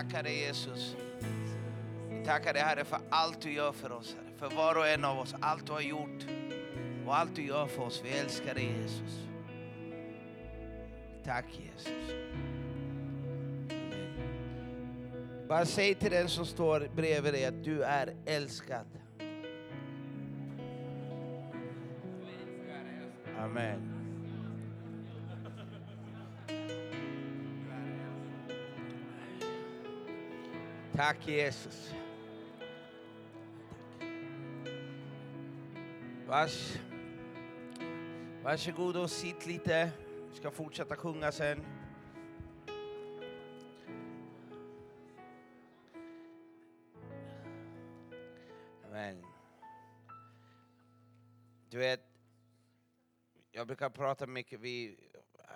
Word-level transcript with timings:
tackar 0.00 0.22
dig 0.22 0.38
Jesus. 0.38 0.96
Vi 2.10 2.24
tackar 2.24 2.52
dig 2.52 2.62
Herre 2.62 2.84
för 2.84 2.98
allt 3.10 3.40
du 3.40 3.52
gör 3.52 3.72
för 3.72 3.92
oss, 3.92 4.16
Herre. 4.16 4.50
För 4.50 4.56
var 4.56 4.74
och 4.78 4.88
en 4.88 5.04
av 5.04 5.18
oss, 5.18 5.34
allt 5.40 5.66
du 5.66 5.72
har 5.72 5.80
gjort 5.80 6.26
och 7.06 7.16
allt 7.16 7.36
du 7.36 7.42
gör 7.42 7.66
för 7.66 7.82
oss. 7.82 8.00
Vi 8.04 8.10
älskar 8.10 8.54
dig 8.54 8.64
Jesus. 8.64 9.18
Tack 11.24 11.44
Jesus. 11.50 12.14
Bara 15.48 15.66
säg 15.66 15.94
till 15.94 16.10
den 16.10 16.28
som 16.28 16.46
står 16.46 16.88
bredvid 16.96 17.34
dig 17.34 17.44
att 17.44 17.64
du 17.64 17.82
är 17.82 18.14
älskad. 18.26 18.86
Amen. 23.38 23.89
Tack 31.00 31.28
Jesus. 31.28 31.94
Vars, 36.26 36.78
varsågod 38.42 38.96
och 38.96 39.10
sitt 39.10 39.46
lite. 39.46 39.90
Vi 40.30 40.36
ska 40.36 40.50
fortsätta 40.50 40.96
sjunga 40.96 41.32
sen. 41.32 41.64
Amen. 48.88 49.24
Du 51.70 51.78
vet, 51.78 52.00
jag 53.50 53.66
brukar 53.66 53.90
prata 53.90 54.26
mycket, 54.26 54.60
vi, 54.60 54.96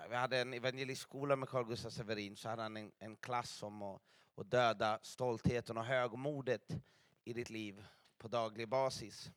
vi 0.08 0.16
hade 0.16 0.38
en 0.38 0.54
evangelistskola 0.54 1.36
med 1.36 1.48
Carl 1.48 1.66
Gustaf 1.66 1.92
Severin, 1.92 2.36
så 2.36 2.48
hade 2.48 2.62
han 2.62 2.76
en, 2.76 2.92
en 2.98 3.16
klass 3.16 3.62
om 3.62 3.82
att, 3.82 4.02
att 4.36 4.50
döda 4.50 4.98
stoltheten 5.02 5.78
och 5.78 5.84
högmodet 5.84 6.76
i 7.24 7.32
ditt 7.32 7.50
liv 7.50 7.84
på 8.18 8.28
daglig 8.28 8.68
basis. 8.68 9.30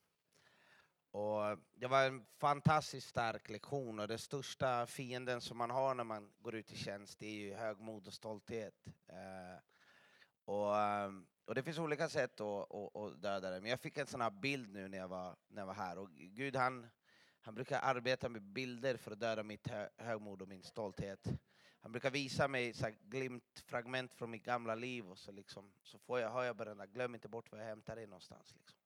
Och 1.12 1.58
det 1.74 1.88
var 1.88 2.04
en 2.04 2.26
fantastiskt 2.38 3.10
stark 3.10 3.50
lektion 3.50 4.00
och 4.00 4.08
den 4.08 4.20
största 4.20 4.86
fienden 4.86 5.42
som 5.42 5.58
man 5.58 5.70
har 5.70 5.96
när 5.96 6.04
man 6.04 6.32
går 6.40 6.56
ut 6.56 6.72
i 6.72 6.78
tjänst 6.78 7.20
det 7.20 7.26
är 7.26 7.34
ju 7.34 7.54
högmod 7.54 8.08
och 8.08 8.14
stolthet. 8.14 8.88
Eh, 9.08 9.60
och, 10.46 10.74
och 11.46 11.56
det 11.56 11.64
finns 11.64 11.78
olika 11.78 12.10
sätt 12.10 12.42
att, 12.42 12.72
att, 12.76 12.96
att 12.96 13.22
döda 13.22 13.50
det, 13.50 13.62
men 13.62 13.70
jag 13.70 13.80
fick 13.80 13.98
en 13.98 14.08
sån 14.08 14.22
här 14.22 14.30
bild 14.30 14.74
nu 14.74 14.88
när 14.88 14.98
jag 14.98 15.08
var, 15.08 15.36
när 15.48 15.62
jag 15.62 15.68
var 15.68 15.74
här. 15.74 15.98
Och 15.98 16.10
Gud 16.12 16.56
han, 16.56 16.88
han 17.48 17.56
brukar 17.56 17.80
arbeta 17.80 18.30
med 18.30 18.42
bilder 18.42 18.98
för 18.98 19.12
att 19.12 19.20
döda 19.20 19.44
mitt 19.44 19.68
högmod 19.98 20.42
och 20.42 20.48
min 20.48 20.64
stolthet. 20.64 21.28
Han 21.82 21.92
brukar 21.92 22.12
visa 22.12 22.48
mig 22.48 22.74
så 22.74 22.90
glimtfragment 23.04 24.14
från 24.14 24.32
mitt 24.32 24.44
gamla 24.44 24.76
liv 24.76 25.12
och 25.12 25.18
så, 25.18 25.32
liksom, 25.32 25.72
så 25.84 26.00
får 26.00 26.20
jag, 26.20 26.32
hör 26.32 26.44
jag 26.44 26.56
bara 26.56 26.76
där, 26.76 26.86
glöm 26.86 27.16
inte 27.16 27.28
bort 27.28 27.52
var 27.52 27.60
jag 27.60 27.66
hämtar 27.66 27.96
dig 27.96 28.08
någonstans. 28.08 28.56
Liksom. 28.58 28.80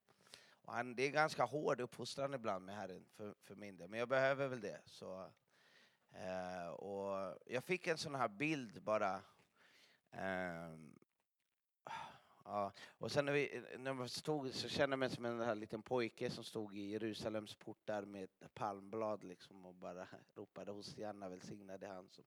Och 0.62 0.74
han, 0.74 0.96
det 0.96 1.04
är 1.04 1.12
ganska 1.12 1.44
hård 1.44 1.82
uppfostran 1.82 2.34
ibland 2.34 2.66
med 2.66 2.76
Herren 2.76 3.06
för, 3.16 3.34
för 3.42 3.56
min 3.56 3.78
del, 3.78 3.90
men 3.90 4.00
jag 4.00 4.10
behöver 4.10 4.48
väl 4.48 4.62
det. 4.62 4.82
Så, 4.86 5.30
eh, 6.12 6.68
och 6.68 7.38
jag 7.46 7.64
fick 7.64 7.88
en 7.88 7.98
sån 7.98 8.16
här 8.16 8.28
bild 8.28 8.82
bara. 8.82 9.22
Eh, 10.12 10.76
ja. 12.44 12.74
Och 12.98 13.12
sen 13.12 13.26
när, 13.26 13.34
vi, 13.34 13.64
när 13.78 13.94
man 13.94 14.10
stod 14.10 14.54
så 14.54 14.70
kände 14.70 14.94
jag 14.94 15.00
mig 15.00 15.10
som 15.10 15.26
en 15.26 15.40
här 15.40 15.56
liten 15.56 15.82
pojke 15.82 16.30
som 16.30 16.44
stod 16.44 16.78
i 16.78 16.82
Jerusalems 16.82 17.56
portar 17.56 18.06
med 18.06 18.24
ett 18.24 18.54
palmblad 18.54 19.24
liksom 19.24 19.66
och 19.66 19.76
bara 19.76 20.08
ropade 20.36 20.72
Hosianna 20.72 21.30
välsignade 21.30 21.88
han 21.88 22.10
som 22.10 22.24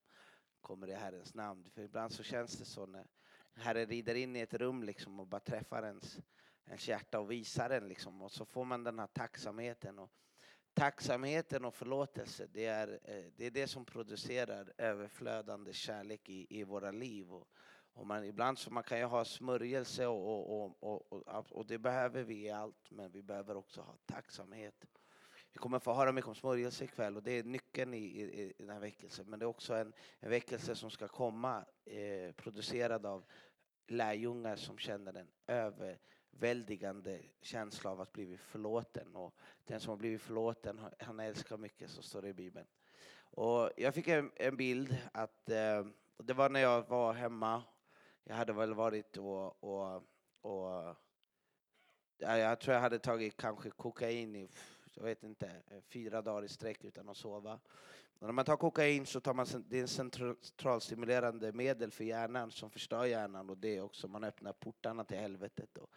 kommer 0.60 0.88
i 0.88 0.94
Herrens 0.94 1.34
namn. 1.34 1.70
För 1.70 1.82
ibland 1.82 2.12
så 2.12 2.22
känns 2.22 2.58
det 2.58 2.64
så 2.64 2.86
när 2.86 3.06
Herren 3.54 3.86
rider 3.86 4.14
in 4.14 4.36
i 4.36 4.40
ett 4.40 4.54
rum 4.54 4.82
liksom 4.82 5.20
och 5.20 5.26
bara 5.26 5.40
träffar 5.40 5.82
ens 5.82 6.18
ens 6.66 6.88
hjärta 6.88 7.20
och 7.20 7.30
visar 7.30 7.68
den 7.68 7.88
liksom. 7.88 8.22
Och 8.22 8.32
så 8.32 8.44
får 8.44 8.64
man 8.64 8.84
den 8.84 8.98
här 8.98 9.06
tacksamheten. 9.06 9.98
Och 9.98 10.10
tacksamheten 10.74 11.64
och 11.64 11.74
förlåtelse, 11.74 12.46
det 12.52 12.66
är, 12.66 13.00
eh, 13.04 13.24
det 13.36 13.46
är 13.46 13.50
det 13.50 13.66
som 13.66 13.84
producerar 13.84 14.72
överflödande 14.78 15.72
kärlek 15.72 16.28
i, 16.28 16.46
i 16.60 16.64
våra 16.64 16.90
liv. 16.90 17.32
Och, 17.32 17.48
och 17.94 18.06
man, 18.06 18.24
ibland 18.24 18.58
så 18.58 18.70
man 18.70 18.82
kan 18.82 18.98
ju 18.98 19.04
ha 19.04 19.24
smörjelse 19.24 20.06
och, 20.06 20.62
och, 20.62 20.82
och, 20.82 21.12
och, 21.12 21.52
och 21.52 21.66
det 21.66 21.78
behöver 21.78 22.22
vi 22.22 22.46
i 22.46 22.50
allt, 22.50 22.90
men 22.90 23.10
vi 23.12 23.22
behöver 23.22 23.56
också 23.56 23.80
ha 23.80 23.96
tacksamhet. 24.06 24.84
Vi 25.52 25.58
kommer 25.58 25.78
få 25.78 25.94
höra 25.94 26.12
mycket 26.12 26.28
om 26.28 26.34
smörjelse 26.34 26.84
ikväll 26.84 27.16
och 27.16 27.22
det 27.22 27.32
är 27.32 27.44
nyckeln 27.44 27.94
i, 27.94 27.98
i, 27.98 28.54
i 28.58 28.62
den 28.62 28.70
här 28.70 28.80
väckelsen. 28.80 29.26
Men 29.28 29.38
det 29.38 29.44
är 29.44 29.48
också 29.48 29.74
en, 29.74 29.92
en 30.20 30.30
väckelse 30.30 30.74
som 30.74 30.90
ska 30.90 31.08
komma 31.08 31.64
eh, 31.84 32.32
producerad 32.32 33.06
av 33.06 33.24
lärjungar 33.86 34.56
som 34.56 34.78
känner 34.78 35.14
en 35.14 35.28
överväldigande 35.46 37.20
känsla 37.40 37.90
av 37.90 38.00
att 38.00 38.12
bli 38.12 38.36
förlåten. 38.36 39.16
Och 39.16 39.34
den 39.64 39.80
som 39.80 39.90
har 39.90 39.96
blivit 39.96 40.22
förlåten, 40.22 40.80
han 40.98 41.20
älskar 41.20 41.56
mycket, 41.56 41.90
så 41.90 42.02
står 42.02 42.22
det 42.22 42.28
i 42.28 42.34
Bibeln. 42.34 42.66
Och 43.36 43.70
jag 43.76 43.94
fick 43.94 44.08
en, 44.08 44.30
en 44.36 44.56
bild 44.56 44.96
att 45.12 45.50
eh, 45.50 45.86
det 46.16 46.34
var 46.34 46.48
när 46.48 46.60
jag 46.60 46.88
var 46.88 47.12
hemma. 47.12 47.62
Jag 48.24 48.34
hade 48.34 48.52
väl 48.52 48.74
varit 48.74 49.16
och, 49.16 49.64
och, 49.64 50.02
och 50.40 50.96
jag 52.18 52.60
tror 52.60 52.74
jag 52.74 52.80
hade 52.80 52.98
tagit 52.98 53.36
kanske 53.36 53.70
kokain 53.70 54.36
i, 54.36 54.50
jag 54.94 55.04
vet 55.04 55.22
inte, 55.22 55.46
eh, 55.46 55.80
fyra 55.80 56.22
dagar 56.22 56.44
i 56.44 56.48
sträck 56.48 56.84
utan 56.84 57.08
att 57.08 57.16
sova. 57.16 57.60
Och 58.18 58.26
när 58.26 58.32
man 58.32 58.44
tar 58.44 58.56
kokain 58.56 59.06
så 59.06 59.20
tar 59.20 59.34
man, 59.34 59.46
det 59.68 59.78
är 59.78 59.82
en 59.82 59.88
centralstimulerande 59.88 61.52
medel 61.52 61.90
för 61.90 62.04
hjärnan 62.04 62.50
som 62.50 62.70
förstör 62.70 63.04
hjärnan 63.04 63.50
och 63.50 63.58
det 63.58 63.80
också, 63.80 64.08
man 64.08 64.24
öppnar 64.24 64.52
portarna 64.52 65.04
till 65.04 65.16
helvetet. 65.16 65.78
Och, 65.78 65.90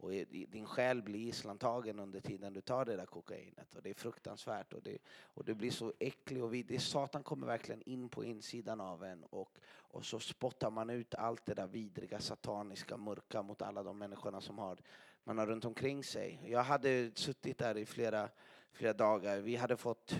och 0.00 0.10
din 0.28 0.66
själ 0.66 1.02
blir 1.02 1.20
gisslantagen 1.20 1.98
under 1.98 2.20
tiden 2.20 2.52
du 2.52 2.60
tar 2.60 2.84
det 2.84 2.96
där 2.96 3.06
kokainet. 3.06 3.74
Och 3.74 3.82
det 3.82 3.90
är 3.90 3.94
fruktansvärt 3.94 4.72
och, 4.72 4.82
det, 4.82 4.98
och 5.08 5.44
du 5.44 5.54
blir 5.54 5.70
så 5.70 5.92
äcklig 5.98 6.44
och 6.44 6.54
vid, 6.54 6.82
Satan 6.82 7.22
kommer 7.22 7.46
verkligen 7.46 7.82
in 7.82 8.08
på 8.08 8.24
insidan 8.24 8.80
av 8.80 9.04
en 9.04 9.24
och, 9.24 9.58
och 9.78 10.04
så 10.04 10.20
spottar 10.20 10.70
man 10.70 10.90
ut 10.90 11.14
allt 11.14 11.46
det 11.46 11.54
där 11.54 11.66
vidriga, 11.66 12.20
sataniska, 12.20 12.96
mörka 12.96 13.42
mot 13.42 13.62
alla 13.62 13.82
de 13.82 13.98
människorna 13.98 14.40
som 14.40 14.58
har, 14.58 14.78
man 15.24 15.38
har 15.38 15.46
runt 15.46 15.64
omkring 15.64 16.04
sig. 16.04 16.40
Jag 16.46 16.62
hade 16.62 17.10
suttit 17.14 17.58
där 17.58 17.76
i 17.76 17.86
flera, 17.86 18.28
flera 18.72 18.92
dagar. 18.92 19.38
Vi 19.38 19.56
hade 19.56 19.76
fått 19.76 20.14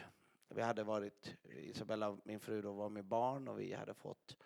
vi 0.55 0.63
hade 0.63 0.85
varit, 0.85 1.37
Isabella, 1.45 2.17
min 2.25 2.41
fru, 2.41 2.63
då 2.63 2.73
var 2.73 2.89
med 2.89 3.05
barn 3.05 3.49
och 3.49 3.61
vi 3.61 3.73
hade 3.73 3.95
fått 3.95 4.37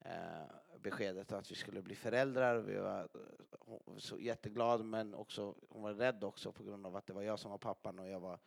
eh, 0.00 0.44
beskedet 0.78 1.32
att 1.32 1.50
vi 1.50 1.54
skulle 1.54 1.82
bli 1.82 1.94
föräldrar. 1.94 2.58
Vi 2.58 2.76
var 2.76 3.00
eh, 3.00 3.96
så 3.96 4.18
jätteglad 4.18 4.84
men 4.84 5.14
också, 5.14 5.54
hon 5.68 5.82
var 5.82 5.94
rädd 5.94 6.24
också 6.24 6.52
på 6.52 6.64
grund 6.64 6.86
av 6.86 6.96
att 6.96 7.06
det 7.06 7.12
var 7.12 7.22
jag 7.22 7.38
som 7.38 7.50
var 7.50 7.58
pappan 7.58 7.98
och 7.98 8.08
jag 8.08 8.20
var 8.20 8.38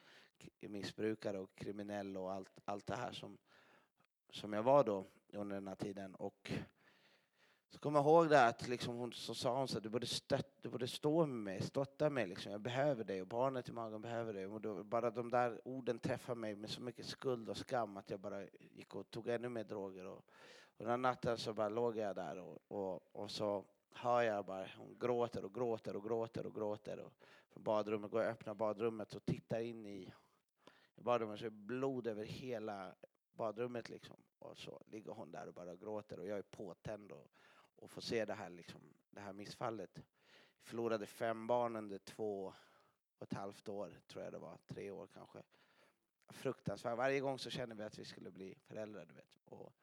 missbrukare 0.60 1.40
och 1.40 1.56
kriminell 1.56 2.18
och 2.18 2.32
allt, 2.32 2.60
allt 2.66 2.88
det 2.88 2.96
här 2.96 3.12
som, 3.12 3.38
som 4.30 4.54
jag 4.54 4.64
var 4.64 4.84
då 4.84 5.06
under 5.34 5.56
den 5.56 5.68
här 5.68 5.76
tiden. 5.76 6.16
Och 6.16 6.52
så 7.70 7.80
kommer 7.80 8.00
jag 8.00 8.06
ihåg 8.06 8.30
det 8.30 8.46
att 8.46 8.68
liksom 8.68 8.96
hon, 8.96 9.14
så 9.14 9.36
sa 9.36 9.58
hon 9.58 9.68
så 9.68 9.80
du 9.80 9.90
borde, 9.90 10.08
stött, 10.08 10.62
du 10.62 10.70
borde 10.70 10.88
stå 10.88 11.26
med 11.26 11.44
mig, 11.44 11.62
stötta 11.62 12.10
mig. 12.10 12.28
Liksom. 12.28 12.52
Jag 12.52 12.62
behöver 12.62 13.04
dig 13.04 13.22
och 13.22 13.28
barnet 13.28 13.70
i 13.70 13.72
magen 13.72 14.02
behöver 14.02 14.34
dig. 14.34 14.48
Och 14.48 14.62
då, 14.62 14.84
bara 14.84 15.12
de 15.12 15.30
där 15.30 15.68
orden 15.68 16.00
träffade 16.00 16.40
mig 16.40 16.56
med 16.56 16.70
så 16.70 16.82
mycket 16.82 17.06
skuld 17.06 17.50
och 17.50 17.58
skam 17.58 17.98
att 17.98 18.10
jag 18.10 18.20
bara 18.20 18.44
gick 18.60 18.96
och 18.96 19.12
tog 19.12 19.28
ännu 19.28 19.50
mer 19.50 19.64
droger. 19.64 20.06
Och, 20.06 20.26
och 20.80 20.86
den 20.86 21.02
natten 21.02 21.38
så 21.38 21.54
bara 21.54 21.70
låg 21.70 21.98
jag 21.98 22.16
där 22.16 22.38
och, 22.38 22.58
och, 22.68 23.16
och 23.16 23.32
så 23.32 23.66
hör 23.92 24.22
jag 24.22 24.46
bara 24.46 24.68
hon 24.78 24.98
gråter 25.00 25.46
och 25.46 25.54
gråter 25.54 25.96
och 25.96 26.04
gråter 26.04 26.46
och 26.46 26.56
gråter. 26.56 27.00
Och 27.00 27.14
från 27.50 27.64
badrummet 27.64 28.12
går 28.12 28.22
jag 28.22 28.28
och 28.28 28.34
öppnar 28.34 28.54
badrummet 28.54 29.16
och 29.16 29.26
tittar 29.26 29.60
in 29.60 29.86
i, 29.86 30.14
i 30.96 31.02
badrummet 31.02 31.40
så 31.40 31.46
är 31.46 31.50
det 31.50 31.56
blod 31.56 32.08
över 32.08 32.24
hela 32.24 32.96
badrummet 33.32 33.90
liksom. 33.90 34.18
Och 34.40 34.58
så 34.58 34.82
ligger 34.86 35.12
hon 35.12 35.32
där 35.32 35.48
och 35.48 35.54
bara 35.54 35.76
gråter 35.76 36.20
och 36.20 36.28
jag 36.28 36.38
är 36.38 36.42
påtänd 36.42 37.12
och, 37.12 37.28
och 37.76 37.92
får 37.92 38.02
se 38.02 38.26
det 38.26 38.34
här, 38.34 38.50
liksom, 38.50 38.82
det 39.10 39.20
här 39.20 39.34
missfallet. 39.34 39.92
Jag 39.96 40.68
förlorade 40.68 41.06
fem 41.06 41.48
barn 41.48 41.76
under 41.76 41.98
två 41.98 42.54
och 43.18 43.24
ett 43.24 43.34
halvt 43.34 43.70
år, 43.70 44.00
tror 44.08 44.24
jag 44.24 44.34
det 44.34 44.40
var, 44.40 44.58
tre 44.68 44.92
år 44.92 45.08
kanske. 45.14 45.44
Fruktansvärt. 46.30 46.98
Varje 46.98 47.20
gång 47.20 47.40
så 47.40 47.50
kände 47.50 47.76
vi 47.76 47.84
att 47.84 48.00
vi 48.00 48.06
skulle 48.06 48.32
bli 48.32 48.56
föräldrar, 48.56 49.06
du 49.06 49.14
vet. 49.14 49.40
Och, 49.46 49.74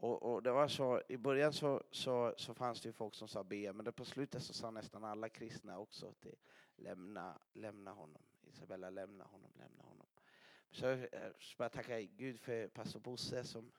och, 0.00 0.22
och, 0.22 0.42
det 0.42 0.52
var 0.52 0.68
så, 0.68 1.02
i 1.08 1.16
början 1.16 1.52
så, 1.52 1.82
så, 1.90 2.34
så 2.36 2.54
fanns 2.54 2.80
det 2.80 2.88
ju 2.88 2.92
folk 2.92 3.14
som 3.14 3.28
sa 3.28 3.44
be, 3.44 3.72
men 3.72 3.92
på 3.92 4.04
slutet 4.04 4.42
så 4.42 4.52
sa 4.52 4.70
nästan 4.70 5.04
alla 5.04 5.28
kristna 5.28 5.78
också 5.78 6.12
till 6.12 6.36
lämna, 6.76 7.38
lämna 7.52 7.92
honom. 7.92 8.22
Isabella, 8.42 8.90
lämna 8.90 9.24
honom, 9.24 9.50
lämna 9.54 9.82
honom. 9.82 10.06
Så 10.70 10.86
jag 10.86 10.98
eh, 10.98 11.30
bara 11.58 11.68
tacka 11.68 12.00
Gud 12.00 12.40
för 12.40 12.68
pastor 12.68 13.00
Bosse 13.00 13.44
som, 13.44 13.72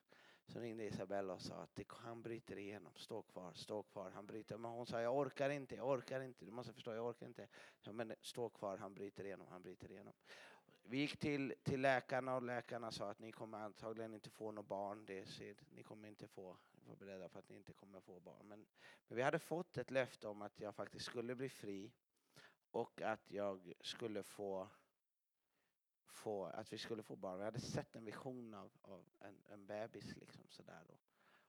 som 0.45 0.62
ringde 0.62 0.83
Isabella 0.83 1.33
och 1.33 1.41
sa 1.41 1.56
att 1.56 1.75
det, 1.75 1.85
han 1.89 2.21
bryter 2.21 2.57
igenom, 2.57 2.94
stå 2.95 3.21
kvar, 3.21 3.53
stå 3.53 3.83
kvar, 3.83 4.12
han 4.12 4.25
bryter. 4.25 4.57
Men 4.57 4.71
hon 4.71 4.85
sa 4.85 5.01
jag 5.01 5.17
orkar 5.17 5.50
inte, 5.50 5.75
jag 5.75 5.89
orkar 5.89 6.21
inte, 6.21 6.45
du 6.45 6.51
måste 6.51 6.74
förstå, 6.74 6.94
jag 6.94 7.06
orkar 7.06 7.25
inte. 7.25 7.47
Ja, 7.81 7.91
men 7.91 8.13
stå 8.21 8.50
kvar, 8.50 8.77
han 8.77 8.94
bryter 8.94 9.24
igenom, 9.25 9.47
han 9.47 9.62
bryter 9.62 9.91
igenom 9.91 10.13
vi 10.83 10.97
gick 10.97 11.17
till, 11.17 11.53
till 11.63 11.81
läkarna 11.81 12.35
och 12.35 12.41
läkarna 12.41 12.91
sa 12.91 13.09
att 13.09 13.19
ni 13.19 13.31
kommer 13.31 13.57
antagligen 13.57 14.13
inte 14.13 14.29
få 14.29 14.51
något 14.51 14.67
barn. 14.67 15.05
Det 15.05 15.25
ser, 15.25 15.55
ni 15.69 15.83
kommer 15.83 16.07
inte 16.07 16.27
få, 16.27 16.57
var 16.87 16.95
beredda 16.95 17.29
på 17.29 17.39
att 17.39 17.49
ni 17.49 17.55
inte 17.55 17.73
kommer 17.73 17.99
få 17.99 18.19
barn. 18.19 18.47
Men, 18.47 18.65
men 19.07 19.15
vi 19.15 19.21
hade 19.21 19.39
fått 19.39 19.77
ett 19.77 19.91
löfte 19.91 20.27
om 20.27 20.41
att 20.41 20.59
jag 20.59 20.75
faktiskt 20.75 21.05
skulle 21.05 21.35
bli 21.35 21.49
fri 21.49 21.91
och 22.71 23.01
att 23.01 23.31
jag 23.31 23.73
skulle 23.81 24.23
få, 24.23 24.67
få 26.07 26.45
att 26.45 26.73
vi 26.73 26.77
skulle 26.77 27.03
få 27.03 27.15
barn. 27.15 27.37
Vi 27.37 27.45
hade 27.45 27.59
sett 27.59 27.95
en 27.95 28.05
vision 28.05 28.53
av, 28.53 28.71
av 28.81 29.05
en, 29.19 29.43
en 29.49 29.65
bebis 29.65 30.15
liksom 30.15 30.43
sådär. 30.49 30.83
då. 30.87 30.97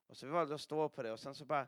och 0.06 0.17
så 0.17 0.26
vi 0.26 0.32
valde 0.32 0.55
att 0.55 0.61
stå 0.61 0.88
på 0.88 1.02
det 1.02 1.12
och 1.12 1.20
sen 1.20 1.34
så 1.34 1.44
bara 1.44 1.67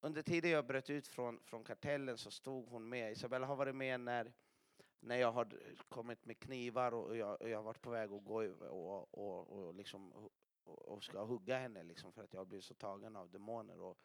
under 0.00 0.22
tiden 0.22 0.50
jag 0.50 0.66
bröt 0.66 0.90
ut 0.90 1.08
från, 1.08 1.40
från 1.44 1.64
kartellen 1.64 2.18
så 2.18 2.30
stod 2.30 2.68
hon 2.68 2.88
med. 2.88 3.12
Isabella 3.12 3.46
har 3.46 3.56
varit 3.56 3.74
med 3.74 4.00
när, 4.00 4.32
när 5.02 5.16
jag 5.16 5.32
har 5.32 5.48
kommit 5.88 6.26
med 6.26 6.38
knivar 6.38 6.94
och 6.94 7.16
jag, 7.16 7.42
och 7.42 7.48
jag 7.48 7.58
har 7.58 7.62
varit 7.62 7.82
på 7.82 7.90
väg 7.90 8.12
att 8.12 8.24
gå 8.24 8.44
och, 8.68 9.18
och, 9.18 9.66
och, 9.66 9.74
liksom, 9.74 10.12
och 10.64 11.04
ska 11.04 11.24
hugga 11.24 11.58
henne 11.58 11.82
liksom 11.82 12.12
för 12.12 12.22
att 12.22 12.34
jag 12.34 12.46
blivit 12.46 12.64
så 12.64 12.74
tagen 12.74 13.16
av 13.16 13.30
demoner. 13.30 13.80
Och, 13.80 13.98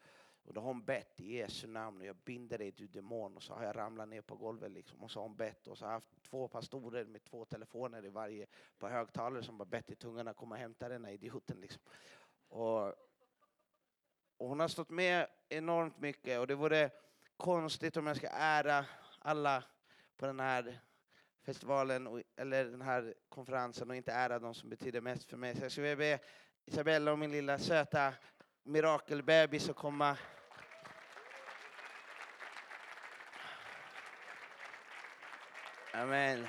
och 0.43 0.53
då 0.53 0.61
har 0.61 0.67
hon 0.67 0.83
bett 0.83 1.19
i 1.19 1.37
Jesu 1.37 1.67
namn 1.67 2.01
och 2.01 2.07
jag 2.07 2.15
binder 2.15 2.57
dig 2.57 2.71
du 2.71 2.87
demon 2.87 3.35
och 3.35 3.43
så 3.43 3.53
har 3.53 3.63
jag 3.63 3.75
ramlat 3.75 4.09
ner 4.09 4.21
på 4.21 4.35
golvet 4.35 4.71
liksom 4.71 5.03
och 5.03 5.11
så 5.11 5.19
har 5.19 5.27
hon 5.27 5.35
bett 5.35 5.67
och 5.67 5.77
så 5.77 5.85
har 5.85 5.91
jag 5.91 5.95
haft 5.95 6.23
två 6.23 6.47
pastorer 6.47 7.05
med 7.05 7.23
två 7.23 7.45
telefoner 7.45 8.05
i 8.05 8.09
varje 8.09 8.47
på 8.77 8.87
högtalare 8.87 9.43
som 9.43 9.57
bara 9.57 9.65
bett 9.65 9.91
i 9.91 9.95
tungorna 9.95 10.33
komma 10.33 10.55
och 10.55 10.61
hämta 10.61 10.89
den 10.89 11.05
här 11.05 11.11
idioten 11.11 11.61
liksom. 11.61 11.81
Och, 12.47 12.87
och 14.37 14.47
hon 14.49 14.59
har 14.59 14.67
stått 14.67 14.89
med 14.89 15.27
enormt 15.49 15.99
mycket 15.99 16.39
och 16.39 16.47
det 16.47 16.55
vore 16.55 16.89
konstigt 17.37 17.97
om 17.97 18.07
jag 18.07 18.17
ska 18.17 18.27
ära 18.27 18.85
alla 19.19 19.63
på 20.17 20.25
den 20.25 20.39
här 20.39 20.79
festivalen 21.47 22.07
och, 22.07 22.21
eller 22.37 22.65
den 22.65 22.81
här 22.81 23.13
konferensen 23.29 23.89
och 23.89 23.95
inte 23.95 24.11
ära 24.11 24.39
de 24.39 24.53
som 24.53 24.69
betyder 24.69 25.01
mest 25.01 25.29
för 25.29 25.37
mig. 25.37 25.55
Så 25.55 25.63
jag 25.63 25.71
skulle 25.71 25.95
vilja 25.95 26.17
be 26.17 26.23
Isabella 26.65 27.11
och 27.11 27.19
min 27.19 27.31
lilla 27.31 27.59
söta 27.59 28.13
mirakelbebis 28.63 29.69
att 29.69 29.75
komma 29.75 30.17
Amen. 35.93 36.47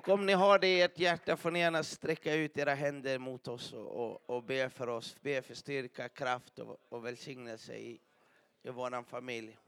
Och 0.00 0.08
om 0.08 0.26
ni 0.26 0.32
har 0.32 0.58
det 0.58 0.68
i 0.68 0.80
ert 0.80 0.98
hjärta 0.98 1.36
får 1.36 1.50
ni 1.50 1.58
gärna 1.58 1.82
sträcka 1.82 2.34
ut 2.34 2.58
era 2.58 2.74
händer 2.74 3.18
mot 3.18 3.48
oss 3.48 3.72
och, 3.72 3.86
och, 3.86 4.30
och 4.30 4.42
be 4.42 4.70
för 4.70 4.88
oss. 4.88 5.16
Be 5.20 5.42
för 5.42 5.54
styrka, 5.54 6.08
kraft 6.08 6.58
och, 6.58 6.76
och 6.88 7.04
välsignelse 7.04 7.76
i, 7.76 8.00
i 8.62 8.70
vår 8.70 9.02
familj. 9.02 9.58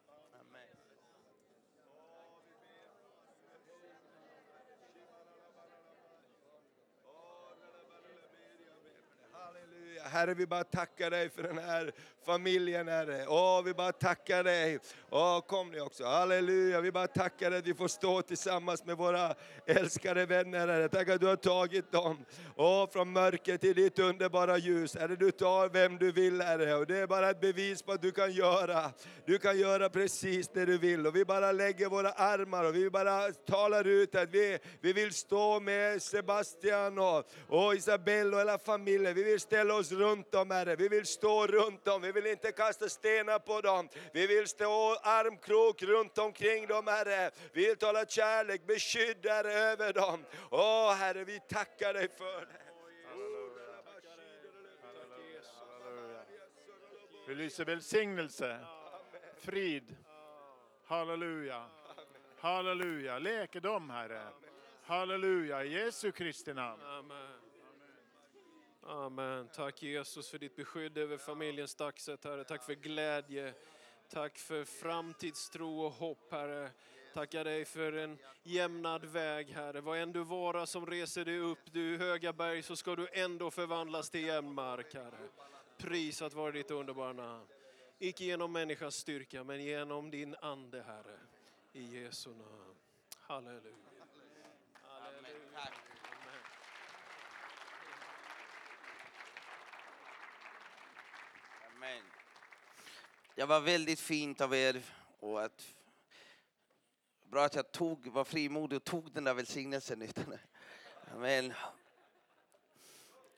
Herre, 10.13 10.35
vi 10.35 10.47
bara 10.47 10.65
tackar 10.65 11.11
dig 11.11 11.31
för 11.31 11.43
den 11.43 11.59
här 11.59 11.93
familjen, 12.27 12.89
Herre. 12.89 13.27
Åh, 13.29 13.63
vi 13.63 13.75
bara 13.75 13.93
tackar 13.93 14.45
dig. 14.45 14.79
Åh, 15.11 15.41
kom 15.41 15.71
ni 15.71 15.81
också. 15.81 16.05
Halleluja, 16.05 16.81
vi 16.81 16.93
bara 16.93 17.07
tackar 17.07 17.51
dig 17.51 17.59
att 17.59 17.67
vi 17.67 17.75
får 17.75 17.89
stå 17.89 18.23
tillsammans 18.23 18.85
med 18.85 18.97
våra 18.97 19.35
älskade 19.67 20.27
vänner, 20.27 20.59
Herre. 20.59 20.89
Tack 20.89 21.09
att 21.09 21.21
du 21.21 21.27
har 21.27 21.37
tagit 21.37 21.93
dem. 21.93 22.25
Åh, 22.57 22.91
från 22.91 23.13
mörker 23.13 23.57
till 23.57 23.75
ditt 23.75 23.99
underbara 23.99 24.59
ljus. 24.59 24.97
Herre, 24.97 25.17
du 25.17 25.31
tar 25.31 25.69
vem 25.69 25.99
du 25.99 26.13
vill, 26.13 26.41
Herre. 26.41 26.75
Och 26.75 26.87
det 26.87 26.99
är 26.99 27.07
bara 27.07 27.31
ett 27.31 27.41
bevis 27.41 27.83
på 27.83 27.93
att 27.93 28.03
du 28.03 28.13
kan 28.13 28.33
göra. 28.33 28.91
Du 29.27 29.39
kan 29.39 29.59
göra 29.59 29.89
precis 29.89 30.49
det 30.49 30.67
du 30.67 30.79
vill. 30.79 31.07
Och 31.07 31.17
vi 31.17 31.25
bara 31.25 31.53
lägger 31.53 31.89
våra 31.89 32.11
armar 32.11 32.65
och 32.65 32.75
vi 32.75 32.91
bara 32.91 33.33
talar 33.33 33.87
ut 33.87 34.15
att 34.15 34.31
vi, 34.31 34.59
vi 34.81 34.93
vill 34.93 35.13
stå 35.13 35.61
med 35.61 36.03
Sebastian 36.03 36.99
och, 36.99 37.25
och 37.49 37.75
Isabelle 37.75 38.35
och 38.35 38.41
hela 38.41 38.59
familjen. 38.59 39.15
Vi 39.15 39.23
vill 39.23 39.41
ställa 39.41 39.75
oss 39.75 39.93
runt 40.03 40.33
dem, 40.33 40.51
Herre. 40.51 40.77
Vi 40.77 40.89
vill 40.89 41.07
stå 41.07 41.47
runt 41.47 41.85
dem. 41.85 42.03
Vi 42.03 42.13
vill 42.13 42.27
inte 42.27 42.53
kasta 42.53 42.89
stenar 42.89 43.39
på 43.39 43.61
dem. 43.61 43.89
Vi 44.13 44.27
vill 44.27 44.49
stå 44.49 44.95
armkrok 45.03 45.83
runt 45.83 46.19
omkring 46.19 46.67
dem, 46.67 46.87
Herre. 46.87 47.31
Vi 47.53 47.67
vill 47.67 47.77
tala 47.77 48.07
kärlek, 48.07 48.67
beskydd, 48.67 49.27
Herre, 49.27 49.53
över 49.53 49.93
dem. 49.93 50.25
Åh, 50.51 50.93
Herre, 50.93 51.25
vi 51.25 51.41
tackar 51.41 51.95
dig 51.95 52.09
för 52.09 52.41
det. 52.41 52.63
Vi 57.27 57.35
lyser 57.35 57.65
välsignelse, 57.65 58.59
frid, 59.39 59.97
halleluja, 60.85 61.67
halleluja, 62.39 63.19
läkedom 63.19 63.91
Herre, 63.91 64.23
halleluja, 64.85 65.65
i 65.65 65.73
Jesu 65.73 66.13
Kristi 66.13 66.55
namn. 66.55 66.83
Amen. 66.83 67.52
Amen. 68.87 69.49
Tack 69.49 69.83
Jesus 69.83 70.29
för 70.29 70.39
ditt 70.39 70.57
beskydd 70.57 70.99
över 70.99 71.17
familjens 71.17 71.71
Staxet, 71.71 72.25
Herre. 72.25 72.45
Tack 72.45 72.63
för 72.63 72.75
glädje. 72.75 73.55
Tack 74.11 74.39
för 74.39 74.65
framtidstro 74.65 75.81
och 75.81 75.93
hopp, 75.93 76.33
Herre. 76.33 76.71
Tackar 77.15 77.45
dig 77.45 77.65
för 77.65 77.93
en 77.93 78.19
jämnad 78.43 79.05
väg, 79.05 79.51
Herre. 79.51 79.81
Vad 79.81 79.99
än 79.99 80.13
du 80.13 80.25
vara 80.25 80.67
som 80.67 80.87
reser 80.87 81.25
dig 81.25 81.39
upp, 81.39 81.73
du 81.73 81.99
höga 81.99 82.33
berg, 82.33 82.63
så 82.63 82.77
ska 82.77 82.97
du 82.97 83.09
ändå 83.13 83.51
förvandlas 83.51 84.11
till 84.11 84.27
jämn 84.27 84.55
mark, 84.55 84.95
Herre. 84.95 85.29
Prisat 85.79 86.35
vare 86.35 86.53
ditt 86.53 86.71
underbara 86.71 87.13
namn. 87.13 87.47
Icke 87.99 88.25
genom 88.25 88.53
människans 88.53 88.95
styrka, 88.95 89.45
men 89.45 89.65
genom 89.65 90.11
din 90.11 90.35
ande, 90.41 90.83
Herre. 90.83 91.19
I 91.73 91.83
Jesu 91.83 92.31
namn. 92.31 92.75
Halleluja. 93.17 93.92
Amen. 101.83 102.03
Det 103.35 103.45
var 103.45 103.61
väldigt 103.61 104.01
fint 104.01 104.41
av 104.41 104.55
er 104.55 104.83
och 105.21 105.45
att 105.45 105.75
bra 107.25 107.45
att 107.45 107.55
jag 107.55 107.73
tog, 107.73 108.07
var 108.07 108.25
frimodig 108.25 108.77
och 108.77 108.85
tog 108.85 109.13
den 109.13 109.25
där 109.25 109.35
välsignelsen. 109.35 110.03
Utan, 110.03 110.39
Amen. 111.15 111.53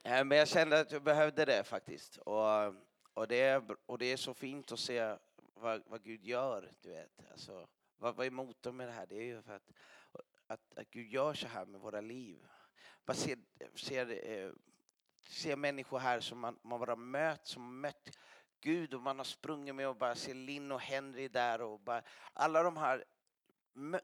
Men 0.03 0.31
jag 0.31 0.47
kände 0.47 0.79
att 0.79 0.91
jag 0.91 1.03
behövde 1.03 1.45
det 1.45 1.63
faktiskt. 1.63 2.17
Och, 2.17 2.73
och, 3.13 3.27
det, 3.27 3.41
är, 3.41 3.75
och 3.85 3.97
det 3.97 4.05
är 4.05 4.17
så 4.17 4.33
fint 4.33 4.71
att 4.71 4.79
se 4.79 5.15
vad, 5.53 5.83
vad 5.87 6.03
Gud 6.03 6.23
gör. 6.23 6.71
Du 6.81 6.89
vet. 6.89 7.31
Alltså, 7.31 7.67
vad, 7.97 8.15
vad 8.15 8.25
är 8.25 8.31
motorn 8.31 8.77
med 8.77 8.87
det 8.87 8.93
här? 8.93 9.05
Det 9.05 9.15
är 9.15 9.25
ju 9.25 9.41
för 9.41 9.53
att, 9.53 9.71
att, 10.47 10.77
att 10.77 10.91
Gud 10.91 11.07
gör 11.07 11.33
så 11.33 11.47
här 11.47 11.65
med 11.65 11.81
våra 11.81 12.01
liv. 12.01 12.47
Man 13.05 13.15
ser, 13.15 13.37
eh, 13.59 13.67
ser, 13.75 14.53
ser 15.27 15.55
människor 15.55 15.99
här 15.99 16.19
som 16.19 16.39
man, 16.39 16.59
man 16.61 16.79
bara 16.79 16.95
mött, 16.95 17.47
som 17.47 17.81
mött 17.81 18.17
Gud 18.65 18.93
och 18.93 19.01
man 19.01 19.17
har 19.17 19.25
sprungit 19.25 19.75
med 19.75 19.87
och 19.87 19.95
bara 19.95 20.15
ser 20.15 20.33
Linn 20.33 20.71
och 20.71 20.81
Henry 20.81 21.27
där 21.27 21.61
och 21.61 21.79
bara, 21.79 22.01
alla 22.33 22.63
de 22.63 22.77
här 22.77 23.03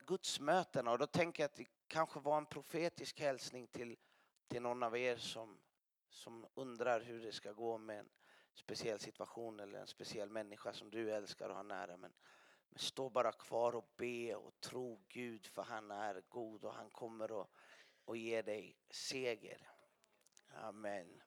gudsmötena 0.07 0.91
och 0.91 0.97
då 0.97 1.07
tänker 1.07 1.43
jag 1.43 1.49
att 1.49 1.55
det 1.55 1.67
kanske 1.87 2.19
var 2.19 2.37
en 2.37 2.45
profetisk 2.45 3.19
hälsning 3.19 3.67
till, 3.67 3.97
till 4.47 4.61
någon 4.61 4.83
av 4.83 4.97
er 4.97 5.17
som, 5.17 5.59
som 6.09 6.45
undrar 6.53 7.01
hur 7.01 7.21
det 7.21 7.31
ska 7.31 7.51
gå 7.51 7.77
med 7.77 7.99
en 7.99 8.09
speciell 8.53 8.99
situation 8.99 9.59
eller 9.59 9.79
en 9.79 9.87
speciell 9.87 10.29
människa 10.29 10.73
som 10.73 10.89
du 10.89 11.11
älskar 11.11 11.49
och 11.49 11.55
har 11.55 11.63
nära. 11.63 11.97
Men, 11.97 12.13
men 12.69 12.79
stå 12.79 13.09
bara 13.09 13.31
kvar 13.31 13.75
och 13.75 13.91
be 13.97 14.35
och 14.35 14.59
tro 14.59 15.01
Gud 15.09 15.45
för 15.45 15.63
han 15.63 15.91
är 15.91 16.23
god 16.29 16.65
och 16.65 16.73
han 16.73 16.89
kommer 16.89 17.41
att 17.41 18.17
ge 18.17 18.41
dig 18.41 18.77
seger. 18.89 19.69
Amen. 20.53 21.21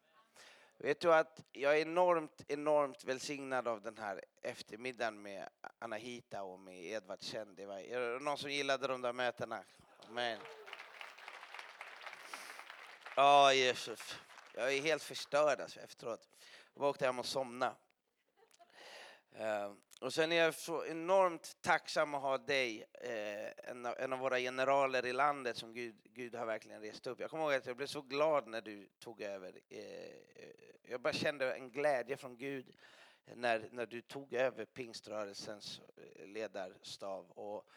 Vet 0.84 1.00
du 1.00 1.14
att 1.14 1.40
jag 1.52 1.76
är 1.76 1.82
enormt, 1.82 2.42
enormt 2.48 3.04
välsignad 3.04 3.68
av 3.68 3.82
den 3.82 3.98
här 3.98 4.24
eftermiddagen 4.42 5.22
med 5.22 5.48
Anahita 5.78 6.42
och 6.42 6.60
med 6.60 6.84
Edvard 6.84 7.22
Känd. 7.22 7.60
Är 7.60 8.00
det 8.00 8.24
någon 8.24 8.38
som 8.38 8.50
gillade 8.50 8.86
de 8.86 9.02
där 9.02 9.12
mötena? 9.12 9.64
Amen. 10.08 10.38
Ja, 13.16 13.52
Jesus. 13.52 14.18
Jag 14.54 14.74
är 14.74 14.82
helt 14.82 15.02
förstörd 15.02 15.60
alltså 15.60 15.80
efteråt. 15.80 16.28
Jag 16.74 16.84
åkte 16.84 17.06
hem 17.06 17.18
och 17.18 17.26
somnade. 17.26 17.74
Ehm, 19.32 19.80
och 20.04 20.14
sen 20.14 20.32
är 20.32 20.36
jag 20.36 20.54
så 20.54 20.84
enormt 20.84 21.56
tacksam 21.60 22.14
att 22.14 22.22
ha 22.22 22.38
dig, 22.38 22.84
eh, 22.92 23.70
en, 23.70 23.86
av, 23.86 23.94
en 23.98 24.12
av 24.12 24.18
våra 24.18 24.38
generaler 24.38 25.06
i 25.06 25.12
landet 25.12 25.56
som 25.56 25.74
Gud, 25.74 25.96
Gud 26.04 26.34
har 26.34 26.46
verkligen 26.46 26.80
rest 26.80 27.06
upp. 27.06 27.20
Jag 27.20 27.30
kommer 27.30 27.44
ihåg 27.44 27.54
att 27.54 27.66
jag 27.66 27.76
blev 27.76 27.86
så 27.86 28.02
glad 28.02 28.46
när 28.46 28.60
du 28.60 28.88
tog 28.98 29.22
över. 29.22 29.60
Eh, 29.68 29.80
jag 30.82 31.00
bara 31.00 31.12
kände 31.12 31.54
en 31.54 31.70
glädje 31.70 32.16
från 32.16 32.36
Gud 32.36 32.76
när, 33.34 33.68
när 33.72 33.86
du 33.86 34.00
tog 34.00 34.32
över 34.34 34.64
pingströrelsens 34.64 35.80
eh, 35.96 36.26
ledarstav. 36.26 37.30
Och 37.30 37.68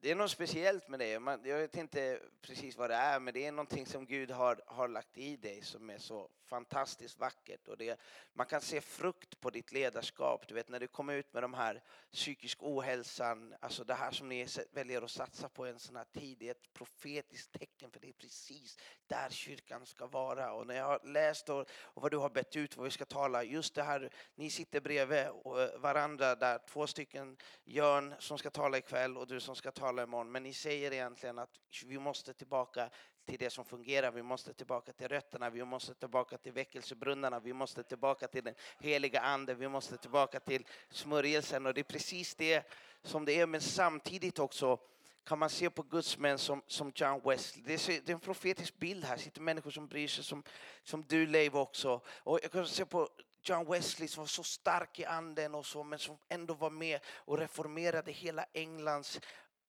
det 0.00 0.10
är 0.10 0.14
något 0.14 0.30
speciellt 0.30 0.88
med 0.88 0.98
det. 0.98 1.18
Man, 1.18 1.40
jag 1.44 1.58
vet 1.58 1.76
inte 1.76 2.20
precis 2.40 2.76
vad 2.76 2.90
det 2.90 2.96
är, 2.96 3.20
men 3.20 3.34
det 3.34 3.46
är 3.46 3.52
någonting 3.52 3.86
som 3.86 4.06
Gud 4.06 4.30
har, 4.30 4.62
har 4.66 4.88
lagt 4.88 5.18
i 5.18 5.36
dig 5.36 5.62
som 5.62 5.90
är 5.90 5.98
så 5.98 6.30
fantastiskt 6.54 7.18
vackert. 7.18 7.68
Och 7.68 7.76
det, 7.76 8.00
man 8.32 8.46
kan 8.46 8.60
se 8.60 8.80
frukt 8.80 9.40
på 9.40 9.50
ditt 9.50 9.72
ledarskap. 9.72 10.48
Du 10.48 10.54
vet 10.54 10.68
när 10.68 10.80
du 10.80 10.86
kommer 10.86 11.14
ut 11.14 11.32
med 11.32 11.42
de 11.42 11.54
här 11.54 11.82
psykisk 12.12 12.62
ohälsan, 12.62 13.54
alltså 13.60 13.84
det 13.84 13.94
här 13.94 14.10
som 14.10 14.28
ni 14.28 14.46
väljer 14.72 15.02
att 15.02 15.10
satsa 15.10 15.48
på 15.48 15.66
en 15.66 15.78
sån 15.78 15.96
här 15.96 16.04
tid, 16.04 16.38
det 16.38 16.46
är 16.46 16.50
ett 16.50 16.72
profetiskt 16.72 17.52
tecken 17.52 17.90
för 17.90 18.00
det 18.00 18.08
är 18.08 18.12
precis 18.12 18.78
där 19.06 19.30
kyrkan 19.30 19.86
ska 19.86 20.06
vara. 20.06 20.52
Och 20.52 20.66
när 20.66 20.74
jag 20.74 20.84
har 20.84 21.00
läst 21.04 21.48
och, 21.48 21.60
och 21.82 22.02
vad 22.02 22.10
du 22.10 22.16
har 22.16 22.30
bett 22.30 22.56
ut, 22.56 22.76
vad 22.76 22.84
vi 22.84 22.90
ska 22.90 23.04
tala, 23.04 23.44
just 23.44 23.74
det 23.74 23.82
här, 23.82 24.10
ni 24.34 24.50
sitter 24.50 24.80
bredvid 24.80 25.18
eh, 25.18 25.32
varandra 25.78 26.34
där, 26.34 26.58
två 26.68 26.86
stycken 26.86 27.36
Jörn 27.64 28.14
som 28.18 28.38
ska 28.38 28.50
tala 28.50 28.78
ikväll 28.78 29.16
och 29.16 29.26
du 29.26 29.40
som 29.40 29.56
ska 29.56 29.70
tala 29.70 30.02
imorgon, 30.02 30.32
men 30.32 30.42
ni 30.42 30.52
säger 30.52 30.92
egentligen 30.92 31.38
att 31.38 31.60
vi 31.84 31.98
måste 31.98 32.34
tillbaka 32.34 32.90
till 33.24 33.38
det 33.38 33.50
som 33.50 33.64
fungerar. 33.64 34.10
Vi 34.10 34.22
måste 34.22 34.52
tillbaka 34.52 34.92
till 34.92 35.08
rötterna, 35.08 35.50
vi 35.50 35.64
måste 35.64 35.94
tillbaka 35.94 36.38
till 36.38 36.52
väckelsebrunnarna, 36.52 37.40
vi 37.40 37.52
måste 37.52 37.82
tillbaka 37.82 38.28
till 38.28 38.44
den 38.44 38.54
heliga 38.80 39.20
anden, 39.20 39.58
vi 39.58 39.68
måste 39.68 39.96
tillbaka 39.96 40.40
till 40.40 40.66
smörjelsen. 40.90 41.66
Och 41.66 41.74
det 41.74 41.80
är 41.80 41.82
precis 41.82 42.34
det 42.34 42.62
som 43.02 43.24
det 43.24 43.40
är, 43.40 43.46
men 43.46 43.60
samtidigt 43.60 44.38
också 44.38 44.78
kan 45.24 45.38
man 45.38 45.50
se 45.50 45.70
på 45.70 45.82
gudsmän 45.82 46.38
som, 46.38 46.62
som 46.66 46.92
John 46.94 47.20
Wesley. 47.24 47.64
Det 47.66 47.74
är, 47.74 48.00
det 48.06 48.12
är 48.12 48.14
en 48.14 48.20
profetisk 48.20 48.78
bild 48.78 49.04
här, 49.04 49.16
sitter 49.16 49.40
människor 49.40 49.70
som 49.70 49.86
bryr 49.86 50.08
sig, 50.08 50.24
som, 50.24 50.42
som 50.82 51.02
du 51.02 51.26
Leif 51.26 51.54
också. 51.54 52.00
Och 52.08 52.38
jag 52.42 52.52
kan 52.52 52.66
se 52.66 52.84
på 52.84 53.08
John 53.42 53.70
Wesley 53.70 54.08
som 54.08 54.22
var 54.22 54.28
så 54.28 54.42
stark 54.42 54.98
i 54.98 55.04
anden 55.04 55.54
och 55.54 55.66
så, 55.66 55.84
men 55.84 55.98
som 55.98 56.18
ändå 56.28 56.54
var 56.54 56.70
med 56.70 57.00
och 57.06 57.38
reformerade 57.38 58.12
hela 58.12 58.46
Englands 58.52 59.20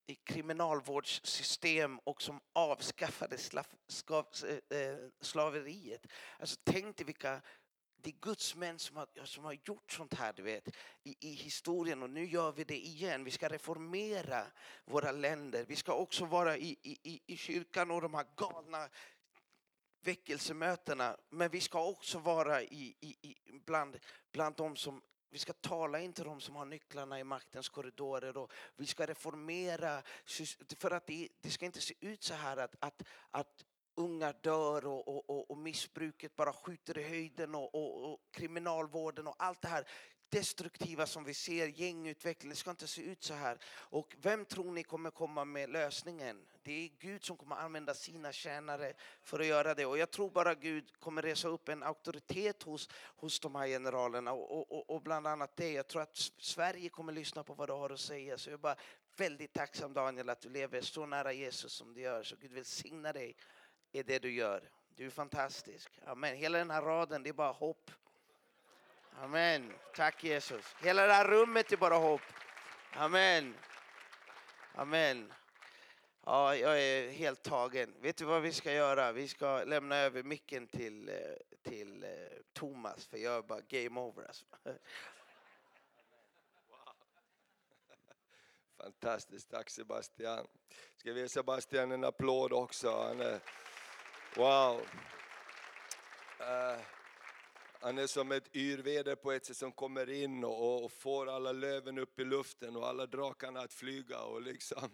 i 0.08 0.16
kriminalvårdssystem 0.16 2.00
och 2.00 2.22
som 2.22 2.40
avskaffade 2.54 3.38
slav, 3.38 3.66
skav, 3.88 4.28
äh, 4.70 5.10
slaveriet. 5.22 6.08
Alltså 6.40 6.60
tänk 6.64 6.98
dig 6.98 7.06
vilka 7.06 7.42
det 8.06 8.10
är 8.10 8.16
Guds 8.22 8.56
män 8.56 8.80
som 8.80 8.98
har, 8.98 9.26
som 9.26 9.44
har 9.44 9.54
gjort 9.54 9.92
sånt 9.92 10.14
här 10.14 10.34
du 10.34 10.44
vet, 10.44 10.68
i, 11.04 11.16
i 11.20 11.34
historien 11.34 12.04
och 12.04 12.10
nu 12.10 12.26
gör 12.26 12.52
vi 12.52 12.64
det 12.64 12.78
igen. 12.78 13.24
Vi 13.24 13.32
ska 13.32 13.50
reformera 13.50 14.46
våra 14.86 15.12
länder. 15.12 15.66
Vi 15.68 15.76
ska 15.76 15.94
också 15.94 16.26
vara 16.26 16.58
i, 16.58 16.78
i, 16.84 17.22
i 17.26 17.38
kyrkan 17.38 17.92
och 17.92 18.02
de 18.02 18.14
här 18.14 18.26
galna 18.36 18.90
väckelsemötena. 20.02 21.18
Men 21.30 21.50
vi 21.50 21.62
ska 21.62 21.86
också 21.86 22.20
vara 22.20 22.62
i, 22.62 22.96
i, 23.00 23.36
bland, 23.66 23.98
bland 24.32 24.56
de 24.56 24.76
som 24.76 25.02
vi 25.36 25.39
ska 25.39 25.54
tala 25.54 26.00
in 26.00 26.13
till 26.13 26.24
dem 26.24 26.42
som 26.42 26.56
har 26.56 26.65
nycklarna 26.65 27.20
i 27.20 27.24
maktens 27.24 27.70
korridorer 27.70 28.38
och 28.38 28.51
vi 28.75 28.86
ska 28.86 29.06
reformera. 29.06 30.01
För 30.80 30.92
att 30.92 31.08
det, 31.08 31.30
det 31.42 31.50
ska 31.50 31.65
inte 31.65 31.82
se 31.82 31.94
ut 32.00 32.24
så 32.24 32.34
här 32.34 32.58
att, 32.58 32.75
att, 32.80 33.04
att 33.32 33.65
unga 33.96 34.34
dör 34.34 34.86
och, 34.86 35.08
och, 35.08 35.30
och, 35.30 35.51
och 35.51 35.58
missbruket 35.58 36.36
bara 36.36 36.54
skjuter 36.54 36.98
i 36.98 37.04
höjden 37.04 37.56
och, 37.56 37.75
och, 37.75 38.13
och 38.13 38.20
kriminalvården 38.32 39.27
och 39.27 39.36
allt 39.38 39.62
det 39.62 39.68
här 39.68 39.88
destruktiva 40.36 41.06
som 41.06 41.24
vi 41.24 41.34
ser, 41.34 41.68
gängutveckling, 41.68 42.50
det 42.50 42.56
ska 42.56 42.70
inte 42.70 42.88
se 42.88 43.01
ut 43.01 43.24
så 43.24 43.34
här. 43.34 43.58
Och 43.68 44.15
vem 44.22 44.46
tror 44.46 44.72
ni 44.72 44.84
kommer 44.84 45.12
komma 45.12 45.46
med 45.46 45.70
lösningen? 45.70 46.46
Det 46.63 46.72
är 46.86 46.89
Gud 47.00 47.24
som 47.24 47.38
kommer 47.38 47.56
använda 47.56 47.94
sina 47.94 48.32
tjänare 48.32 48.94
för 49.24 49.39
att 49.39 49.46
göra 49.46 49.74
det. 49.74 49.86
Och 49.86 49.98
jag 49.98 50.12
tror 50.12 50.30
bara 50.30 50.56
Gud 50.56 51.00
kommer 51.00 51.22
resa 51.22 51.48
upp 51.48 51.70
en 51.70 51.84
auktoritet 51.84 52.63
hos, 52.63 52.89
hos 53.15 53.39
de 53.39 53.56
här 53.56 53.68
generalerna 53.68 54.34
och, 54.34 54.72
och, 54.72 54.89
och 54.89 55.01
bland 55.01 55.27
annat 55.27 55.56
det. 55.56 55.72
Jag 55.72 55.88
tror 55.88 56.01
att 56.01 56.18
Sverige 56.38 56.89
kommer 56.89 57.13
lyssna 57.13 57.44
på 57.44 57.54
vad 57.54 57.70
du 57.70 57.74
har 57.74 57.89
att 57.89 58.00
säga. 58.00 58.38
Så 58.38 58.50
jag 58.50 58.54
är 58.54 58.58
bara 58.58 58.75
väldigt 59.18 59.54
tacksam 59.54 59.94
Daniel 59.94 60.30
att 60.30 60.42
du 60.42 60.50
lever 60.50 60.82
så 60.82 61.06
nära 61.06 61.34
Jesus 61.34 61.74
som 61.74 61.94
du 61.94 62.01
gör. 62.01 62.24
Så 62.24 62.36
Gud 62.36 62.51
välsigna 62.51 63.13
dig 63.13 63.36
i 63.92 64.04
det 64.04 64.20
du 64.20 64.32
gör. 64.32 64.70
Du 64.96 65.06
är 65.06 65.10
fantastisk. 65.10 66.00
Amen. 66.06 66.36
Hela 66.36 66.58
den 66.58 66.72
här 66.72 66.82
raden, 66.82 67.24
det 67.24 67.30
är 67.30 67.34
bara 67.34 67.51
hopp. 67.51 67.92
Amen. 69.22 69.74
Tack 69.94 70.24
Jesus. 70.24 70.76
Hela 70.82 71.08
det 71.08 71.14
här 71.14 71.28
rummet 71.28 71.72
är 71.72 71.78
bara 71.78 71.96
hopp. 71.96 72.22
Amen. 72.94 73.56
Amen. 74.74 75.34
Ja, 76.26 76.56
jag 76.56 76.82
är 76.82 77.10
helt 77.10 77.44
tagen. 77.44 77.94
Vet 78.02 78.18
du 78.18 78.26
vad 78.26 78.42
vi 78.42 78.52
ska 78.52 78.72
göra? 78.72 79.12
Vi 79.12 79.28
ska 79.28 79.64
lämna 79.64 79.96
över 79.96 80.24
micken 80.24 80.68
till, 80.68 81.10
eh, 81.10 81.16
till 81.64 82.04
eh, 82.04 82.10
Thomas, 82.54 83.06
för 83.06 83.18
jag 83.18 83.38
är 83.38 83.42
bara 83.42 83.62
game 83.62 84.00
over. 84.00 84.26
Alltså. 84.26 84.46
Fantastiskt, 88.78 89.50
tack 89.50 89.70
Sebastian. 89.70 90.48
Ska 90.98 91.14
vi 91.14 91.22
ge 91.22 91.30
Sebastian 91.30 91.92
en 91.92 92.04
applåd 92.04 92.54
också? 92.54 93.16
Wow. 94.36 94.82
Uh, 96.40 96.82
han 97.86 97.98
är 97.98 98.08
som 98.08 98.32
ett 98.32 98.56
yrväder 98.56 99.15
på 99.15 99.32
ett 99.32 99.46
sätt 99.46 99.58
som 99.58 99.72
kommer 99.72 100.10
in 100.10 100.44
och, 100.44 100.84
och, 100.84 100.92
får 100.92 101.30
alla 101.30 101.51
löven 101.51 101.98
upp 101.98 102.20
i 102.20 102.25
luften 102.25 102.75
och 102.75 102.88
alla 102.88 103.06
drakarna 103.06 103.60
att 103.60 103.74
flyga. 103.74 104.20
Och 104.20 104.42
liksom, 104.42 104.89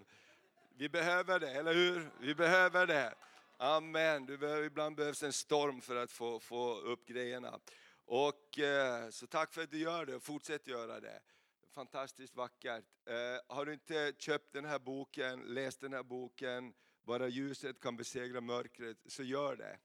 vi 0.78 0.90
behöver 0.90 1.40
det, 1.40 1.52
eller 1.52 1.74
hur? 1.74 2.12
Vi 2.20 2.36
behöver 2.36 2.88
det. 2.88 3.16
Amen. 3.58 4.26
Du 4.26 4.38
behöver, 4.38 4.64
ibland 4.64 4.96
behövs 4.96 5.24
en 5.24 5.34
storm 5.34 5.82
för 5.82 5.96
att 5.96 6.12
få, 6.12 6.40
få 6.40 6.80
upp 6.80 7.08
grejerna. 7.08 7.60
Och, 8.06 8.60
eh, 8.60 9.10
så 9.10 9.28
tack 9.28 9.54
för 9.54 9.64
att 9.64 9.72
du 9.72 9.78
gör 9.78 10.06
det 10.06 10.16
och 10.16 10.24
fortsätt 10.24 10.68
göra 10.68 11.00
det. 11.00 11.22
Fantastiskt 11.70 12.36
vackert. 12.36 12.86
Eh, 13.06 13.56
har 13.56 13.66
du 13.66 13.74
inte 13.74 14.14
köpt 14.18 14.54
den 14.54 14.66
här 14.66 14.80
boken, 14.80 15.42
läst 15.42 15.82
den 15.82 15.94
här 15.94 16.04
boken, 16.04 16.74
Bara 17.04 17.28
ljuset 17.28 17.80
kan 17.80 17.98
besegra 17.98 18.42
mörkret, 18.42 18.98
så 19.06 19.24
gör 19.24 19.56
det. 19.56 19.78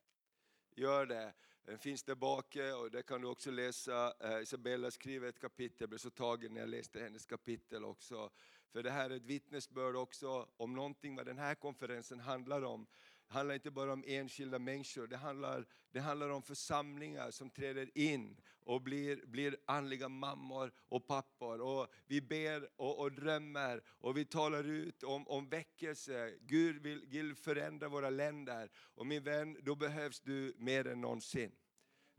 Gör 0.74 1.06
det. 1.06 1.32
Den 1.66 1.78
finns 1.78 2.02
där 2.02 2.14
bak 2.14 2.56
eh, 2.56 2.80
och 2.80 2.90
där 2.90 3.02
kan 3.02 3.20
du 3.20 3.26
också 3.26 3.50
läsa, 3.50 4.14
eh, 4.20 4.42
Isabella 4.42 4.90
skriver 4.90 5.28
ett 5.28 5.40
kapitel, 5.40 5.76
jag 5.78 5.88
blev 5.88 5.98
så 5.98 6.10
tagen 6.10 6.54
när 6.54 6.60
jag 6.60 6.68
läste 6.68 7.00
hennes 7.00 7.26
kapitel 7.26 7.84
också. 7.84 8.30
För 8.72 8.82
det 8.82 8.90
här 8.90 9.10
är 9.10 9.16
ett 9.16 9.24
vittnesbörd 9.24 9.96
också 9.96 10.48
om 10.56 10.74
någonting 10.74 11.16
vad 11.16 11.26
den 11.26 11.38
här 11.38 11.54
konferensen 11.54 12.20
handlar 12.20 12.62
om. 12.62 12.86
Det 13.28 13.34
handlar 13.34 13.54
inte 13.54 13.70
bara 13.70 13.92
om 13.92 14.04
enskilda 14.06 14.58
människor, 14.58 15.06
det 15.06 15.16
handlar, 15.16 15.66
det 15.92 16.00
handlar 16.00 16.28
om 16.28 16.42
församlingar 16.42 17.30
som 17.30 17.50
träder 17.50 17.98
in 17.98 18.36
och 18.64 18.82
blir, 18.82 19.26
blir 19.26 19.56
andliga 19.64 20.08
mammor 20.08 20.72
och 20.76 21.06
pappor. 21.06 21.60
Och 21.60 21.86
vi 22.06 22.20
ber 22.20 22.68
och, 22.76 22.98
och 23.00 23.12
drömmer 23.12 23.82
och 23.86 24.16
vi 24.16 24.24
talar 24.24 24.64
ut 24.64 25.02
om, 25.02 25.28
om 25.28 25.48
väckelse. 25.48 26.34
Gud 26.40 26.82
vill, 26.82 27.06
vill 27.06 27.34
förändra 27.34 27.88
våra 27.88 28.10
länder. 28.10 28.70
Och 28.76 29.06
min 29.06 29.22
vän, 29.22 29.56
då 29.62 29.74
behövs 29.74 30.20
du 30.20 30.54
mer 30.58 30.86
än 30.86 31.00
någonsin. 31.00 31.52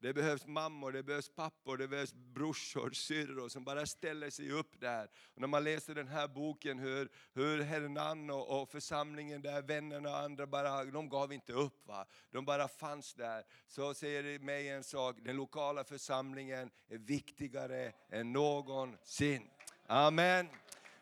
Det 0.01 0.13
behövs 0.13 0.45
mammor, 0.45 0.91
det 0.91 1.03
behövs 1.03 1.29
pappor, 1.29 1.77
det 1.77 1.87
behövs 1.87 2.13
brorsor, 2.13 2.91
syrror 2.91 3.49
som 3.49 3.63
bara 3.63 3.85
ställer 3.85 4.29
sig 4.29 4.51
upp 4.51 4.79
där. 4.79 5.09
Och 5.33 5.41
när 5.41 5.47
man 5.47 5.63
läser 5.63 5.95
den 5.95 6.07
här 6.07 6.27
boken 6.27 6.79
hur, 6.79 7.09
hur 7.33 7.61
Hernan 7.61 8.29
och, 8.29 8.61
och 8.61 8.69
församlingen 8.69 9.41
där, 9.41 9.61
vännerna 9.61 10.09
och 10.09 10.17
andra, 10.17 10.47
bara, 10.47 10.85
de 10.85 11.09
gav 11.09 11.33
inte 11.33 11.53
upp. 11.53 11.87
Va? 11.87 12.05
De 12.31 12.45
bara 12.45 12.67
fanns 12.67 13.13
där. 13.13 13.43
Så 13.67 13.93
säger 13.93 14.23
det 14.23 14.39
mig 14.39 14.69
en 14.69 14.83
sak, 14.83 15.15
den 15.21 15.35
lokala 15.35 15.83
församlingen 15.83 16.69
är 16.89 16.97
viktigare 16.97 17.93
än 18.09 18.33
någonsin. 18.33 19.49
Amen. 19.87 20.47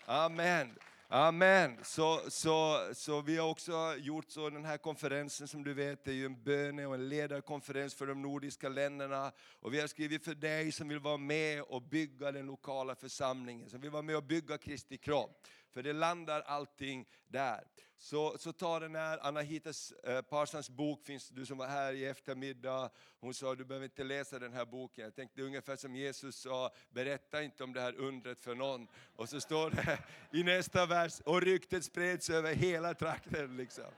Amen. 0.05 0.75
Amen. 1.07 1.77
Så, 1.83 2.21
så, 2.27 2.89
så 2.93 3.21
vi 3.21 3.37
har 3.37 3.49
också 3.49 3.95
gjort 3.97 4.31
så, 4.31 4.49
den 4.49 4.65
här 4.65 4.77
konferensen 4.77 5.47
som 5.47 5.63
du 5.63 5.73
vet, 5.73 6.07
är 6.07 6.11
ju 6.11 6.25
en 6.25 6.43
böne 6.43 6.85
och 6.85 6.95
en 6.95 7.09
ledarkonferens 7.09 7.95
för 7.95 8.07
de 8.07 8.21
nordiska 8.21 8.69
länderna. 8.69 9.31
Och 9.59 9.73
vi 9.73 9.79
har 9.79 9.87
skrivit 9.87 10.25
för 10.25 10.35
dig 10.35 10.71
som 10.71 10.87
vill 10.87 10.99
vara 10.99 11.17
med 11.17 11.61
och 11.61 11.81
bygga 11.81 12.31
den 12.31 12.45
lokala 12.45 12.95
församlingen, 12.95 13.69
som 13.69 13.81
vill 13.81 13.89
vara 13.89 14.01
med 14.01 14.17
och 14.17 14.23
bygga 14.23 14.57
Kristi 14.57 14.97
kropp. 14.97 15.47
För 15.75 15.83
det 15.83 15.93
landar 15.93 16.41
allting 16.41 17.05
där. 17.27 17.63
Så, 17.97 18.37
så 18.37 18.53
ta 18.53 18.79
den 18.79 18.95
här, 18.95 19.27
Anahitas 19.27 19.91
eh, 19.91 20.21
Parsans 20.21 20.69
bok 20.69 21.05
finns, 21.05 21.29
du 21.29 21.45
som 21.45 21.57
var 21.57 21.67
här 21.67 21.93
i 21.93 22.05
eftermiddag, 22.05 22.89
hon 23.19 23.33
sa 23.33 23.55
du 23.55 23.65
behöver 23.65 23.85
inte 23.85 24.03
läsa 24.03 24.39
den 24.39 24.53
här 24.53 24.65
boken. 24.65 25.03
Jag 25.03 25.15
tänkte 25.15 25.41
ungefär 25.41 25.75
som 25.75 25.95
Jesus 25.95 26.35
sa, 26.35 26.71
berätta 26.89 27.43
inte 27.43 27.63
om 27.63 27.73
det 27.73 27.81
här 27.81 27.95
undret 27.95 28.39
för 28.39 28.55
någon. 28.55 28.87
Och 29.15 29.29
så 29.29 29.41
står 29.41 29.69
det 29.69 29.99
i 30.31 30.43
nästa 30.43 30.85
vers, 30.85 31.19
och 31.19 31.41
ryktet 31.41 31.85
spreds 31.85 32.29
över 32.29 32.53
hela 32.53 32.93
trakten. 32.93 33.57
Liksom. 33.57 33.91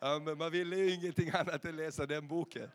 Ja, 0.00 0.18
men 0.18 0.38
man 0.38 0.52
ville 0.52 0.76
ju 0.76 0.94
ingenting 0.94 1.30
annat 1.30 1.64
än 1.64 1.76
läsa 1.76 2.06
den 2.06 2.28
boken. 2.28 2.70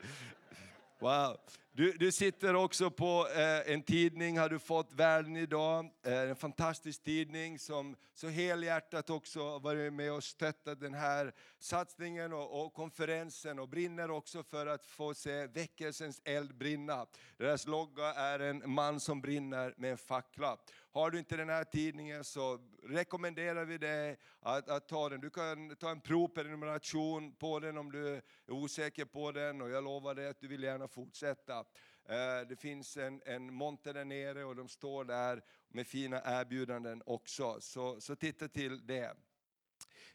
Wow. 1.04 1.38
Du, 1.72 1.92
du 1.92 2.12
sitter 2.12 2.56
också 2.56 2.92
på 2.92 3.28
eh, 3.36 3.74
en 3.74 3.84
tidning, 3.84 4.38
har 4.38 4.50
du 4.50 4.60
fått 4.60 4.94
Världen 4.94 5.38
idag. 5.38 5.90
Eh, 6.06 6.14
en 6.14 6.36
fantastisk 6.36 7.04
tidning 7.04 7.60
som 7.60 7.96
så 8.14 8.28
helhjärtat 8.28 9.10
också 9.10 9.60
varit 9.60 9.94
med 9.94 10.14
och 10.14 10.24
stöttat 10.24 10.80
den 10.80 10.94
här 10.94 11.34
satsningen 11.60 12.34
och, 12.34 12.66
och 12.66 12.74
konferensen 12.74 13.60
och 13.60 13.70
brinner 13.70 14.12
också 14.12 14.44
för 14.44 14.68
att 14.68 14.86
få 14.86 15.14
se 15.14 15.48
väckelsens 15.48 16.22
eld 16.26 16.56
brinna. 16.56 17.06
Deras 17.38 17.68
logga 17.68 18.14
är 18.14 18.40
en 18.40 18.64
man 18.66 19.00
som 19.00 19.22
brinner 19.22 19.74
med 19.78 19.92
en 19.92 19.98
fackla. 19.98 20.58
Har 20.94 21.12
du 21.12 21.20
inte 21.20 21.38
den 21.38 21.50
här 21.50 21.64
tidningen 21.64 22.24
så 22.24 22.60
rekommenderar 22.84 23.66
vi 23.66 23.78
dig 23.78 24.18
att, 24.40 24.70
att 24.70 24.88
ta 24.88 25.10
den. 25.10 25.22
Du 25.22 25.30
kan 25.30 25.76
ta 25.76 25.90
en 25.90 26.02
provprenumeration 26.02 27.36
på 27.36 27.60
den 27.60 27.78
om 27.78 27.92
du 27.92 28.16
är 28.16 28.22
osäker 28.48 29.06
på 29.06 29.32
den 29.32 29.62
och 29.62 29.70
jag 29.70 29.84
lovar 29.84 30.16
dig 30.16 30.28
att 30.28 30.40
du 30.40 30.48
vill 30.48 30.64
gärna 30.64 30.88
fortsätta. 30.88 31.60
Eh, 32.06 32.48
det 32.50 32.56
finns 32.60 32.98
en, 32.98 33.22
en 33.26 33.54
monter 33.54 33.94
där 33.94 34.06
nere 34.06 34.44
och 34.44 34.56
de 34.56 34.68
står 34.68 35.04
där 35.06 35.42
med 35.68 35.88
fina 35.88 36.22
erbjudanden 36.26 37.04
också. 37.06 37.62
Så, 37.62 38.02
så 38.02 38.16
titta 38.16 38.48
till 38.48 38.88
det. 38.88 39.16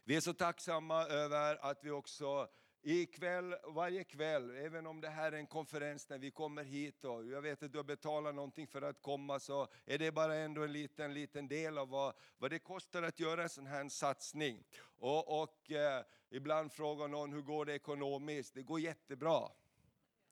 Vi 0.03 0.15
är 0.15 0.21
så 0.21 0.33
tacksamma 0.33 1.05
över 1.05 1.65
att 1.71 1.83
vi 1.83 1.91
också 1.91 2.47
ikväll, 2.81 3.55
varje 3.63 4.03
kväll, 4.03 4.51
även 4.55 4.87
om 4.87 5.01
det 5.01 5.09
här 5.09 5.31
är 5.31 5.37
en 5.37 5.47
konferens 5.47 6.09
när 6.09 6.17
vi 6.17 6.31
kommer 6.31 6.63
hit 6.63 7.05
och 7.05 7.25
jag 7.25 7.41
vet 7.41 7.63
att 7.63 7.71
du 7.71 7.77
har 7.79 7.83
betalat 7.83 8.35
någonting 8.35 8.67
för 8.67 8.81
att 8.81 9.01
komma 9.01 9.39
så 9.39 9.67
är 9.85 9.97
det 9.97 10.11
bara 10.11 10.35
ändå 10.35 10.63
en 10.63 10.71
liten, 10.71 11.13
liten 11.13 11.47
del 11.47 11.77
av 11.77 11.89
vad, 11.89 12.13
vad 12.37 12.51
det 12.51 12.59
kostar 12.59 13.03
att 13.03 13.19
göra 13.19 13.43
en 13.43 13.49
sån 13.49 13.67
här 13.67 13.89
satsning. 13.89 14.63
Och, 14.99 15.41
och 15.41 15.71
eh, 15.71 16.03
ibland 16.29 16.71
frågar 16.71 17.07
någon 17.07 17.33
hur 17.33 17.41
går 17.41 17.65
det 17.65 17.73
ekonomiskt? 17.73 18.53
Det 18.53 18.63
går 18.63 18.79
jättebra. 18.79 19.49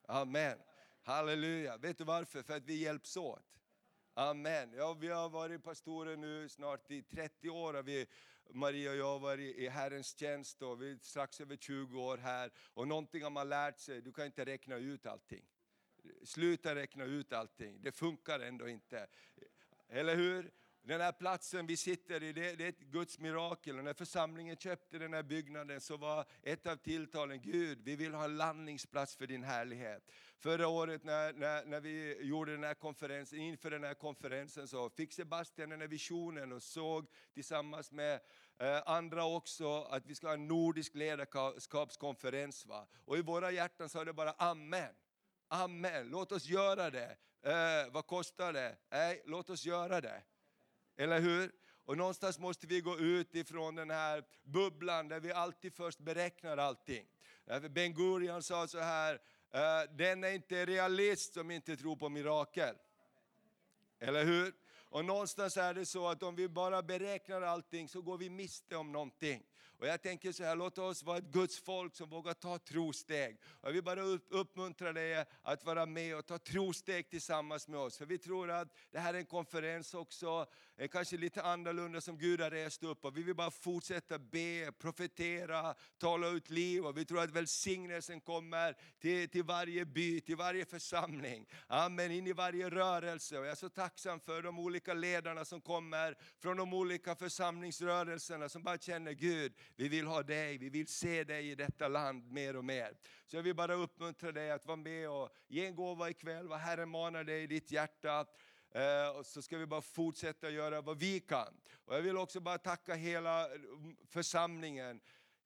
Amen. 0.08 0.58
Halleluja. 1.04 1.78
Vet 1.78 1.98
du 1.98 2.04
varför? 2.04 2.44
För 2.44 2.56
att 2.58 2.66
vi 2.66 2.76
hjälps 2.76 3.18
åt. 3.18 3.58
Amen. 4.14 4.74
Ja, 4.74 4.94
vi 4.94 5.08
har 5.08 5.30
varit 5.30 5.64
pastorer 5.64 6.18
nu 6.18 6.50
snart 6.50 6.92
i 6.92 7.02
30 7.02 7.50
år. 7.50 7.84
Vi, 7.84 8.08
Maria 8.50 8.92
och 8.92 8.98
jag 8.98 9.06
har 9.06 9.20
varit 9.20 9.56
i 9.56 9.68
Herrens 9.68 10.20
tjänst 10.20 10.62
och 10.62 10.82
vi 10.82 10.92
är 10.92 10.98
strax 11.02 11.42
över 11.42 11.56
20 11.56 12.02
år 12.02 12.18
här. 12.18 12.52
Och 12.74 12.88
någonting 12.88 13.24
har 13.24 13.30
man 13.30 13.50
lärt 13.50 13.80
sig, 13.80 14.02
du 14.02 14.12
kan 14.12 14.26
inte 14.26 14.46
räkna 14.46 14.76
ut 14.76 15.06
allting. 15.06 15.46
Sluta 16.24 16.76
räkna 16.76 17.04
ut 17.04 17.34
allting, 17.34 17.82
det 17.82 17.92
funkar 17.92 18.40
ändå 18.40 18.70
inte. 18.70 19.08
Eller 19.90 20.16
hur? 20.16 20.52
Den 20.88 21.02
här 21.02 21.12
platsen 21.12 21.68
vi 21.68 21.78
sitter 21.78 22.24
i, 22.24 22.34
det, 22.34 22.56
det 22.56 22.66
är 22.66 22.70
ett 22.70 22.80
Guds 22.80 23.20
mirakel. 23.20 23.78
Och 23.78 23.84
när 23.84 23.94
församlingen 23.94 24.58
köpte 24.58 24.98
den 24.98 25.14
här 25.14 25.24
byggnaden 25.24 25.82
så 25.82 25.98
var 25.98 26.26
ett 26.44 26.68
av 26.68 26.76
tilltalen, 26.76 27.42
Gud, 27.42 27.80
vi 27.84 27.96
vill 27.96 28.14
ha 28.14 28.24
en 28.24 28.38
landningsplats 28.38 29.16
för 29.16 29.28
din 29.28 29.44
härlighet. 29.44 30.12
Förra 30.40 30.68
året 30.68 31.04
när, 31.04 31.34
när, 31.34 31.66
när 31.66 31.80
vi 31.80 32.18
gjorde 32.22 32.52
den 32.52 32.64
här 32.64 32.74
konferensen, 32.74 33.40
inför 33.40 33.72
den 33.72 33.84
här 33.84 33.94
konferensen 33.94 34.68
så 34.68 34.90
fick 34.90 35.14
Sebastian 35.14 35.70
den 35.70 35.82
här 35.82 35.88
visionen 35.88 36.52
och 36.52 36.64
såg 36.64 37.08
tillsammans 37.34 37.92
med 37.92 38.20
eh, 38.58 38.82
andra 38.86 39.26
också 39.26 39.82
att 39.82 40.06
vi 40.06 40.16
ska 40.16 40.28
ha 40.28 40.34
en 40.34 40.48
nordisk 40.48 40.96
ledarskapskonferens. 40.96 42.66
Va? 42.66 42.88
Och 43.06 43.18
i 43.18 43.22
våra 43.22 43.52
hjärtan 43.52 43.90
sa 43.90 44.06
det 44.06 44.14
bara 44.14 44.32
Amen. 44.32 44.94
Amen, 45.48 46.10
låt 46.10 46.32
oss 46.32 46.46
göra 46.46 46.90
det. 46.90 47.18
Eh, 47.42 47.92
vad 47.92 48.08
kostar 48.08 48.54
det? 48.54 48.78
Nej, 48.90 49.22
låt 49.26 49.50
oss 49.50 49.66
göra 49.66 50.02
det. 50.02 50.24
Eller 50.98 51.20
hur? 51.20 51.52
Och 51.86 51.98
någonstans 51.98 52.40
måste 52.40 52.68
vi 52.68 52.82
gå 52.82 53.00
ut 53.00 53.36
ifrån 53.36 53.76
den 53.76 53.90
här 53.90 54.24
bubblan 54.44 55.08
där 55.08 55.20
vi 55.20 55.32
alltid 55.32 55.74
först 55.74 56.00
beräknar 56.00 56.58
allting. 56.58 57.08
Därför 57.46 57.70
Ben 57.70 57.94
Gurion 57.94 58.44
sa 58.44 58.68
så 58.68 58.80
här, 58.80 59.22
Eh, 59.52 59.92
den 59.98 60.24
är 60.24 60.32
inte 60.32 60.66
realist 60.66 61.34
som 61.34 61.52
inte 61.52 61.78
tror 61.78 61.96
på 61.96 62.10
mirakel. 62.10 62.76
Eller 64.00 64.26
hur? 64.26 64.54
Och 64.90 65.06
någonstans 65.06 65.58
är 65.58 65.74
det 65.74 65.86
så 65.86 66.08
att 66.08 66.24
om 66.24 66.36
vi 66.36 66.50
bara 66.50 66.82
beräknar 66.82 67.42
allting 67.42 67.88
så 67.88 68.02
går 68.02 68.18
vi 68.18 68.30
miste 68.30 68.76
om 68.76 68.92
någonting. 68.92 69.44
Och 69.80 69.88
jag 69.88 70.02
tänker 70.02 70.32
så 70.32 70.44
här, 70.44 70.56
låt 70.56 70.78
oss 70.78 71.04
vara 71.04 71.18
ett 71.18 71.24
Guds 71.24 71.60
folk 71.60 71.96
som 71.96 72.10
vågar 72.10 72.34
ta 72.34 72.58
trosteg. 72.58 73.38
Och 73.46 73.68
jag 73.70 73.74
vill 73.74 73.84
bara 73.84 74.02
uppmuntra 74.30 74.94
dig 74.94 75.26
att 75.42 75.66
vara 75.66 75.86
med 75.86 76.18
och 76.18 76.26
ta 76.26 76.38
trosteg 76.38 77.10
tillsammans 77.10 77.68
med 77.68 77.80
oss. 77.80 77.98
För 77.98 78.06
vi 78.06 78.18
tror 78.18 78.52
att 78.52 78.68
det 78.92 79.00
här 79.00 79.14
är 79.14 79.18
en 79.18 79.26
konferens 79.26 79.94
också, 79.94 80.46
eh, 80.78 80.88
kanske 80.88 81.18
lite 81.18 81.42
annorlunda 81.42 82.02
som 82.02 82.18
Gud 82.18 82.42
har 82.42 82.52
rest 82.52 82.84
upp. 82.84 83.06
Och 83.06 83.18
vi 83.18 83.24
vill 83.24 83.36
bara 83.36 83.52
fortsätta 83.52 84.20
be, 84.20 84.72
profetera, 84.80 85.76
tala 85.98 86.28
ut 86.28 86.50
liv. 86.50 86.86
Och 86.86 86.98
vi 86.98 87.06
tror 87.06 87.22
att 87.22 87.32
välsignelsen 87.32 88.22
kommer 88.22 88.78
till, 89.00 89.30
till 89.30 89.44
varje 89.44 89.86
by, 89.86 90.22
till 90.22 90.36
varje 90.36 90.66
församling. 90.66 91.48
Amen, 91.68 92.12
in 92.12 92.28
i 92.28 92.34
varje 92.34 92.70
rörelse. 92.70 93.38
Och 93.38 93.46
jag 93.46 93.52
är 93.52 93.56
så 93.56 93.70
tacksam 93.70 94.20
för 94.20 94.42
de 94.42 94.60
olika 94.60 94.94
ledarna 94.94 95.46
som 95.46 95.62
kommer 95.62 96.18
från 96.40 96.58
de 96.58 96.74
olika 96.74 97.16
församlingsrörelserna 97.16 98.50
som 98.50 98.64
bara 98.64 98.78
känner 98.78 99.12
Gud, 99.12 99.54
vi 99.76 99.88
vill 99.88 100.08
ha 100.08 100.24
dig, 100.24 100.58
vi 100.58 100.70
vill 100.70 100.88
se 100.88 101.24
dig 101.24 101.50
i 101.50 101.56
detta 101.56 101.88
land 101.88 102.32
mer 102.32 102.56
och 102.56 102.66
mer. 102.66 102.98
Så 103.26 103.36
jag 103.36 103.44
vill 103.44 103.56
bara 103.56 103.74
uppmuntra 103.74 104.32
dig 104.32 104.52
att 104.52 104.66
vara 104.66 104.76
med 104.78 105.10
och 105.10 105.30
ge 105.48 105.66
en 105.66 105.76
gåva 105.76 106.10
ikväll, 106.10 106.48
vad 106.48 106.60
Herren 106.60 106.90
manar 106.90 107.24
dig 107.24 107.44
i 107.44 107.48
ditt 107.48 107.72
hjärta. 107.72 108.26
Eh, 108.72 109.18
och 109.18 109.26
så 109.26 109.42
ska 109.42 109.58
vi 109.58 109.66
bara 109.66 109.82
fortsätta 109.82 110.50
göra 110.50 110.82
vad 110.82 111.00
vi 111.00 111.20
kan. 111.20 111.54
Och 111.86 111.96
jag 111.96 112.02
vill 112.02 112.18
också 112.18 112.40
bara 112.40 112.58
tacka 112.58 112.94
hela 112.96 113.46
mm, 113.46 113.96
församlingen. 114.10 115.00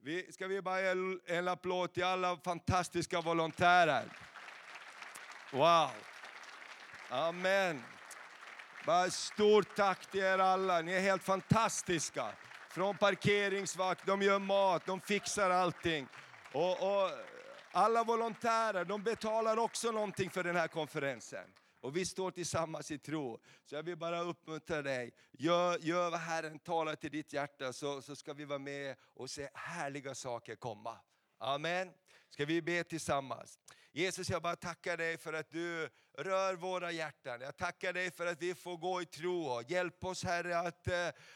Vi, 0.03 0.31
ska 0.31 0.47
vi 0.47 0.61
bara 0.61 0.81
ge 0.81 0.87
en- 0.87 1.21
en 1.25 1.47
applåd 1.47 1.93
till 1.93 2.03
alla 2.03 2.37
fantastiska 2.37 3.21
volontärer. 3.21 4.17
Wow! 5.51 5.89
Amen. 7.09 7.83
Bara 8.85 9.09
stort 9.09 9.75
tack 9.75 10.11
till 10.11 10.19
er 10.19 10.37
alla, 10.39 10.81
ni 10.81 10.93
är 10.93 10.99
helt 11.01 11.23
fantastiska. 11.23 12.33
Från 12.73 12.97
parkeringsvakt, 12.97 14.05
de 14.05 14.21
gör 14.21 14.39
mat, 14.39 14.85
de 14.85 15.01
fixar 15.01 15.49
allting. 15.49 16.07
Och, 16.53 16.71
och 16.71 17.11
alla 17.71 18.03
volontärer, 18.03 18.85
de 18.85 19.03
betalar 19.03 19.57
också 19.57 19.91
någonting 19.91 20.29
för 20.29 20.43
den 20.43 20.55
här 20.55 20.67
konferensen. 20.67 21.53
Och 21.81 21.97
vi 21.97 22.05
står 22.05 22.31
tillsammans 22.31 22.91
i 22.91 22.97
tro. 22.97 23.39
Så 23.65 23.75
jag 23.75 23.83
vill 23.83 23.97
bara 23.97 24.21
uppmuntra 24.21 24.81
dig, 24.81 25.11
gör, 25.31 25.77
gör 25.81 26.09
vad 26.09 26.19
Herren 26.19 26.59
talar 26.59 26.95
till 26.95 27.11
ditt 27.11 27.33
hjärta 27.33 27.73
så, 27.73 28.01
så 28.01 28.15
ska 28.15 28.33
vi 28.33 28.45
vara 28.45 28.59
med 28.59 28.95
och 29.13 29.29
se 29.29 29.49
härliga 29.53 30.15
saker 30.15 30.55
komma. 30.55 30.97
Amen. 31.37 31.91
Ska 32.29 32.45
vi 32.45 32.61
be 32.61 32.83
tillsammans? 32.83 33.59
Jesus, 33.91 34.29
jag 34.29 34.41
bara 34.41 34.55
tackar 34.55 34.97
dig 34.97 35.17
för 35.17 35.33
att 35.33 35.51
du 35.51 35.89
rör 36.17 36.53
våra 36.53 36.91
hjärtan. 36.91 37.41
Jag 37.41 37.57
tackar 37.57 37.93
dig 37.93 38.11
för 38.11 38.25
att 38.25 38.41
vi 38.41 38.55
får 38.55 38.77
gå 38.77 39.01
i 39.01 39.05
tro. 39.05 39.61
Hjälp 39.67 40.03
oss 40.03 40.23
Herre 40.23 40.59
att 40.59 40.87
eh, 40.87 40.93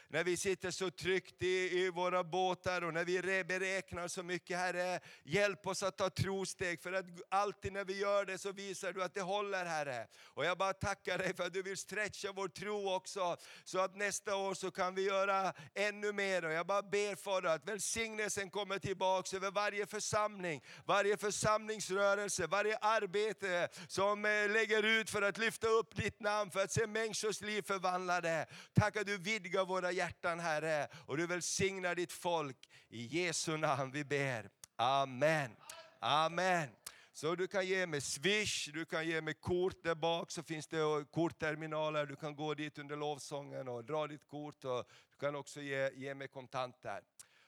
när 0.08 0.24
vi 0.24 0.38
sitter 0.38 0.72
så 0.72 0.92
tryggt 0.92 1.44
i, 1.44 1.80
i 1.80 1.90
våra 1.90 2.24
båtar 2.24 2.82
och 2.82 2.94
när 2.94 3.06
vi 3.06 3.44
beräknar 3.44 4.08
så 4.08 4.24
mycket 4.24 4.58
Herre, 4.58 5.00
hjälp 5.24 5.68
oss 5.68 5.84
att 5.84 5.98
ta 5.98 6.10
trosteg. 6.10 6.82
För 6.82 6.94
att 6.94 7.06
alltid 7.30 7.74
när 7.74 7.86
vi 7.86 8.00
gör 8.00 8.26
det 8.26 8.38
så 8.38 8.52
visar 8.52 8.94
du 8.94 9.04
att 9.04 9.14
det 9.14 9.22
håller 9.22 9.66
Herre. 9.66 10.08
Och 10.24 10.46
jag 10.46 10.58
bara 10.58 10.74
tackar 10.74 11.18
dig 11.18 11.36
för 11.36 11.44
att 11.44 11.54
du 11.54 11.62
vill 11.62 11.78
stretcha 11.78 12.32
vår 12.32 12.48
tro 12.48 12.94
också. 12.94 13.38
Så 13.64 13.80
att 13.80 13.96
nästa 13.96 14.36
år 14.36 14.54
så 14.54 14.72
kan 14.72 14.96
vi 14.96 15.02
göra 15.02 15.54
ännu 15.74 16.14
mer. 16.14 16.46
Och 16.46 16.54
jag 16.54 16.68
bara 16.68 16.82
ber 16.82 17.16
Fader 17.16 17.50
att 17.50 17.68
välsignelsen 17.68 18.50
kommer 18.50 18.80
tillbaks 18.80 19.34
över 19.34 19.52
varje 19.52 19.86
församling, 19.86 20.64
varje 20.86 21.18
församlingsrörelse, 21.18 22.48
varje 22.48 22.78
arbete 22.78 23.70
som 23.88 24.26
eh, 24.26 24.50
lägger 24.50 24.65
lägger 24.68 24.84
ut 24.84 25.10
för 25.10 25.22
att 25.22 25.38
lyfta 25.38 25.68
upp 25.68 25.96
ditt 25.96 26.20
namn, 26.20 26.52
för 26.52 26.64
att 26.64 26.72
se 26.72 26.88
människors 26.88 27.42
liv 27.42 27.62
förvandlade. 27.62 28.46
Tack 28.74 28.96
att 28.98 29.08
du 29.08 29.18
vidgar 29.18 29.66
våra 29.66 29.92
hjärtan 29.92 30.40
Herre 30.40 30.88
och 31.06 31.18
du 31.18 31.28
välsignar 31.28 31.96
ditt 31.96 32.12
folk. 32.12 32.70
I 32.90 33.06
Jesu 33.06 33.58
namn 33.58 33.92
vi 33.92 34.04
ber. 34.04 34.50
Amen. 34.76 35.56
Amen. 36.00 36.70
Så 37.14 37.36
du 37.36 37.48
kan 37.48 37.68
ge 37.68 37.88
med 37.88 38.04
Swish, 38.04 38.70
du 38.74 38.86
kan 38.86 39.08
ge 39.08 39.22
med 39.22 39.42
kort 39.42 39.84
där 39.84 39.96
bak 39.96 40.32
så 40.32 40.44
finns 40.44 40.68
det 40.68 41.06
kortterminaler. 41.12 42.06
Du 42.06 42.16
kan 42.16 42.36
gå 42.36 42.54
dit 42.54 42.78
under 42.78 42.96
lovsången 42.96 43.68
och 43.68 43.86
dra 43.86 44.08
ditt 44.08 44.28
kort 44.28 44.66
och 44.66 44.90
du 45.12 45.18
kan 45.20 45.36
också 45.36 45.62
ge, 45.62 45.92
ge 45.96 46.14
med 46.14 46.32
kontanter. 46.32 47.02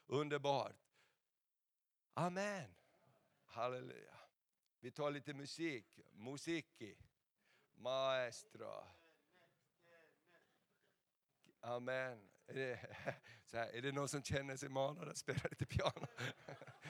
Underbart. 0.07 0.75
Amen. 2.13 2.75
Halleluja. 3.45 4.17
Vi 4.79 4.91
tar 4.91 5.11
lite 5.11 5.33
musik. 5.33 5.85
Musiki. 6.13 6.95
Maestro. 7.77 8.83
Amen. 11.61 12.29
Är 12.47 12.53
det, 12.53 12.79
så 13.45 13.57
här, 13.57 13.67
är 13.67 13.81
det 13.81 13.91
någon 13.91 14.07
som 14.07 14.23
känner 14.23 14.55
sig 14.55 14.69
manad 14.69 15.09
att 15.09 15.17
spela 15.17 15.39
lite 15.49 15.65
piano? 15.65 16.07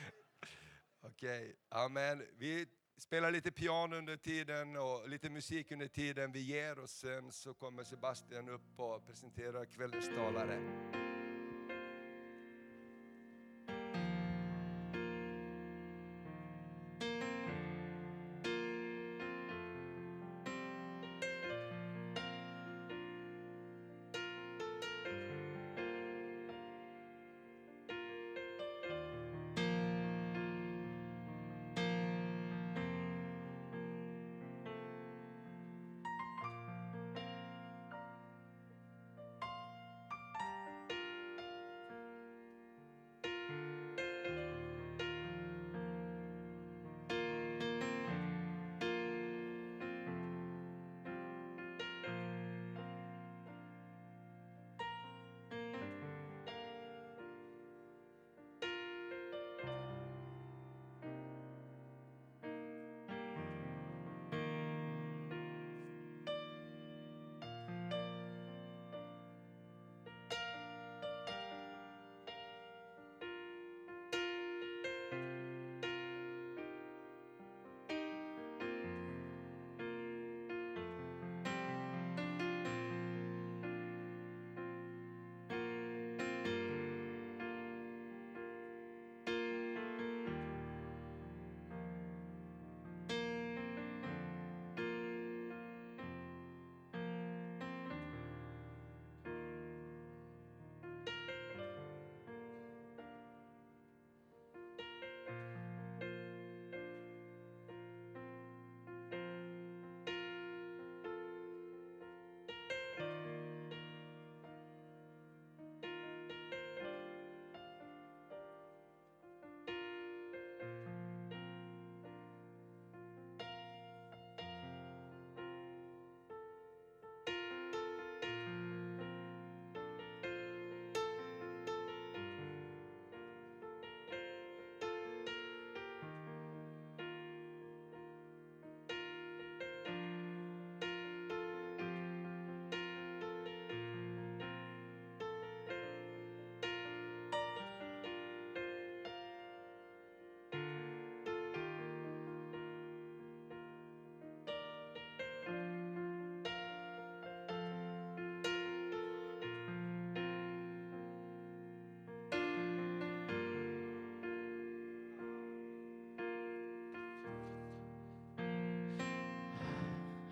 Okej, 1.02 1.56
amen. 1.69 2.26
Vi 2.38 2.67
spelar 2.97 3.32
lite 3.32 3.52
piano 3.52 3.95
under 3.95 4.17
tiden 4.17 4.78
och 4.78 5.10
lite 5.10 5.30
musik 5.30 5.71
under 5.71 5.88
tiden 5.88 6.32
vi 6.32 6.39
ger 6.39 6.80
och 6.80 6.89
sen 6.89 7.32
så 7.32 7.54
kommer 7.54 7.84
Sebastian 7.84 8.50
upp 8.50 8.80
och 8.80 9.06
presenterar 9.06 9.65
kvällens 9.65 10.08
talare. 10.08 10.60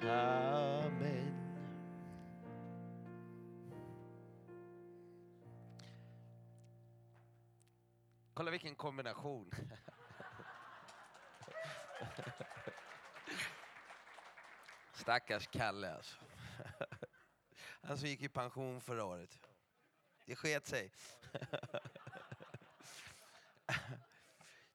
Amen. 0.08 1.36
Kolla 8.34 8.52
vilken 8.52 8.76
kombination. 8.76 9.52
Stackars 14.94 15.48
Kalle 15.48 15.94
alltså. 15.94 16.18
Han 17.82 17.98
som 17.98 18.08
gick 18.08 18.22
i 18.22 18.30
pension 18.30 18.82
förra 18.82 19.06
året. 19.06 19.40
Det 20.26 20.36
sket 20.36 20.68
sig. 20.68 20.92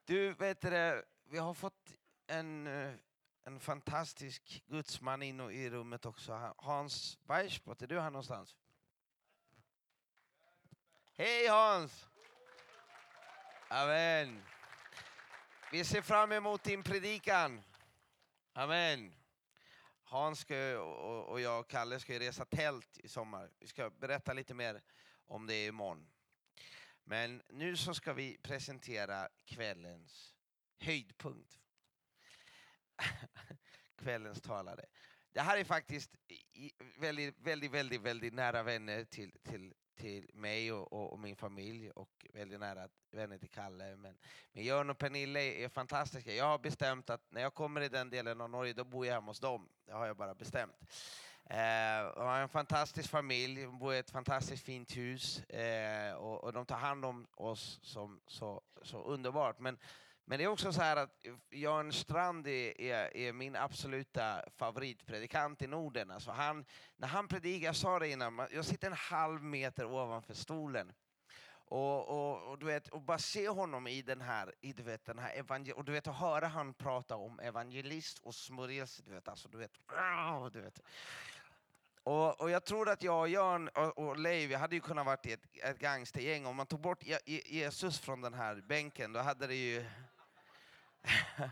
Du, 0.04 0.32
vet 0.32 0.60
du 0.60 1.04
vi 1.24 1.38
har 1.38 1.54
fått 1.54 1.96
en, 2.26 2.66
eh, 2.66 2.94
en 3.50 3.60
fantastisk 3.60 4.62
gudsman 4.66 5.22
in 5.22 5.40
i 5.40 5.70
rummet 5.70 6.06
också. 6.06 6.54
Hans 6.56 7.18
Weissbrott, 7.24 7.82
är 7.82 7.86
du 7.86 8.00
här 8.00 8.10
någonstans? 8.10 8.56
Hej 11.16 11.46
Hans! 11.46 12.08
Amen. 13.68 14.42
Vi 15.72 15.84
ser 15.84 16.02
fram 16.02 16.32
emot 16.32 16.62
din 16.62 16.82
predikan. 16.82 17.62
Amen. 18.52 19.14
Hans 20.04 20.40
ska, 20.40 20.78
och 21.28 21.40
jag 21.40 21.60
och 21.60 21.70
Kalle 21.70 22.00
ska 22.00 22.18
resa 22.18 22.44
tält 22.44 22.98
i 22.98 23.08
sommar. 23.08 23.50
Vi 23.58 23.66
ska 23.66 23.90
berätta 23.90 24.32
lite 24.32 24.54
mer 24.54 24.82
om 25.26 25.46
det 25.46 25.66
imorgon. 25.66 26.06
Men 27.04 27.42
nu 27.48 27.76
så 27.76 27.94
ska 27.94 28.12
vi 28.12 28.38
presentera 28.42 29.28
kvällens 29.44 30.34
höjdpunkt 30.78 31.60
kvällens 34.02 34.40
talare. 34.40 34.84
Det 35.32 35.40
här 35.40 35.56
är 35.56 35.64
faktiskt 35.64 36.10
väldigt, 36.98 37.38
väldigt, 37.38 37.70
väldigt, 37.70 38.00
väldigt 38.00 38.34
nära 38.34 38.62
vänner 38.62 39.04
till, 39.04 39.32
till, 39.42 39.74
till 39.96 40.30
mig 40.34 40.72
och, 40.72 40.92
och, 40.92 41.12
och 41.12 41.18
min 41.18 41.36
familj 41.36 41.90
och 41.90 42.26
väldigt 42.32 42.60
nära 42.60 42.88
vänner 43.10 43.38
till 43.38 43.50
Kalle. 43.50 43.96
Men, 43.96 44.18
men 44.52 44.64
Jörn 44.64 44.90
och 44.90 44.98
Pernille 44.98 45.40
är 45.40 45.68
fantastiska. 45.68 46.34
Jag 46.34 46.44
har 46.44 46.58
bestämt 46.58 47.10
att 47.10 47.26
när 47.30 47.40
jag 47.40 47.54
kommer 47.54 47.80
i 47.80 47.88
den 47.88 48.10
delen 48.10 48.40
av 48.40 48.50
Norge, 48.50 48.72
då 48.72 48.84
bor 48.84 49.06
jag 49.06 49.14
hemma 49.14 49.30
hos 49.30 49.40
dem. 49.40 49.68
Det 49.86 49.92
har 49.92 50.06
jag 50.06 50.16
bara 50.16 50.34
bestämt. 50.34 50.76
Eh, 51.44 52.14
de 52.16 52.26
har 52.26 52.40
en 52.40 52.48
fantastisk 52.48 53.10
familj, 53.10 53.62
de 53.62 53.78
bor 53.78 53.94
i 53.94 53.98
ett 53.98 54.10
fantastiskt 54.10 54.64
fint 54.64 54.96
hus 54.96 55.40
eh, 55.40 56.14
och, 56.14 56.44
och 56.44 56.52
de 56.52 56.66
tar 56.66 56.76
hand 56.76 57.04
om 57.04 57.26
oss 57.34 57.80
som 57.82 58.20
så, 58.26 58.62
så 58.82 59.02
underbart. 59.02 59.58
Men, 59.58 59.78
men 60.30 60.38
det 60.38 60.44
är 60.44 60.48
också 60.48 60.72
så 60.72 60.80
här 60.80 60.96
att 60.96 61.26
Jörn 61.50 61.92
Strand 61.92 62.46
är, 62.46 62.80
är, 62.80 63.16
är 63.16 63.32
min 63.32 63.56
absoluta 63.56 64.42
favoritpredikant 64.56 65.62
i 65.62 65.66
Norden. 65.66 66.10
Alltså 66.10 66.30
han, 66.30 66.64
när 66.96 67.08
han 67.08 67.28
predikar, 67.28 67.66
jag 67.66 67.76
sa 67.76 67.98
det 67.98 68.08
innan, 68.08 68.46
jag 68.50 68.64
sitter 68.64 68.86
en 68.86 68.96
halv 68.96 69.42
meter 69.42 69.84
ovanför 69.84 70.34
stolen. 70.34 70.92
Och, 71.52 72.08
och, 72.08 72.50
och, 72.50 72.58
du 72.58 72.66
vet, 72.66 72.88
och 72.88 73.02
bara 73.02 73.18
se 73.18 73.48
honom 73.48 73.86
i 73.86 74.02
den 74.02 74.20
här, 74.20 74.54
i, 74.60 74.72
du 74.72 74.82
vet, 74.82 75.04
den 75.04 75.18
här 75.18 75.42
evangel- 75.42 75.72
och 75.72 75.84
du 75.84 75.92
vet, 75.92 76.06
att 76.06 76.16
höra 76.16 76.46
han 76.46 76.74
prata 76.74 77.16
om 77.16 77.40
evangelist 77.40 78.18
och 78.18 78.34
smörjelse, 78.34 79.02
du 79.06 79.10
vet, 79.10 79.28
alltså, 79.28 79.48
du 79.48 79.58
vet, 79.58 79.72
du 80.52 80.60
vet. 80.60 80.80
Och, 82.02 82.40
och 82.40 82.50
jag 82.50 82.64
tror 82.64 82.88
att 82.88 83.02
jag 83.02 83.20
och 83.20 83.28
Jörn 83.28 83.68
och, 83.68 83.98
och 83.98 84.18
Leif, 84.18 84.58
hade 84.58 84.74
ju 84.74 84.80
kunnat 84.80 85.06
varit 85.06 85.26
i 85.26 85.32
ett, 85.32 85.46
ett 85.62 85.78
gangstergäng. 85.78 86.46
Om 86.46 86.56
man 86.56 86.66
tog 86.66 86.80
bort 86.80 87.02
Je- 87.02 87.42
Jesus 87.46 87.98
från 87.98 88.20
den 88.20 88.34
här 88.34 88.62
bänken, 88.68 89.12
då 89.12 89.20
hade 89.20 89.46
det 89.46 89.54
ju... 89.54 89.84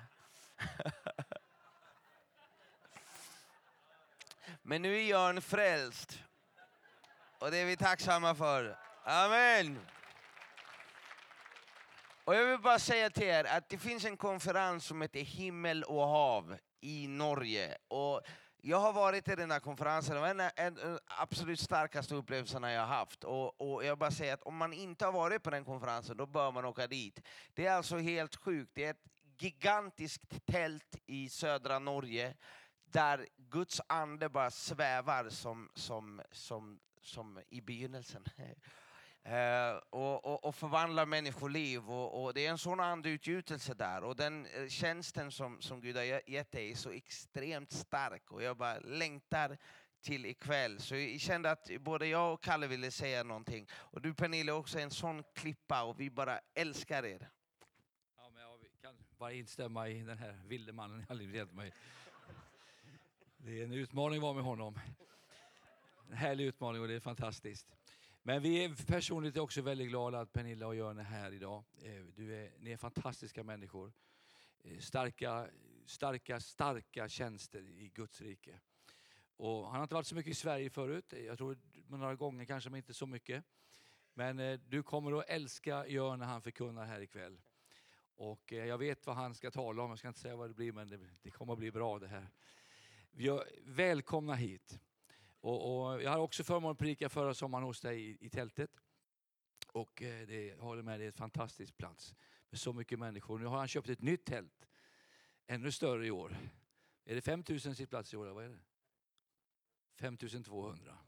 Men 4.63 4.83
nu 4.83 4.97
är 4.97 5.03
Jörn 5.03 5.43
frälst. 5.43 6.19
Och 7.39 7.51
det 7.51 7.57
är 7.59 7.65
vi 7.65 7.77
tacksamma 7.77 8.35
för. 8.35 8.79
Amen! 9.05 9.81
Och 12.25 12.35
jag 12.35 12.47
vill 12.47 12.59
bara 12.59 12.79
säga 12.79 13.11
till 13.11 13.23
er 13.23 13.45
att 13.45 13.69
det 13.69 13.79
finns 13.79 14.05
en 14.05 14.17
konferens 14.17 14.85
som 14.85 15.03
heter 15.03 15.21
Himmel 15.21 15.83
och 15.83 16.09
hav 16.09 16.57
i 16.81 17.09
Norge. 17.09 17.77
Och 17.89 18.23
jag 18.61 18.79
har 18.79 18.93
varit 18.93 19.29
i 19.29 19.35
den 19.35 19.51
här 19.51 19.61
konferensen, 19.61 20.15
det 20.15 20.21
var 20.21 20.29
en 20.29 20.41
av 20.41 20.75
de 20.75 20.99
absolut 21.07 21.61
starkaste 21.61 22.15
upplevelserna 22.15 22.73
jag 22.73 22.81
har 22.81 22.97
haft. 22.97 23.25
Och, 23.25 23.61
och 23.61 23.85
jag 23.85 23.99
bara 23.99 24.11
säger 24.11 24.35
att 24.35 24.43
om 24.43 24.57
man 24.57 24.73
inte 24.73 25.05
har 25.05 25.13
varit 25.13 25.43
på 25.43 25.51
den 25.51 25.65
konferensen, 25.65 26.17
då 26.17 26.27
bör 26.27 26.53
man 26.53 26.65
åka 26.65 26.87
dit. 26.87 27.21
Det 27.55 27.67
är 27.67 27.73
alltså 27.73 27.97
helt 27.97 28.37
sjukt. 28.37 28.71
Det 28.75 28.85
är 28.85 28.91
ett 28.91 29.05
gigantiskt 29.39 30.47
tält 30.47 30.97
i 31.07 31.29
södra 31.29 31.79
Norge 31.79 32.35
där 32.85 33.27
Guds 33.37 33.81
ande 33.87 34.29
bara 34.29 34.51
svävar 34.51 35.29
som, 35.29 35.71
som, 35.75 36.23
som, 36.31 36.81
som 37.03 37.41
i 37.51 37.61
begynnelsen. 37.61 38.25
Eh, 39.23 39.77
och, 39.91 40.25
och, 40.25 40.45
och 40.45 40.55
förvandlar 40.55 41.07
människoliv. 41.07 41.91
Och, 41.91 42.25
och 42.25 42.35
det 42.35 42.47
är 42.47 42.51
en 42.51 42.59
sån 42.59 42.81
andeutgjutelse 42.81 43.75
där. 43.75 44.05
Och 44.05 44.17
den 44.17 44.47
eh, 44.47 44.69
tjänsten 44.69 45.33
som, 45.33 45.61
som 45.61 45.81
Gud 45.81 45.97
har 45.97 46.31
gett 46.31 46.53
dig 46.53 46.71
är 46.71 46.75
så 46.75 46.91
extremt 46.91 47.73
stark. 47.73 48.31
Och 48.31 48.43
jag 48.43 48.57
bara 48.57 48.79
längtar 48.79 49.59
till 50.01 50.27
ikväll. 50.27 50.81
Så 50.81 50.97
jag 50.97 51.21
kände 51.21 51.51
att 51.51 51.71
både 51.81 52.07
jag 52.07 52.35
och 52.35 52.43
Kalle 52.43 52.67
ville 52.67 52.91
säga 52.91 53.23
någonting. 53.23 53.67
Och 53.73 54.03
du 54.03 54.15
Pernille 54.15 54.53
är 54.53 54.57
också 54.57 54.79
en 54.79 54.91
sån 54.91 55.25
klippa 55.35 55.83
och 55.83 56.01
vi 56.01 56.11
bara 56.11 56.41
älskar 56.55 57.05
er. 57.05 57.31
Ja, 58.17 58.31
men 58.35 58.43
jag 58.43 58.59
kan 58.83 58.97
bara 59.19 59.33
instämma 59.33 59.89
i 59.89 60.03
den 60.03 60.19
här 60.19 60.39
vilde 60.47 60.73
mannen 60.73 61.01
jag 61.01 61.11
aldrig 61.11 61.55
mig. 61.55 61.73
Det 63.37 63.61
är 63.61 63.65
en 63.65 63.73
utmaning 63.73 64.19
att 64.19 64.23
vara 64.23 64.33
med 64.33 64.45
honom. 64.45 64.79
En 66.09 66.17
härlig 66.17 66.45
utmaning 66.45 66.83
och 66.83 66.89
det 66.89 66.95
är 66.95 67.01
fantastiskt. 67.01 67.67
Men 68.23 68.43
vi 68.43 68.65
är 68.65 68.87
personligt 68.87 69.37
också 69.37 69.63
väldigt 69.63 69.89
glada 69.89 70.21
att 70.21 70.33
Pernilla 70.33 70.67
och 70.67 70.77
Jörn 70.77 70.99
är 70.99 71.03
här 71.03 71.33
idag. 71.33 71.65
Eh, 71.83 72.05
du 72.17 72.37
är, 72.37 72.53
ni 72.59 72.73
är 72.73 72.77
fantastiska 72.77 73.43
människor. 73.43 73.93
Eh, 74.65 74.79
starka, 74.79 75.49
starka, 75.87 76.41
starka 76.41 77.09
tjänster 77.09 77.63
i 77.63 77.91
Guds 77.95 78.21
rike. 78.21 78.61
Och 79.37 79.67
han 79.67 79.77
har 79.77 79.83
inte 79.83 79.95
varit 79.95 80.07
så 80.07 80.15
mycket 80.15 80.31
i 80.31 80.35
Sverige 80.35 80.71
förut. 80.71 81.15
Jag 81.27 81.39
tror 81.39 81.59
några 81.89 82.15
gånger 82.15 82.45
kanske, 82.45 82.71
men 82.71 82.77
inte 82.77 82.95
så 82.95 83.07
mycket. 83.07 83.45
Men 84.15 84.39
eh, 84.39 84.61
du 84.69 84.83
kommer 84.83 85.19
att 85.19 85.29
älska 85.29 85.87
Jörn 85.87 86.19
när 86.19 86.27
han 86.27 86.43
förkunnar 86.43 86.87
här 86.87 87.01
ikväll. 87.01 87.41
Och 88.19 88.53
eh, 88.53 88.65
jag 88.67 88.79
vet 88.79 89.07
vad 89.07 89.17
han 89.17 89.35
ska 89.35 89.51
tala 89.51 89.83
om, 89.83 89.91
jag 89.91 89.99
ska 89.99 90.09
inte 90.09 90.21
säga 90.21 90.37
vad 90.37 90.51
det 90.51 90.55
blir, 90.55 90.73
men 90.73 90.89
det, 90.89 90.99
det 91.23 91.31
kommer 91.31 91.53
att 91.53 91.59
bli 91.59 91.71
bra 91.71 91.99
det 91.99 92.09
här. 92.09 92.29
Vi 93.11 93.41
välkomna 93.65 94.35
hit. 94.35 94.81
Och, 95.41 95.85
och 95.93 96.03
jag 96.03 96.11
har 96.11 96.19
också 96.19 96.45
förmånen 96.45 96.73
att 96.73 96.79
predika 96.79 97.09
förra 97.09 97.35
sommaren 97.35 97.65
hos 97.65 97.81
dig 97.81 98.11
i, 98.11 98.19
i 98.21 98.31
tältet. 98.31 98.71
Och 99.73 100.03
eh, 100.03 100.27
det, 100.27 100.47
jag 100.47 100.59
håller 100.59 100.83
med, 100.83 101.01
det 101.01 101.05
är 101.05 101.07
en 101.07 101.13
fantastisk 101.13 101.77
plats 101.77 102.15
med 102.51 102.61
så 102.61 102.73
mycket 102.73 102.99
människor. 102.99 103.39
Nu 103.39 103.47
har 103.47 103.59
han 103.59 103.69
köpt 103.69 103.89
ett 103.89 104.03
nytt 104.03 104.25
tält, 104.25 104.69
ännu 105.47 105.73
större 105.73 106.07
i 106.07 106.11
år. 106.11 106.37
Är 107.05 107.15
det 107.15 107.21
5000 107.21 107.75
sittplatser 107.75 108.17
i 108.17 108.21
år? 108.21 108.27
Vad 108.27 108.45
är 108.45 108.49
det? 108.49 108.61
5200. 109.97 110.99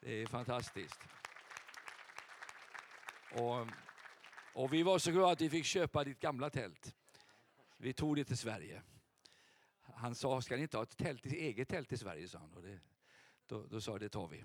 Det 0.00 0.12
är 0.12 0.26
fantastiskt. 0.26 1.00
Och, 3.32 3.66
och 4.54 4.72
vi 4.72 4.82
var 4.82 4.98
så 4.98 5.10
glada 5.10 5.32
att 5.32 5.40
vi 5.40 5.50
fick 5.50 5.64
köpa 5.64 6.04
ditt 6.04 6.20
gamla 6.20 6.50
tält. 6.50 6.94
Vi 7.76 7.92
tog 7.92 8.16
det 8.16 8.24
till 8.24 8.38
Sverige. 8.38 8.82
Han 9.82 10.14
sa, 10.14 10.42
ska 10.42 10.56
ni 10.56 10.62
inte 10.62 10.76
ha 10.76 10.82
ett 10.82 10.96
tält, 10.96 11.26
ett 11.26 11.32
eget 11.32 11.68
tält 11.68 11.92
i 11.92 11.96
Sverige? 11.96 12.28
Sa 12.28 12.38
han. 12.38 12.54
Och 12.54 12.62
det, 12.62 12.80
då, 13.46 13.66
då 13.66 13.80
sa 13.80 13.92
jag, 13.92 14.00
det 14.00 14.08
tar 14.08 14.28
vi. 14.28 14.44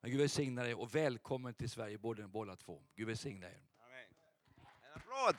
Men 0.00 0.10
Gud 0.10 0.20
välsigna 0.20 0.62
dig 0.62 0.74
och 0.74 0.94
välkommen 0.94 1.54
till 1.54 1.70
Sverige 1.70 1.98
båda, 1.98 2.28
båda 2.28 2.56
två. 2.56 2.82
Gud 2.94 3.06
välsigna 3.06 3.46
er. 3.46 3.62
En 4.82 4.92
applåd! 4.94 5.36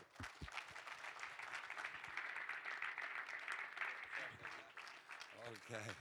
Okej. 5.51 5.91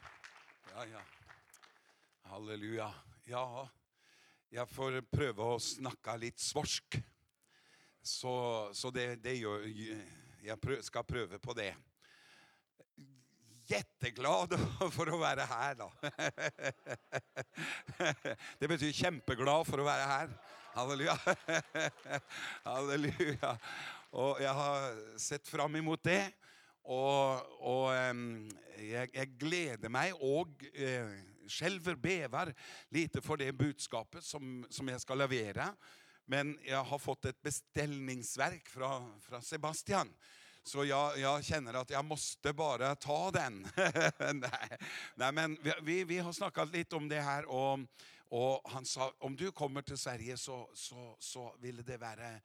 Ja, 0.74 0.86
ja. 0.86 1.00
Halleluja. 2.22 2.94
Ja, 3.24 3.68
jag 4.54 4.68
får 4.68 5.00
pröva 5.00 5.56
att 5.56 5.62
snacka 5.62 6.16
lite 6.16 6.40
svorsk. 6.40 6.84
Så, 8.02 8.70
så 8.72 8.90
det, 8.90 9.16
det 9.16 9.34
gör, 9.34 9.72
jag 10.42 10.60
prø, 10.60 10.82
skal 10.82 11.04
på 11.04 11.52
det. 11.52 11.76
Jätteglad 13.66 14.60
för 14.92 15.06
att 15.06 15.20
vara 15.20 15.44
här 15.44 15.74
då. 15.74 15.92
Det 18.58 18.68
betyder 18.68 18.92
kämpeglad 18.92 19.66
för 19.66 19.78
att 19.78 19.84
vara 19.84 19.94
här. 19.94 20.30
Halleluja. 20.74 21.18
Halleluja. 22.62 23.58
Och 24.10 24.42
jag 24.42 24.54
har 24.54 25.18
sett 25.18 25.48
fram 25.48 25.76
emot 25.76 26.02
det. 26.02 26.32
Och, 26.82 27.84
och 27.84 27.94
ehm, 27.94 28.50
jag, 28.78 29.10
jag 29.12 29.28
gläder 29.28 29.88
mig 29.88 30.12
och 30.12 30.64
eh, 30.64 31.31
skälver, 31.48 31.94
bevar 31.94 32.54
lite 32.88 33.20
för 33.20 33.36
det 33.36 33.52
budskapet 33.52 34.24
som, 34.24 34.66
som 34.70 34.88
jag 34.88 35.00
ska 35.00 35.14
leverera. 35.14 35.74
Men 36.24 36.58
jag 36.62 36.84
har 36.84 36.98
fått 36.98 37.24
ett 37.24 37.42
beställningsverk 37.42 38.68
från, 38.68 39.20
från 39.20 39.42
Sebastian. 39.42 40.14
Så 40.64 40.84
jag, 40.84 41.18
jag 41.18 41.44
känner 41.44 41.74
att 41.74 41.90
jag 41.90 42.04
måste 42.04 42.52
bara 42.52 42.94
ta 42.94 43.30
den. 43.30 43.68
nej, 44.40 44.78
nej, 45.14 45.32
men 45.32 45.58
vi, 45.62 45.72
vi, 45.82 46.04
vi 46.04 46.18
har 46.18 46.32
snackat 46.32 46.72
lite 46.72 46.96
om 46.96 47.08
det 47.08 47.20
här 47.20 47.44
och, 47.44 47.78
och 48.28 48.70
han 48.70 48.84
sa 48.84 49.12
om 49.18 49.36
du 49.36 49.52
kommer 49.52 49.82
till 49.82 49.98
Sverige 49.98 50.36
så, 50.36 50.70
så, 50.74 51.16
så 51.18 51.56
ville 51.58 51.82
det 51.82 51.96
vara 51.96 52.40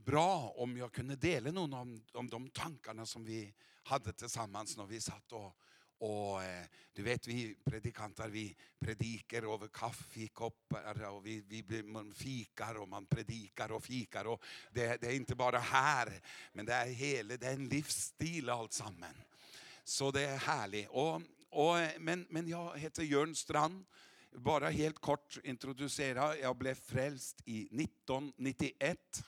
bra 0.00 0.54
om 0.56 0.76
jag 0.76 0.92
kunde 0.92 1.16
dela 1.16 1.50
någon 1.50 1.74
om, 1.74 2.04
om 2.12 2.28
de 2.28 2.50
tankarna 2.50 3.06
som 3.06 3.24
vi 3.24 3.54
hade 3.82 4.12
tillsammans 4.12 4.76
när 4.76 4.86
vi 4.86 5.00
satt 5.00 5.32
och, 5.32 5.56
och 6.02 6.42
eh, 6.42 6.64
du 6.92 7.02
vet 7.02 7.26
vi 7.26 7.54
predikanter 7.64 8.28
vi 8.28 8.56
predikar 8.78 9.54
över 9.54 9.68
kaffekoppar 9.68 11.04
och 11.04 11.26
vi, 11.26 11.44
vi 11.48 11.82
man 11.82 12.14
fikar 12.14 12.74
och 12.74 12.88
man 12.88 13.06
predikar 13.06 13.72
och 13.72 13.84
fikar. 13.84 14.24
Och 14.24 14.42
det, 14.72 15.00
det 15.00 15.06
är 15.06 15.14
inte 15.14 15.34
bara 15.34 15.58
här 15.58 16.20
men 16.52 16.66
det 16.66 16.72
är 16.72 16.86
hela 16.86 17.36
det 17.36 17.46
är 17.46 17.52
en 17.52 17.68
livsstil 17.68 18.50
alltsammen. 18.50 19.14
Så 19.84 20.10
det 20.10 20.22
är 20.22 20.38
härligt. 20.38 20.88
Och, 20.88 21.22
och, 21.50 21.78
eh, 21.78 21.90
men, 21.98 22.26
men 22.30 22.48
jag 22.48 22.78
heter 22.78 23.02
Jörn 23.02 23.34
Strand. 23.34 23.84
Bara 24.32 24.70
helt 24.70 24.98
kort 24.98 25.38
introducera. 25.44 26.36
Jag 26.36 26.56
blev 26.56 26.74
frälst 26.74 27.42
i 27.44 27.82
1991. 27.82 29.24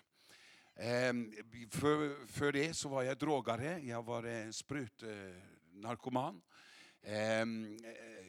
Ehm, 0.76 1.32
för, 1.70 2.26
för 2.26 2.52
det 2.52 2.74
så 2.74 2.88
var 2.88 3.02
jag 3.02 3.18
drogare, 3.18 3.80
jag 3.82 4.02
var 4.02 4.24
eh, 4.24 4.50
sprutnarkoman. 4.50 6.34
Eh, 6.34 6.40
Eh, 7.04 7.44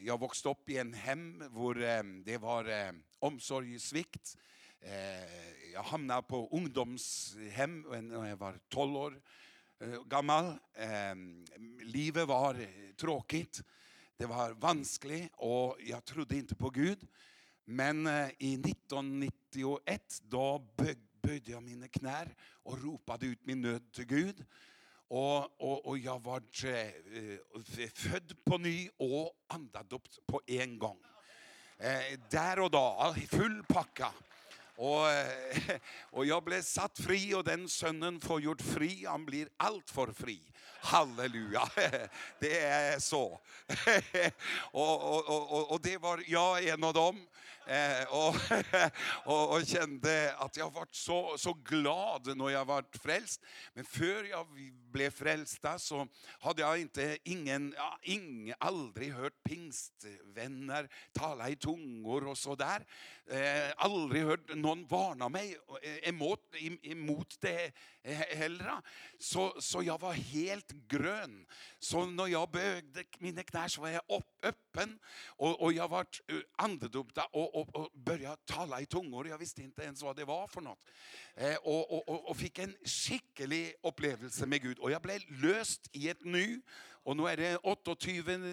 Jag 0.01 0.19
växte 0.19 0.49
upp 0.49 0.69
i 0.69 0.77
en 0.77 0.93
hem 0.93 1.39
där 1.39 1.81
ehm, 1.81 2.23
det 2.23 2.37
var 2.37 2.65
eh, 2.65 2.91
omsorgssvikt. 3.19 4.37
Eh, 4.81 5.71
Jag 5.73 5.83
hamnade 5.83 6.21
på 6.21 6.49
ungdomshem 6.51 7.81
när 8.01 8.29
jag 8.29 8.37
var 8.37 8.59
12 8.69 8.95
år 8.95 9.21
eh, 9.79 10.03
gammal. 10.03 10.57
Ehm, 10.73 11.45
livet 11.81 12.27
var 12.27 12.67
tråkigt, 12.95 13.63
det 14.17 14.25
var 14.25 14.51
vanskligt 14.51 15.31
och 15.33 15.77
jag 15.79 16.05
trodde 16.05 16.37
inte 16.37 16.55
på 16.55 16.69
Gud. 16.69 17.07
Men 17.65 18.07
eh, 18.07 18.29
i 18.39 18.53
1991 18.53 20.19
då 20.23 20.67
böjde 21.21 21.51
jag 21.51 21.63
mina 21.63 21.87
knän 21.87 22.29
och 22.63 22.83
ropade 22.83 23.25
ut 23.25 23.45
min 23.45 23.61
nöd 23.61 23.91
till 23.91 24.05
Gud. 24.05 24.45
Och, 25.07 25.61
och, 25.61 25.85
och 25.85 25.97
jag 25.97 26.23
var 26.23 26.41
eh, 26.65 26.71
eh, 26.71 27.89
född 27.93 28.33
på 28.45 28.57
ny 28.57 28.89
och 28.97 29.31
andadopt 29.47 30.19
på 30.27 30.41
en 30.47 30.79
gång. 30.79 30.97
Eh, 31.77 32.19
där 32.29 32.59
och 32.59 32.71
då, 32.71 33.15
full 33.29 33.63
packa. 33.63 34.11
Och, 34.77 35.09
eh, 35.09 35.77
och 36.11 36.25
jag 36.25 36.43
blev 36.43 36.61
satt 36.61 36.99
fri 36.99 37.33
och 37.33 37.43
den 37.43 37.69
sönnen 37.69 38.19
får 38.19 38.41
gjort 38.41 38.61
fri, 38.61 39.05
han 39.07 39.25
blir 39.25 39.47
allt 39.57 39.89
för 39.89 40.11
fri. 40.11 40.41
Halleluja, 40.79 41.69
det 42.39 42.59
är 42.59 42.99
så. 42.99 43.39
och, 44.71 45.15
och, 45.15 45.29
och, 45.29 45.71
och- 45.71 45.81
det 45.81 45.97
var 45.97 46.23
jag 46.27 46.67
en 46.67 46.83
av 46.83 46.93
dem. 46.93 47.27
Eh, 47.67 48.13
och, 48.13 48.35
och, 49.25 49.55
och 49.55 49.67
kände 49.67 50.35
att 50.37 50.57
jag 50.57 50.73
var 50.73 50.87
så, 50.91 51.35
så 51.37 51.53
glad 51.53 52.37
när 52.37 52.49
jag 52.49 52.65
var 52.65 52.85
frälst. 52.91 53.41
Men 53.73 53.85
för 53.85 54.23
jag 54.23 54.47
blev 54.91 55.11
frälsta 55.11 55.79
så 55.79 56.07
hade 56.39 56.61
jag 56.61 56.81
inte 56.81 57.17
ingen, 57.23 57.73
ja, 57.77 57.99
ing, 58.01 58.53
aldrig 58.59 59.13
hört 59.13 59.43
pingstvänner 59.43 60.89
tala 61.13 61.49
i 61.49 61.55
tungor 61.55 62.27
och 62.27 62.37
sådär. 62.37 62.85
Eh, 63.29 63.73
aldrig 63.77 64.23
hört 64.23 64.55
någon 64.65 64.87
varnade 64.87 65.31
mig 65.31 65.57
eh, 65.83 66.09
emot, 66.09 66.39
emot 66.81 67.37
det 67.39 67.71
heller. 68.35 68.81
Så, 69.19 69.61
så 69.61 69.83
jag 69.83 69.99
var 69.99 70.13
helt 70.13 70.71
grön. 70.71 71.45
Så 71.79 72.05
när 72.05 72.27
jag 72.27 72.49
bögde 72.49 73.03
mina 73.19 73.43
knän 73.43 73.69
så 73.69 73.81
var 73.81 73.89
jag 73.89 74.01
upp, 74.09 74.55
öppen 74.75 74.99
och, 75.27 75.61
och 75.61 75.73
jag 75.73 75.87
var 75.87 76.05
uh, 76.31 76.37
eh, 76.37 76.43
andedopta 76.55 77.25
och, 77.25 77.55
och, 77.55 77.75
och 77.75 77.91
började 77.93 78.37
tala 78.45 78.81
i 78.81 78.85
tungor. 78.85 79.27
Jag 79.27 79.37
visste 79.37 79.61
inte 79.61 79.83
ens 79.83 80.01
vad 80.01 80.15
det 80.15 80.25
var 80.25 80.47
för 80.47 80.61
något. 80.61 80.79
Eh, 81.35 81.55
och, 81.55 82.09
och, 82.09 82.29
och, 82.29 82.37
fick 82.37 82.59
en 82.59 82.75
skicklig 82.85 83.73
upplevelse 83.83 84.45
med 84.45 84.61
Gud. 84.61 84.79
Och 84.79 84.91
jag 84.91 85.01
blev 85.01 85.21
löst 85.29 85.89
i 85.91 86.09
ett 86.09 86.23
nu. 86.23 86.61
Och 87.05 87.17
nu 87.17 87.27
är 87.27 87.37
det 87.37 87.59
28 87.63 87.91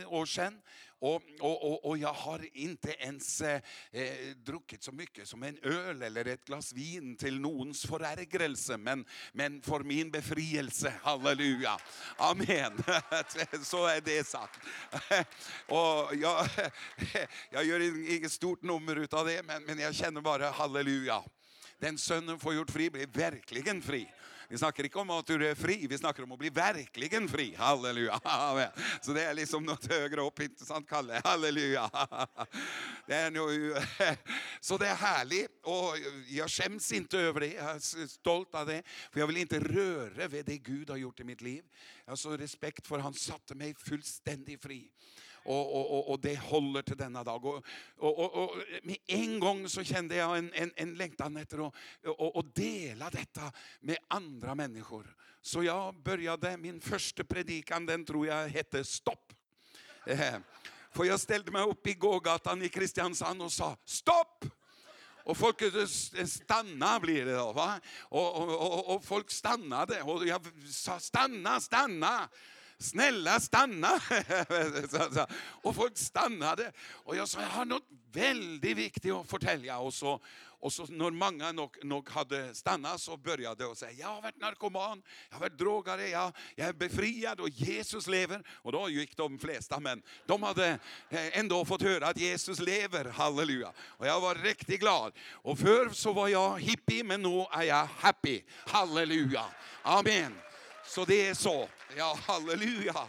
år 0.09 0.27
sedan. 0.27 0.63
Och, 0.99 1.23
och, 1.41 1.73
och, 1.73 1.85
och 1.85 1.99
jag 1.99 2.13
har 2.13 2.49
inte 2.53 2.93
ens 2.99 3.41
eh, 3.41 3.61
eh, 3.91 4.37
druckit 4.37 4.83
så 4.83 4.93
mycket 4.93 5.29
som 5.29 5.43
en 5.43 5.59
öl 5.63 6.03
eller 6.03 6.25
ett 6.25 6.45
glas 6.45 6.73
vin 6.73 7.17
till 7.17 7.41
någons 7.41 7.87
förärgelse. 7.87 8.77
Men, 8.77 9.05
men 9.33 9.63
för 9.63 9.81
min 9.81 10.11
befrielse, 10.11 10.93
halleluja. 11.03 11.79
Amen. 12.17 12.83
Så 13.63 13.87
är 13.87 14.01
det 14.01 14.27
sagt. 14.27 14.61
Och 15.67 16.12
jag, 16.15 16.49
jag 17.51 17.65
gör 17.65 18.11
inget 18.17 18.33
stort 18.33 18.63
nummer 18.63 19.09
av 19.11 19.27
det, 19.27 19.43
men, 19.47 19.63
men 19.63 19.79
jag 19.79 19.95
känner 19.95 20.21
bara 20.21 20.51
halleluja. 20.51 21.23
Den 21.79 21.99
sönnen 21.99 22.39
får 22.39 22.55
gjort 22.55 22.71
fri 22.71 22.91
blir 22.91 23.07
verkligen 23.07 23.83
fri. 23.83 24.09
Vi 24.53 24.59
snackar 24.59 24.85
inte 24.85 24.99
om 24.99 25.11
att 25.11 25.27
du 25.27 25.49
är 25.49 25.55
fri, 25.55 25.87
vi 25.87 25.99
snackar 25.99 26.23
om 26.23 26.33
att 26.33 26.39
bli 26.39 26.51
verkligen 26.51 27.29
fri. 27.29 27.55
Halleluja. 27.59 28.21
Amen. 28.25 28.69
Så 29.01 29.13
det 29.13 29.23
är 29.23 29.35
liksom 29.35 29.65
något 29.65 29.93
högre 29.93 30.21
upp, 30.21 30.41
inte 30.41 30.65
sant 30.65 30.89
Kalle? 30.89 31.21
Halleluja. 31.25 31.91
Det 33.07 33.15
är 33.15 33.31
nu, 33.31 33.77
så 34.61 34.79
det 34.79 34.87
är 34.87 34.95
härligt 34.95 35.51
och 35.63 35.95
jag 36.29 36.51
skäms 36.51 36.93
inte 36.93 37.19
över 37.19 37.41
det. 37.41 37.53
Jag 37.53 37.77
är 37.77 38.07
stolt 38.07 38.55
av 38.55 38.67
det. 38.67 38.83
För 39.13 39.21
jag 39.21 39.27
vill 39.27 39.37
inte 39.37 39.61
röra 39.61 40.29
vid 40.29 40.45
det 40.45 40.59
Gud 40.59 40.91
har 40.91 40.97
gjort 40.97 41.21
i 41.21 41.25
mitt 41.25 41.41
liv. 41.41 41.65
Jag 42.05 42.13
har 42.13 42.17
så 42.17 42.37
respekt 42.37 42.87
för 42.87 42.99
han 42.99 43.15
satte 43.15 43.55
mig 43.55 43.75
fullständigt 43.75 44.63
fri. 44.63 44.91
Och, 45.45 45.77
och, 45.77 45.99
och, 45.99 46.11
och 46.11 46.21
det 46.21 46.39
håller 46.39 46.83
till 46.83 46.97
denna 46.97 47.25
dag. 47.25 47.45
Och, 47.45 47.65
och, 47.97 48.19
och, 48.19 48.45
och 48.45 48.57
med 48.83 48.97
en 49.07 49.41
gång 49.41 49.69
så 49.69 49.85
kände 49.85 50.17
jag 50.17 50.39
en, 50.39 50.53
en, 50.55 50.73
en 50.77 50.95
längtan 50.95 51.37
efter 51.37 51.67
att 51.67 51.75
och, 52.07 52.37
och 52.37 52.45
dela 52.45 53.11
detta 53.11 53.53
med 53.81 53.99
andra 54.09 54.55
människor. 54.55 55.17
Så 55.43 55.63
jag 55.63 55.95
började, 56.03 56.57
min 56.57 56.81
första 56.81 57.25
predikan 57.25 57.87
den 57.87 58.05
tror 58.05 58.27
jag 58.27 58.49
hette 58.49 58.85
Stopp. 58.85 59.33
Eh, 60.07 60.35
för 60.91 61.05
jag 61.05 61.21
ställde 61.21 61.51
mig 61.51 61.63
upp 61.63 61.87
i 61.87 61.95
gågatan 61.95 62.63
i 62.63 62.69
Kristiansand 62.69 63.43
och 63.43 63.53
sa 63.53 63.77
Stopp! 63.85 64.45
Och 65.25 65.37
folk 65.37 65.57
stanna 66.27 67.01
blir 67.01 67.25
det 67.25 67.35
då. 67.35 67.53
Va? 67.53 67.81
Och, 67.99 68.37
och, 68.37 68.73
och, 68.73 68.95
och 68.95 69.05
folk 69.05 69.31
stannade 69.31 70.03
och 70.03 70.27
jag 70.27 70.47
sa 70.71 71.01
stanna, 71.01 71.61
stanna. 71.61 72.29
Snälla 72.83 73.41
stanna! 73.41 74.01
Och 75.63 75.75
folk 75.75 75.99
stannade. 75.99 76.73
Och 76.91 77.17
jag 77.17 77.29
sa 77.29 77.41
jag 77.41 77.49
har 77.49 77.65
något 77.65 77.89
väldigt 78.13 78.77
viktigt 78.77 79.13
att 79.13 79.31
förtälja. 79.31 79.79
Och 79.79 79.95
så, 79.95 80.21
och 80.63 80.73
så 80.73 80.87
när 80.87 81.11
många 81.11 81.53
nog, 81.53 81.85
nog 81.85 82.11
hade 82.11 82.55
stannat 82.55 83.01
så 83.01 83.17
började 83.17 83.65
jag 83.65 83.77
säga 83.77 83.93
jag 83.93 84.09
har 84.09 84.23
varit 84.23 84.41
narkoman, 84.41 85.03
jag 85.29 85.37
har 85.37 85.41
varit 85.41 85.59
drogare, 85.59 86.09
jag, 86.09 86.33
jag 86.57 86.69
är 86.69 86.73
befriad 86.73 87.41
och 87.41 87.49
Jesus 87.49 88.07
lever. 88.07 88.43
Och 88.49 88.73
då 88.73 88.89
gick 88.89 89.17
de 89.17 89.39
flesta, 89.39 89.81
men 89.81 90.03
de 90.27 90.43
hade 90.43 90.69
eh, 91.11 91.39
ändå 91.39 91.65
fått 91.65 91.83
höra 91.83 92.07
att 92.07 92.17
Jesus 92.17 92.61
lever, 92.61 93.05
halleluja. 93.05 93.73
Och 93.79 94.07
jag 94.07 94.21
var 94.21 94.35
riktigt 94.35 94.81
glad. 94.81 95.13
Och 95.31 95.59
förr 95.59 95.91
så 95.93 96.13
var 96.13 96.29
jag 96.29 96.61
hippie, 96.61 97.05
men 97.05 97.23
nu 97.23 97.47
är 97.53 97.63
jag 97.63 97.89
happy, 97.97 98.43
halleluja. 98.67 99.45
Amen. 99.83 100.33
Så 100.95 101.05
det 101.05 101.29
är 101.29 101.35
så. 101.35 101.69
Ja, 101.97 102.19
halleluja. 102.27 103.09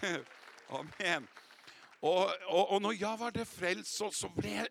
Amen. 0.68 1.26
Och, 2.00 2.30
och, 2.48 2.74
och 2.74 2.82
när 2.82 2.92
jag 2.92 3.16
var 3.16 3.30
det 3.30 3.44
frälst 3.44 3.96
så, 3.96 4.10
så 4.10 4.28
blev 4.28 4.52
jag 4.52 4.66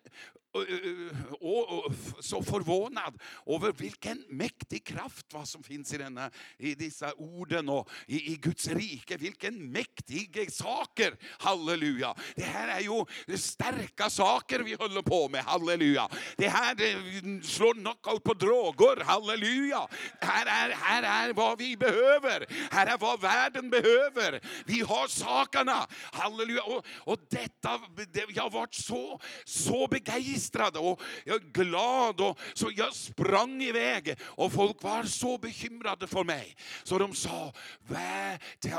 Eh, 0.56 0.62
eh, 0.62 1.34
och, 1.34 1.86
och, 1.86 1.94
så 2.20 2.44
förvånad 2.44 3.22
över 3.46 3.72
vilken 3.72 4.24
mäktig 4.30 4.84
kraft 4.84 5.34
va, 5.34 5.46
som 5.46 5.64
finns 5.64 5.94
i, 5.94 5.98
denna, 5.98 6.32
i 6.58 6.76
dessa 6.76 7.14
orden 7.14 7.70
och 7.70 7.90
i, 8.08 8.32
i 8.32 8.36
Guds 8.36 8.68
rike. 8.68 9.18
Vilken 9.18 9.72
mäktiga 9.72 10.52
saker, 10.52 11.16
halleluja. 11.40 12.16
Det 12.36 12.44
här 12.44 12.68
är 12.68 12.80
ju 12.80 13.38
starka 13.38 14.10
saker 14.10 14.60
vi 14.60 14.74
håller 14.74 15.02
på 15.02 15.30
med, 15.30 15.44
halleluja. 15.44 16.10
Det 16.38 16.48
här 16.48 16.76
det 16.76 17.48
slår 17.48 17.74
knockout 17.74 18.24
på 18.24 18.34
droger, 18.34 19.04
halleluja. 19.04 19.88
Här 20.22 20.46
är, 20.46 20.76
här 20.76 21.28
är 21.28 21.34
vad 21.34 21.58
vi 21.58 21.78
behöver, 21.78 22.46
här 22.72 22.88
är 22.88 22.98
vad 22.98 23.22
världen 23.22 23.70
behöver. 23.70 24.42
Vi 24.66 24.80
har 24.82 25.08
sakerna, 25.08 25.88
halleluja. 26.12 26.64
Och, 26.64 26.86
och 26.88 27.20
detta, 27.30 27.82
det, 28.12 28.26
jag 28.30 28.44
har 28.44 28.50
varit 28.50 28.74
så, 28.74 29.22
så 29.46 29.88
begeistrad 29.88 30.43
och 30.80 31.02
jag 31.26 31.42
glad. 31.42 32.22
Och, 32.22 32.40
så 32.54 32.72
jag 32.76 32.94
sprang 32.96 33.62
iväg 33.62 34.16
och 34.22 34.54
folk 34.54 34.84
var 34.84 35.04
så 35.04 35.38
bekymrade 35.38 36.08
för 36.08 36.24
mig. 36.24 36.56
Så 36.84 36.98
de 36.98 37.16
sa, 37.16 37.54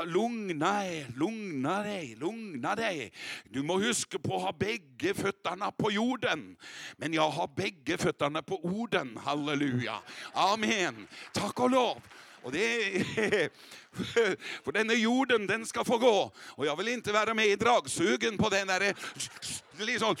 lugna 0.05 0.85
er, 0.85 1.07
lugna 1.17 1.83
dig, 1.83 2.15
lugna 2.15 2.75
dig. 2.75 3.13
Du 3.43 3.63
må 3.63 3.79
huska 3.79 4.19
på 4.19 4.35
att 4.35 4.41
ha 4.41 4.51
bägge 4.51 5.13
fötterna 5.13 5.71
på 5.71 5.91
jorden. 5.91 6.55
Men 6.97 7.13
jag 7.13 7.29
har 7.29 7.47
bägge 7.55 7.97
fötterna 7.97 8.41
på 8.41 8.65
orden, 8.65 9.19
halleluja. 9.23 9.95
Amen. 10.33 11.07
Tack 11.33 11.59
och 11.59 11.69
lov. 11.69 12.01
Och 12.45 12.51
det 12.51 13.03
för 14.63 14.71
denne 14.71 14.93
jorden, 14.93 15.47
den 15.47 15.65
ska 15.65 15.83
få 15.83 15.97
gå. 15.97 16.31
Och 16.37 16.65
jag 16.65 16.75
vill 16.75 16.87
inte 16.87 17.11
vara 17.11 17.33
med 17.33 17.45
i 17.45 17.55
dragsugen 17.55 18.37
på 18.37 18.49
den 18.49 18.67
där... 18.67 18.81
Eh, 18.81 18.95
liksom, 19.77 20.15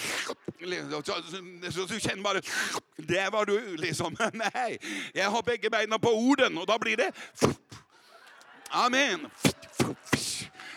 så 1.71 1.85
du 1.85 1.99
känner 1.99 2.23
bara, 2.23 2.41
det 2.95 3.29
var 3.29 3.45
du 3.45 3.77
liksom. 3.77 4.15
Nej, 4.33 4.77
jag 5.13 5.29
har 5.29 5.43
bägge 5.43 5.69
benen 5.69 5.99
på 5.99 6.09
orden 6.09 6.57
och 6.57 6.65
då 6.65 6.79
blir 6.79 6.97
det... 6.97 7.11
Amen. 8.69 9.27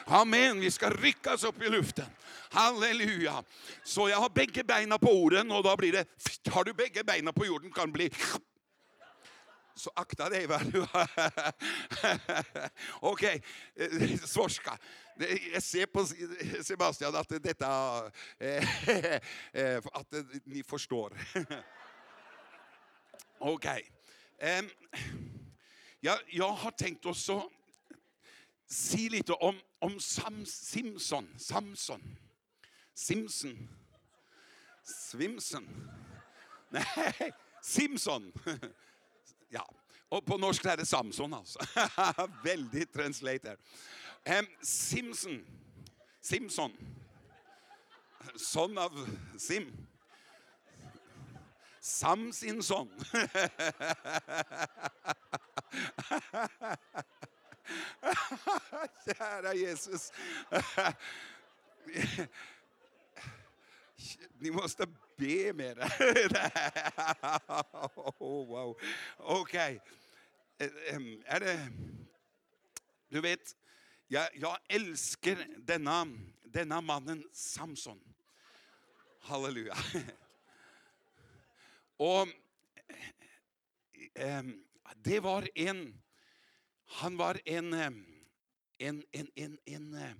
Amen, 0.05 0.61
vi 0.61 0.71
ska 0.71 0.91
ryckas 0.91 1.45
upp 1.45 1.63
i 1.63 1.69
luften. 1.69 2.07
Halleluja. 2.51 3.43
Så 3.85 4.09
jag 4.09 4.19
har 4.19 4.29
bägge 4.29 4.65
benen 4.65 4.99
på 4.99 5.13
orden 5.13 5.51
och 5.51 5.63
då 5.63 5.77
blir 5.77 5.93
det... 5.93 6.05
Har 6.51 6.65
du 6.65 6.73
bägge 6.73 7.05
benen 7.05 7.35
på 7.35 7.47
jorden 7.47 7.71
kan 7.71 7.87
det 7.87 7.93
bli 7.93 8.11
så 9.79 9.91
akta 9.95 10.29
dig 10.29 10.47
vad 10.47 10.73
du 10.73 10.83
Okej, 13.01 13.43
okay. 13.75 14.11
Eh, 14.11 14.19
svorska. 14.25 14.79
Jag 15.53 15.63
ser 15.63 15.87
på 15.87 16.07
Sebastian 16.63 17.17
att 17.17 17.29
detta... 17.29 18.03
Eh, 18.39 18.89
eh, 19.53 19.83
att 19.93 20.15
ni 20.45 20.63
förstår. 20.63 21.19
Okej. 23.39 23.91
Okay. 24.39 24.69
Jag, 26.01 26.19
jag 26.27 26.51
har 26.51 26.71
tänkt 26.71 27.07
också 27.07 27.51
säga 28.71 29.11
lite 29.11 29.33
om, 29.33 29.61
om 29.79 30.01
Sam, 30.01 30.47
Simson. 30.47 31.35
Samson. 31.39 32.17
Simson. 32.95 33.69
Svimson. 34.85 35.91
Nej, 36.71 37.33
Simson. 37.63 38.33
Ja, 39.49 39.71
och 40.09 40.27
på 40.27 40.39
norsk 40.39 40.65
är 40.65 40.77
det 40.77 40.87
Samson 40.87 41.35
alltså. 41.35 41.59
Väldigt 42.45 42.93
translator. 42.93 43.57
Um, 44.25 44.47
Simpson. 44.63 45.47
Simpson. 46.21 46.73
Son 48.37 48.79
av 48.79 49.09
Sim. 49.39 49.87
Sam 51.81 52.33
sin 52.33 52.63
son. 52.63 52.89
Kära 59.05 59.55
Jesus. 59.55 60.13
Ni 64.39 64.51
måste 64.51 64.87
be 65.19 65.53
med 65.53 65.77
det. 65.77 65.89
oh, 68.19 68.49
wow. 68.49 68.81
Okej. 69.17 69.81
Okay. 70.59 71.23
Är 71.27 71.41
det... 71.41 71.69
Du 73.09 73.21
vet, 73.21 73.57
jag, 74.07 74.29
jag 74.35 74.59
älskar 74.69 75.47
denna, 75.59 76.07
denna 76.45 76.81
mannen 76.81 77.25
Samson. 77.33 78.01
Halleluja. 79.21 79.77
Och 81.97 82.29
ehm, 84.15 84.65
det 84.97 85.21
var 85.21 85.49
en... 85.55 86.03
Han 86.87 87.17
var 87.17 87.41
en, 87.45 87.73
ehm, 87.73 88.07
en, 88.79 89.05
en, 89.13 89.31
en, 89.35 89.59
en 89.65 89.95
eh, 89.95 90.13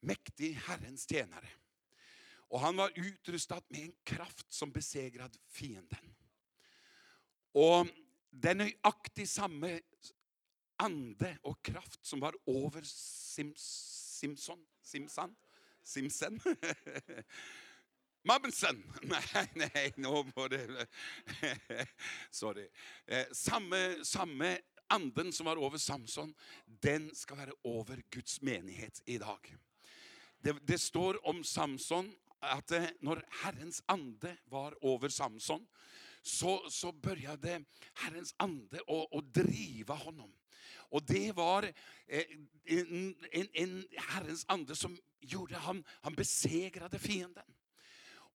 mäktig 0.00 0.52
Herrens 0.52 1.08
tjänare. 1.08 1.48
Och 2.48 2.60
han 2.60 2.76
var 2.76 2.92
utrustad 2.94 3.60
med 3.68 3.80
en 3.80 3.92
kraft 4.04 4.52
som 4.52 4.72
besegrade 4.72 5.38
fienden. 5.48 6.14
Och 7.52 7.86
den 8.30 8.58
nøyaktig 8.58 9.28
samma 9.28 9.80
ande 10.76 11.38
och 11.42 11.62
kraft 11.62 12.04
som 12.06 12.20
var 12.20 12.34
över 12.46 12.82
Sims, 12.82 13.60
Simson, 14.20 14.66
Simson? 14.82 15.34
Simsen? 15.82 16.40
Mamsen! 18.24 18.92
Nej, 19.02 19.50
nej, 19.54 19.92
nå 19.96 20.22
må 20.36 20.48
det 20.48 20.86
Sorry. 22.30 22.68
Eh, 23.06 23.26
samme, 23.32 24.04
samme 24.04 24.58
anden 24.86 25.32
som 25.32 25.46
var 25.46 25.66
över 25.66 25.78
Samson, 25.78 26.34
den 26.66 27.14
ska 27.14 27.34
vara 27.34 27.80
över 27.80 28.02
Guds 28.10 28.40
menighet 28.40 29.02
idag. 29.04 29.56
Det, 30.38 30.56
det 30.62 30.78
står 30.78 31.26
om 31.26 31.44
Samson 31.44 32.14
att 32.50 32.70
eh, 32.70 32.84
när 33.00 33.24
Herrens 33.28 33.82
ande 33.86 34.36
var 34.44 34.94
över 34.94 35.08
Samson 35.08 35.66
så, 36.22 36.70
så 36.70 36.92
började 36.92 37.64
Herrens 37.94 38.34
ande 38.36 38.80
att 39.10 39.34
driva 39.34 39.94
honom. 39.94 40.32
Och 40.72 41.02
det 41.02 41.32
var 41.32 41.62
eh, 42.06 42.24
en, 42.64 43.14
en, 43.30 43.48
en 43.52 43.86
Herrens 43.96 44.44
ande 44.48 44.76
som 44.76 44.98
gjorde 45.20 45.56
han, 45.56 45.84
han 45.88 46.14
besegrade 46.14 46.98
fienden. 46.98 47.44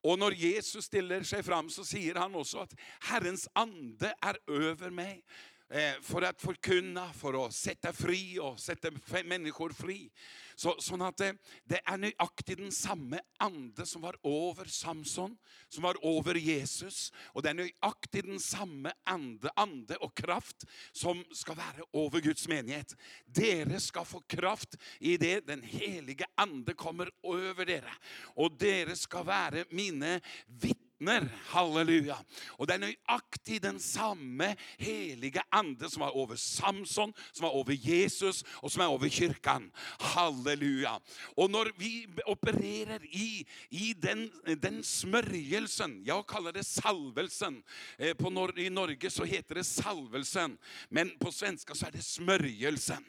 Och 0.02 0.20
när 0.20 0.32
Jesus 0.32 0.86
ställer 0.86 1.24
sig 1.24 1.44
fram 1.44 1.70
så 1.70 1.86
säger 1.86 2.16
han 2.16 2.36
också 2.36 2.58
att 2.58 2.74
Herrens 3.00 3.48
ande 3.54 4.16
är 4.22 4.38
över 4.52 4.90
mig 4.90 5.24
Eh, 5.72 6.02
för 6.02 6.22
att 6.22 6.42
förkunna, 6.42 7.14
för 7.14 7.46
att 7.46 7.54
sätta 7.54 7.94
fri 7.94 8.40
och 8.40 8.60
sätta 8.60 8.92
människor 9.26 9.70
fri. 9.70 10.12
Så, 10.56 10.76
så 10.80 11.04
att 11.04 11.18
det, 11.18 11.36
det 11.64 11.82
är 11.86 11.98
nöjaktigt 11.98 12.60
den 12.60 12.72
samma 12.72 13.20
ande 13.40 13.86
som 13.86 14.02
var 14.02 14.16
över 14.24 14.66
Samson, 14.66 15.38
som 15.68 15.84
var 15.84 16.20
över 16.20 16.36
Jesus. 16.36 17.14
Och 17.18 17.42
det 17.42 17.50
är 17.50 17.54
nöjaktigt 17.54 18.26
den 18.26 18.40
samma 18.40 18.92
ande, 19.04 19.50
ande 19.56 19.96
och 19.96 20.18
kraft 20.18 20.64
som 20.92 21.26
ska 21.32 21.54
vara 21.54 22.06
över 22.06 22.20
Guds 22.22 22.48
menighet. 22.48 22.96
Dere 23.26 23.80
ska 23.80 24.06
få 24.06 24.20
kraft 24.20 24.76
i 25.00 25.18
det 25.18 25.48
Den 25.48 25.64
helige 25.64 26.26
ande 26.36 26.74
kommer 26.74 27.12
över 27.24 27.66
dere. 27.66 27.94
Och 28.22 28.58
dere 28.58 28.96
ska 28.96 29.24
vara 29.24 29.66
mina 29.70 30.22
vittnen 30.48 30.89
vittner. 31.00 31.30
Halleluja. 31.46 32.18
Och 32.48 32.68
det 32.68 32.74
är 32.74 32.80
nöjaktigt 32.80 33.62
den 33.62 33.80
samme 33.80 34.56
heliga 34.78 35.44
ande 35.50 35.90
som 35.90 36.00
var 36.00 36.24
över 36.24 36.36
Samson, 36.36 37.14
som 37.32 37.44
var 37.44 37.60
över 37.60 37.74
Jesus 37.74 38.46
och 38.48 38.72
som 38.72 38.82
är 38.82 38.94
över 38.94 39.10
kyrkan. 39.10 39.72
Halleluja. 40.00 41.00
Och 41.36 41.52
när 41.52 41.72
vi 41.78 42.08
opererar 42.26 43.06
i, 43.06 43.46
i 43.70 43.94
den, 43.94 44.32
den 44.58 44.84
smörjelsen, 44.84 46.04
jag 46.06 46.28
kallar 46.28 46.52
det 46.52 46.64
salvelsen. 46.64 47.64
Eh, 47.98 48.14
på 48.14 48.30
nor 48.30 48.60
I 48.60 48.70
Norge 48.70 49.10
så 49.10 49.24
heter 49.24 49.56
det 49.56 49.64
salvelsen, 49.64 50.58
men 50.90 51.18
på 51.20 51.32
svenska 51.32 51.76
så 51.76 51.86
är 51.86 51.92
det 51.92 52.02
smörjelsen. 52.02 53.06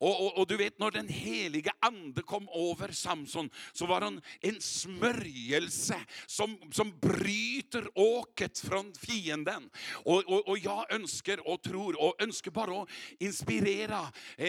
Och, 0.00 0.26
och, 0.26 0.38
och, 0.38 0.46
du 0.46 0.56
vet 0.56 0.78
när 0.78 0.90
den 0.90 1.08
heliga 1.08 1.72
ande 1.80 2.22
kom 2.22 2.48
över 2.48 2.92
Samson 2.92 3.50
så 3.72 3.86
var 3.86 4.00
han 4.00 4.20
en 4.40 4.60
smörjelse 4.60 6.00
som, 6.26 6.58
som 6.72 6.98
bryter 6.98 7.88
åket 7.94 8.58
från 8.58 8.94
fienden. 8.94 9.70
Och, 9.90 10.24
och, 10.24 10.48
och 10.48 10.58
jag 10.58 10.92
önskar 10.92 11.48
och 11.48 11.62
tror 11.62 12.00
och 12.00 12.22
önskar 12.22 12.50
bara 12.50 12.82
att 12.82 12.88
inspirera 13.18 14.00
eh, 14.36 14.48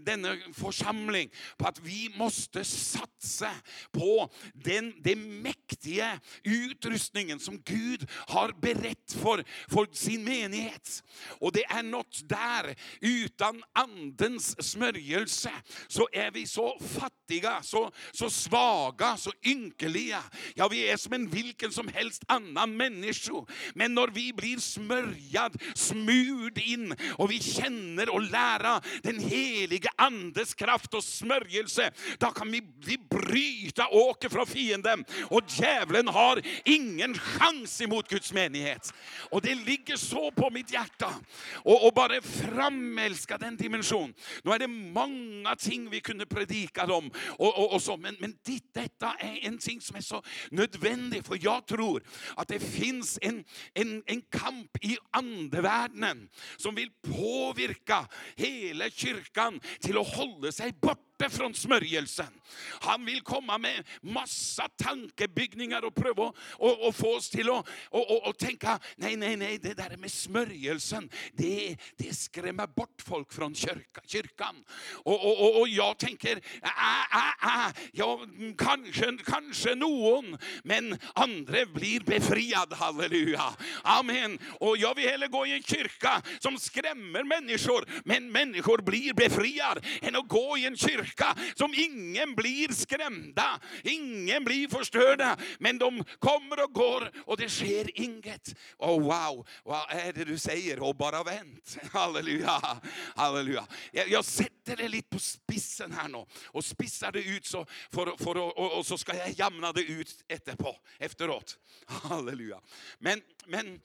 denna 0.00 0.36
församling 0.54 1.30
på 1.56 1.68
att 1.68 1.80
vi 1.80 2.14
måste 2.16 2.64
satsa 2.64 3.50
på 3.92 4.30
den, 4.54 4.94
den 5.02 5.42
mäktiga 5.42 6.20
utrustningen 6.42 7.40
som 7.40 7.62
Gud 7.64 8.10
har 8.12 8.52
berett 8.60 9.12
för, 9.22 9.44
för 9.68 9.88
sin 9.92 10.24
menighet. 10.24 11.04
Och 11.26 11.52
det 11.52 11.64
är 11.64 11.82
något 11.82 12.28
där 12.28 12.74
utan 13.00 13.62
andens 13.72 14.70
smörjelse 14.70 14.79
smörjelse 14.80 15.50
så 15.88 16.08
är 16.12 16.30
vi 16.30 16.46
så 16.46 16.78
fattiga, 16.98 17.62
så, 17.62 17.92
så 18.12 18.30
svaga, 18.30 19.16
så 19.16 19.32
ynkeliga. 19.44 20.22
Ja, 20.54 20.68
vi 20.68 20.90
är 20.90 20.96
som 20.96 21.12
en 21.12 21.28
vilken 21.28 21.72
som 21.72 21.88
helst 21.88 22.22
annan 22.28 22.76
människa. 22.76 23.46
Men 23.74 23.94
när 23.94 24.06
vi 24.06 24.32
blir 24.32 24.58
smörjad, 24.58 25.62
smurd 25.74 26.58
in 26.58 26.96
och 27.16 27.30
vi 27.30 27.40
känner 27.40 28.14
och 28.14 28.22
lära 28.22 28.80
den 29.02 29.18
heliga 29.18 29.90
andes 29.96 30.54
kraft 30.54 30.94
och 30.94 31.04
smörjelse, 31.04 31.92
då 32.18 32.26
kan 32.26 32.52
vi, 32.52 32.62
vi 32.84 32.98
bryta 33.10 33.88
åker 33.88 34.28
från 34.28 34.46
fienden. 34.46 35.04
Och 35.22 35.42
djävulen 35.48 36.08
har 36.08 36.42
ingen 36.64 37.18
chans 37.18 37.80
emot 37.80 38.08
Guds 38.08 38.32
menighet. 38.32 38.94
Och 39.30 39.42
det 39.42 39.54
ligger 39.54 39.96
så 39.96 40.30
på 40.30 40.50
mitt 40.50 40.72
hjärta. 40.72 41.14
Och, 41.52 41.86
och 41.86 41.92
bara 41.94 42.22
framälska 42.22 43.38
den 43.38 43.56
dimensionen. 43.56 44.14
Nu 44.42 44.52
är 44.52 44.58
det 44.58 44.69
många 44.70 45.56
ting 45.56 45.90
vi 45.90 46.00
kunde 46.00 46.26
predika 46.26 46.94
om. 46.94 47.10
Och, 47.28 47.58
och, 47.58 47.74
och 47.74 47.82
så, 47.82 47.96
men, 47.96 48.16
men 48.20 48.34
detta 48.72 49.14
är 49.18 49.46
en 49.46 49.58
ting 49.58 49.80
som 49.80 49.96
är 49.96 50.00
så 50.00 50.22
nödvändig. 50.50 51.24
För 51.26 51.38
jag 51.40 51.66
tror 51.66 52.02
att 52.36 52.48
det 52.48 52.60
finns 52.60 53.18
en, 53.22 53.44
en, 53.74 54.02
en 54.06 54.22
kamp 54.22 54.84
i 54.84 54.96
andevärlden 55.10 56.28
som 56.56 56.74
vill 56.74 56.90
påverka 57.16 58.08
hela 58.36 58.90
kyrkan 58.90 59.60
till 59.80 59.98
att 59.98 60.16
hålla 60.16 60.52
sig 60.52 60.72
borta 60.72 61.09
från 61.28 61.54
smörjelsen. 61.54 62.40
Han 62.80 63.04
vill 63.04 63.20
komma 63.20 63.58
med 63.58 63.84
massa 64.02 64.68
tankebyggningar 64.68 65.84
och 65.84 65.94
pröva 65.94 66.32
och, 66.52 66.86
och 66.86 66.94
få 66.94 67.16
oss 67.16 67.30
till 67.30 67.50
att 67.50 67.68
och, 67.84 68.10
och, 68.10 68.28
och 68.28 68.38
tänka, 68.38 68.78
nej, 68.96 69.16
nej, 69.16 69.36
nej, 69.36 69.58
det 69.58 69.74
där 69.74 69.96
med 69.96 70.12
smörjelsen, 70.12 71.10
det, 71.32 71.76
det 71.96 72.16
skrämmer 72.16 72.66
bort 72.66 73.02
folk 73.06 73.32
från 73.32 73.54
kyrka, 73.54 74.00
kyrkan. 74.06 74.56
Och, 74.92 75.26
och, 75.26 75.40
och, 75.40 75.60
och 75.60 75.68
jag 75.68 75.98
tänker, 75.98 76.40
ah, 76.62 76.68
ah, 77.10 77.34
ah, 77.40 77.66
ah 77.66 77.72
ja, 77.92 78.26
kanske, 78.58 79.18
kanske 79.24 79.74
någon, 79.74 80.38
men 80.64 80.98
andra 81.14 81.66
blir 81.66 82.00
befriad, 82.00 82.72
halleluja. 82.72 83.54
Amen. 83.82 84.38
Och 84.60 84.76
jag 84.76 84.94
vill 84.94 85.08
hellre 85.08 85.28
gå 85.28 85.46
i 85.46 85.52
en 85.52 85.62
kyrka 85.62 86.22
som 86.38 86.58
skrämmer 86.58 87.24
människor, 87.24 87.84
men 88.04 88.32
människor 88.32 88.78
blir 88.78 89.14
befriade, 89.14 89.80
än 90.00 90.16
att 90.16 90.28
gå 90.28 90.58
i 90.58 90.66
en 90.66 90.76
kyrka 90.76 91.09
som 91.54 91.74
ingen 91.76 92.34
blir 92.34 92.68
skrämda, 92.72 93.60
ingen 93.84 94.44
blir 94.44 94.68
förstörda, 94.68 95.36
men 95.58 95.78
de 95.78 96.04
kommer 96.18 96.64
och 96.64 96.72
går 96.72 97.10
och 97.24 97.36
det 97.36 97.48
sker 97.48 98.00
inget. 98.00 98.54
Oh 98.78 99.02
wow, 99.02 99.46
vad 99.64 99.90
är 99.90 100.12
det 100.12 100.24
du 100.24 100.38
säger? 100.38 100.82
Och 100.82 100.96
bara 100.96 101.22
vänt. 101.22 101.78
Halleluja, 101.92 102.80
halleluja. 103.16 103.66
Jag, 103.92 104.08
jag 104.08 104.24
sätter 104.24 104.76
det 104.76 104.88
lite 104.88 105.08
på 105.08 105.18
spissen 105.18 105.92
här 105.92 106.08
nu 106.08 106.26
och 106.44 106.64
spissar 106.64 107.12
det 107.12 107.22
ut 107.22 107.46
så, 107.46 107.66
för, 107.90 108.24
för, 108.24 108.36
och, 108.36 108.78
och 108.78 108.86
så 108.86 108.98
ska 108.98 109.16
jag 109.16 109.30
jämna 109.30 109.72
det 109.72 109.82
ut 109.82 110.24
efterpå, 110.28 110.76
efteråt. 110.98 111.58
Halleluja. 111.86 112.60
Men, 112.98 113.22
men, 113.46 113.80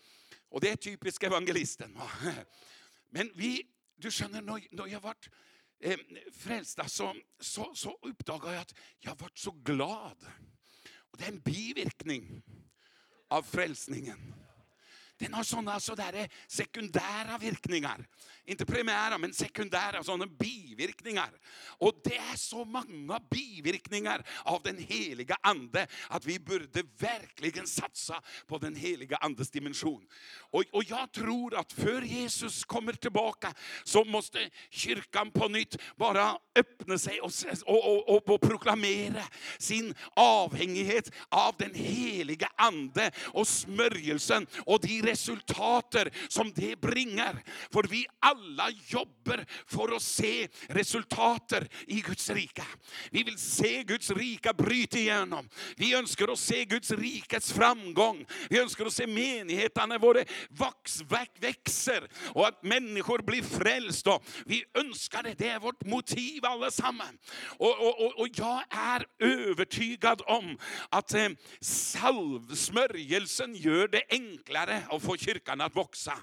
och 0.49 0.61
det 0.61 0.69
är 0.69 0.76
typiskt 0.76 1.23
evangelisten. 1.23 1.97
Men 3.09 3.32
vi, 3.36 3.63
du 3.95 4.11
känner, 4.11 4.41
när, 4.41 4.88
jag 4.88 4.99
vart 4.99 5.30
eh, 5.86 5.97
frälsta 6.33 6.88
så, 6.88 7.15
så, 7.39 7.75
så 7.75 7.99
uppdagade 8.01 8.53
jag 8.53 8.61
att 8.61 8.73
jag 8.99 9.19
vart 9.19 9.38
så 9.38 9.51
glad. 9.51 10.25
Och 10.97 11.17
det 11.17 11.23
är 11.23 11.31
en 11.31 11.39
bivirkning 11.39 12.43
av 13.27 13.43
frälsningen. 13.43 14.44
Den 15.18 15.34
har 15.34 15.43
sådana 15.43 15.80
sådär 15.80 16.13
eh, 16.13 16.26
sekundära 16.47 17.38
virkningar. 17.38 18.07
Inte 18.45 18.66
primära, 18.66 19.18
men 19.18 19.34
sekundära, 19.34 20.03
sådana 20.03 20.26
bivirkningar. 20.26 21.30
Och 21.78 22.01
det 22.03 22.18
är 22.18 22.36
så 22.36 22.66
många 22.66 23.20
bivirkningar 23.30 24.28
av 24.43 24.61
den 24.63 24.78
heliga 24.78 25.38
Ande 25.41 25.88
att 26.09 26.26
vi 26.26 26.39
borde 26.39 26.84
verkligen 26.97 27.68
satsa 27.68 28.22
på 28.47 28.57
den 28.57 28.76
heliga 28.76 29.18
Andes 29.18 29.51
dimension. 29.51 30.07
Och, 30.39 30.63
och 30.72 30.84
jag 30.84 31.11
tror 31.11 31.55
att 31.55 31.74
för 31.74 32.01
Jesus 32.01 32.66
kommer 32.66 32.93
tillbaka 32.93 33.53
så 33.84 34.03
måste 34.03 34.49
kyrkan 34.70 35.32
på 35.32 35.47
nytt 35.47 35.78
bara 35.95 36.38
öppna 36.55 36.97
sig 36.97 37.22
och, 37.22 37.32
och, 37.66 37.91
och, 37.91 38.09
och, 38.09 38.30
och 38.30 38.41
proklamera 38.41 39.24
sin 39.57 39.95
avhängighet 40.16 41.11
av 41.30 41.55
den 41.57 41.74
heliga 41.74 42.49
Ande 42.55 43.11
och 43.24 43.47
smörjelsen 43.47 44.47
och 44.66 44.80
de 44.82 45.05
resultater 45.06 46.12
som 46.28 46.53
det 46.56 46.82
bringar. 46.82 47.43
För 47.74 47.84
vi 47.84 48.06
alla 48.20 48.70
jobbar 48.88 49.45
för 49.68 49.95
att 49.95 50.01
se 50.01 50.47
resultater 50.68 51.68
i 51.88 52.01
Guds 52.01 52.30
rika. 52.30 52.66
Vi 53.12 53.24
vill 53.24 53.38
se 53.38 53.84
Guds 53.84 54.12
rika 54.12 54.53
bryta 54.53 54.97
igenom. 54.97 55.49
Vi 55.76 55.93
önskar 55.95 56.28
att 56.28 56.39
se 56.39 56.66
Guds 56.66 56.91
rikets 56.91 57.53
framgång. 57.53 58.26
Vi 58.49 58.60
önskar 58.60 58.86
att 58.86 58.93
se 58.93 59.08
menigheterna 59.08 59.97
våra 59.97 60.24
vax, 60.49 61.01
väx- 61.01 61.32
växer 61.39 62.08
och 62.34 62.47
att 62.47 62.64
människor 62.64 63.20
blir 63.20 63.43
frälsta. 63.43 64.20
Vi 64.45 64.64
önskar 64.74 65.24
det, 65.24 65.34
det 65.38 65.47
är 65.47 65.60
vårt 65.60 65.86
motiv 65.86 66.45
allesammans. 66.45 67.12
Och, 67.58 67.80
och, 67.80 68.06
och, 68.06 68.20
och 68.20 68.28
jag 68.36 68.64
är 68.70 69.06
övertygad 69.20 70.22
om 70.26 70.58
att 70.89 71.14
eh, 71.14 71.30
salvsmörjelsen 71.62 73.56
gör 73.56 73.88
det 73.88 74.03
enklare 74.10 74.84
och 74.95 75.01
få 75.01 75.17
kyrkan 75.17 75.61
att 75.61 75.75
växa. 75.75 76.13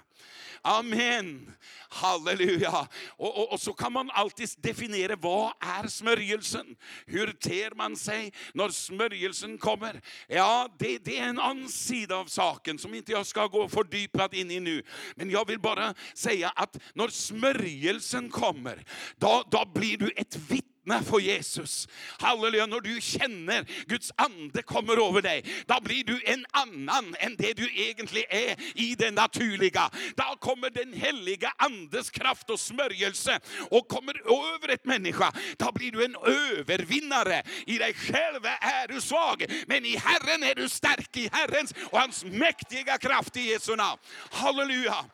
Amen. 0.61 1.53
Halleluja. 1.89 2.87
Och, 3.07 3.37
och, 3.37 3.53
och 3.53 3.61
så 3.61 3.73
kan 3.73 3.93
man 3.93 4.11
alltid 4.11 4.49
definiera 4.57 5.15
vad 5.15 5.53
är 5.59 5.87
smörjelsen? 5.87 6.75
Hur 7.05 7.27
ter 7.27 7.75
man 7.75 7.97
sig 7.97 8.33
när 8.53 8.69
smörjelsen 8.69 9.57
kommer? 9.57 10.01
Ja, 10.27 10.69
det, 10.79 10.97
det 10.97 11.19
är 11.19 11.29
en 11.29 11.39
annan 11.39 11.69
sida 11.69 12.15
av 12.15 12.25
saken 12.25 12.79
som 12.79 12.93
inte 12.93 13.11
jag 13.11 13.25
ska 13.25 13.47
gå 13.47 13.69
fördjupat 13.69 14.33
in 14.33 14.51
i 14.51 14.59
nu. 14.59 14.83
Men 15.15 15.29
jag 15.29 15.47
vill 15.47 15.59
bara 15.59 15.93
säga 16.13 16.49
att 16.49 16.77
när 16.93 17.07
smörjelsen 17.07 18.29
kommer, 18.29 18.85
då, 19.17 19.43
då 19.51 19.71
blir 19.73 19.97
du 19.97 20.13
ett 20.15 20.35
vittne 20.83 21.03
for 21.03 21.19
Jesus. 21.19 21.87
Halleluja, 22.19 22.65
när 22.65 22.79
du 22.79 23.01
känner 23.01 23.65
Guds 23.87 24.11
ande 24.15 24.61
kommer 24.61 25.09
över 25.09 25.21
dig, 25.21 25.43
då 25.65 25.81
blir 25.81 26.03
du 26.03 26.21
en 26.25 26.45
annan 26.51 27.15
än 27.19 27.35
det 27.35 27.53
du 27.53 27.71
egentligen 27.75 28.27
är 28.29 28.55
i 28.75 28.95
det 28.95 29.11
naturliga. 29.11 29.89
Då 30.15 30.35
kommer 30.39 30.69
den 30.69 30.93
heliga 30.93 31.53
andes 31.57 32.09
kraft 32.09 32.49
och 32.49 32.59
smörjelse 32.59 33.39
och 33.69 33.87
kommer 33.87 34.21
över 34.25 34.69
et 34.73 34.85
människa. 34.85 35.31
Då 35.57 35.71
blir 35.71 35.91
du 35.91 36.05
en 36.05 36.15
övervinnare. 36.15 37.43
I 37.65 37.77
dig 37.77 37.93
själv 37.93 38.45
är 38.45 38.87
du 38.87 39.01
svag, 39.01 39.45
men 39.67 39.85
i 39.85 39.97
Herren 39.97 40.43
är 40.43 40.55
du 40.55 40.69
stark, 40.69 41.17
i 41.17 41.29
Herrens 41.31 41.73
och 41.91 41.99
hans 41.99 42.23
mäktiga 42.23 42.97
kraft 42.97 43.37
i 43.37 43.41
Jesu 43.41 43.75
namn. 43.75 43.99
Halleluja. 44.31 45.05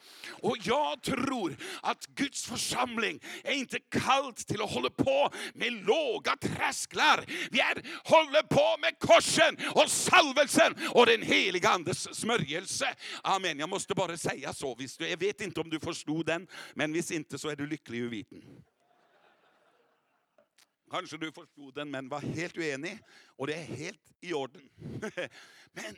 Och 0.42 0.58
jag 0.64 1.02
tror 1.02 1.56
att 1.82 2.06
Guds 2.16 2.46
församling 2.46 3.20
är 3.44 3.52
inte 3.54 3.80
kallt 3.80 4.48
till 4.48 4.62
att 4.62 4.74
hålla 4.74 4.90
på 4.90 5.32
med 5.60 5.74
låga 5.74 6.36
trösklar. 6.38 7.26
Vi 7.51 7.60
är, 7.60 7.84
håller 8.03 8.43
på 8.43 8.82
med 8.82 8.99
korsen 8.99 9.57
och 9.76 9.89
salvelsen 9.89 10.76
och 10.89 11.05
den 11.05 11.22
heliga 11.22 11.70
andes 11.70 12.16
smörjelse. 12.16 12.95
Amen. 13.24 13.60
Jag 13.60 13.70
måste 13.70 13.95
bara 13.95 14.18
säga 14.18 14.53
så. 14.53 14.76
Visst, 14.76 15.01
jag 15.01 15.18
vet 15.18 15.41
inte 15.41 15.62
om 15.62 15.70
du 15.70 15.80
förstod 15.80 16.26
den, 16.26 16.47
men 16.74 16.93
visst 16.93 17.12
inte 17.12 17.39
så 17.39 17.49
är 17.49 17.55
du 17.55 17.68
lycklig 17.68 17.99
ur 17.99 18.10
viten. 18.10 18.43
Kanske 20.91 21.18
du 21.18 21.32
förstod 21.32 21.76
den 21.76 21.91
men 21.91 22.10
var 22.10 22.20
helt 22.20 22.57
oenig 22.57 22.99
och 23.26 23.47
det 23.47 23.53
är 23.53 23.64
helt 23.64 24.12
i 24.22 24.34
orden. 24.34 24.70
Men, 25.72 25.95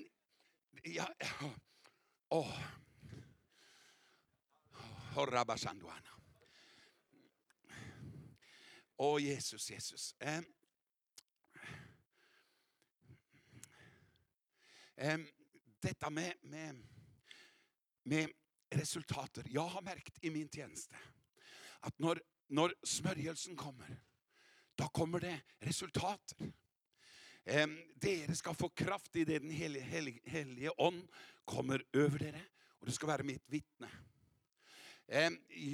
ja, 0.84 1.10
åh. 2.30 2.60
Horrabasanduana. 5.16 6.21
Åh 9.04 9.22
Jesus, 9.22 9.72
Jesus. 9.72 10.16
Eh. 10.20 10.42
Detta 15.80 16.10
med, 16.10 16.34
med, 16.42 16.88
med 18.04 18.30
resultater. 18.70 19.46
Jag 19.50 19.68
har 19.68 19.82
märkt 19.82 20.18
i 20.22 20.30
min 20.30 20.50
tjänst 20.50 20.92
att 21.80 22.00
när, 22.00 22.22
när 22.48 22.74
smörjelsen 22.84 23.56
kommer, 23.56 24.04
då 24.76 24.88
kommer 24.88 25.20
det 25.20 25.42
resultater. 25.60 26.54
Ehm, 27.46 27.80
Dere 27.96 28.36
ska 28.36 28.54
få 28.54 28.70
kraft 28.70 29.16
i 29.16 29.26
det 29.26 29.40
den 29.40 29.50
helige, 29.50 29.86
helige, 29.86 30.22
helige 30.26 30.70
ånd 30.70 31.08
kommer 31.46 31.86
över 31.94 32.20
dere, 32.20 32.42
och 32.80 32.86
det 32.86 32.92
ska 32.92 33.08
vara 33.08 33.24
mitt 33.24 33.50
vittne. 33.50 33.90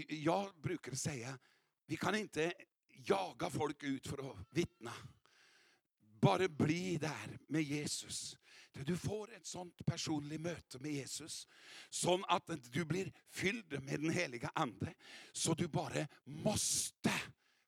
Jag 0.07 0.61
brukar 0.61 0.95
säga, 0.95 1.39
vi 1.85 1.97
kan 1.97 2.15
inte 2.15 2.53
jaga 3.05 3.49
folk 3.49 3.83
ut 3.83 4.07
för 4.07 4.31
att 4.31 4.37
vittna. 4.49 4.93
Bara 6.21 6.47
bli 6.47 6.97
där 6.97 7.39
med 7.47 7.63
Jesus. 7.63 8.37
Du 8.85 8.97
får 8.97 9.33
ett 9.33 9.45
sånt 9.45 9.85
personligt 9.85 10.41
möte 10.41 10.79
med 10.79 10.91
Jesus. 10.91 11.47
Så 11.89 12.23
att 12.27 12.49
du 12.63 12.85
blir 12.85 13.13
fylld 13.29 13.83
med 13.83 13.99
den 13.99 14.09
heliga 14.09 14.51
Ande. 14.55 14.93
Så 15.31 15.53
du 15.53 15.67
bara 15.67 16.07
måste 16.23 17.11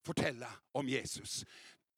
fortälla 0.06 0.54
om 0.72 0.90
Jesus. 0.90 1.46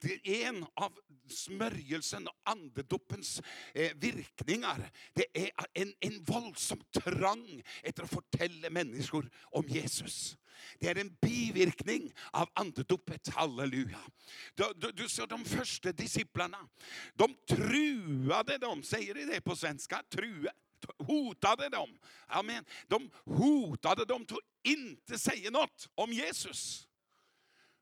Det 0.01 0.43
är 0.43 0.47
en 0.47 0.65
av 0.73 0.99
smörjelsen 1.29 2.27
och 2.27 2.35
andedopens 2.43 3.41
eh, 3.73 3.91
virkningar. 3.95 4.91
Det 5.13 5.25
är 5.33 5.51
en, 5.73 5.93
en 5.99 6.23
våldsam 6.23 6.81
trang 6.91 7.63
efter 7.83 8.03
att 8.03 8.11
fortälla 8.11 8.69
människor 8.69 9.29
om 9.41 9.67
Jesus. 9.67 10.37
Det 10.79 10.87
är 10.87 10.97
en 10.97 11.17
bivirkning 11.21 12.13
av 12.31 12.49
andedopet, 12.53 13.27
halleluja. 13.27 13.99
Du, 14.55 14.73
du, 14.75 14.91
du 14.91 15.09
ser 15.09 15.27
de 15.27 15.45
första 15.45 15.91
disciplarna, 15.91 16.69
de 17.13 17.35
truade 17.47 18.57
dem, 18.57 18.83
säger 18.83 19.13
de 19.13 19.25
det 19.25 19.41
på 19.41 19.55
svenska? 19.55 20.03
True 20.09 20.51
hotade 20.97 21.69
dem. 21.69 21.97
Amen. 22.27 22.65
De 22.87 23.09
hotade 23.25 24.05
dem 24.05 24.25
till 24.25 24.35
att 24.35 24.67
inte 24.67 25.19
säga 25.19 25.51
något 25.51 25.89
om 25.95 26.13
Jesus. 26.13 26.87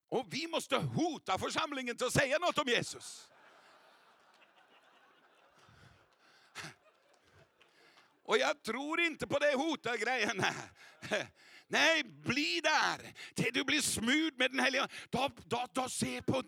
Och 0.09 0.25
vi 0.29 0.47
måste 0.47 0.77
hota 0.77 1.37
församlingen 1.37 1.97
till 1.97 2.07
att 2.07 2.13
säga 2.13 2.37
något 2.39 2.57
om 2.57 2.67
Jesus. 2.67 3.29
Och 8.23 8.37
jag 8.37 8.63
tror 8.63 8.99
inte 8.99 9.27
på 9.27 9.39
det 9.39 9.55
hota 9.55 9.97
grejerna. 9.97 10.53
Nej, 11.71 12.03
bli 12.03 12.61
där 12.63 13.13
till 13.35 13.53
du 13.53 13.63
blir 13.63 13.81
smord 13.81 14.33
med 14.37 14.51
den 14.51 14.59
heliga 14.59 14.87
då, 15.09 15.29
då, 15.45 15.65
då 15.73 15.89
se 15.89 16.21
på, 16.21 16.43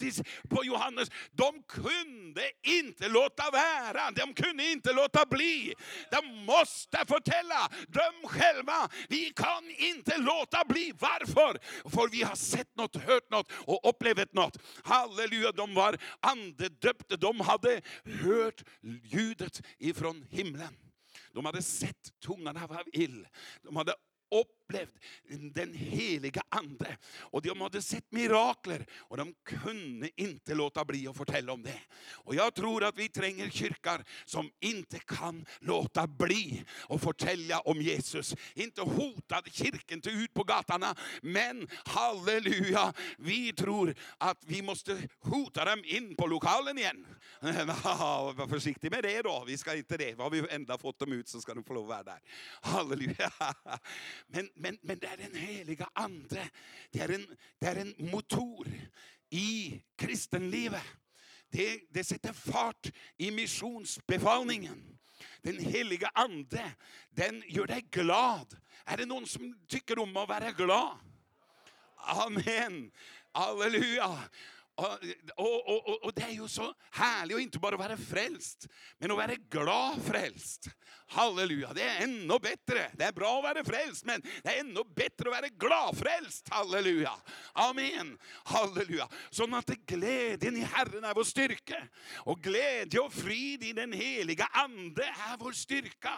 på 0.49 0.63
Johannes, 0.63 1.09
de 1.31 1.63
kunde 1.63 2.51
inte 2.63 3.07
låta 3.07 3.51
vara, 3.51 4.11
de 4.11 4.33
kunde 4.33 4.71
inte 4.71 4.93
låta 4.93 5.25
bli. 5.25 5.73
De 6.11 6.45
måste 6.45 7.05
fortälla, 7.07 7.69
de 7.87 8.27
själva. 8.27 8.89
Vi 9.09 9.33
kan 9.35 9.69
inte 9.77 10.17
låta 10.17 10.65
bli. 10.65 10.93
Varför? 10.99 11.59
För 11.89 12.09
vi 12.11 12.23
har 12.23 12.35
sett 12.35 12.75
något, 12.75 12.95
hört 12.95 13.29
något 13.29 13.51
och 13.55 13.89
upplevt 13.89 14.33
något. 14.33 14.57
Halleluja, 14.83 15.51
de 15.51 15.73
var 15.73 15.97
andedöpta, 16.19 17.15
de 17.15 17.39
hade 17.39 17.81
hört 18.23 18.63
ljudet 19.03 19.61
ifrån 19.79 20.25
himlen. 20.29 20.75
De 21.33 21.45
hade 21.45 21.61
sett 21.61 22.19
tungan 22.25 22.57
av 22.57 22.83
ill. 22.93 23.27
De 23.63 23.75
hade 23.75 23.93
upplevt 24.71 25.53
den 25.53 25.73
heliga 25.73 26.41
Ande. 26.49 26.97
Och 27.19 27.41
de 27.41 27.61
hade 27.61 27.81
sett 27.81 28.11
mirakler 28.11 28.85
och 28.97 29.17
de 29.17 29.33
kunde 29.43 30.09
inte 30.21 30.53
låta 30.53 30.85
bli 30.85 31.07
att 31.07 31.17
fortälla 31.17 31.53
om 31.53 31.63
det. 31.63 31.79
Och 32.09 32.35
jag 32.35 32.53
tror 32.53 32.83
att 32.83 32.97
vi 32.97 33.09
tränger 33.09 33.49
kyrkor 33.49 34.03
som 34.25 34.51
inte 34.59 34.99
kan 34.99 35.45
låta 35.59 36.07
bli 36.07 36.63
att 36.89 37.01
fortälla 37.01 37.59
om 37.59 37.81
Jesus. 37.81 38.35
Inte 38.53 38.81
hota 38.81 39.41
kyrkan 39.51 40.01
till 40.01 40.23
ut 40.23 40.33
på 40.33 40.43
gatorna, 40.43 40.95
men 41.21 41.67
halleluja, 41.85 42.93
vi 43.17 43.53
tror 43.53 43.95
att 44.17 44.43
vi 44.45 44.61
måste 44.61 44.97
hota 45.19 45.65
dem 45.65 45.81
in 45.85 46.15
på 46.15 46.27
lokalen 46.27 46.77
igen. 46.77 47.05
Var 47.41 48.47
försiktig 48.47 48.91
med 48.91 49.03
det 49.03 49.21
då, 49.21 49.43
vi 49.47 49.57
ska 49.57 49.75
inte 49.75 49.97
det. 49.97 50.17
Har 50.17 50.29
vi 50.29 50.47
ändå 50.49 50.77
fått 50.77 50.99
dem 50.99 51.13
ut 51.13 51.27
så 51.27 51.41
ska 51.41 51.53
de 51.53 51.63
få 51.63 51.73
lov 51.73 51.83
att 51.83 51.89
vara 51.89 52.03
där. 52.03 52.19
Halleluja. 52.61 53.31
Men, 54.27 54.49
men, 54.61 54.77
men 54.81 54.99
det 54.99 55.07
är 55.07 55.17
den 55.17 55.35
heliga 55.35 55.89
Ande, 55.93 56.49
det 56.91 56.99
är 56.99 57.09
en, 57.09 57.37
det 57.59 57.67
är 57.67 57.75
en 57.75 57.95
motor 57.97 58.67
i 59.29 59.81
kristenlivet. 59.95 60.83
Det, 61.49 61.81
det 61.89 62.03
sätter 62.03 62.33
fart 62.33 62.91
i 63.17 63.31
missionsbefallningen. 63.31 64.97
Den 65.41 65.59
heliga 65.59 66.11
Ande, 66.13 66.71
den 67.09 67.43
gör 67.47 67.67
dig 67.67 67.81
glad. 67.91 68.57
Är 68.85 68.97
det 68.97 69.05
någon 69.05 69.27
som 69.27 69.59
tycker 69.67 69.99
om 69.99 70.17
att 70.17 70.29
vara 70.29 70.51
glad? 70.51 70.97
Amen. 71.95 72.91
Halleluja. 73.31 74.19
Och, 75.35 75.67
och, 75.67 75.89
och, 75.89 76.03
och 76.03 76.13
det 76.13 76.21
är 76.21 76.31
ju 76.31 76.47
så 76.47 76.73
härligt 76.91 77.35
att 77.35 77.41
inte 77.41 77.59
bara 77.59 77.77
vara 77.77 77.97
frälst, 77.97 78.67
men 78.97 79.11
att 79.11 79.17
vara 79.17 79.35
glad 79.35 80.01
frälst. 80.05 80.67
Halleluja, 81.07 81.73
det 81.73 81.81
är 81.81 82.03
ännu 82.03 82.39
bättre. 82.39 82.91
Det 82.93 83.03
är 83.03 83.11
bra 83.11 83.37
att 83.37 83.43
vara 83.43 83.63
frälst, 83.63 84.05
men 84.05 84.21
det 84.43 84.55
är 84.55 84.59
ännu 84.59 84.83
bättre 84.95 85.29
att 85.29 85.41
vara 85.41 85.47
glad 85.47 85.97
frälst. 85.97 86.49
Halleluja. 86.49 87.13
Amen. 87.53 88.17
Halleluja. 88.43 89.07
Så 89.29 89.55
att 89.55 89.65
glädjen 89.65 90.57
i 90.57 90.61
Herren 90.61 91.03
är 91.03 91.13
vår 91.13 91.23
styrka. 91.23 91.87
Och 92.15 92.41
glädje 92.41 92.99
och 92.99 93.13
frid 93.13 93.63
i 93.63 93.73
den 93.73 93.93
heliga 93.93 94.45
Ande 94.45 95.03
är 95.03 95.37
vår 95.37 95.51
styrka. 95.51 96.13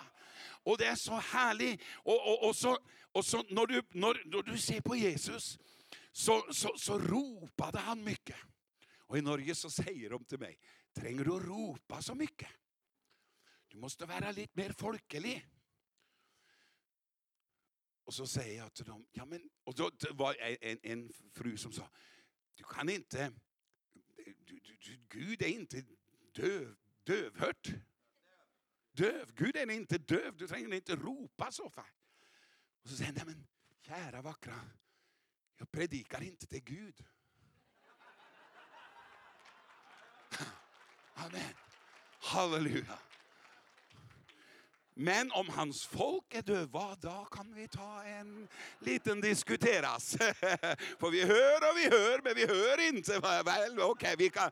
Och 0.64 0.78
det 0.78 0.86
är 0.86 0.96
så 0.96 1.16
härligt. 1.16 1.82
Och, 1.94 2.28
och, 2.28 2.48
och, 2.48 2.56
så, 2.56 2.78
och 3.12 3.26
så 3.26 3.44
när, 3.50 3.66
du, 3.66 3.82
när, 3.92 4.22
när 4.26 4.42
du 4.42 4.58
ser 4.58 4.82
på 4.82 4.96
Jesus 4.96 5.58
så, 6.12 6.46
så, 6.52 6.74
så 6.78 7.00
ropade 7.00 7.80
han 7.80 8.04
mycket. 8.04 8.36
Och 9.14 9.20
i 9.20 9.22
Norge 9.22 9.56
så 9.56 9.70
säger 9.70 10.10
de 10.10 10.26
till 10.26 10.40
mig, 10.40 10.60
tränger 10.94 11.26
du 11.26 11.36
att 11.36 11.44
ropa 11.44 12.02
så 12.02 12.16
mycket? 12.16 12.50
Du 13.68 13.78
måste 13.78 14.06
vara 14.06 14.32
lite 14.32 14.60
mer 14.60 14.72
folkelig. 14.72 15.48
Och 18.04 18.14
så 18.14 18.28
säger 18.28 18.58
jag 18.58 18.74
till 18.74 18.86
dem, 18.86 19.08
ja 19.12 19.26
men, 19.26 19.50
och 19.64 19.76
då 19.76 19.90
det 19.90 20.12
var 20.12 20.36
en, 20.62 20.80
en 20.84 21.14
fru 21.34 21.58
som 21.58 21.72
sa, 21.72 21.90
du 22.54 22.64
kan 22.64 22.90
inte, 22.90 23.34
du, 24.16 24.36
du, 24.46 24.78
du, 24.80 25.06
Gud 25.10 25.42
är 25.42 25.48
inte 25.48 25.86
döv, 26.32 26.76
dövhört. 27.04 27.74
Döv, 28.92 29.34
Gud 29.36 29.56
är 29.56 29.72
inte 29.72 29.98
döv, 29.98 30.38
du 30.38 30.48
tränger 30.48 30.74
inte 30.74 30.96
ropa 30.96 31.52
så 31.52 31.70
för. 31.70 31.86
Och 32.82 32.90
så 32.90 32.96
säger 32.96 33.06
han, 33.06 33.16
nej 33.16 33.36
men 33.36 33.48
kära 33.82 34.22
vackra, 34.22 34.60
jag 35.58 35.72
predikar 35.72 36.24
inte 36.24 36.48
till 36.48 36.64
Gud. 36.64 37.06
Amen. 41.18 41.54
Halleluja. 42.22 42.98
Men 44.96 45.32
om 45.32 45.50
hans 45.50 45.86
folk 45.86 46.34
är 46.34 46.42
döva, 46.42 46.96
då 47.02 47.28
kan 47.32 47.54
vi 47.56 47.68
ta 47.68 48.04
en 48.04 48.48
liten 48.80 49.22
diskuteras. 49.22 50.18
För 51.00 51.10
vi 51.10 51.22
hör 51.22 51.70
och 51.70 51.78
vi 51.78 51.84
hör, 51.84 52.22
men 52.24 52.36
vi 52.36 52.48
hör 52.48 52.88
inte. 52.88 53.20
Väl, 53.46 53.80
okay, 53.80 54.16
vi, 54.18 54.30
kan, 54.30 54.52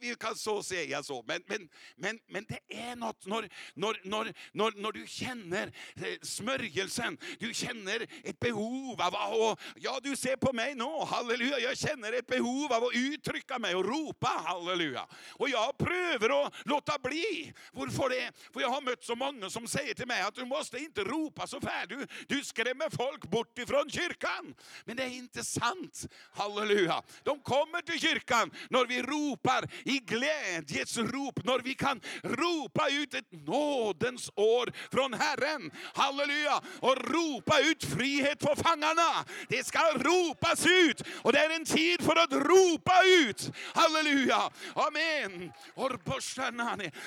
vi 0.00 0.14
kan 0.14 0.36
så 0.36 0.62
säga 0.62 1.02
så. 1.02 1.24
Men, 1.26 1.42
men, 1.46 1.68
men, 1.96 2.18
men 2.28 2.46
det 2.48 2.76
är 2.76 2.96
något 2.96 3.26
när, 3.26 3.48
när, 3.74 4.00
när, 4.04 4.34
när, 4.52 4.82
när 4.82 4.92
du 4.92 5.06
känner 5.06 5.66
eh, 5.94 6.14
smörjelsen, 6.22 7.18
du 7.38 7.54
känner 7.54 8.06
ett 8.24 8.40
behov 8.40 9.00
av 9.00 9.16
att, 9.16 9.58
ja 9.76 10.00
du 10.02 10.16
ser 10.16 10.36
på 10.36 10.52
mig 10.52 10.74
nu, 10.74 11.04
halleluja, 11.06 11.58
jag 11.58 11.76
känner 11.76 12.12
ett 12.12 12.26
behov 12.26 12.72
av 12.72 12.84
att 12.84 12.94
uttrycka 12.94 13.58
mig 13.58 13.74
och 13.74 13.84
ropa 13.84 14.28
halleluja. 14.44 15.06
Och 15.30 15.48
jag 15.48 15.78
prövar 15.78 16.46
att 16.46 16.54
låta 16.64 16.98
bli. 16.98 17.52
Varför 17.72 18.08
det? 18.08 18.32
För 18.52 18.60
jag 18.60 18.68
har 18.68 18.80
mött 18.80 19.04
så 19.04 19.14
många 19.14 19.41
som 19.50 19.66
säger 19.66 19.94
till 19.94 20.06
mig 20.06 20.22
att 20.22 20.34
du 20.34 20.44
måste 20.44 20.78
inte 20.78 21.04
ropa 21.04 21.46
så 21.46 21.60
fär, 21.60 21.86
du, 21.86 22.06
du 22.28 22.44
skrämmer 22.44 22.96
folk 22.96 23.30
bort 23.30 23.58
ifrån 23.58 23.90
kyrkan. 23.90 24.54
Men 24.84 24.96
det 24.96 25.02
är 25.02 25.08
inte 25.08 25.44
sant, 25.44 26.06
halleluja. 26.32 27.02
De 27.22 27.40
kommer 27.40 27.82
till 27.82 28.00
kyrkan 28.00 28.50
när 28.70 28.86
vi 28.86 29.02
ropar 29.02 29.68
i 29.84 29.98
glädjets 29.98 30.96
rop, 30.96 31.44
när 31.44 31.58
vi 31.58 31.74
kan 31.74 32.00
ropa 32.22 32.88
ut 32.88 33.14
ett 33.14 33.32
nådens 33.32 34.30
år 34.34 34.72
från 34.92 35.14
Herren, 35.14 35.70
halleluja, 35.94 36.60
och 36.80 36.96
ropa 36.96 37.60
ut 37.60 37.84
frihet 37.84 38.42
för 38.42 38.54
fangarna. 38.54 39.24
Det 39.48 39.66
ska 39.66 39.78
ropas 39.78 40.66
ut 40.66 41.02
och 41.22 41.32
det 41.32 41.38
är 41.38 41.50
en 41.50 41.64
tid 41.64 42.02
för 42.02 42.16
att 42.16 42.32
ropa 42.32 43.02
ut, 43.04 43.50
halleluja, 43.74 44.50
amen. 44.74 45.52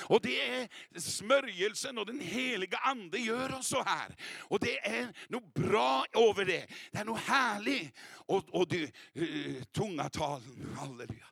Och 0.08 0.20
det 0.22 0.40
är 0.40 0.68
smörjelsen 1.00 1.98
och 1.98 2.06
den 2.06 2.20
heliga 2.26 2.78
Ande 2.78 3.18
gör 3.18 3.54
oss 3.54 3.66
så 3.66 3.82
här. 3.82 4.16
Och 4.38 4.60
det 4.60 4.86
är 4.86 5.12
nog 5.28 5.52
bra 5.52 6.06
över 6.12 6.44
det. 6.44 6.66
Det 6.92 6.98
är 6.98 7.04
nog 7.04 7.18
härligt. 7.18 7.98
Och, 8.08 8.44
och 8.48 8.68
det, 8.68 8.92
uh, 9.16 9.62
tungatal, 9.62 10.42
halleluja. 10.78 11.26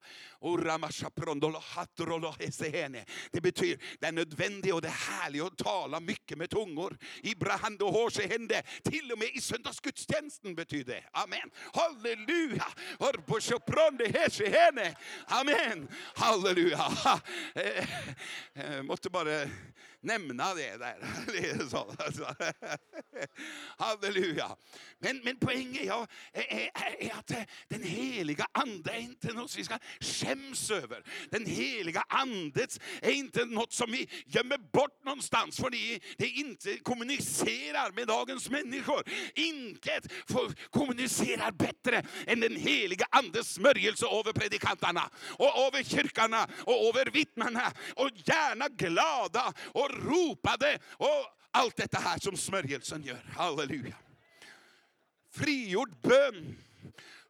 Och. 0.45 0.59
Det 3.30 3.40
betyder 3.40 3.78
det 4.01 4.07
är 4.07 4.12
nödvändigt 4.12 4.74
och 4.74 4.82
det 4.82 4.88
är 4.88 5.22
härligt 5.22 5.42
att 5.42 5.57
tala 5.57 6.01
mycket 6.01 6.38
med 6.38 6.51
tungor. 6.51 6.99
Ibrahim 7.22 7.76
och 7.80 7.92
hände. 8.22 8.62
Till 8.82 9.12
och 9.12 9.18
med 9.18 9.28
i 9.28 9.40
söndagsgudstjänsten 9.40 10.55
betyder 10.55 10.95
det. 10.95 11.05
Amen. 11.12 11.51
Halleluja. 11.72 12.66
Amen. 15.26 15.88
Halleluja. 16.14 16.92
Jag 17.55 17.64
eh, 18.55 18.76
eh, 18.76 18.82
måste 18.82 19.11
bara 19.11 19.47
nämna 20.05 20.55
det 20.55 20.77
där. 20.77 20.97
Det 21.27 21.51
är 21.51 21.69
så. 21.69 21.95
Alltså. 21.99 22.35
Halleluja. 23.79 24.57
Men, 24.99 25.21
men 25.25 25.37
poängen 25.37 25.87
ja, 25.87 26.07
är, 26.33 26.43
är, 26.55 26.71
är 26.99 27.13
att 27.19 27.31
eh, 27.31 27.43
den 27.69 27.83
heliga 27.83 28.47
ande 28.53 28.93
är 28.93 29.01
inte 29.01 29.33
något 29.33 29.59
vi 29.59 29.65
ska 29.65 29.79
skäms 30.01 30.71
över. 30.71 31.03
Den 31.31 31.47
heliga 31.47 32.05
andet 32.09 32.81
är 33.03 33.11
inte 33.11 33.45
något 33.45 33.73
som 33.73 33.93
vi 33.93 34.09
gömmer 34.27 34.59
bort 34.59 35.05
någonstans 35.05 35.57
för 35.57 35.71
det 36.19 36.27
inte 36.27 36.79
kommunicerar 36.79 37.93
med 37.93 38.07
dagens 38.07 38.51
människor. 38.51 39.03
Inget 39.35 40.13
kommunicerar 40.71 41.53
bättre 41.53 42.03
än 42.27 42.41
den 42.41 42.57
heliga 42.57 43.07
andes 43.11 43.55
smörjelse 43.55 44.07
över 44.07 44.33
predikanterna 44.33 45.11
och 45.29 45.59
över 45.67 45.83
kyrkorna 45.83 46.49
och 46.65 46.75
över 46.75 47.11
vittnena 47.11 47.73
och 47.95 48.11
gärna 48.15 48.69
glada 48.69 49.53
och 49.73 49.91
ropade 49.95 50.78
och 50.90 51.09
allt 51.51 51.76
detta 51.76 51.99
här 51.99 52.18
som 52.18 52.36
smörjelsen 52.36 53.03
gör. 53.03 53.24
Halleluja. 53.36 53.95
Frigjord 55.30 55.90
bön 56.03 56.57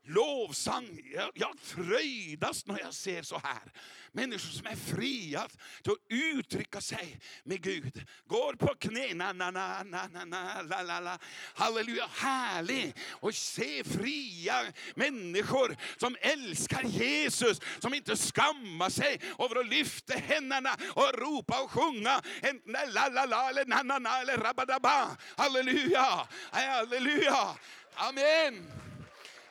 lovsang. 0.04 1.00
Jag, 1.14 1.30
jag 1.34 1.58
fröjdas 1.58 2.66
när 2.66 2.80
jag 2.80 2.94
ser 2.94 3.22
så 3.22 3.38
här. 3.38 3.72
Människor 4.12 4.50
som 4.50 4.66
är 4.66 4.76
fria 4.76 5.48
till 5.82 5.92
att 5.92 5.98
uttrycka 6.08 6.80
sig 6.80 7.18
med 7.44 7.62
Gud. 7.62 8.06
Går 8.26 8.54
på 8.54 8.74
knä, 8.78 9.14
na, 9.14 9.32
na, 9.32 9.50
na, 9.50 9.82
na, 9.82 10.08
na, 10.12 10.24
na, 10.24 10.62
la, 10.62 10.82
la, 10.82 11.00
la. 11.00 11.18
Halleluja, 11.54 12.08
härlig. 12.12 12.94
Och 13.10 13.34
se 13.34 13.84
fria 13.84 14.72
människor 14.94 15.76
som 15.96 16.16
älskar 16.20 16.82
Jesus, 16.82 17.60
som 17.78 17.94
inte 17.94 18.16
skammar 18.16 18.90
sig 18.90 19.20
över 19.38 19.60
att 19.60 19.68
lyfta 19.68 20.14
händerna 20.14 20.76
och 20.88 21.18
ropa 21.18 21.62
och 21.62 21.70
sjunga. 21.70 22.22
En 22.42 22.60
la, 22.66 23.08
la, 23.08 23.24
la, 23.24 23.50
eller 23.50 23.64
na, 23.64 23.82
na, 23.82 23.98
na, 23.98 24.20
eller 24.20 24.36
rabadaba. 24.36 25.16
Halleluja, 25.36 26.28
halleluja. 26.50 27.56
Amen. 27.94 28.84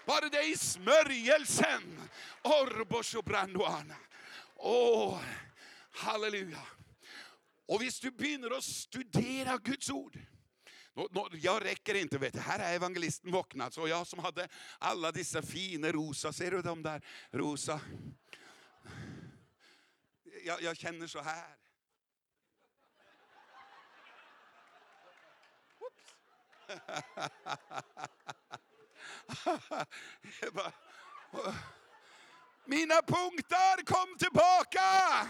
Bara 0.05 0.29
det 0.29 0.43
i 0.43 0.57
smörjelsen. 0.57 2.09
Orbos 2.43 3.15
och 3.15 3.23
branduana. 3.23 3.95
Åh, 4.55 5.21
halleluja. 5.91 6.67
Och 7.65 7.81
visst 7.81 8.01
du 8.01 8.11
begynner 8.11 8.57
att 8.57 8.63
studera 8.63 9.57
Guds 9.57 9.89
ord. 9.89 10.19
Nå, 10.93 11.07
nå, 11.11 11.29
jag 11.33 11.65
räcker 11.65 11.95
inte, 11.95 12.17
vet 12.17 12.33
du. 12.33 12.39
Här 12.39 12.59
är 12.59 12.75
evangelisten 12.75 13.31
vaknat. 13.31 13.73
Så 13.73 13.87
jag 13.87 14.07
som 14.07 14.19
hade 14.19 14.47
alla 14.79 15.11
dessa 15.11 15.41
fina 15.41 15.91
rosa, 15.91 16.33
ser 16.33 16.51
du 16.51 16.61
de 16.61 16.83
där 16.83 17.01
rosa? 17.31 17.81
Jag, 20.43 20.61
jag 20.61 20.77
känner 20.77 21.07
så 21.07 21.21
här. 21.21 21.55
Oops. 25.79 26.15
bara. 30.53 30.73
Mina 32.65 33.01
punkter 33.01 33.85
kom 33.85 34.17
tillbaka! 34.17 35.27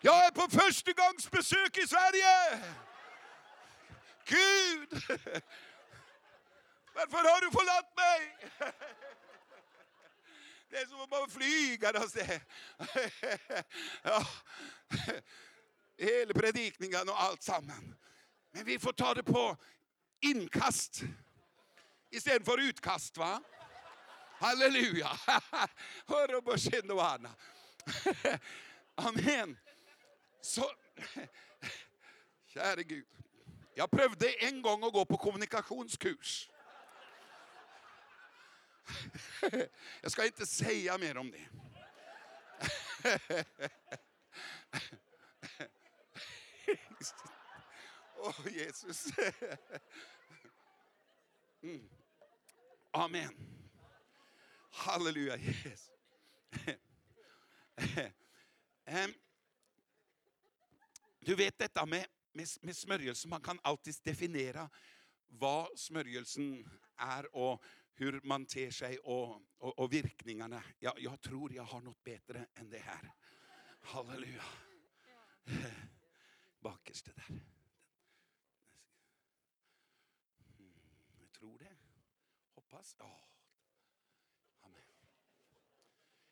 Jag 0.00 0.26
är 0.26 0.30
på 0.30 0.48
förstagångsbesök 0.50 1.78
i 1.78 1.86
Sverige! 1.86 2.60
Gud! 4.24 5.02
Varför 6.94 7.16
har 7.16 7.40
du 7.40 7.50
förlatt 7.50 7.96
mig? 7.96 8.36
Det 10.70 10.76
är 10.76 10.86
som 10.86 11.00
att 11.00 11.10
man 11.10 11.30
flyger 11.30 12.04
och 12.04 12.10
se. 12.10 12.40
Ja. 14.02 14.26
Hela 15.98 16.34
predikningen 16.34 17.08
och 17.08 17.22
allt 17.22 17.42
samman. 17.42 17.96
Men 18.52 18.64
vi 18.64 18.78
får 18.78 18.92
ta 18.92 19.14
det 19.14 19.22
på 19.22 19.56
inkast 20.20 21.02
istället 22.10 22.44
för 22.44 22.58
utkast. 22.58 23.16
va? 23.16 23.42
Halleluja! 24.40 25.10
Höroboshindoana. 26.06 27.30
Amen. 28.94 29.58
Så, 30.40 30.70
käre 32.46 32.82
Gud. 32.82 33.06
Jag 33.74 33.90
prövade 33.90 34.32
en 34.32 34.62
gång 34.62 34.84
att 34.84 34.92
gå 34.92 35.04
på 35.04 35.16
kommunikationskurs. 35.16 36.50
Jag 40.00 40.12
ska 40.12 40.24
inte 40.26 40.46
säga 40.46 40.98
mer 40.98 41.16
om 41.16 41.30
det. 41.30 41.48
Åh 48.16 48.48
Jesus. 48.52 49.06
Mm. 51.62 51.88
Amen. 52.92 53.34
Halleluja 54.70 55.36
Jesus. 55.36 55.90
Du 61.20 61.34
vet 61.34 61.58
detta 61.58 61.86
med, 61.86 62.06
med, 62.32 62.48
med 62.60 62.76
smörjelse, 62.76 63.28
man 63.28 63.40
kan 63.40 63.60
alltid 63.62 63.94
definiera 64.02 64.70
vad 65.26 65.78
smörjelsen 65.78 66.70
är 66.96 67.36
och 67.36 67.64
hur 67.94 68.20
man 68.24 68.46
ter 68.46 68.70
sig 68.70 68.98
och, 68.98 69.42
och, 69.58 69.78
och 69.78 69.92
virkningarna. 69.92 70.62
Jag, 70.78 71.00
jag 71.00 71.20
tror 71.20 71.54
jag 71.54 71.62
har 71.62 71.80
något 71.80 72.04
bättre 72.04 72.46
än 72.54 72.70
det 72.70 72.78
här. 72.78 73.12
Halleluja. 73.80 74.44
Bakerste 76.60 77.12
där. 77.12 77.26
Mm, 80.58 80.72
Jag 81.20 81.32
tror 81.32 81.58
det. 81.58 81.76
Hoppas. 82.70 82.96
Oh. 82.98 83.06
Amen. 84.66 84.82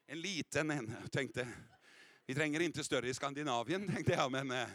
En 0.06 0.20
liten 0.20 0.70
en. 0.70 0.96
Jag 1.02 1.12
tänkte, 1.12 1.48
vi 2.26 2.34
tränger 2.34 2.60
inte 2.60 2.84
större 2.84 3.08
i 3.08 3.14
Skandinavien 3.14 3.92
tänkte 3.94 4.12
jag. 4.12 4.32
Men 4.32 4.50
eh, 4.50 4.68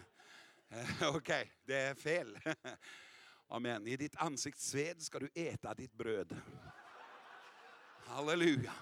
eh, 0.69 1.15
okej, 1.15 1.51
det 1.65 1.75
är 1.75 1.95
fel. 1.95 2.39
Amen. 3.47 3.87
I 3.87 3.97
ditt 3.97 4.15
ansiktssved 4.15 5.01
ska 5.01 5.19
du 5.19 5.29
äta 5.33 5.73
ditt 5.73 5.93
bröd. 5.93 6.35
Halleluja. 8.05 8.73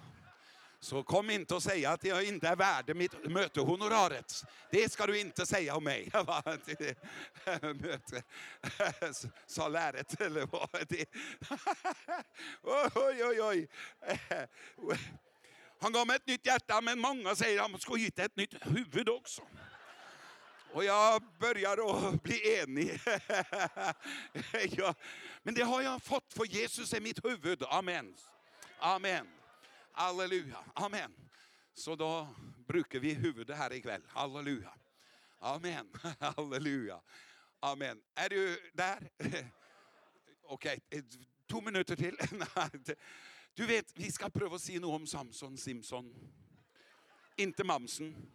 Så 0.83 1.03
kom 1.03 1.29
inte 1.29 1.55
och 1.55 1.63
säga 1.63 1.91
att 1.91 2.03
jag 2.03 2.23
inte 2.23 2.47
är 2.47 2.55
värd 2.55 2.95
mitt 2.95 3.29
mötehonoraret. 3.31 4.43
Det 4.71 4.91
ska 4.91 5.07
du 5.07 5.19
inte 5.19 5.45
säga 5.45 5.75
om 5.75 5.83
mig. 5.83 6.11
Möte. 7.61 8.23
Sa 9.45 9.67
läret 9.67 10.21
eller 10.21 10.45
vad? 10.45 10.69
Det- 10.89 11.09
Oj, 12.95 13.25
oj, 13.25 13.41
oj. 13.41 13.67
Han 15.79 15.91
gav 15.91 16.07
mig 16.07 16.15
ett 16.15 16.27
nytt 16.27 16.45
hjärta 16.45 16.81
men 16.81 16.99
många 16.99 17.35
säger 17.35 17.61
att 17.61 17.71
han 17.71 17.79
ska 17.79 17.95
hitta 17.95 18.23
ett 18.23 18.35
nytt 18.35 18.53
huvud 18.61 19.09
också. 19.09 19.41
Och 20.73 20.83
jag 20.83 21.23
börjar 21.39 22.07
att 22.07 22.23
bli 22.23 22.57
enig. 22.59 22.99
ja, 24.77 24.93
men 25.43 25.53
det 25.53 25.63
har 25.63 25.81
jag 25.81 26.03
fått 26.03 26.33
för 26.33 26.45
Jesus 26.45 26.93
är 26.93 27.01
mitt 27.01 27.25
huvud. 27.25 27.63
Amen. 27.63 28.15
Amen. 28.79 29.27
Halleluja. 30.01 30.57
Amen. 30.73 31.13
Så 31.73 31.95
då 31.95 32.27
brukar 32.67 32.99
vi 32.99 33.13
huvudet 33.13 33.57
här 33.57 33.73
ikväll. 33.73 34.01
Halleluja. 34.07 34.73
Amen. 35.39 35.89
Halleluja. 36.19 37.01
Amen. 37.59 38.01
Är 38.15 38.29
du 38.29 38.71
där? 38.73 39.09
Okej, 40.43 40.79
okay. 40.87 41.03
två 41.47 41.61
minuter 41.61 41.95
till. 41.95 42.17
Du 43.53 43.65
vet, 43.65 43.97
vi 43.97 44.11
ska 44.11 44.29
pröva 44.29 44.55
att 44.55 44.61
säga 44.61 44.79
något 44.79 45.01
om 45.01 45.07
Samson 45.07 45.57
Simpson. 45.57 46.15
Inte 47.35 47.63
Mamsen, 47.63 48.31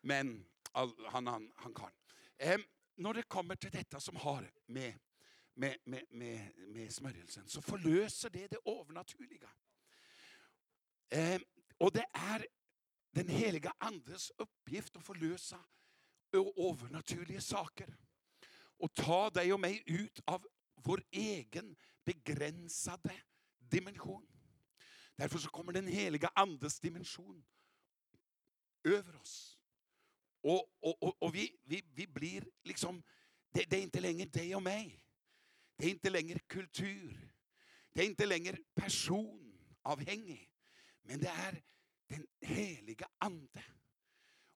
men 0.00 0.44
han, 0.72 1.26
han, 1.26 1.52
han 1.56 1.74
kan. 1.74 1.90
Eh, 2.38 2.58
när 2.94 3.14
det 3.14 3.22
kommer 3.22 3.56
till 3.56 3.70
detta 3.70 4.00
som 4.00 4.16
har 4.16 4.50
med, 4.66 4.94
med, 5.54 5.76
med, 5.84 6.02
med, 6.10 6.52
med 6.56 6.94
smörjelsen 6.94 7.48
så 7.48 7.62
förlöser 7.62 8.30
det 8.30 8.46
det 8.46 8.70
övernaturliga. 8.70 9.48
Eh, 11.10 11.40
och 11.78 11.92
det 11.92 12.06
är 12.12 12.46
den 13.12 13.28
heliga 13.28 13.72
andes 13.78 14.30
uppgift 14.38 14.96
att 14.96 15.06
förlösa 15.06 15.64
övernaturliga 16.56 17.40
saker. 17.40 17.96
Och 18.78 18.94
ta 18.94 19.30
dig 19.30 19.52
och 19.52 19.60
mig 19.60 19.82
ut 19.86 20.20
av 20.24 20.46
vår 20.74 21.04
egen 21.10 21.76
begränsade 22.04 23.22
dimension. 23.58 24.26
Därför 25.16 25.38
så 25.38 25.48
kommer 25.48 25.72
den 25.72 25.86
heliga 25.86 26.30
andes 26.34 26.80
dimension 26.80 27.44
över 28.84 29.16
oss. 29.16 29.58
Och, 30.40 30.72
och, 30.80 31.02
och, 31.02 31.22
och 31.22 31.34
vi, 31.34 31.58
vi, 31.62 31.82
vi 31.94 32.06
blir 32.06 32.48
liksom, 32.62 33.02
det, 33.50 33.64
det 33.70 33.76
är 33.76 33.82
inte 33.82 34.00
längre 34.00 34.28
dig 34.28 34.56
och 34.56 34.62
mig. 34.62 35.04
Det 35.76 35.86
är 35.86 35.90
inte 35.90 36.10
längre 36.10 36.38
kultur. 36.38 37.34
Det 37.92 38.02
är 38.02 38.06
inte 38.06 38.26
längre 38.26 38.58
personavhängig. 38.74 40.53
Men 41.04 41.20
det 41.20 41.28
är 41.28 41.62
den 42.06 42.26
heliga 42.40 43.08
ande. 43.18 43.64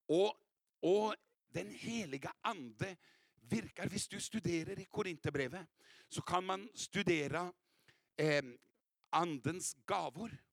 Och, 0.06 0.34
och 0.80 1.14
den 1.48 1.70
heliga 1.70 2.34
ande 2.40 2.96
virkar, 3.34 3.88
hvis 3.88 4.08
du 4.08 4.20
studerar 4.20 4.78
i 4.78 4.84
Korinthierbrevet 4.84 5.68
så 6.08 6.22
kan 6.22 6.44
man 6.44 6.68
studera 6.74 7.52
eh, 8.16 8.42
andens 9.10 9.74
gavor. 9.86 10.44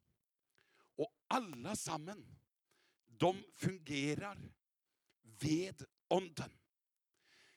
Och 0.98 1.12
alla 1.28 1.76
samman, 1.76 2.36
de 3.08 3.44
fungerar 3.54 4.54
ved 5.22 5.86
ånden. 6.08 6.52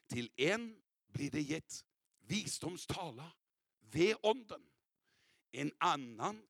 Till 0.07 0.30
en 0.36 0.82
blir 1.07 1.30
det 1.30 1.43
gett 1.43 1.84
visdomstala 2.20 3.32
ved 3.80 4.16
ånden. 4.22 4.62
En 5.53 5.72
annan 5.78 6.47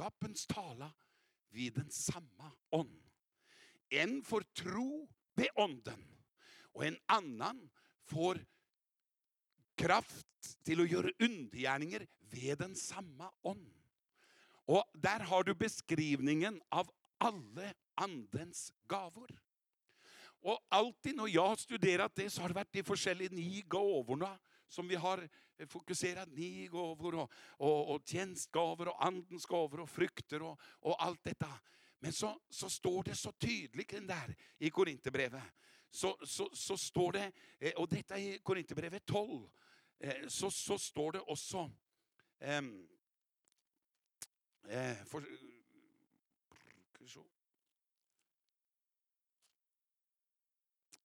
kunskapens 0.00 0.46
tala 0.46 0.92
vid 1.50 1.74
den 1.74 1.90
samma 1.90 2.52
ånd. 2.70 3.02
En 3.88 4.22
får 4.22 4.40
tro 4.40 5.08
vid 5.34 5.48
ånden 5.54 6.06
och 6.62 6.84
en 6.84 6.98
annan 7.06 7.70
får 8.04 8.46
kraft 9.74 10.64
till 10.64 10.80
att 10.80 10.90
göra 10.90 11.10
undergärningar 11.18 12.06
vid 12.18 12.58
den 12.58 12.76
samma 12.76 13.32
ånd. 13.42 13.74
Och 14.64 14.84
där 14.94 15.20
har 15.20 15.44
du 15.44 15.54
beskrivningen 15.54 16.62
av 16.68 16.90
alla 17.18 17.74
andens 17.94 18.72
gavor. 18.86 19.40
Och 20.42 20.66
alltid 20.68 21.16
när 21.16 21.28
jag 21.28 21.48
har 21.48 21.56
studerat 21.56 22.14
det, 22.14 22.30
så 22.30 22.42
har 22.42 22.48
det 22.48 22.54
varit 22.54 22.72
de 22.72 22.82
olika 22.90 23.66
gåvorna 23.68 24.26
gavene 24.26 24.38
som 24.70 24.88
vi 24.88 24.94
har 24.94 25.28
eh, 25.58 25.66
fokuserat, 25.66 26.28
Ni 26.28 26.66
gåvor 26.66 27.14
och, 27.14 27.32
och, 27.48 27.94
och 27.94 28.02
tjenestgaver 28.04 28.88
andens 29.06 29.46
gåvor 29.46 29.80
och 29.80 29.90
frukter 29.90 30.42
och, 30.42 30.60
och 30.62 31.04
allt 31.04 31.24
detta. 31.24 31.60
Men 31.98 32.12
så, 32.12 32.40
så 32.48 32.70
står 32.70 33.02
det 33.02 33.14
så 33.14 33.32
tydligt 33.32 34.08
där 34.08 34.36
i 34.58 34.70
Korinthierbrevet. 34.70 35.42
Så, 35.90 36.18
så, 36.26 36.50
så 36.52 36.76
står 36.76 37.12
det, 37.12 37.32
eh, 37.58 37.72
och 37.72 37.88
detta 37.88 38.18
är 38.18 38.38
Korinthierbrevet 38.38 39.02
i 39.02 39.06
12, 39.06 39.50
eh, 39.98 40.26
så, 40.28 40.50
så 40.50 40.78
står 40.78 41.12
det 41.12 41.20
också 41.20 41.70
um, 42.38 42.88
eh, 44.68 45.04
for. 45.04 45.24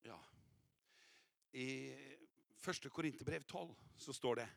Ja. 0.01 0.25
I 1.51 2.04
1. 2.67 2.89
Korinterbrev 2.89 3.43
12 3.43 3.75
så 3.97 4.13
står 4.13 4.35
det 4.41 4.47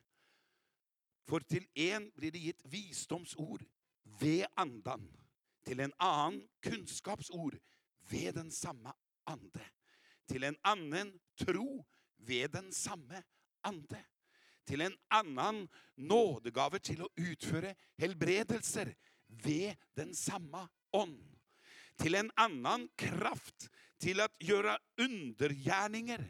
For 1.28 1.44
til 1.44 1.66
en 1.74 2.08
blir 2.16 2.32
det 2.32 2.42
gitt 2.42 2.62
visdomsord 2.64 3.64
ved 4.20 4.46
andan, 4.56 5.04
til 5.66 5.80
en 5.84 5.92
annen 6.00 6.40
kunnskapsord 6.64 7.58
ved 8.08 8.32
den 8.32 8.50
samme 8.50 8.92
ande, 9.28 9.64
til 10.28 10.44
en 10.48 10.56
annen 10.64 11.12
tro 11.36 11.84
ved 12.16 12.48
den 12.48 12.72
samme 12.72 13.22
ande, 13.64 14.00
til 14.66 14.80
en 14.84 14.96
annen 15.10 15.66
nådegave 15.96 16.80
til 16.84 17.04
å 17.04 17.12
utføre 17.16 17.74
helbredelser 18.00 18.94
ved 19.28 19.76
den 19.96 20.14
samme 20.16 20.64
ånd, 20.96 21.20
til 21.98 22.16
en 22.16 22.32
annen 22.40 22.88
kraft 22.96 23.68
til 24.00 24.22
å 24.22 24.28
gjøre 24.40 24.76
undergjerninger, 25.02 26.22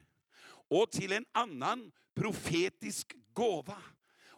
och 0.69 0.91
till 0.91 1.13
en 1.13 1.27
annan 1.33 1.93
profetisk 2.15 3.13
gåva, 3.33 3.83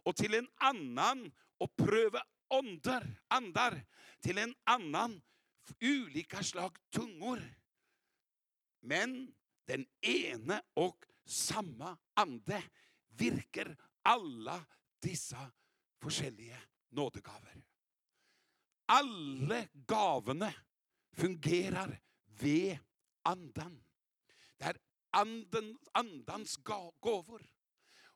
Och 0.02 0.16
till 0.16 0.34
en 0.34 0.48
annan 0.54 1.32
att 1.60 1.76
pröva 1.76 2.22
ånder, 2.48 3.20
andar, 3.28 3.86
Till 4.20 4.38
en 4.38 4.54
annan 4.64 5.22
olika 5.80 6.42
slag 6.42 6.76
tungor. 6.90 7.42
Men 8.80 9.34
den 9.64 9.86
ene 10.00 10.62
och 10.74 11.04
samma 11.24 11.98
ande 12.14 12.62
virker 13.08 13.76
alla 14.02 14.66
dessa 15.02 15.52
forskjellige 16.00 16.58
nådegaver. 16.88 17.62
Alle 18.86 19.68
gavene 19.72 20.54
fungerar 21.12 22.00
ved 22.26 22.78
andan. 23.22 23.84
Det 24.58 24.66
er 24.66 24.78
anden, 25.10 25.78
andans 25.92 26.56
gåvor. 27.00 27.42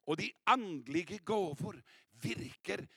Och 0.05 0.17
de 0.17 0.33
andliga 0.45 1.19
gåvor 1.25 1.83
virker 2.11 2.89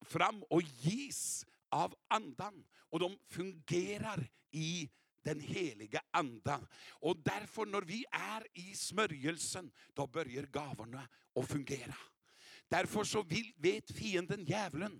fram 0.00 0.42
och 0.42 0.62
ges 0.62 1.46
av 1.68 1.94
andan. 2.08 2.64
och 2.90 3.00
de 3.00 3.18
fungerar 3.28 4.30
i 4.50 4.90
den 5.22 5.40
heliga 5.40 6.02
anda. 6.10 6.60
Och 6.90 7.16
därför 7.16 7.66
när 7.66 7.80
vi 7.80 8.04
är 8.10 8.46
i 8.52 8.74
smörjelsen 8.74 9.70
då 9.94 10.06
börjar 10.06 10.42
gåvorna 10.42 11.08
att 11.34 11.48
fungera. 11.48 11.96
Derfor 12.70 13.04
så 13.04 13.22
vil, 13.26 13.48
vet 13.58 13.90
fienden 13.90 14.44
djevelen 14.46 14.94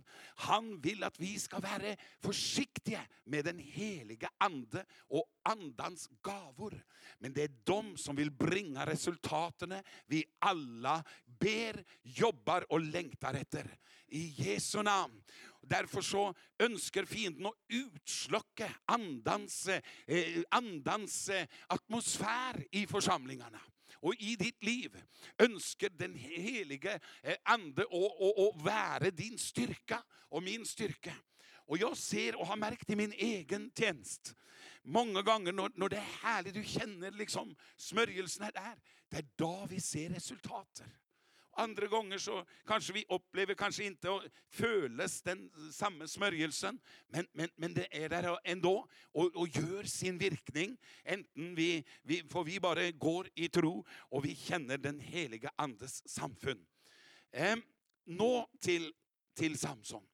han 0.47 0.73
vil 0.83 1.05
at 1.07 1.19
vi 1.21 1.37
skal 1.39 1.63
være 1.63 1.95
forsiktige 2.25 3.03
med 3.31 3.47
den 3.47 3.61
helige 3.63 4.29
ande 4.43 4.83
og 5.11 5.29
andans 5.47 6.09
gaver. 6.23 6.75
Men 7.21 7.35
det 7.35 7.45
er 7.45 7.55
de 7.71 7.99
som 8.01 8.17
vil 8.19 8.33
bringe 8.35 8.87
resultatene 8.87 9.83
vi 10.11 10.25
alle 10.43 10.99
ber, 11.41 11.79
jobber 12.03 12.67
og 12.71 12.83
lengter 12.91 13.39
etter. 13.39 13.71
I 14.11 14.35
Jesu 14.39 14.83
navn. 14.83 15.15
Derfor 15.63 16.03
så 16.03 16.23
ønsker 16.59 17.07
fienden 17.07 17.47
å 17.47 17.55
utslokke 17.71 18.67
andans, 18.91 19.69
eh, 20.09 20.43
andans 20.51 21.29
eh, 21.29 21.47
atmosfære 21.71 22.67
i 22.73 22.87
forsamlingene. 22.91 23.61
Og 24.03 24.17
i 24.23 24.37
ditt 24.41 24.65
liv 24.65 24.95
ønsker 25.39 25.89
Den 25.89 26.15
helige 26.17 26.99
eh, 27.23 27.37
ande 27.45 27.85
å, 27.85 28.01
å, 28.01 28.31
å 28.47 28.65
være 28.65 29.11
din 29.11 29.39
styrke 29.39 30.01
og 30.31 30.43
min 30.43 30.65
styrke. 30.67 31.13
Og 31.71 31.79
jag 31.79 31.97
ser 31.97 32.37
och 32.37 32.47
har 32.47 32.57
märkt 32.57 32.91
i 32.91 32.97
min 32.97 33.13
egen 33.13 33.71
tjänst, 33.79 34.35
många 34.83 35.23
gånger 35.23 35.53
när, 35.53 35.71
när 35.75 35.89
det 35.89 35.97
är 35.97 36.01
härligt, 36.23 36.55
du 36.55 36.65
känner 36.65 37.11
liksom 37.11 37.57
smörjelsen 37.77 38.43
är 38.47 38.53
där, 38.53 38.81
det 39.09 39.17
är 39.17 39.29
då 39.37 39.67
vi 39.71 39.81
ser 39.81 40.11
resultatet. 40.11 41.00
Andre 41.61 41.89
ganger 41.93 42.21
så 42.23 42.39
kanskje 42.69 42.95
vi 42.97 43.05
opplever 43.13 43.57
kanskje 43.59 43.91
ikke 43.91 44.13
å 44.15 44.23
føles 44.55 45.19
den 45.27 45.43
samme 45.75 46.09
smørjelsen, 46.09 46.79
men, 47.13 47.29
men, 47.37 47.53
men 47.61 47.75
det 47.77 47.87
er 47.93 48.09
der 48.13 48.31
ändå 48.49 48.75
og, 48.81 49.37
og 49.37 49.57
gjør 49.57 49.89
sin 49.91 50.21
virkning. 50.21 50.77
Enten 51.05 51.53
vi, 51.59 51.83
vi, 52.09 52.23
for 52.31 52.49
vi 52.49 52.59
bare 52.63 52.91
går 52.93 53.29
i 53.37 53.51
tro, 53.53 53.81
og 54.11 54.25
vi 54.25 54.35
kjenner 54.39 54.81
den 54.81 55.01
heliga 55.05 55.53
andes 55.61 56.01
samfunn. 56.09 56.63
Eh, 57.33 57.57
nå 58.11 58.33
til, 58.63 58.91
til 59.37 59.59
Samson. 59.59 60.05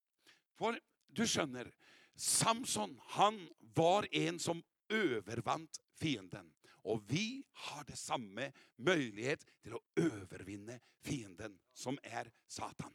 For 0.58 0.76
du 1.08 1.24
skjønner, 1.28 1.70
Samson 2.16 2.96
han 3.16 3.38
var 3.76 4.08
en 4.12 4.40
som 4.40 4.62
overvant 4.92 5.80
fienden. 6.00 6.55
Och 6.86 7.02
vi 7.06 7.44
har 7.52 7.96
samma 7.96 8.52
möjlighet 8.76 9.46
till 9.62 9.74
att 9.74 10.04
övervinna 10.04 10.72
fienden, 11.02 11.58
som 11.72 11.98
är 12.02 12.30
Satan. 12.46 12.94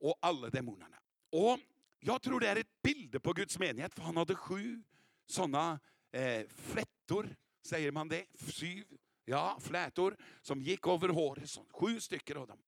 Och 0.00 0.18
alla 0.20 0.50
demonerna. 0.50 1.00
Och 1.30 1.58
jag 2.00 2.22
tror 2.22 2.40
det 2.40 2.48
är 2.48 2.56
ett 2.56 2.82
bild 2.82 3.22
på 3.22 3.32
Guds 3.32 3.58
menighet, 3.58 3.94
för 3.94 4.02
han 4.02 4.16
hade 4.16 4.34
sju 4.34 4.82
sådana 5.26 5.80
eh, 6.12 6.46
flätor, 6.48 7.36
säger 7.62 7.92
man 7.92 8.08
det? 8.08 8.26
Sju, 8.40 8.84
ja, 9.24 9.58
flätor 9.60 10.16
som 10.42 10.62
gick 10.62 10.86
över 10.86 11.08
håret. 11.08 11.58
Sju 11.70 12.00
stycken 12.00 12.36
av 12.36 12.46
dem. 12.46 12.62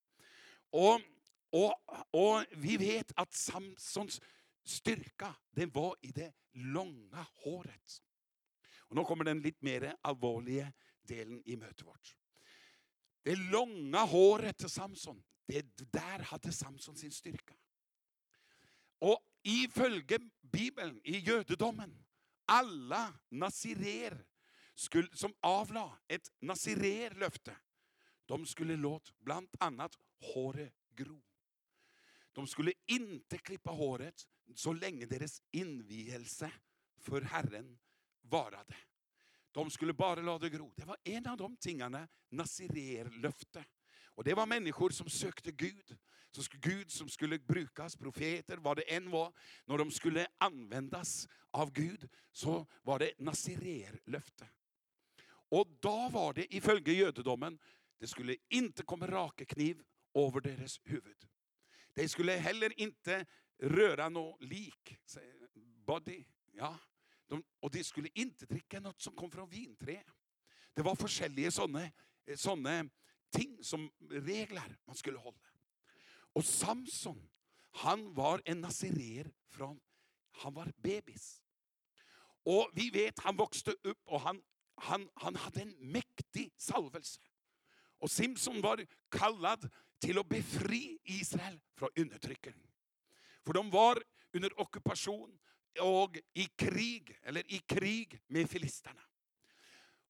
Och, 0.71 1.01
och, 1.51 1.75
och 2.11 2.45
vi 2.51 2.77
vet 2.77 3.13
att 3.17 3.35
Samsons 3.35 4.21
styrka 4.65 5.35
den 5.51 5.71
var 5.71 5.97
i 6.01 6.13
det 6.13 6.33
långa 6.53 7.27
håret. 7.35 8.03
Og 8.93 8.99
Nå 8.99 9.07
kommer 9.09 9.25
den 9.25 9.41
litt 9.41 9.63
mer 9.65 9.87
alvorlige 10.05 10.67
delen 11.09 11.39
i 11.49 11.55
møtet 11.57 11.87
vårt. 11.87 12.11
Det 13.25 13.39
lange 13.49 14.01
håret 14.11 14.59
til 14.61 14.69
Samson, 14.69 15.23
det 15.49 15.63
der 15.95 16.27
hadde 16.29 16.53
Samson 16.53 16.99
sin 17.01 17.15
styrke. 17.15 17.57
Og 19.01 19.17
ifølge 19.49 20.19
Bibelen, 20.53 20.99
i 21.05 21.23
jødedommen, 21.25 21.95
alle 22.53 23.01
nasirer 23.31 24.19
skulle, 24.77 25.09
som 25.17 25.33
avla 25.41 25.87
et 26.13 26.29
nasirerløfte, 26.45 27.55
de 28.29 28.39
skulle 28.47 28.77
låt 28.77 29.09
blant 29.25 29.57
annet 29.61 29.97
håret 30.35 30.77
gro. 31.01 31.17
De 32.37 32.45
skulle 32.47 32.77
inte 32.93 33.41
klippe 33.41 33.73
håret 33.73 34.27
så 34.55 34.77
lenge 34.77 35.09
deres 35.09 35.41
innvielse 35.57 36.51
for 37.01 37.25
Herren 37.33 37.73
varade. 38.23 38.77
De 39.53 39.71
skulle 39.71 39.93
bara 39.93 40.21
lade 40.21 40.51
gro. 40.51 40.73
Det 40.77 40.85
var 40.85 40.97
en 41.05 41.27
av 41.27 41.37
de 41.37 41.57
tingarna, 41.57 41.99
tingene 41.99 42.09
nasirerløftet. 42.31 43.67
Och 44.15 44.25
det 44.25 44.35
var 44.35 44.47
människor 44.47 44.91
som 44.91 45.09
sökte 45.09 45.53
Gud. 45.53 45.99
Så 46.31 46.43
skulle 46.43 46.61
Gud 46.61 46.93
som 46.93 47.09
skulle 47.09 47.39
brukas, 47.39 47.97
profeter, 47.97 48.57
vad 48.57 48.77
det 48.77 48.83
än 48.83 49.11
var. 49.11 49.33
När 49.67 49.79
de 49.79 49.91
skulle 49.91 50.27
användas 50.39 51.29
av 51.51 51.73
Gud, 51.73 52.09
så 52.33 52.67
var 52.83 52.99
det 52.99 53.13
nasirerløftet. 53.19 54.49
Och 55.29 55.67
då 55.81 56.09
var 56.09 56.33
det 56.33 56.55
ifølge 56.55 56.93
jødedommen 56.93 57.59
det 58.03 58.09
skulle 58.09 58.37
inte 58.49 58.83
komma 58.83 59.07
rake 59.07 59.45
kniv 59.45 59.83
över 60.15 60.41
deras 60.41 60.81
huvud. 60.85 61.29
De 61.95 62.09
skulle 62.09 62.33
heller 62.33 62.81
inte 62.81 63.27
röra 63.59 64.09
något 64.09 64.43
lik. 64.43 64.99
Body. 65.87 66.25
Ja. 66.53 66.79
De, 67.33 67.41
og 67.63 67.73
de 67.73 67.85
skulle 67.85 68.13
inte 68.15 68.47
drikke 68.47 68.81
något 68.81 69.01
som 69.01 69.17
kom 69.17 69.31
från 69.31 69.49
vintre. 69.51 70.03
Det 70.77 70.85
var 70.85 70.99
forskjellige 71.01 71.51
sånne, 71.51 71.87
eh, 72.27 72.37
sånne 72.37 72.91
ting 73.33 73.57
som 73.65 73.89
regler 74.11 74.77
man 74.87 74.97
skulle 74.97 75.19
holde. 75.19 75.49
Och 76.35 76.45
Samson, 76.45 77.31
han 77.71 78.15
var 78.15 78.43
en 78.45 78.61
nazirer 78.61 79.33
från 79.49 79.81
Han 80.35 80.55
var 80.55 80.73
babys. 80.77 81.43
Och 82.45 82.71
vi 82.73 82.91
vet 82.91 83.19
han 83.19 83.37
växte 83.37 83.71
upp 83.83 84.01
och 84.05 84.21
han, 84.21 84.43
han, 84.75 85.09
han 85.15 85.37
hade 85.37 85.63
en 85.63 85.93
mäktig 85.93 86.53
salvelse. 86.57 87.21
Och 87.99 88.11
Simson 88.11 88.61
var 88.61 88.87
kallad 89.11 89.71
till 90.01 90.19
att 90.19 90.29
befri 90.29 90.99
Israel 91.05 91.61
från 91.79 91.89
undertrykkeren. 91.97 92.67
För 93.45 93.53
de 93.53 93.71
var 93.71 94.03
under 94.33 94.61
ockupation 94.61 95.39
och 95.81 96.19
i 96.35 96.45
krig, 96.45 97.19
eller 97.23 97.53
i 97.53 97.59
krig 97.59 98.21
med 98.27 98.51
filisterna. 98.51 99.01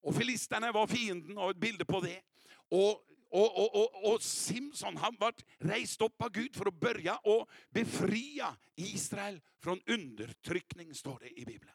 Och 0.02 0.16
filisterna 0.16 0.72
var 0.72 0.86
fienden 0.86 1.38
och 1.38 1.56
bilder 1.56 1.84
på 1.84 2.00
det. 2.00 2.22
Och, 2.52 2.90
och, 3.30 3.58
och, 3.58 3.74
och, 3.74 4.12
och 4.12 4.22
Simson 4.22 4.96
han 4.96 5.16
var 5.20 5.34
rejst 5.58 6.00
upp 6.00 6.22
av 6.22 6.30
Gud 6.30 6.56
för 6.56 6.66
att 6.66 6.80
börja 6.80 7.16
och 7.16 7.50
befria 7.70 8.56
Israel 8.76 9.40
från 9.62 9.80
undertryckning, 9.86 10.94
står 10.94 11.18
det 11.18 11.40
i 11.40 11.44
Bibeln. 11.44 11.72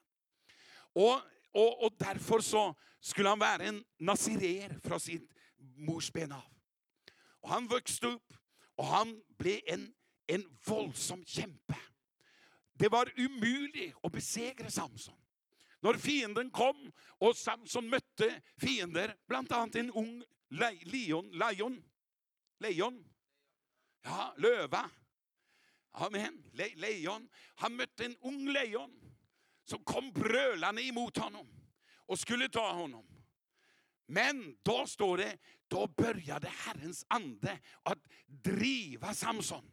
Och, 0.93 1.21
och, 1.51 1.85
och 1.85 1.93
därför 1.97 2.39
så 2.39 2.75
skulle 2.99 3.29
han 3.29 3.39
vara 3.39 3.63
en 3.63 3.83
nazirer 3.99 4.79
från 4.83 4.99
sitt 4.99 5.33
mors 5.75 6.11
ben 6.11 6.31
av. 6.31 6.53
Och 7.41 7.49
han 7.49 7.67
växte 7.67 8.07
upp 8.07 8.33
och 8.75 8.85
han 8.85 9.21
blev 9.37 9.59
en, 9.65 9.93
en 10.27 10.57
våldsam 10.65 11.25
kämpe. 11.25 11.75
Det 12.77 12.89
var 12.89 13.13
umulig 13.15 13.93
att 14.03 14.11
besegra 14.11 14.69
Samson. 14.69 15.15
När 15.79 15.93
fienden 15.93 16.49
kom 16.51 16.91
och 16.99 17.37
Samson 17.37 17.89
mötte 17.89 18.41
fiender, 18.57 19.15
bland 19.27 19.51
annat 19.51 19.75
en 19.75 19.91
ung 19.91 20.23
le- 20.49 20.83
lejon, 20.83 21.31
lejon, 22.59 23.05
ja, 24.03 24.33
løve. 24.37 24.79
Amen, 25.91 26.43
Le, 26.53 26.75
leon. 26.75 27.29
Han 27.55 27.75
mötte 27.75 28.05
en 28.05 28.17
ung 28.17 28.49
lejon 28.49 28.91
som 29.63 29.83
kom 29.83 30.11
brölande 30.11 30.83
emot 30.83 31.17
honom 31.17 31.47
och 31.95 32.19
skulle 32.19 32.49
ta 32.49 32.71
honom. 32.73 33.07
Men 34.07 34.57
då 34.63 34.87
står 34.87 35.17
det, 35.17 35.37
då 35.67 35.87
började 35.87 36.47
Herrens 36.47 37.05
ande 37.07 37.59
att 37.83 37.99
driva 38.25 39.13
Samson. 39.13 39.71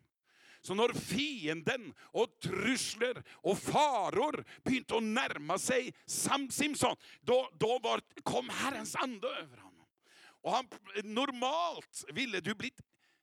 Så 0.67 0.75
när 0.75 0.93
fienden 0.93 1.95
och 1.99 2.41
trusler 2.41 3.23
och 3.31 3.59
faror 3.59 4.45
började 4.65 4.97
att 4.97 5.03
närma 5.03 5.59
sig 5.59 5.95
Sam 6.07 6.51
Simpson 6.51 6.97
då, 7.21 7.51
då 7.59 7.79
var, 7.79 8.01
kom 8.23 8.49
Herrens 8.49 8.97
ande 8.97 9.29
över 9.29 9.57
honom. 9.57 9.87
Och 10.25 10.53
han, 10.53 10.69
normalt 11.05 12.05
ville 12.13 12.41
du 12.41 12.55
bli 12.55 12.73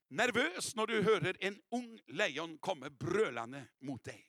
nervös 0.07 0.75
när 0.75 0.87
du 0.87 1.01
hör 1.01 1.37
en 1.39 1.61
ung 1.71 1.99
lejon 2.07 2.57
komma 2.57 2.89
brölande 2.89 3.63
mot 3.79 4.03
dig. 4.03 4.27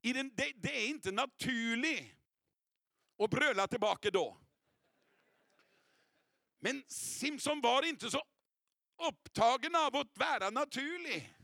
I 0.00 0.12
den, 0.12 0.32
det, 0.34 0.52
det 0.56 0.84
är 0.84 0.88
inte 0.88 1.10
naturligt 1.10 2.14
att 3.18 3.30
bröla 3.30 3.66
tillbaka 3.66 4.10
då. 4.10 4.40
Men 6.58 6.84
Simpson 6.88 7.60
var 7.60 7.86
inte 7.86 8.10
så 8.10 8.22
upptagen 9.08 9.74
av 9.74 9.96
att 9.96 10.18
vara 10.18 10.50
naturlig. 10.50 11.36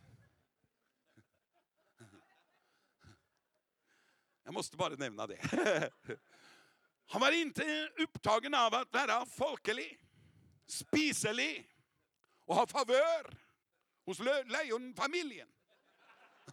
Jag 4.46 4.54
måste 4.54 4.76
bara 4.76 4.94
nämna 4.94 5.26
det. 5.26 5.40
Han 7.06 7.20
var 7.20 7.32
inte 7.32 7.90
upptagen 7.98 8.54
av 8.54 8.74
att 8.74 8.92
vara 8.92 9.26
folkelig, 9.26 10.00
spiselig 10.66 11.76
och 12.44 12.54
ha 12.54 12.66
favör 12.66 13.38
hos 14.04 14.18
lejonfamiljen. 14.46 15.48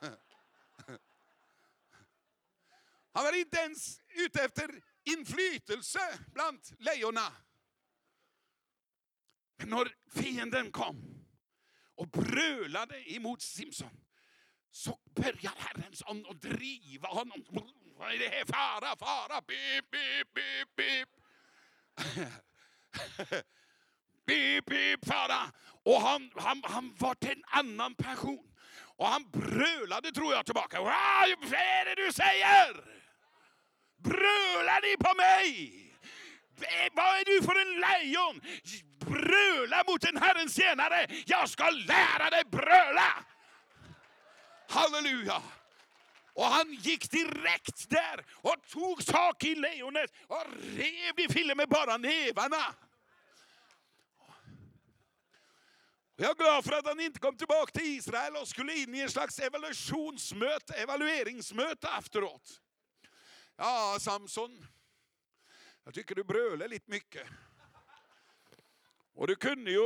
Han 3.11 3.23
var 3.23 3.39
inte 3.39 3.57
ens 3.57 4.01
ute 4.07 4.43
efter 4.43 4.83
inflytelse 5.03 6.19
bland 6.33 6.59
lejonen. 6.79 7.31
Men 9.57 9.69
när 9.69 9.95
fienden 10.09 10.71
kom 10.71 11.25
och 11.95 12.07
brölade 12.07 13.13
emot 13.13 13.41
Simson 13.41 14.05
så 14.71 14.99
började 15.15 15.57
Herrens 15.57 16.03
ande 16.03 16.29
att 16.29 16.41
driva 16.41 17.07
honom. 17.07 17.43
Vad 17.97 18.13
är 18.13 18.17
det 18.17 18.27
här? 18.27 18.45
Fara, 18.45 18.95
fara, 18.95 19.41
Bip, 19.41 19.91
bip, 19.91 20.33
bip, 20.33 20.75
bip! 20.75 21.09
Bip, 24.25 24.65
bip, 24.69 25.05
fara. 25.05 25.51
Och 25.85 26.01
han, 26.01 26.31
han, 26.35 26.61
han 26.65 26.95
var 26.99 27.15
till 27.15 27.31
en 27.31 27.43
annan 27.47 27.95
passion. 27.95 28.53
Och 28.97 29.07
han 29.07 29.29
brölade 29.31 30.11
tror 30.11 30.33
jag 30.33 30.45
tillbaka. 30.45 30.81
Vad 30.81 30.93
är 30.93 31.85
det 31.85 32.05
du 32.05 32.13
säger? 32.13 32.83
Brölar 33.97 34.81
ni 34.81 34.97
på 34.97 35.13
mig? 35.15 35.79
Eh, 36.61 36.91
vad 36.93 37.05
är 37.05 37.25
du 37.25 37.41
för 37.45 37.61
en 37.61 37.79
lejon? 37.79 38.41
Bröla 38.99 39.83
mot 39.87 40.03
en 40.03 40.17
Herrens 40.17 40.55
tjänare. 40.55 41.07
Jag 41.25 41.49
ska 41.49 41.69
lära 41.69 42.29
dig 42.29 42.43
bröla. 42.45 43.23
Halleluja. 44.69 45.41
Och 46.33 46.45
han 46.45 46.73
gick 46.73 47.11
direkt 47.11 47.89
där 47.89 48.25
och 48.31 48.55
tog 48.67 49.05
tag 49.05 49.43
i 49.43 49.55
lejonet 49.55 50.13
och 50.27 50.45
rev 50.59 51.19
i 51.19 51.27
filmen 51.29 51.57
med 51.57 51.69
bara 51.69 51.97
nävarna. 51.97 52.75
Jag 56.15 56.29
är 56.29 56.35
glad 56.35 56.65
för 56.65 56.71
att 56.71 56.85
han 56.85 56.99
inte 56.99 57.19
kom 57.19 57.37
tillbaka 57.37 57.71
till 57.71 57.97
Israel 57.97 58.35
och 58.35 58.47
skulle 58.47 58.73
in 58.73 58.95
i 58.95 58.99
en 58.99 59.09
slags 59.09 59.39
evaluationsmöte, 59.39 60.73
evalueringsmöte 60.73 61.87
efteråt. 61.99 62.61
Ja, 63.55 63.97
Samson. 63.99 64.65
Jag 65.83 65.93
tycker 65.93 66.15
du 66.15 66.23
brölar 66.23 66.67
lite 66.67 66.91
mycket. 66.91 67.27
Och 69.15 69.27
du 69.27 69.35
kunde 69.35 69.71
ju 69.71 69.81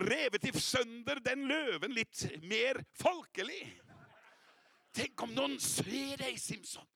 revit 0.00 0.62
sönder 0.62 1.16
den 1.16 1.48
löven 1.48 1.94
lite 1.94 2.38
mer 2.38 2.84
folklig. 2.94 3.81
Tänk 4.92 5.22
om 5.22 5.34
någon 5.34 5.60
ser 5.60 6.16
dig 6.16 6.38
Simson. 6.38 6.86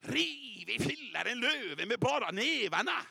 Riv 0.00 0.70
i 0.70 0.78
fillar 0.78 1.24
en 1.24 1.40
löve 1.40 1.86
med 1.86 2.00
bara 2.00 2.30
nävarna. 2.30 3.06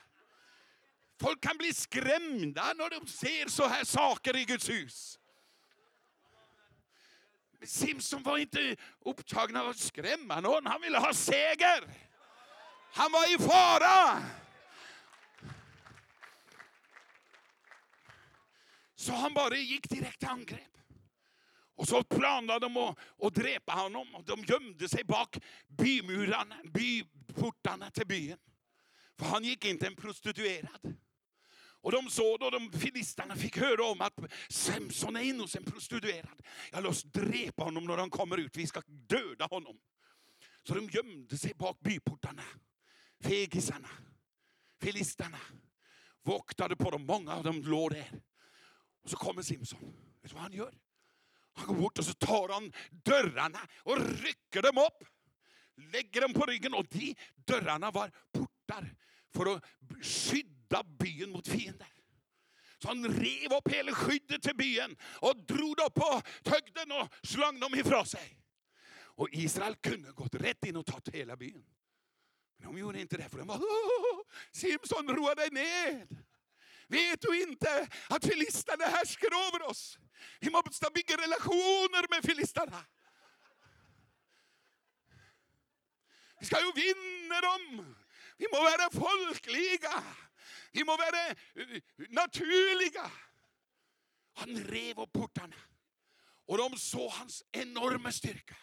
Folk 1.19 1.41
kan 1.41 1.57
bli 1.57 1.73
skrämda 1.73 2.73
när 2.73 2.89
de 2.89 3.07
ser 3.07 3.47
så 3.47 3.67
här 3.67 3.83
saker 3.83 4.35
i 4.35 4.45
Guds 4.45 4.69
hus. 4.69 5.19
Men 7.59 7.67
Simson 7.67 8.23
var 8.23 8.37
inte 8.37 8.75
upptagen 9.05 9.55
av 9.55 9.69
att 9.69 9.77
skrämma 9.77 10.39
någon. 10.39 10.65
Han 10.65 10.81
ville 10.81 10.97
ha 10.97 11.13
seger. 11.13 11.83
Han 12.93 13.11
var 13.11 13.35
i 13.35 13.37
fara. 13.37 14.23
Så 18.95 19.13
han 19.13 19.33
bara 19.33 19.55
gick 19.55 19.89
direkt 19.89 20.19
till 20.19 20.27
angrepp. 20.27 20.74
Och 21.75 21.87
så 21.87 22.03
planade 22.03 22.59
de 22.59 22.77
att, 22.77 22.97
att 23.21 23.35
dräpa 23.35 23.73
honom. 23.73 24.15
Och 24.15 24.23
de 24.23 24.43
gömde 24.43 24.89
sig 24.89 25.03
bak 25.03 25.37
bymurarna, 25.67 26.55
byportarna 26.63 27.91
till 27.91 28.07
byn. 28.07 28.37
För 29.19 29.25
han 29.25 29.43
gick 29.43 29.65
inte 29.65 29.87
en 29.87 29.95
prostituerad. 29.95 30.95
Och 31.85 31.91
de 31.91 32.09
såg 32.09 32.39
då, 32.39 32.49
de 32.49 32.71
filisterna 32.71 33.35
fick 33.35 33.57
höra 33.57 33.83
om 33.83 34.01
att 34.01 34.19
Samson 34.49 35.15
är 35.15 35.21
inne 35.21 35.41
hos 35.41 35.55
en 35.55 35.63
prostituerad. 35.63 36.41
Jag 36.71 36.83
låt 36.83 37.03
dräpa 37.03 37.63
honom 37.63 37.85
när 37.85 37.97
han 37.97 38.09
kommer 38.09 38.37
ut, 38.37 38.57
vi 38.57 38.67
ska 38.67 38.81
döda 38.85 39.45
honom. 39.45 39.77
Så 40.63 40.75
de 40.75 40.89
gömde 40.89 41.37
sig 41.37 41.53
bak 41.53 41.79
byportarna. 41.79 42.43
Fegisarna, 43.23 43.89
filisterna, 44.81 45.39
voktade 46.23 46.75
på 46.75 46.89
dem, 46.89 47.05
många 47.05 47.35
av 47.35 47.43
dem 47.43 47.61
låg 47.61 47.91
där. 47.91 48.21
Och 49.03 49.09
så 49.09 49.17
kommer 49.17 49.41
Simson, 49.41 49.79
vet 50.21 50.31
du 50.31 50.33
vad 50.33 50.43
han 50.43 50.53
gör? 50.53 50.73
Han 51.55 51.67
går 51.67 51.75
bort 51.75 51.99
och 51.99 52.05
så 52.05 52.13
tar 52.13 52.49
han 52.49 52.73
dörrarna 52.91 53.59
och 53.77 53.97
rycker 53.97 54.61
dem 54.61 54.77
upp. 54.77 55.07
Lägger 55.93 56.21
dem 56.21 56.33
på 56.33 56.45
ryggen 56.45 56.73
och 56.73 56.85
de 56.89 57.15
dörrarna 57.35 57.91
var 57.91 58.11
portar 58.31 58.95
för 59.33 59.55
att 59.55 59.63
skydda 60.01 60.83
byn 60.83 61.29
mot 61.31 61.47
fiender. 61.47 61.87
Så 62.81 62.87
han 62.87 63.05
rev 63.05 63.53
upp 63.53 63.73
hela 63.73 63.91
skyddet 63.91 64.41
till 64.43 64.55
byn 64.55 64.95
och 65.03 65.45
drog 65.45 65.79
upp 65.79 65.93
på 65.93 66.21
högden 66.45 66.91
och 66.91 67.27
slang 67.27 67.59
dem 67.59 67.75
ifrån 67.75 68.05
sig. 68.05 68.37
Och 68.97 69.29
Israel 69.31 69.75
kunde 69.75 70.11
gått 70.11 70.35
rätt 70.35 70.65
in 70.65 70.75
och 70.75 70.85
tagit 70.85 71.15
hela 71.15 71.35
byn. 71.35 71.65
Men 72.57 72.67
de 72.67 72.79
gjorde 72.79 73.01
inte 73.01 73.17
det 73.17 73.29
för 73.29 73.37
de 73.37 73.47
var 73.47 73.61
Simson 74.51 75.15
roa 75.15 75.35
dig 75.35 75.49
ned. 75.51 76.24
Vet 76.87 77.21
du 77.21 77.41
inte 77.41 77.87
att 78.09 78.25
filisterna 78.25 78.85
härskar 78.85 79.47
över 79.47 79.61
oss? 79.61 79.97
Vi 80.39 80.49
måste 80.49 80.89
bygga 80.93 81.17
relationer 81.17 82.05
med 82.09 82.23
filisterna. 82.25 82.85
Vi 86.39 86.45
ska 86.45 86.59
ju 86.59 86.71
vinna 86.71 87.41
dem. 87.41 87.95
Vi 88.37 88.47
må 88.51 88.57
vara 88.57 88.89
folkliga. 88.91 90.03
Vi 90.71 90.83
må 90.83 90.97
vara 90.97 91.27
eh, 91.27 91.81
naturliga. 92.09 93.11
Han 94.33 94.57
rev 94.57 94.99
upp 94.99 95.13
portarna. 95.13 95.55
Och 96.45 96.57
de 96.57 96.77
såg 96.77 97.11
hans 97.11 97.43
enorma 97.51 98.11
styrka. 98.11 98.55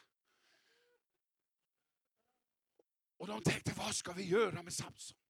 Och 3.16 3.26
de 3.26 3.42
tänkte, 3.42 3.72
vad 3.76 3.94
ska 3.94 4.12
vi 4.12 4.24
göra 4.24 4.62
med 4.62 4.72
Samson? 4.72 5.21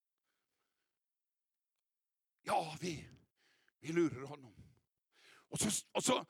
Ja, 2.43 2.77
vi, 2.81 3.09
vi 3.81 3.93
lurar 3.93 4.27
honom. 4.27 4.55
Och 5.25 5.61
så, 5.61 5.87
och 5.93 6.05
så 6.05 6.27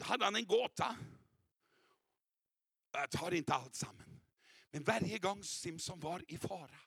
hade 0.00 0.24
han 0.24 0.36
en 0.36 0.46
gåta. 0.46 0.96
Jag 2.92 3.10
tar 3.10 3.34
inte 3.34 3.54
allt 3.54 3.74
samman. 3.74 4.20
Men 4.70 4.84
varje 4.84 5.18
gång 5.18 5.44
Simson 5.44 6.00
var 6.00 6.24
i 6.28 6.38
fara 6.38 6.80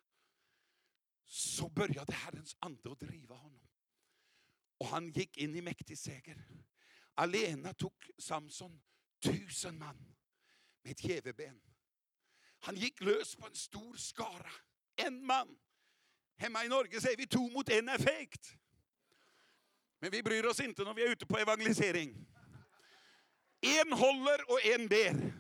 så 1.25 1.69
började 1.69 2.13
Herrens 2.13 2.55
ande 2.59 2.91
att 2.91 2.99
driva 2.99 3.35
honom. 3.35 3.67
Och 4.77 4.87
han 4.87 5.11
gick 5.11 5.37
in 5.37 5.55
i 5.55 5.61
mäktig 5.61 5.97
seger. 5.97 6.47
Alena 7.13 7.73
tog 7.73 8.11
Samson 8.17 8.81
tusen 9.19 9.77
man 9.77 10.15
med 10.81 10.91
ett 10.91 11.03
jäveben. 11.03 11.61
Han 12.59 12.75
gick 12.75 13.01
lös 13.01 13.35
på 13.35 13.47
en 13.47 13.55
stor 13.55 13.95
skara. 13.95 14.51
En 14.95 15.25
man. 15.25 15.59
Hemma 16.37 16.65
i 16.65 16.67
Norge 16.67 17.01
säger 17.01 17.17
vi 17.17 17.27
to 17.27 17.49
mot 17.49 17.69
en 17.69 17.89
är 17.89 17.97
fegt. 17.97 18.55
Men 19.99 20.11
vi 20.11 20.23
bryr 20.23 20.45
oss 20.45 20.59
inte 20.59 20.83
när 20.83 20.93
vi 20.93 21.05
är 21.05 21.09
ute 21.11 21.25
på 21.25 21.37
evangelisering. 21.37 22.27
En 23.61 23.93
håller 23.93 24.51
och 24.51 24.65
en 24.65 24.87
ber. 24.87 25.33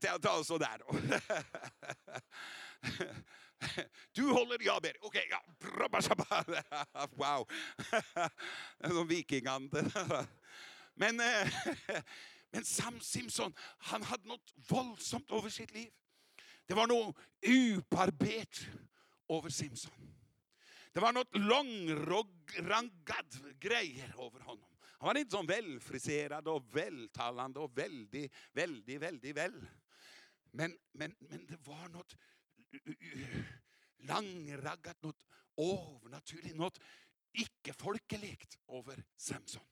Ta, 0.00 0.18
ta 0.18 0.44
sådär 0.44 0.78
då. 0.78 0.96
Du 4.12 4.22
håller, 4.22 4.58
jag 4.60 4.82
ber. 4.82 4.96
Okej, 5.00 5.28
ja. 5.30 5.42
Wow. 7.10 7.48
Som 8.88 9.08
vikingande. 9.08 9.84
Men, 10.94 11.20
eh, 11.20 11.48
men 12.52 12.64
Sam 12.64 13.00
Simpson, 13.00 13.54
han 13.78 14.02
hade 14.02 14.28
något 14.28 14.54
våldsamt 14.68 15.30
över 15.30 15.50
sitt 15.50 15.70
liv. 15.70 15.90
Det 16.66 16.74
var 16.74 16.86
något 16.86 17.16
uparbet 17.46 18.60
över 19.28 19.48
Simpson. 19.48 19.92
Det 20.92 21.00
var 21.00 21.12
något 21.12 21.36
långraggat 21.36 23.60
grejer 23.60 24.26
över 24.26 24.40
honom. 24.40 24.76
Han 24.80 25.06
var 25.06 25.18
inte 25.18 25.30
så 25.30 25.42
välfriserad 25.42 26.48
och 26.48 26.76
vältalande 26.76 27.60
och 27.60 27.78
väldigt, 27.78 28.34
väldigt, 28.52 29.00
väldigt 29.00 29.36
väl. 29.36 29.66
Men, 30.50 30.78
men, 30.92 31.14
men 31.18 31.46
det 31.46 31.56
var 31.56 31.88
något 31.88 32.16
långraggat, 33.98 35.02
något 35.02 35.26
övernaturligt, 35.56 36.56
något 36.56 36.80
icke-folkeligt 37.32 38.58
över 38.68 39.04
Samson. 39.16 39.62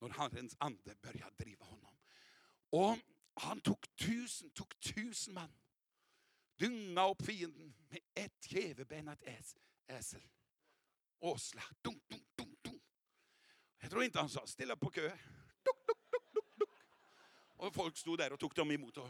När 0.00 0.08
Herrens 0.08 0.56
ande 0.58 0.94
började 1.02 1.34
driva 1.36 1.64
honom. 1.64 1.96
Och 2.70 2.98
han 3.34 3.60
tog 3.60 3.96
tusen, 3.96 4.50
tog 4.50 4.80
tusen 4.80 5.34
man. 5.34 5.52
Dynga 6.56 7.08
upp 7.08 7.26
fienden 7.26 7.74
med 7.88 8.00
ett 8.14 8.52
jävebenat 8.52 9.22
äs, 9.22 9.56
äsel. 9.86 10.28
Åsla. 11.20 11.62
Dunk, 11.82 12.02
dunk, 12.08 12.26
dunk, 12.36 12.62
dunk. 12.62 12.82
Jag 13.78 13.90
tror 13.90 14.04
inte 14.04 14.18
han 14.18 14.28
sa 14.28 14.46
ställa 14.46 14.76
på 14.76 14.90
kö. 14.90 15.08
Duk, 15.08 15.16
duk, 15.86 16.12
duk, 16.34 16.58
duk. 16.58 16.68
Och 17.56 17.74
folk 17.74 17.96
stod 17.96 18.18
där 18.18 18.32
och 18.32 18.40
tog 18.40 18.54
dem 18.54 18.70
emot. 18.70 18.96
Och 18.96 19.08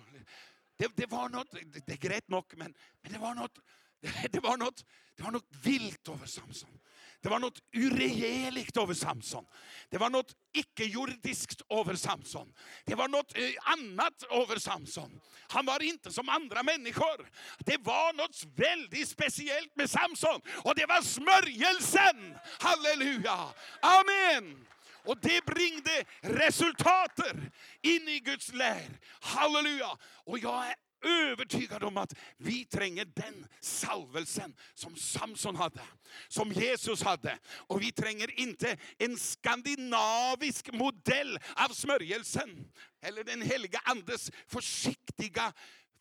det, 0.77 0.97
det 0.97 1.07
var 1.07 1.29
något, 1.29 1.51
det, 1.51 1.87
det 1.87 1.97
grät 1.97 2.29
nog, 2.29 2.55
men, 2.57 2.75
men 3.01 3.13
det 3.13 3.19
var 3.19 3.35
något, 3.35 3.59
det, 4.31 4.41
var 4.41 4.57
något, 4.57 4.85
det 5.17 5.23
var 5.23 5.31
något 5.31 5.49
vilt 5.63 6.09
över 6.09 6.27
Samson. 6.27 6.79
Det 7.21 7.29
var 7.29 7.39
något 7.39 7.59
uregeligt 7.73 8.77
över 8.77 8.95
Samson. 8.95 9.45
Det 9.91 9.99
var 9.99 10.11
något 10.11 10.33
icke-jordiskt 10.53 11.63
över 11.71 11.95
Samson. 11.95 12.53
Det 12.85 12.95
var 12.95 13.09
något 13.09 13.37
eh, 13.37 13.51
annat 13.61 14.23
över 14.31 14.59
Samson. 14.59 15.21
Han 15.49 15.67
var 15.67 15.83
inte 15.83 16.13
som 16.13 16.29
andra 16.29 16.63
människor. 16.63 17.31
Det 17.59 17.77
var 17.81 18.13
något 18.13 18.45
väldigt 18.57 19.09
speciellt 19.09 19.77
med 19.77 19.91
Samson. 19.91 20.41
Och 20.65 20.75
det 20.75 20.87
var 20.87 21.03
smörjelsen. 21.03 22.35
Halleluja. 22.61 23.49
Amen. 23.83 24.67
Och 25.05 25.19
det 25.21 25.45
bringde 25.45 26.05
resultater 26.21 27.51
in 27.83 28.09
i 28.09 28.21
Guds 28.21 28.53
lär. 28.53 28.89
Halleluja. 29.21 29.99
Och 30.25 30.39
jag 30.39 30.67
är 30.67 30.75
övertygad 31.03 31.83
om 31.85 31.97
att 31.97 32.15
vi 32.37 32.65
tränger 32.65 33.05
den 33.05 33.47
salvelsen 33.61 34.55
som 34.75 34.97
Samson 34.97 35.57
hade, 35.57 35.81
som 36.29 36.53
Jesus 36.53 37.03
hade. 37.03 37.39
Och 37.55 37.83
vi 37.83 37.93
tränger 37.93 38.41
inte 38.41 38.77
en 38.99 39.17
skandinavisk 39.17 40.73
modell 40.73 41.39
av 41.57 41.69
smörjelsen, 41.69 42.73
eller 43.03 43.25
den 43.25 43.43
heliga 43.43 43.81
andes 43.85 44.31
försiktiga 44.47 45.53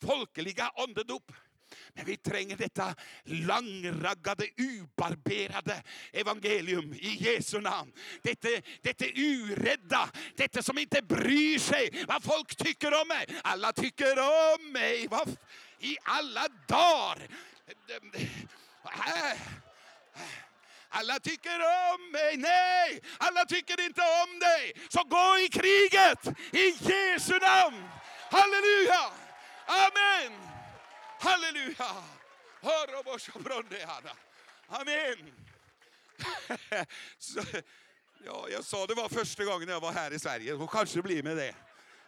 folkliga 0.02 0.72
andedop. 0.76 1.32
Men 1.94 2.06
vi 2.06 2.18
tränger 2.18 2.58
detta 2.58 2.96
langraggade, 3.24 4.48
ubarberade 4.58 5.84
evangelium 6.14 6.94
i 6.94 7.10
Jesu 7.10 7.62
namn. 7.62 7.94
Detta, 8.22 8.48
detta 8.82 9.06
urädda, 9.16 10.10
detta 10.36 10.64
som 10.64 10.78
inte 10.78 11.02
bryr 11.02 11.60
sig 11.60 12.06
vad 12.08 12.24
folk 12.24 12.56
tycker 12.56 13.02
om 13.02 13.08
mig. 13.08 13.26
Alla 13.44 13.74
tycker 13.74 14.20
om 14.20 14.72
mig. 14.72 15.08
Vad 15.08 15.38
I 15.80 15.98
alla 16.04 16.48
dagar. 16.68 17.28
Äh. 18.84 19.38
Alla 20.90 21.20
tycker 21.20 21.60
om 21.60 22.12
mig. 22.12 22.38
Nej, 22.38 23.02
alla 23.18 23.46
tycker 23.46 23.86
inte 23.86 24.02
om 24.02 24.40
dig. 24.40 24.74
Så 24.90 25.04
gå 25.04 25.38
i 25.38 25.48
kriget 25.50 26.38
i 26.52 26.90
Jesu 26.90 27.40
namn. 27.40 27.90
Halleluja! 28.32 29.12
Amen! 29.68 30.57
Halleluja! 31.20 32.04
Amen. 34.68 35.34
Så, 37.18 37.40
ja, 38.26 38.48
jag 38.50 38.64
sa 38.64 38.86
det 38.86 38.94
var 38.94 39.10
första 39.10 39.46
gången 39.46 39.70
jag 39.70 39.80
var 39.80 39.92
här 39.92 40.14
i 40.14 40.20
Sverige, 40.20 40.54
och 40.54 40.72
kanske 40.72 41.02
blir 41.02 41.24
med 41.24 41.38
det. 41.38 41.56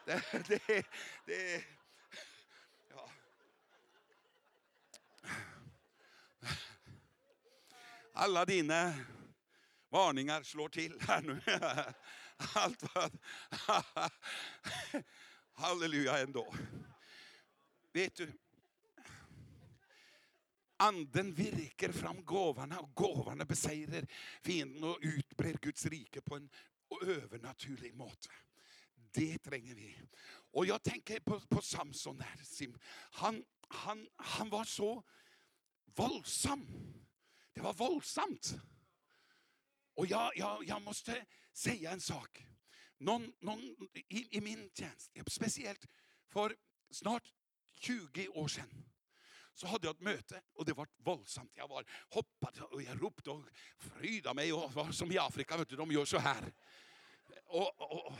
det, 0.05 0.67
det, 0.67 0.85
det 1.25 1.63
ja. 2.89 3.09
Alla 8.13 8.45
dina 8.45 8.93
varningar 9.89 10.43
slår 10.43 10.69
till 10.69 11.01
här 11.07 11.21
nu. 11.21 11.41
Allt 12.55 12.83
vad... 12.95 13.17
Halleluja 15.53 16.17
ändå. 16.17 16.55
Vet 17.93 18.15
du, 18.15 18.31
Anden 20.81 21.33
virker 21.33 21.91
fram 21.91 22.25
gåvorna 22.25 22.79
och 22.79 22.93
gåvorna 22.93 23.45
besegrar 23.45 24.07
fienden 24.41 24.83
och 24.83 24.97
utbrer 25.01 25.53
Guds 25.61 25.85
rike 25.85 26.21
på 26.21 26.35
en 26.35 26.49
övernaturlig 27.05 27.95
måte. 27.95 28.29
Det 28.95 29.37
tränger 29.37 29.75
vi. 29.75 30.01
Och 30.51 30.65
jag 30.65 30.83
tänker 30.83 31.19
på, 31.19 31.39
på 31.39 31.61
Samson 31.61 32.17
där. 32.17 32.35
Han, 33.11 33.43
han, 33.67 34.07
han 34.15 34.49
var 34.49 34.63
så 34.63 35.03
våldsam. 35.85 36.67
Det 37.53 37.61
var 37.61 37.73
våldsamt. 37.73 38.55
Och 39.95 40.07
jag, 40.07 40.31
jag, 40.35 40.63
jag 40.65 40.81
måste 40.81 41.25
säga 41.53 41.91
en 41.91 42.01
sak. 42.01 42.45
Någon, 42.97 43.33
någon 43.39 43.61
i, 44.07 44.37
i 44.37 44.41
min 44.41 44.69
tjänst, 44.73 45.11
speciellt 45.27 45.87
för 46.29 46.55
snart 46.91 47.33
20 47.73 48.27
år 48.27 48.47
sedan 48.47 48.85
så 49.59 49.67
hade 49.67 49.87
jag 49.87 49.95
ett 49.95 50.01
möte 50.01 50.41
och 50.53 50.65
det 50.65 50.73
var 50.73 50.87
våldsamt. 50.97 51.51
Jag 51.55 51.67
var 51.67 51.85
hoppade 52.09 52.61
och 52.61 52.81
jag 52.81 53.03
ropade 53.03 53.29
och 53.31 53.43
frydade 53.77 54.35
mig 54.35 54.53
och 54.53 54.73
var 54.73 54.91
som 54.91 55.11
i 55.11 55.17
Afrika, 55.17 55.57
vet 55.57 55.69
du, 55.69 55.75
de 55.75 55.91
gör 55.91 56.05
så 56.05 56.17
här. 56.17 56.53
Och, 57.45 57.81
och, 57.81 58.13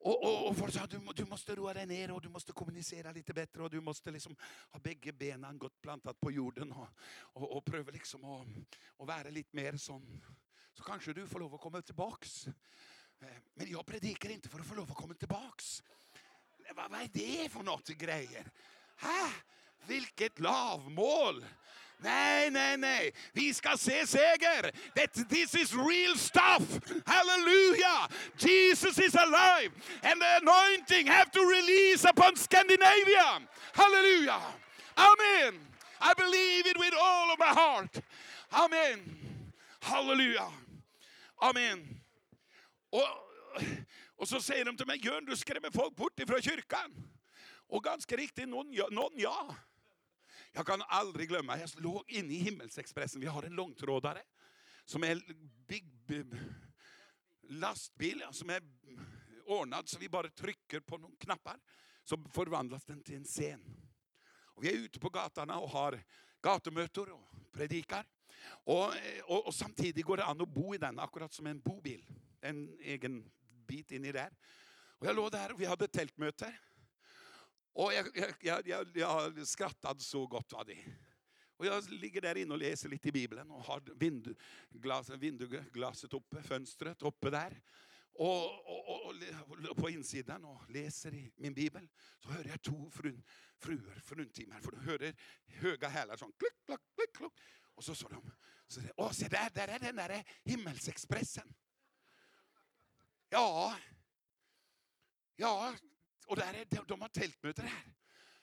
och, 0.00 0.24
och, 0.24 0.48
och 0.48 0.56
folk 0.56 0.74
sa 0.74 0.86
du, 0.86 1.00
du 1.16 1.24
måste 1.24 1.54
roa 1.54 1.74
dig 1.74 1.86
ner 1.86 2.10
och 2.10 2.22
du 2.22 2.28
måste 2.28 2.52
kommunicera 2.52 3.12
lite 3.12 3.34
bättre 3.34 3.62
och 3.62 3.70
du 3.70 3.80
måste 3.80 4.10
liksom 4.10 4.36
ha 4.70 4.80
bägge 4.80 5.12
benen 5.12 5.58
gott 5.58 5.80
plantat 5.80 6.20
på 6.20 6.30
jorden 6.30 6.72
och, 6.72 6.88
och, 7.18 7.56
och 7.56 7.64
pröva 7.64 7.90
liksom 7.90 8.24
att 8.24 8.46
och 8.86 9.06
vara 9.06 9.30
lite 9.30 9.56
mer 9.56 9.76
sån. 9.76 10.24
Så 10.72 10.82
kanske 10.82 11.12
du 11.12 11.26
får 11.26 11.40
lov 11.40 11.54
att 11.54 11.60
komma 11.60 11.82
tillbaks. 11.82 12.46
Eh, 13.20 13.26
Men 13.54 13.70
jag 13.70 13.86
predikar 13.86 14.30
inte 14.30 14.48
för 14.48 14.60
att 14.60 14.66
få 14.66 14.74
lov 14.74 14.90
att 14.90 14.96
komma 14.96 15.14
tillbaks. 15.14 15.82
Vad, 16.76 16.90
vad 16.90 17.00
är 17.00 17.08
det 17.12 17.48
för 17.48 17.62
något 17.62 17.88
grejer? 17.88 18.50
Hä? 18.96 19.32
Vilket 19.86 20.38
lavmål! 20.38 21.44
Nej, 21.98 22.50
nej, 22.50 22.76
nej. 22.76 23.12
Vi 23.32 23.54
ska 23.54 23.76
se 23.76 24.06
seger. 24.06 24.70
That 24.94 25.28
this 25.28 25.54
is 25.54 25.74
real 25.74 26.16
stuff. 26.16 26.80
Hallelujah. 27.06 28.08
Jesus 28.36 28.98
is 28.98 29.14
alive. 29.14 29.70
And 30.02 30.20
the 30.20 30.36
anointing 30.42 31.06
have 31.06 31.30
to 31.30 31.40
release 31.40 32.04
upon 32.04 32.36
Scandinavia. 32.36 33.40
Hallelujah. 33.72 34.42
Amen. 34.96 35.60
I 36.00 36.12
believe 36.14 36.66
it 36.66 36.78
with 36.78 36.94
all 37.00 37.32
of 37.32 37.38
my 37.38 37.54
heart. 37.60 38.00
Amen. 38.52 39.24
Halleluja! 39.80 40.52
Amen. 41.36 42.00
Och, 42.90 43.08
och 44.16 44.28
så 44.28 44.40
säger 44.40 44.64
de 44.64 44.76
till 44.76 44.86
mig, 44.86 45.06
Jörn 45.06 45.24
du 45.24 45.36
skrämmer 45.36 45.70
folk 45.70 45.96
bort 45.96 46.20
ifrån 46.20 46.42
kyrkan. 46.42 46.94
Och 47.68 47.84
ganska 47.84 48.16
riktigt, 48.16 48.48
någon 48.48 48.72
ja. 48.72 48.88
Någon 48.90 49.12
ja. 49.14 49.54
Jag 50.56 50.66
kan 50.66 50.82
aldrig 50.82 51.28
glömma, 51.28 51.58
jag 51.58 51.70
låg 51.76 52.10
inne 52.10 52.34
i 52.34 52.36
Himmelsexpressen, 52.36 53.20
vi 53.20 53.26
har 53.26 53.42
en 53.42 53.52
långtrådare 53.52 54.22
som 54.84 55.04
är 55.04 55.22
big, 55.66 55.84
big 56.06 56.26
lastbil 57.42 58.24
som 58.30 58.50
är 58.50 58.62
ordnad 59.46 59.88
så 59.88 59.98
vi 59.98 60.08
bara 60.08 60.30
trycker 60.30 60.80
på 60.80 60.98
några 60.98 61.16
knappar 61.16 61.56
så 62.02 62.24
förvandlas 62.34 62.84
den 62.84 63.02
till 63.02 63.16
en 63.16 63.24
scen. 63.24 63.60
Och 64.26 64.64
vi 64.64 64.72
är 64.72 64.76
ute 64.76 65.00
på 65.00 65.08
gatorna 65.08 65.58
och 65.58 65.70
har 65.70 66.02
gatumöten 66.42 67.12
och 67.12 67.52
predikar. 67.52 68.06
Och, 68.46 68.96
eh, 68.96 69.24
och, 69.24 69.46
och 69.46 69.54
samtidigt 69.54 70.04
går 70.04 70.16
det 70.16 70.24
an 70.24 70.40
att 70.40 70.54
bo 70.54 70.74
i 70.74 70.78
den, 70.78 70.98
akkurat 70.98 71.32
som 71.32 71.46
en 71.46 71.60
bobil. 71.60 72.06
En 72.40 72.78
egen 72.80 73.30
bit 73.66 73.92
in 73.92 74.04
i 74.04 74.12
där. 74.12 74.30
Och 74.98 75.06
jag 75.06 75.16
låg 75.16 75.32
där 75.32 75.52
och 75.52 75.60
vi 75.60 75.64
hade 75.64 75.88
tältmöte. 75.88 76.54
Och 77.74 77.92
jag, 77.94 78.34
jag, 78.40 78.68
jag, 78.68 78.96
jag, 78.96 79.46
skrattade 79.46 80.00
så 80.00 80.26
gott 80.26 80.52
av 80.52 80.66
det. 80.66 80.84
Och 81.56 81.66
jag 81.66 81.90
ligger 81.90 82.20
där 82.20 82.36
inne 82.36 82.52
och 82.52 82.58
läser 82.58 82.88
lite 82.88 83.08
i 83.08 83.12
Bibeln 83.12 83.50
och 83.50 83.62
har 83.62 83.82
vindglaset, 83.94 85.18
vindglaset 85.18 86.14
uppe, 86.14 86.42
fönstret 86.42 87.02
uppe 87.02 87.30
där. 87.30 87.62
Och, 88.12 88.44
och, 88.66 89.06
och, 89.06 89.14
och 89.70 89.76
på 89.76 89.90
insidan 89.90 90.44
och 90.44 90.70
läser 90.70 91.14
i 91.14 91.32
min 91.36 91.54
bibel 91.54 91.88
så 92.18 92.28
hör 92.30 92.44
jag 92.44 92.62
två 92.62 92.90
frun, 92.90 93.22
fruar, 93.58 94.00
fruntimmer. 94.04 94.60
För 94.60 94.70
de 94.70 94.80
hörde 94.80 95.14
höga 95.46 95.88
hälar 95.88 96.16
som 96.16 96.32
klick, 96.32 96.66
klack, 96.66 96.80
klick, 96.96 97.16
klock. 97.16 97.34
Och 97.74 97.84
så 97.84 97.94
sa 97.94 98.08
de, 98.08 98.30
så, 98.68 98.80
åh 98.96 99.12
se 99.12 99.28
där, 99.28 99.50
där 99.50 99.68
är 99.68 99.78
den 99.78 99.96
där 99.96 100.24
himmelsexpressen. 100.44 101.54
Ja, 103.28 103.76
ja, 105.36 105.74
och 106.26 106.36
där 106.36 106.54
är, 106.54 106.64
de, 106.64 106.84
de 106.86 107.00
har 107.00 107.08
tältmöte 107.08 107.62
här. 107.62 107.94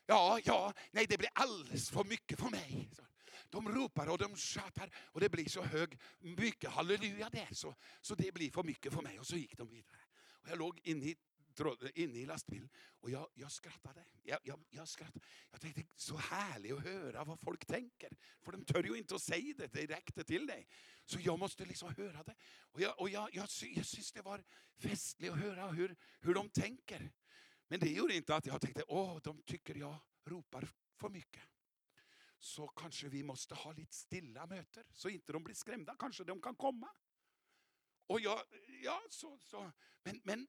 Ja, 0.05 0.39
ja, 0.43 0.73
nej 0.91 1.05
det 1.09 1.17
blir 1.17 1.29
alldeles 1.33 1.89
för 1.89 2.03
mycket 2.03 2.39
för 2.39 2.49
mig. 2.49 2.89
Så 2.95 3.03
De 3.49 3.69
ropar 3.69 4.07
och 4.07 4.17
de 4.17 4.35
tjatar 4.35 4.89
och 4.95 5.19
det 5.19 5.29
blir 5.29 5.49
så 5.49 5.61
hög, 5.61 5.99
mycket 6.19 6.69
halleluja 6.69 7.29
det. 7.29 7.47
Så, 7.51 7.75
så 8.01 8.15
det 8.15 8.33
blir 8.33 8.51
för 8.51 8.63
mycket 8.63 8.93
för 8.93 9.01
mig. 9.01 9.19
Och 9.19 9.27
så 9.27 9.35
gick 9.35 9.57
de 9.57 9.69
vidare. 9.69 10.01
Och 10.41 10.49
jag 10.49 10.57
låg 10.57 10.79
inne 10.83 11.05
i, 11.05 11.15
inne 11.93 12.19
i 12.19 12.25
lastbilen 12.25 12.69
och 12.99 13.09
jag, 13.09 13.27
jag 13.33 13.51
skrattade. 13.51 14.03
Jag, 14.23 14.39
jag, 14.43 14.63
jag, 14.69 14.87
skrattade. 14.87 15.25
jag 15.51 15.61
tänkte, 15.61 15.83
så 15.95 16.17
härligt 16.17 16.73
att 16.73 16.83
höra 16.83 17.23
vad 17.23 17.39
folk 17.39 17.65
tänker. 17.65 18.09
För 18.41 18.51
de 18.51 18.65
tör 18.65 18.83
ju 18.83 18.97
inte 18.97 19.15
att 19.15 19.21
säga 19.21 19.53
det 19.57 19.67
direkt 19.67 20.27
till 20.27 20.47
dig. 20.47 20.67
Så 21.05 21.19
jag 21.19 21.39
måste 21.39 21.65
liksom 21.65 21.95
höra 21.97 22.23
det. 22.23 22.35
Och 22.61 22.81
jag, 22.81 22.99
och 22.99 23.09
jag, 23.09 23.29
jag, 23.33 23.47
jag 23.75 23.85
syns 23.85 24.11
det 24.11 24.21
var 24.21 24.43
festligt 24.77 25.33
att 25.33 25.39
höra 25.39 25.71
hur, 25.71 25.95
hur 26.19 26.33
de 26.33 26.49
tänker. 26.49 27.11
Men 27.71 27.79
det 27.79 27.89
gjorde 27.89 28.15
inte 28.15 28.35
att 28.35 28.45
jag 28.45 28.61
tänkte, 28.61 28.83
åh, 28.87 29.19
de 29.23 29.41
tycker 29.41 29.75
jag 29.75 29.99
ropar 30.25 30.69
för 30.95 31.09
mycket. 31.09 31.41
Så 32.39 32.67
kanske 32.67 33.07
vi 33.09 33.23
måste 33.23 33.55
ha 33.55 33.71
lite 33.71 33.95
stilla 33.95 34.45
möten, 34.45 34.83
så 34.93 35.09
inte 35.09 35.33
de 35.33 35.43
blir 35.43 35.55
skrämda. 35.55 35.95
Kanske 35.99 36.23
de 36.23 36.41
kan 36.41 36.55
komma. 36.55 36.89
Och 38.07 38.19
jag, 38.21 38.41
ja, 38.83 39.01
så, 39.09 39.39
så. 39.39 39.71
Men, 40.03 40.21
men 40.23 40.47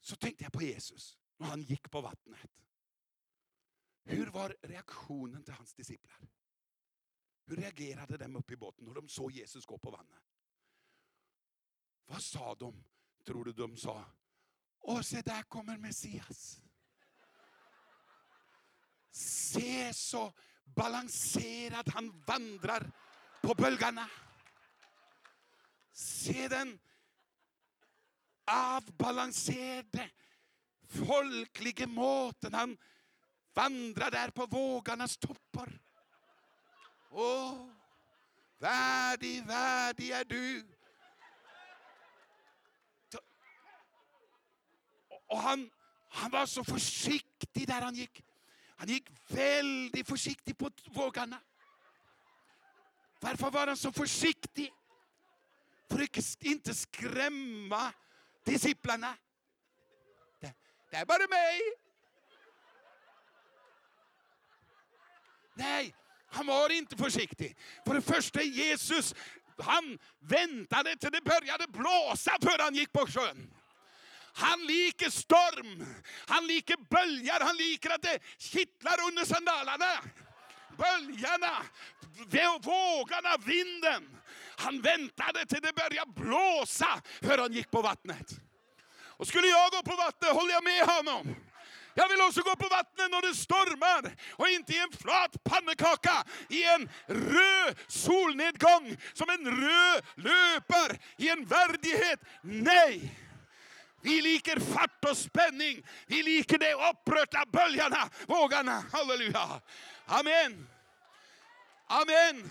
så 0.00 0.16
tänkte 0.16 0.44
jag 0.44 0.52
på 0.52 0.62
Jesus, 0.62 1.18
när 1.36 1.46
han 1.46 1.62
gick 1.62 1.90
på 1.90 2.00
vattnet. 2.00 2.50
Hur 4.04 4.26
var 4.26 4.56
reaktionen 4.62 5.44
till 5.44 5.54
hans 5.54 5.74
disciplar? 5.74 6.28
Hur 7.44 7.56
reagerade 7.56 8.16
de 8.16 8.36
uppe 8.36 8.52
i 8.52 8.56
båten 8.56 8.84
när 8.84 8.94
de 8.94 9.08
såg 9.08 9.32
Jesus 9.32 9.66
gå 9.66 9.78
på 9.78 9.90
vattnet? 9.90 10.24
Vad 12.06 12.22
sa 12.22 12.54
de? 12.54 12.84
Tror 13.24 13.44
du 13.44 13.52
de 13.52 13.76
sa? 13.76 14.04
Och 14.88 15.06
se 15.06 15.22
där 15.22 15.42
kommer 15.42 15.76
Messias. 15.76 16.60
Se 19.10 19.94
så 19.94 20.32
balanserad 20.64 21.88
han 21.88 22.22
vandrar 22.26 22.90
på 23.42 23.54
bölgarna. 23.54 24.10
Se 25.92 26.48
den 26.48 26.78
avbalanserade, 28.44 30.10
folkliga 30.88 31.86
måten 31.86 32.54
han 32.54 32.78
vandrar 33.54 34.10
där 34.10 34.30
på 34.30 34.46
vågarnas 34.46 35.16
toppar. 35.16 35.80
Åh, 37.10 37.70
värdig, 38.58 39.46
värdig 39.46 40.10
är 40.10 40.24
du. 40.24 40.77
Och 45.28 45.38
han, 45.38 45.70
han 46.08 46.30
var 46.30 46.46
så 46.46 46.64
försiktig 46.64 47.66
där 47.66 47.80
han 47.80 47.94
gick. 47.94 48.22
Han 48.76 48.88
gick 48.88 49.04
väldigt 49.26 50.08
försiktigt 50.08 50.58
på 50.58 50.70
vågarna. 50.86 51.40
Varför 53.20 53.50
var 53.50 53.66
han 53.66 53.76
så 53.76 53.92
försiktig? 53.92 54.72
För 55.90 56.02
att 56.02 56.44
inte 56.44 56.74
skrämma 56.74 57.92
disciplarna. 58.44 59.16
Där, 60.40 60.52
det 60.90 61.04
var 61.04 61.18
det 61.18 61.28
mig. 61.28 61.60
Nej, 65.54 65.94
han 66.30 66.46
var 66.46 66.70
inte 66.70 66.96
försiktig. 66.96 67.56
För 67.86 67.94
det 67.94 68.02
första 68.02 68.42
Jesus, 68.42 69.14
han 69.58 69.98
väntade 70.18 70.96
till 70.96 71.10
det 71.10 71.20
började 71.20 71.66
blåsa 71.68 72.36
för 72.42 72.58
han 72.58 72.74
gick 72.74 72.92
på 72.92 73.06
sjön. 73.06 73.54
Han 74.34 74.66
liker 74.66 75.10
storm, 75.10 75.86
han 76.26 76.46
liker 76.46 76.76
böljar, 76.90 77.40
han 77.40 77.56
liker 77.56 77.90
att 77.90 78.02
det 78.02 78.18
kittlar 78.38 78.96
under 79.08 79.24
sandalerna. 79.24 80.02
Böljarna, 80.76 81.62
vågorna, 82.62 83.36
vinden. 83.46 84.18
Han 84.56 84.80
väntade 84.80 85.46
till 85.46 85.62
det 85.62 85.74
började 85.74 86.12
blåsa 86.12 87.02
för 87.22 87.38
han 87.38 87.52
gick 87.52 87.70
på 87.70 87.82
vattnet. 87.82 88.30
Och 89.18 89.28
skulle 89.28 89.46
jag 89.46 89.70
gå 89.70 89.82
på 89.82 89.96
vattnet 89.96 90.30
håller 90.30 90.52
jag 90.52 90.64
med 90.64 90.86
honom. 90.86 91.34
Jag 91.94 92.08
vill 92.08 92.20
också 92.20 92.42
gå 92.42 92.56
på 92.56 92.68
vattnet 92.68 93.10
när 93.10 93.22
det 93.22 93.34
stormar 93.34 94.14
och 94.30 94.48
inte 94.48 94.72
i 94.72 94.78
en 94.78 94.92
flat 94.92 95.44
pannekaka 95.44 96.24
i 96.48 96.64
en 96.64 96.88
röd 97.06 97.76
solnedgång 97.88 98.96
som 99.12 99.28
en 99.30 99.44
röd 99.46 100.04
löper 100.14 100.98
i 101.16 101.28
en 101.28 101.44
värdighet. 101.44 102.20
Nej! 102.42 103.27
Vi 104.00 104.22
liker 104.22 104.60
fart 104.60 105.04
och 105.04 105.16
spänning. 105.16 105.86
Vi 106.06 106.22
liker 106.22 106.58
de 106.58 106.74
upprörda 106.74 107.44
böljarna, 107.46 108.10
vågarna. 108.26 108.84
Halleluja. 108.92 109.60
Amen. 110.06 110.68
Amen. 111.86 112.50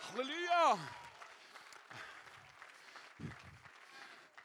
Halleluja. 0.00 0.78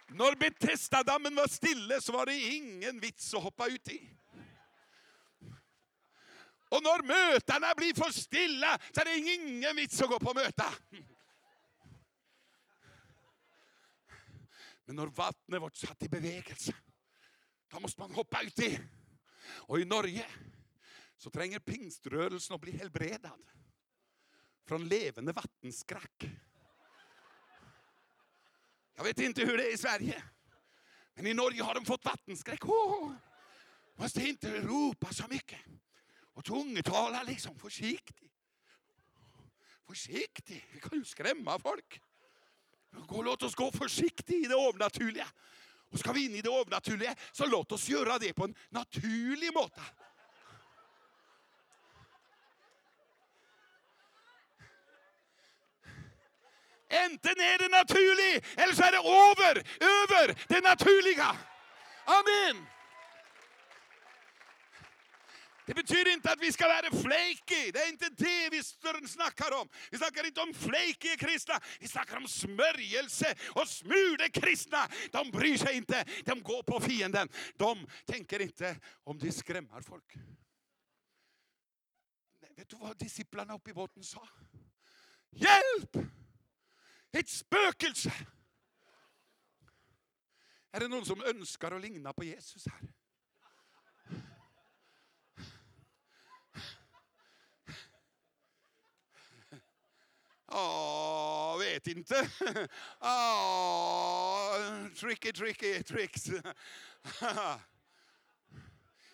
När 0.08 0.36
Betesda-dammen 0.36 1.36
var 1.36 1.48
stille 1.48 2.02
så 2.02 2.12
var 2.12 2.26
det 2.26 2.40
ingen 2.40 3.00
vits 3.00 3.34
att 3.34 3.44
hoppa 3.44 3.68
ut 3.68 3.88
i. 3.88 4.10
Och 6.70 6.84
när 6.84 7.04
mötena 7.04 7.74
blir 7.78 7.94
för 7.94 8.12
stilla 8.12 8.80
så 8.96 9.02
är 9.02 9.06
det 9.06 9.18
ingen 9.18 9.76
vits 9.76 10.02
att 10.02 10.10
gå 10.10 10.20
på 10.20 10.34
möta. 10.34 10.74
Men 14.90 14.96
när 14.96 15.06
vattnet 15.06 15.62
var 15.62 15.72
satt 15.74 16.04
i 16.04 16.10
bevegelse, 16.10 16.74
då 17.68 17.80
måste 17.80 18.02
man 18.02 18.12
hoppa 18.12 18.42
ut 18.42 18.60
i. 18.60 18.80
Och 19.48 19.80
i 19.80 19.86
Norge 19.86 20.26
så 21.18 21.30
tränger 21.30 21.60
pingströrelsen 21.60 22.56
att 22.56 22.62
bli 22.62 22.78
helbredad 22.78 23.50
från 24.68 24.88
levande 24.88 25.32
vattenskräck. 25.32 26.30
Jag 28.96 29.04
vet 29.04 29.20
inte 29.20 29.46
hur 29.46 29.58
det 29.58 29.64
är 29.64 29.74
i 29.74 29.78
Sverige. 29.78 30.24
Men 31.14 31.28
i 31.28 31.34
Norge 31.34 31.64
har 31.64 31.74
de 31.74 31.86
fått 31.86 32.06
vattenskräck. 32.06 32.66
Oh, 32.66 33.14
måste 33.96 34.30
inte 34.30 34.62
ropa 34.62 35.14
så 35.14 35.28
mycket. 35.28 35.60
Och 36.34 36.46
tungetala 36.46 37.24
liksom 37.24 37.60
försiktigt. 37.60 38.34
Försiktigt, 39.88 40.64
vi 40.72 40.80
kan 40.80 40.98
ju 40.98 41.06
skrämma 41.06 41.60
folk. 41.60 42.02
Gå, 42.92 43.22
låt 43.22 43.44
oss 43.44 43.56
gå 43.56 43.72
försiktigt 43.72 44.36
i 44.36 44.48
det 44.48 44.54
övernaturliga. 44.54 45.28
Och 45.92 46.00
ska 46.00 46.12
vi 46.12 46.26
in 46.26 46.36
i 46.36 46.42
det 46.42 46.50
övernaturliga 46.50 47.16
så 47.32 47.46
låt 47.46 47.72
oss 47.72 47.90
göra 47.90 48.20
det 48.20 48.34
på 48.34 48.44
en 48.44 48.56
naturlig 48.70 49.54
måte. 49.54 49.82
Enten 56.90 57.40
är 57.40 57.58
det 57.58 57.78
naturligt, 57.78 58.46
eller 58.58 58.74
så 58.74 58.84
är 58.84 58.92
det 58.92 58.98
över, 58.98 59.56
över 59.80 60.46
det 60.48 60.62
naturliga. 60.62 61.36
Amen. 62.06 62.66
Det 65.70 65.76
betyder 65.76 66.14
inte 66.14 66.32
att 66.32 66.42
vi 66.42 66.52
ska 66.52 66.68
vara 66.68 66.92
flaky. 66.92 67.72
Det 67.72 67.80
är 67.80 67.90
inte 67.90 68.10
det 68.10 68.50
vi 68.52 68.64
snackar 69.08 69.62
om. 69.62 69.70
Vi 69.92 69.98
snackar 69.98 70.26
inte 70.26 70.42
om 70.42 70.54
flaky 70.54 71.18
kristna. 71.18 71.60
Vi 71.80 71.88
snackar 71.88 72.18
om 72.18 72.28
smörjelse 72.28 73.36
och 73.56 73.68
smurde 73.68 74.30
kristna. 74.30 74.88
De 75.12 75.32
bryr 75.32 75.58
sig 75.58 75.78
inte. 75.78 76.06
De 76.26 76.44
går 76.44 76.64
på 76.64 76.80
fienden. 76.80 77.30
De 77.56 77.88
tänker 78.06 78.42
inte 78.42 78.80
om 79.04 79.20
de 79.20 79.32
skrämmer 79.32 79.82
folk. 79.82 80.16
Nej, 82.42 82.54
vet 82.56 82.70
du 82.70 82.76
vad 82.76 82.98
disciplarna 82.98 83.56
uppe 83.56 83.70
i 83.70 83.74
båten 83.74 84.04
sa? 84.04 84.30
Hjälp! 85.30 86.12
Ett 87.12 87.30
spökelse! 87.30 88.14
Är 90.72 90.80
det 90.80 90.88
någon 90.88 91.06
som 91.06 91.24
önskar 91.24 91.72
att 91.72 91.82
ligna 91.82 92.14
på 92.14 92.24
Jesus 92.24 92.68
här? 92.68 92.99
Ja, 100.52 101.58
vet 101.60 101.88
inte. 101.88 102.30
Ja, 103.00 104.56
tricky, 104.96 105.34
tricky 105.34 105.84
tricks. 105.84 106.30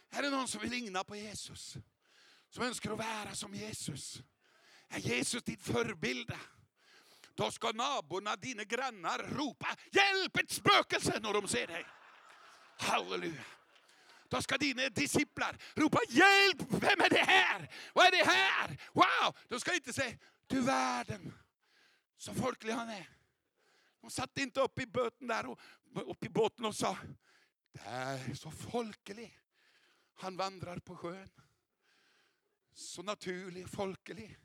Är 0.09 0.21
det 0.21 0.29
någon 0.29 0.47
som 0.47 0.61
vill 0.61 0.69
ligna 0.69 1.03
på 1.03 1.15
Jesus? 1.15 1.77
Som 2.49 2.63
önskar 2.63 2.91
att 2.91 2.97
vara 2.97 3.35
som 3.35 3.55
Jesus? 3.55 4.21
Är 4.89 4.99
Jesus 4.99 5.43
din 5.43 5.57
förebild? 5.57 6.31
Då 7.35 7.51
ska 7.51 7.71
naborna, 7.71 8.35
dina 8.35 8.63
grannar, 8.63 9.17
ropa 9.17 9.75
hjälp 9.91 10.37
ett 10.37 10.51
spökelse 10.51 11.19
när 11.21 11.33
de 11.33 11.47
ser 11.47 11.67
dig. 11.67 11.85
Halleluja. 12.77 13.43
Då 14.29 14.41
ska 14.41 14.57
dina 14.57 14.89
disciplar 14.89 15.57
ropa 15.75 15.99
hjälp, 16.09 16.57
vem 16.69 17.01
är 17.01 17.09
det 17.09 17.25
här? 17.27 17.69
Vad 17.93 18.05
är 18.05 18.11
det 18.11 18.25
här? 18.31 18.77
Wow! 18.93 19.37
De 19.47 19.59
ska 19.59 19.73
inte 19.73 19.93
säga 19.93 20.17
du 20.47 20.61
världen, 20.61 21.33
så 22.17 22.33
folklig 22.33 22.73
han 22.73 22.89
är. 22.89 23.09
De 24.01 24.09
satt 24.09 24.37
inte 24.37 24.61
upp 24.61 24.79
i 24.79 24.87
båten 24.87 25.27
där 25.27 25.45
och, 25.45 25.59
upp 26.11 26.25
i 26.25 26.29
båten 26.29 26.65
och 26.65 26.75
sa, 26.75 26.97
det 27.71 27.79
är 27.85 28.33
så 28.33 28.51
folklig. 28.51 29.39
Han 30.13 30.37
vandrar 30.37 30.79
på 30.79 30.95
sjön. 30.95 31.29
Så 32.73 33.03
naturlig, 33.03 33.69
folklig. 33.69 34.37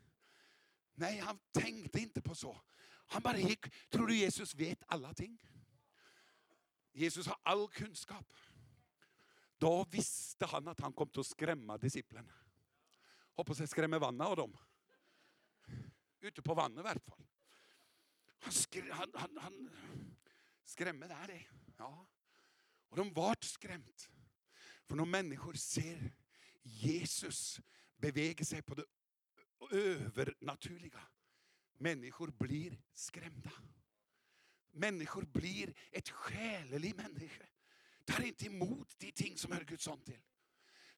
Nej, 0.93 1.19
han 1.19 1.39
tänkte 1.51 1.99
inte 1.99 2.21
på 2.21 2.35
så. 2.35 2.61
Han 3.07 3.21
bara 3.21 3.37
gick. 3.37 3.89
Tror 3.89 4.07
du 4.07 4.15
Jesus 4.15 4.55
vet 4.55 4.83
alla 4.87 5.13
ting? 5.13 5.47
Jesus 6.91 7.27
har 7.27 7.37
all 7.43 7.67
kunskap. 7.67 8.33
Då 9.57 9.83
visste 9.83 10.45
han 10.45 10.67
att 10.67 10.79
han 10.79 10.93
kom 10.93 11.09
till 11.09 11.19
att 11.19 11.25
skrämma 11.25 11.77
disciplerna. 11.77 12.33
Hoppas 13.33 13.59
jag 13.59 13.69
skrämmer 13.69 13.99
vannet 13.99 14.27
av 14.27 14.35
dem. 14.35 14.57
Ute 16.21 16.41
på 16.41 16.53
vannet 16.53 16.79
i 16.79 16.81
hvert 16.81 17.05
fall. 17.05 17.27
Han, 18.39 18.53
skr 18.53 18.89
han, 18.91 19.11
han, 19.13 19.37
han 19.37 19.69
skrämmer 20.63 21.07
där 21.07 21.27
det. 21.27 21.45
Ja. 21.77 22.07
Och 22.89 22.97
de 22.97 23.13
ble 23.13 23.35
skremt. 23.41 24.09
För 24.85 24.95
när 24.95 25.05
människor 25.05 25.53
ser 25.53 26.13
Jesus 26.63 27.59
bevege 27.95 28.45
sig 28.45 28.61
på 28.61 28.75
det 28.75 28.85
övernaturliga. 29.71 30.99
Människor 31.77 32.27
blir 32.27 32.81
skrämda. 32.93 33.51
Människor 34.71 35.23
blir 35.23 35.73
ett 35.91 36.09
själeligt 36.09 36.97
människa. 36.97 37.45
Tar 38.05 38.23
inte 38.23 38.45
emot 38.45 38.99
de 38.99 39.11
ting 39.11 39.37
som 39.37 39.51
hör 39.51 39.63
Guds 39.63 39.83
son 39.83 40.01
till. 40.01 40.19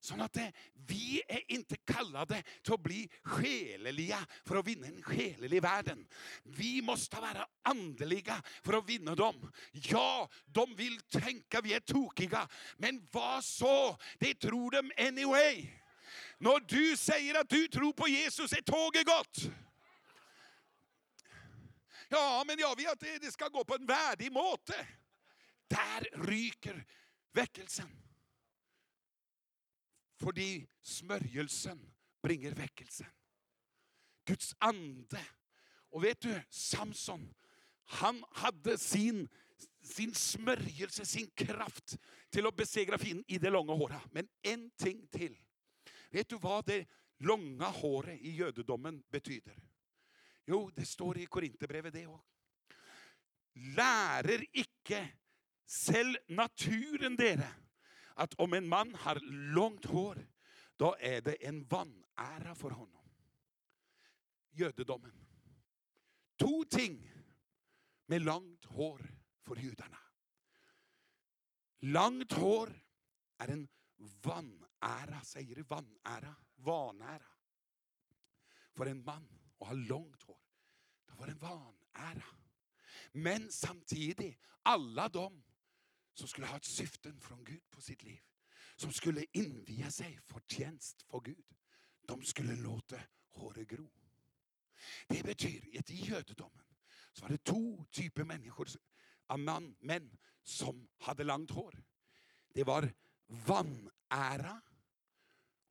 Så 0.04 0.22
att 0.22 0.32
det, 0.32 0.40
eh, 0.40 0.52
vi 0.86 1.22
är 1.28 1.52
inte 1.52 1.76
kallade 1.76 2.42
till 2.62 2.74
att 2.74 2.80
bli 2.80 3.08
själeliga 3.22 4.26
för 4.44 4.56
att 4.56 4.66
vinna 4.66 4.86
en 4.86 5.02
själelig 5.02 5.62
världen. 5.62 6.06
Vi 6.42 6.82
måste 6.82 7.16
vara 7.16 7.46
andliga 7.62 8.42
för 8.62 8.72
att 8.72 8.88
vinna 8.88 9.14
dem. 9.14 9.52
Ja, 9.72 10.30
de 10.46 10.74
vill 10.76 11.00
tänka 11.00 11.60
vi 11.60 11.74
är 11.74 11.80
tokiga, 11.80 12.48
men 12.76 13.08
vad 13.12 13.44
så? 13.44 13.98
Det 14.18 14.34
tror 14.34 14.70
de 14.70 14.92
anyway. 15.08 15.68
När 16.38 16.60
du 16.60 16.96
säger 16.96 17.40
att 17.40 17.48
du 17.48 17.68
tror 17.68 17.92
på 17.92 18.08
Jesus 18.08 18.52
är 18.52 18.62
tåget 18.62 19.06
gått. 19.06 19.54
Ja, 22.08 22.44
men 22.46 22.58
jag 22.58 22.76
vet 22.76 22.92
att 22.92 23.00
det 23.00 23.32
ska 23.32 23.48
gå 23.48 23.64
på 23.64 23.74
en 23.74 23.86
värdig 23.86 24.32
måte. 24.32 24.86
Där 25.68 26.26
ryker 26.26 26.84
väckelsen. 27.32 28.04
Fordi 30.20 30.66
smörjelsen 30.80 31.92
bringer 32.22 32.50
väckelsen. 32.50 33.06
Guds 34.24 34.54
ande. 34.58 35.26
Och 35.90 36.04
vet 36.04 36.20
du, 36.20 36.40
Samson, 36.48 37.34
han 37.84 38.24
hade 38.30 38.78
sin, 38.78 39.28
sin 39.82 40.14
smörjelse, 40.14 41.06
sin 41.06 41.30
kraft 41.30 41.98
till 42.30 42.46
att 42.46 42.56
besegra 42.56 42.98
fienden 42.98 43.24
i 43.28 43.38
det 43.38 43.50
långa 43.50 43.72
håret. 43.72 44.02
Men 44.10 44.28
en 44.42 44.70
ting 44.70 45.06
till. 45.06 45.36
Vet 46.10 46.28
du 46.28 46.36
vad 46.36 46.66
det 46.66 46.86
långa 47.18 47.64
håret 47.64 48.20
i 48.20 48.30
judendomen 48.30 49.02
betyder? 49.10 49.58
Jo, 50.46 50.70
det 50.74 50.86
står 50.86 51.18
i 51.18 51.26
Korinthierbrevet 51.26 51.92
det 51.92 52.06
också. 52.06 52.28
Lærer 53.54 54.44
ikke 54.52 55.12
selv 55.66 56.16
naturen 56.28 57.16
dere 57.16 57.46
att 58.14 58.34
om 58.34 58.52
en 58.52 58.68
man 58.68 58.94
har 58.94 59.20
långt 59.54 59.84
hår, 59.84 60.26
då 60.76 60.96
är 61.00 61.20
det 61.20 61.46
en 61.46 61.64
vanära 61.64 62.54
för 62.54 62.70
honom. 62.70 63.10
Jödedomen. 64.50 65.26
Två 66.36 66.64
ting 66.64 67.10
med 68.06 68.22
långt 68.22 68.64
hår 68.64 69.14
för 69.42 69.56
judarna. 69.56 69.98
Långt 71.78 72.32
hår 72.32 72.82
är 73.38 73.48
en 73.48 73.68
vanära, 73.96 75.20
säger 75.22 75.54
du 75.56 75.62
vanära? 75.62 76.34
Vanära. 76.54 77.26
För 78.72 78.86
en 78.86 79.04
man 79.04 79.28
att 79.58 79.66
ha 79.66 79.74
långt 79.74 80.22
hår, 80.22 80.40
det 81.06 81.14
var 81.14 81.28
en 81.28 81.38
vanära. 81.38 82.24
Men 83.12 83.52
samtidigt, 83.52 84.38
alla 84.62 85.08
de 85.08 85.42
som 86.14 86.28
skulle 86.28 86.46
ha 86.46 86.56
ett 86.56 86.64
syften 86.64 87.20
från 87.20 87.44
Gud 87.44 87.70
på 87.70 87.80
sitt 87.80 88.02
liv. 88.02 88.20
Som 88.76 88.92
skulle 88.92 89.24
invia 89.32 89.90
sig 89.90 90.20
för 90.26 90.40
tjänst 90.40 91.02
för 91.02 91.20
Gud. 91.20 91.44
De 92.06 92.22
skulle 92.22 92.56
låta 92.56 93.00
håret 93.30 93.68
gro. 93.68 93.90
Det 95.08 95.22
betyder 95.22 95.78
att 95.78 95.90
i 95.90 95.94
judendomen 95.94 96.66
så 97.12 97.22
var 97.22 97.28
det 97.28 97.44
två 97.44 97.84
typer 97.90 98.24
människor, 98.24 98.68
man, 99.36 99.76
män 99.80 100.18
som 100.42 100.88
hade 100.98 101.24
långt 101.24 101.50
hår. 101.50 101.84
Det 102.48 102.64
var 102.64 102.92
vanära 103.26 104.62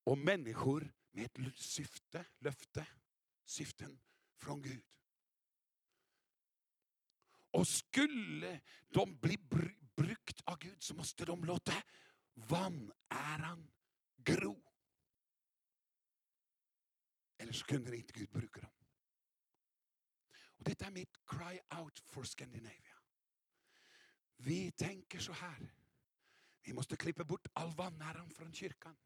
och 0.03 0.18
människor 0.18 0.94
med 1.11 1.26
ett 1.26 1.57
syfte, 1.57 2.26
löfte, 2.40 2.88
syften 3.45 3.99
från 4.38 4.61
Gud. 4.61 4.86
Och 7.52 7.68
skulle 7.68 8.61
de 8.90 9.18
bli 9.18 9.38
brukt 9.95 10.41
av 10.45 10.57
Gud 10.60 10.84
så 10.84 10.95
måste 10.95 11.26
de 11.26 11.44
låta 11.44 11.84
vanäran 12.34 13.72
gro. 14.18 14.64
Eller 17.38 17.53
så 17.53 17.65
kunde 17.65 17.98
inte 17.98 18.14
Gud 18.14 18.30
bruka 18.30 18.61
dem. 18.61 18.72
Och 20.45 20.64
detta 20.64 20.86
är 20.86 20.91
mitt 20.91 21.18
cry 21.26 21.60
out 21.80 21.99
for 21.99 22.24
Scandinavia. 22.24 22.98
Vi 24.36 24.72
tänker 24.72 25.20
så 25.20 25.34
här. 25.34 25.74
Vi 26.61 26.74
måste 26.74 26.98
klippa 26.98 27.24
bort 27.24 27.48
all 27.53 27.76
vanäran 27.76 28.30
från 28.30 28.53
kyrkan. 28.53 28.98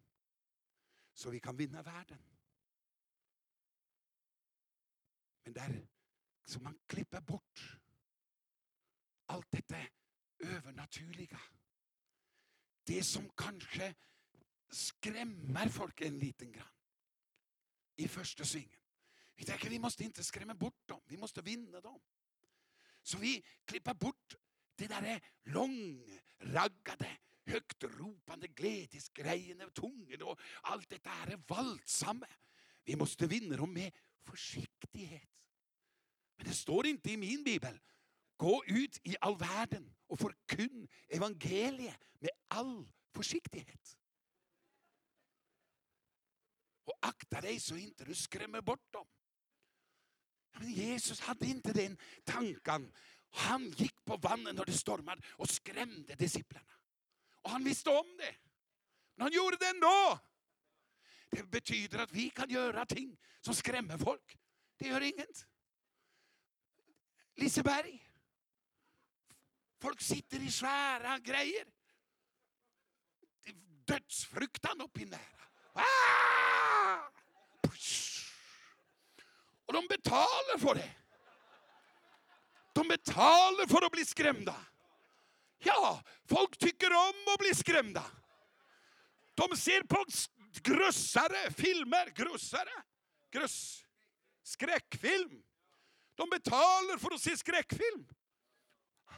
Så 1.14 1.30
vi 1.30 1.40
kan 1.40 1.58
vinna 1.58 1.84
världen. 1.84 2.24
Men 5.44 5.54
där, 5.54 5.88
så 6.46 6.60
man 6.60 6.80
klipper 6.88 7.22
bort 7.22 7.80
allt 9.26 9.52
detta 9.52 9.78
övernaturliga. 10.40 11.40
Det 12.84 13.04
som 13.04 13.30
kanske 13.30 13.96
skrämmer 14.70 15.70
folk 15.70 16.02
en 16.02 16.20
liten 16.20 16.52
grann 16.52 16.74
i 17.96 18.08
första 18.08 18.46
svingen. 18.46 18.80
Vi 19.36 19.46
tänker 19.46 19.70
vi 19.70 19.80
måste 19.80 20.04
inte 20.04 20.24
skrämma 20.24 20.54
bort 20.54 20.88
dem, 20.88 21.02
vi 21.06 21.18
måste 21.18 21.42
vinna 21.42 21.82
dem. 21.82 22.02
Så 23.04 23.18
vi 23.18 23.46
klipper 23.66 23.94
bort 23.94 24.36
det 24.76 24.88
där 24.88 25.22
långraggade, 25.44 27.18
högt 27.46 27.84
ropande 27.84 28.48
glädjesgrejerna, 28.48 29.70
tungen 29.70 30.22
och 30.22 30.40
allt 30.62 30.90
det 30.90 31.04
där 31.04 31.38
våldsamma. 31.48 32.28
Vi 32.84 32.96
måste 32.96 33.28
vinna 33.28 33.58
dem 33.58 33.74
med 33.74 33.92
försiktighet. 34.26 35.30
Men 36.36 36.48
det 36.48 36.54
står 36.54 36.88
inte 36.88 37.12
i 37.12 37.18
min 37.18 37.44
bibel 37.44 37.80
Gå 38.38 38.64
ut 38.66 39.00
i 39.04 39.16
all 39.22 39.38
världen 39.38 39.96
och 40.08 40.20
förkunn 40.20 40.88
evangeliet 41.08 42.00
med 42.20 42.30
all 42.48 42.92
försiktighet. 43.14 43.98
Och 46.86 46.94
akta 47.02 47.42
dig 47.42 47.60
så 47.60 47.76
inte 47.76 48.06
du 48.06 48.16
skrämmer 48.16 48.62
bort 48.62 48.94
dem. 48.94 49.08
Men 50.52 50.72
Jesus 50.72 51.20
hade 51.20 51.46
inte 51.46 51.74
den 51.74 51.98
tanken. 52.24 52.94
Han 53.30 53.72
gick 53.72 54.06
på 54.06 54.18
vattnet 54.18 54.56
när 54.56 54.66
det 54.66 54.74
stormade 54.74 55.22
och 55.30 55.50
skrämde 55.50 56.16
disciplerna. 56.16 56.72
Och 57.42 57.50
han 57.50 57.64
visste 57.64 57.90
om 57.90 58.18
det. 58.18 58.36
Men 59.16 59.22
han 59.22 59.32
gjorde 59.32 59.58
det 59.58 59.68
ändå. 59.68 60.20
Det 61.30 61.44
betyder 61.44 62.00
att 62.00 62.12
vi 62.12 62.30
kan 62.30 62.50
göra 62.50 62.86
ting 62.86 63.18
som 63.42 63.56
skrämmer 63.56 63.98
folk. 63.98 64.38
Det 64.78 64.88
gör 64.88 65.02
inget. 65.02 65.48
Liseberg. 67.36 68.07
Folk 69.82 70.02
sitter 70.02 70.42
i 70.42 70.52
svære 70.52 71.20
greier. 71.26 71.66
Dødsfruktan 73.88 74.82
oppi 74.82 75.06
der. 75.06 75.34
Ah! 75.74 76.18
Och 79.68 79.74
de 79.74 79.88
betalar 79.88 80.58
för 80.60 80.76
det. 80.76 80.92
De 82.74 82.88
betalar 82.88 83.68
för 83.68 83.86
att 83.86 83.92
bli 83.92 84.06
skrämda. 84.06 84.56
Ja, 85.58 86.04
folk 86.30 86.58
tycker 86.58 86.94
om 86.94 87.34
att 87.34 87.40
bli 87.40 87.56
skrämda. 87.56 88.04
De 89.36 89.58
ser 89.58 89.82
på 89.82 90.06
grussare 90.64 91.52
filmer. 91.52 92.10
Grussare. 92.16 92.84
Gruss. 93.32 93.86
Skräckfilm. 94.44 95.44
De 96.16 96.30
betalar 96.30 96.98
för 96.98 97.14
att 97.14 97.22
se 97.22 97.38
skräckfilm. 97.38 98.08
Ah! 99.06 99.14
Oh! 99.14 99.18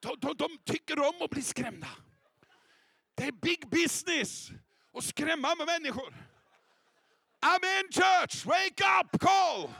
De, 0.00 0.16
de, 0.20 0.36
de 0.36 0.58
tycker 0.64 0.98
om 0.98 1.22
att 1.22 1.30
bli 1.30 1.42
skrämda. 1.42 1.88
Det 3.14 3.24
är 3.24 3.32
big 3.32 3.68
business 3.70 4.50
att 4.94 5.04
skrämma 5.04 5.54
med 5.54 5.66
människor. 5.66 6.14
Amen 7.40 7.92
church, 7.92 8.46
wake 8.46 8.84
up 9.00 9.20
call! 9.20 9.70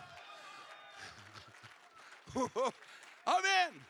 Amen! 3.25 3.85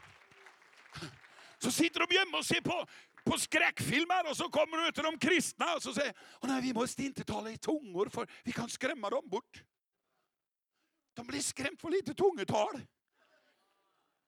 Så 1.59 1.71
sitter 1.71 2.01
de 2.01 2.15
hjemme 2.15 2.37
och 2.39 2.47
ser 2.47 2.61
på, 2.61 2.87
på 3.25 3.39
skräckfilmer 3.39 4.31
och 4.31 4.37
så 4.37 4.49
kommer 4.49 4.77
du 4.77 4.93
till 4.93 5.03
de 5.03 5.19
kristna 5.19 5.75
och 5.75 5.83
så 5.83 5.95
säger 5.95 6.15
Åh 6.41 6.51
nej, 6.51 6.63
vi 6.63 6.73
måste 6.73 7.03
inte 7.03 7.25
tala 7.25 7.51
i 7.51 7.57
tungor 7.57 8.09
för 8.09 8.27
vi 8.45 8.53
kan 8.53 8.69
skrämma 8.69 9.11
dem 9.11 9.29
bort. 9.29 9.63
De 11.15 11.27
blir 11.27 11.41
skrämt 11.41 11.81
för 11.81 11.91
lite 11.91 12.15
tungetal. 12.15 12.81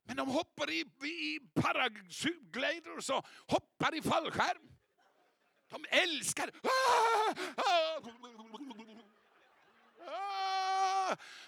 Men 0.04 0.16
de 0.16 0.28
hoppar 0.28 0.70
i, 0.70 0.80
i 1.02 1.40
paragliders 1.54 3.10
och 3.10 3.26
hoppar 3.46 3.94
i 3.94 4.02
fallskärm. 4.02 4.72
De 5.68 5.84
älskar... 5.88 6.50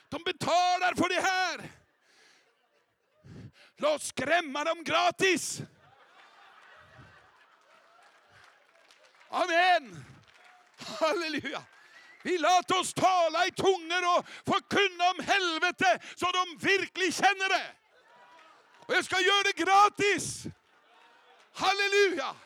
De 0.09 0.23
betalar 0.25 0.95
för 0.95 1.09
det 1.09 1.21
här. 1.21 1.71
Låt 3.77 4.03
skrämma 4.03 4.65
dem 4.65 4.85
gratis. 4.85 5.63
Amen. 9.29 10.05
Halleluja. 10.77 11.63
Vi 12.25 12.39
lät 12.39 12.71
oss 12.71 12.95
tala 12.95 13.47
i 13.47 13.51
tungor 13.51 14.19
och 14.19 14.27
förkunna 14.29 15.05
om 15.11 15.25
helvete 15.25 15.99
så 16.17 16.27
de 16.27 16.67
verkligen 16.67 17.13
känner 17.13 17.49
det. 17.49 17.67
Och 18.87 18.95
jag 18.95 19.05
ska 19.05 19.17
göra 19.21 19.43
det 19.45 19.57
gratis. 19.57 20.45
Halleluja. 21.53 22.37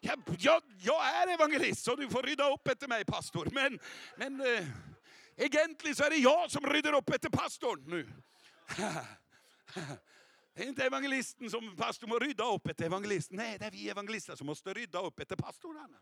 Jag, 0.00 0.18
jag, 0.38 0.62
jag 0.78 1.06
är 1.06 1.34
evangelist 1.34 1.84
så 1.84 1.96
du 1.96 2.08
får 2.08 2.22
rydda 2.22 2.52
upp 2.52 2.68
efter 2.68 2.88
mig 2.88 3.04
pastor. 3.04 3.48
Men, 3.52 3.78
men 4.16 4.40
äh, 4.40 4.66
egentligen 5.36 5.96
så 5.96 6.04
är 6.04 6.10
det 6.10 6.16
jag 6.16 6.50
som 6.50 6.66
ryddar 6.66 6.92
upp 6.96 7.10
efter 7.10 7.28
pastorn 7.28 7.84
nu. 7.86 8.08
Det 10.54 10.62
är 10.62 10.68
inte 10.68 10.84
evangelisten 10.84 11.50
som 11.50 11.76
pastorn 11.76 12.10
må 12.10 12.18
rydda 12.18 12.54
upp 12.54 12.66
efter 12.66 12.84
evangelisten. 12.84 13.36
Nej, 13.36 13.58
det 13.58 13.64
är 13.64 13.70
vi 13.70 13.90
evangelister 13.90 14.36
som 14.36 14.46
måste 14.46 14.74
rydda 14.74 15.02
upp 15.02 15.20
efter 15.20 15.36
pastorn. 15.36 15.96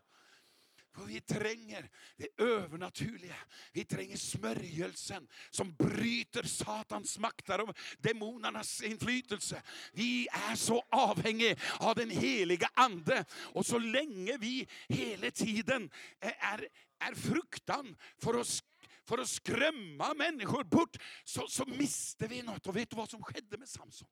För 0.95 1.03
vi 1.05 1.21
tränger 1.21 1.89
det 2.17 2.43
övernaturliga. 2.43 3.35
Vi 3.71 3.85
tränger 3.85 4.17
smörjelsen 4.17 5.27
som 5.49 5.75
bryter 5.75 6.43
Satans 6.43 7.19
makter 7.19 7.61
och 7.61 7.77
demonernas 7.97 8.81
inflytelse. 8.81 9.61
Vi 9.93 10.27
är 10.27 10.55
så 10.55 10.83
avhängiga 10.89 11.55
av 11.79 11.95
den 11.95 12.09
heliga 12.09 12.69
Ande. 12.73 13.25
Och 13.31 13.65
så 13.65 13.79
länge 13.79 14.37
vi 14.37 14.67
hela 14.87 15.31
tiden 15.31 15.89
är, 16.19 16.67
är 16.99 17.15
fruktan 17.15 17.95
för 18.17 18.39
att, 18.39 18.63
för 19.05 19.17
att 19.17 19.29
skrämma 19.29 20.13
människor 20.13 20.63
bort 20.63 20.97
så, 21.23 21.47
så 21.47 21.65
mister 21.65 22.27
vi 22.27 22.41
något. 22.41 22.67
Och 22.67 22.75
vet 22.75 22.89
du 22.89 22.95
vad 22.95 23.09
som 23.09 23.23
skedde 23.23 23.57
med 23.57 23.69
Samson? 23.69 24.07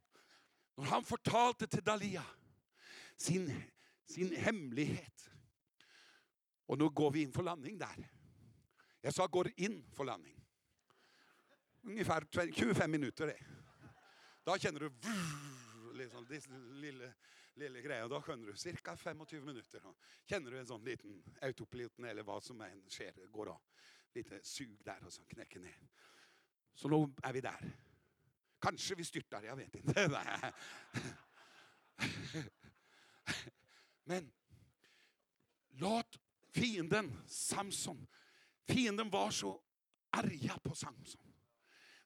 När 0.78 0.86
han 0.86 1.04
förtalte 1.04 1.68
till 1.68 1.84
Dalia 1.84 2.24
sin, 3.18 3.64
sin 4.10 4.36
hemlighet. 4.36 5.30
Och 6.66 6.78
nu 6.78 6.90
går 6.90 7.12
vi 7.12 7.22
in 7.22 7.34
för 7.34 7.44
landning 7.44 7.78
där. 7.78 8.12
Jag 9.02 9.14
sa 9.14 9.28
går 9.28 9.52
in 9.56 9.86
för 9.92 10.04
landning. 10.04 10.46
Ungefär 11.82 12.52
25 12.54 12.92
minuter 12.92 13.28
det. 13.28 13.46
Då 14.44 14.58
känner 14.58 14.80
du 14.80 14.92
liksom, 15.94 16.26
det 16.30 16.48
lilla, 16.74 17.14
lilla 17.54 17.80
grejen. 17.80 18.10
Då 18.10 18.24
du 18.36 18.56
cirka 18.56 18.98
25 18.98 19.46
minuter. 19.46 19.82
Känner 20.26 20.52
du 20.52 20.60
en 20.60 20.68
sån 20.68 20.84
liten 20.84 21.24
autopiloten 21.42 22.06
eller 22.06 22.24
vad 22.24 22.44
som 22.44 22.62
än 22.62 22.90
sker. 22.90 23.28
Går 23.28 23.50
av. 23.50 23.62
Lite 24.14 24.40
sug 24.44 24.84
där 24.84 25.06
och 25.06 25.14
så 25.14 25.26
knäcker 25.26 25.60
ner. 25.60 25.90
Så 26.74 26.88
nu 26.88 27.14
är 27.24 27.34
vi 27.34 27.42
där. 27.42 27.78
Kanske 28.60 28.96
vi 28.96 29.06
styrtar, 29.06 29.44
jag 29.44 29.56
vet 29.56 29.76
inte. 29.76 30.24
Men 34.04 34.32
låt 35.70 36.20
fienden 36.54 37.22
Samson, 37.28 38.08
fienden 38.68 39.10
var 39.10 39.32
så 39.32 39.62
arga 40.10 40.58
på 40.58 40.76
Samson. 40.76 41.34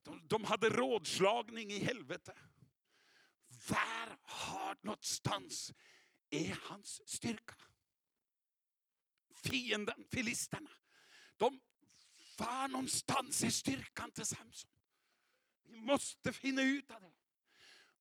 De, 0.03 0.27
de 0.27 0.43
hade 0.43 0.69
rådslagning 0.69 1.71
i 1.71 1.79
helvete. 1.79 2.37
Var 3.69 4.17
har 4.21 4.77
någonstans 4.81 5.73
är 6.29 6.59
hans 6.61 7.01
styrka? 7.05 7.55
Fienden, 9.43 10.05
filisterna. 10.11 10.69
De, 11.37 11.59
var 12.37 12.67
någonstans 12.67 13.43
är 13.43 13.49
styrkan 13.49 14.11
till 14.11 14.25
Samson? 14.25 14.71
Vi 15.63 15.81
måste 15.81 16.33
finna 16.33 16.61
ut 16.61 16.91
av 16.91 17.01
det. 17.01 17.13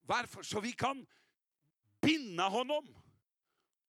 Varför? 0.01 0.43
Så 0.43 0.61
vi 0.61 0.73
kan 0.73 1.07
binda 2.01 2.49
honom 2.49 2.99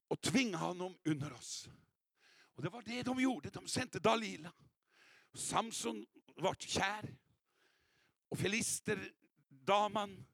och 0.07 0.21
tvinga 0.21 0.57
honom 0.57 0.97
under 1.03 1.33
oss. 1.33 1.69
Och 2.57 2.63
det 2.63 2.69
var 2.69 2.81
det 2.81 3.03
de 3.03 3.21
gjorde. 3.21 3.49
De 3.49 3.67
sände 3.67 3.99
Dalila. 3.99 4.53
Samson 5.33 6.05
vart 6.35 6.61
kär. 6.61 7.17
Och 8.29 8.39
filisterdamen 8.39 10.25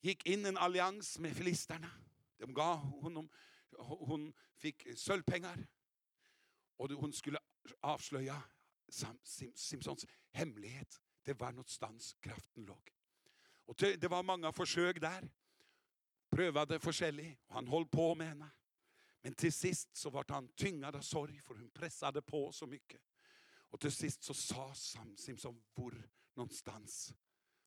gick 0.00 0.26
in 0.26 0.46
i 0.46 0.48
en 0.48 0.56
allians 0.56 1.18
med 1.18 1.36
filisterna. 1.36 1.90
De 2.38 2.54
gav 2.54 2.76
honom, 2.76 3.28
hon 3.78 4.32
fick 4.56 4.98
sölvpengar. 4.98 5.66
Och 6.76 6.90
hon 6.90 7.12
skulle 7.12 7.38
avslöja 7.80 8.42
Simpsons 9.54 10.06
hemlighet. 10.32 11.00
Det 11.22 11.34
var 11.34 11.50
någonstans 11.50 12.16
kraften 12.20 12.64
låg. 12.64 12.92
Och 13.64 13.76
det, 13.76 14.08
var 14.08 14.22
många 14.22 14.52
försök 14.52 15.00
där. 15.00 15.30
Prövade 16.30 16.80
forskjellig. 16.80 17.38
Och 17.46 17.54
han 17.54 17.68
höll 17.68 17.86
på 17.86 18.14
med 18.14 18.28
henne. 18.28 18.50
Men 19.26 19.34
till 19.34 19.52
sist 19.52 19.96
så 19.96 20.10
vart 20.10 20.30
han 20.30 20.48
tyngad 20.48 20.96
av 20.96 21.00
sorg 21.00 21.40
för 21.40 21.54
hon 21.54 21.70
pressade 21.70 22.22
på 22.22 22.52
så 22.52 22.66
mycket. 22.66 23.00
Och 23.70 23.80
till 23.80 23.92
sist 23.92 24.22
så 24.22 24.34
sa 24.34 24.74
Sam 24.74 25.16
Simson, 25.16 25.62
var 25.74 26.08
någonstans 26.34 27.14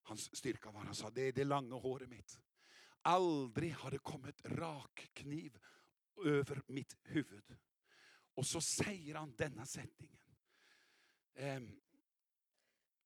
hans 0.04 0.36
styrka 0.38 0.72
var. 0.72 0.84
Han 0.84 0.96
sa 0.96 1.10
det 1.10 1.22
är 1.22 1.32
det 1.32 1.44
långa 1.44 1.76
håret 1.76 2.10
mitt. 2.10 2.40
Aldrig 3.02 3.74
har 3.74 3.92
det 3.92 3.98
kommit 3.98 4.42
rakkniv 4.46 5.58
över 6.26 6.62
mitt 6.68 6.98
huvud. 7.04 7.58
Och 8.34 8.46
så 8.46 8.62
säger 8.62 9.16
han 9.16 9.36
denna 9.36 9.66
sättningen. 9.66 10.20
Ehm, 11.36 11.82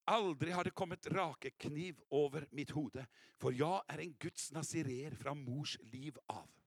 Aldrig 0.04 0.54
har 0.54 0.64
det 0.64 0.72
kommit 0.72 1.08
rakekniv 1.08 2.00
över 2.12 2.48
mitt 2.52 2.70
hode, 2.70 3.08
för 3.38 3.52
jag 3.52 3.84
är 3.88 3.98
en 3.98 4.14
Guds 4.14 4.52
nazirer 4.52 5.16
från 5.16 5.44
mors 5.44 5.78
liv 5.82 6.18
av. 6.26 6.63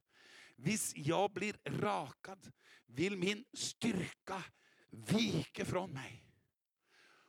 Hvis 0.56 0.96
jag 0.96 1.32
blir 1.32 1.56
rakad 1.64 2.52
vill 2.86 3.16
min 3.16 3.44
styrka 3.52 4.44
vika 4.90 5.64
från 5.64 5.90
mig. 5.90 6.24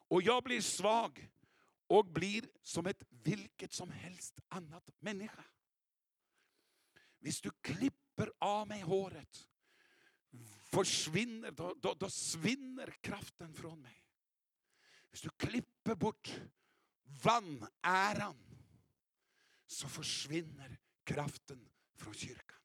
Och 0.09 0.21
jag 0.21 0.43
blir 0.43 0.61
svag 0.61 1.29
och 1.87 2.05
blir 2.05 2.49
som 2.63 2.85
ett 2.85 3.03
vilket 3.09 3.73
som 3.73 3.91
helst 3.91 4.39
annat 4.47 4.89
människa. 4.99 5.43
Visst, 7.19 7.43
du 7.43 7.51
klipper 7.61 8.31
av 8.39 8.67
mig 8.67 8.81
håret 8.81 9.47
försvinner, 10.71 11.51
då, 11.51 11.73
då, 11.77 11.93
då 11.93 12.09
svinner 12.09 12.91
kraften 13.01 13.53
från 13.53 13.81
mig. 13.81 14.03
Om 15.01 15.19
du 15.23 15.29
klipper 15.29 15.95
bort 15.95 16.41
vanäran 17.23 18.37
så 19.67 19.89
försvinner 19.89 20.79
kraften 21.03 21.69
från 21.95 22.13
kyrkan. 22.13 22.56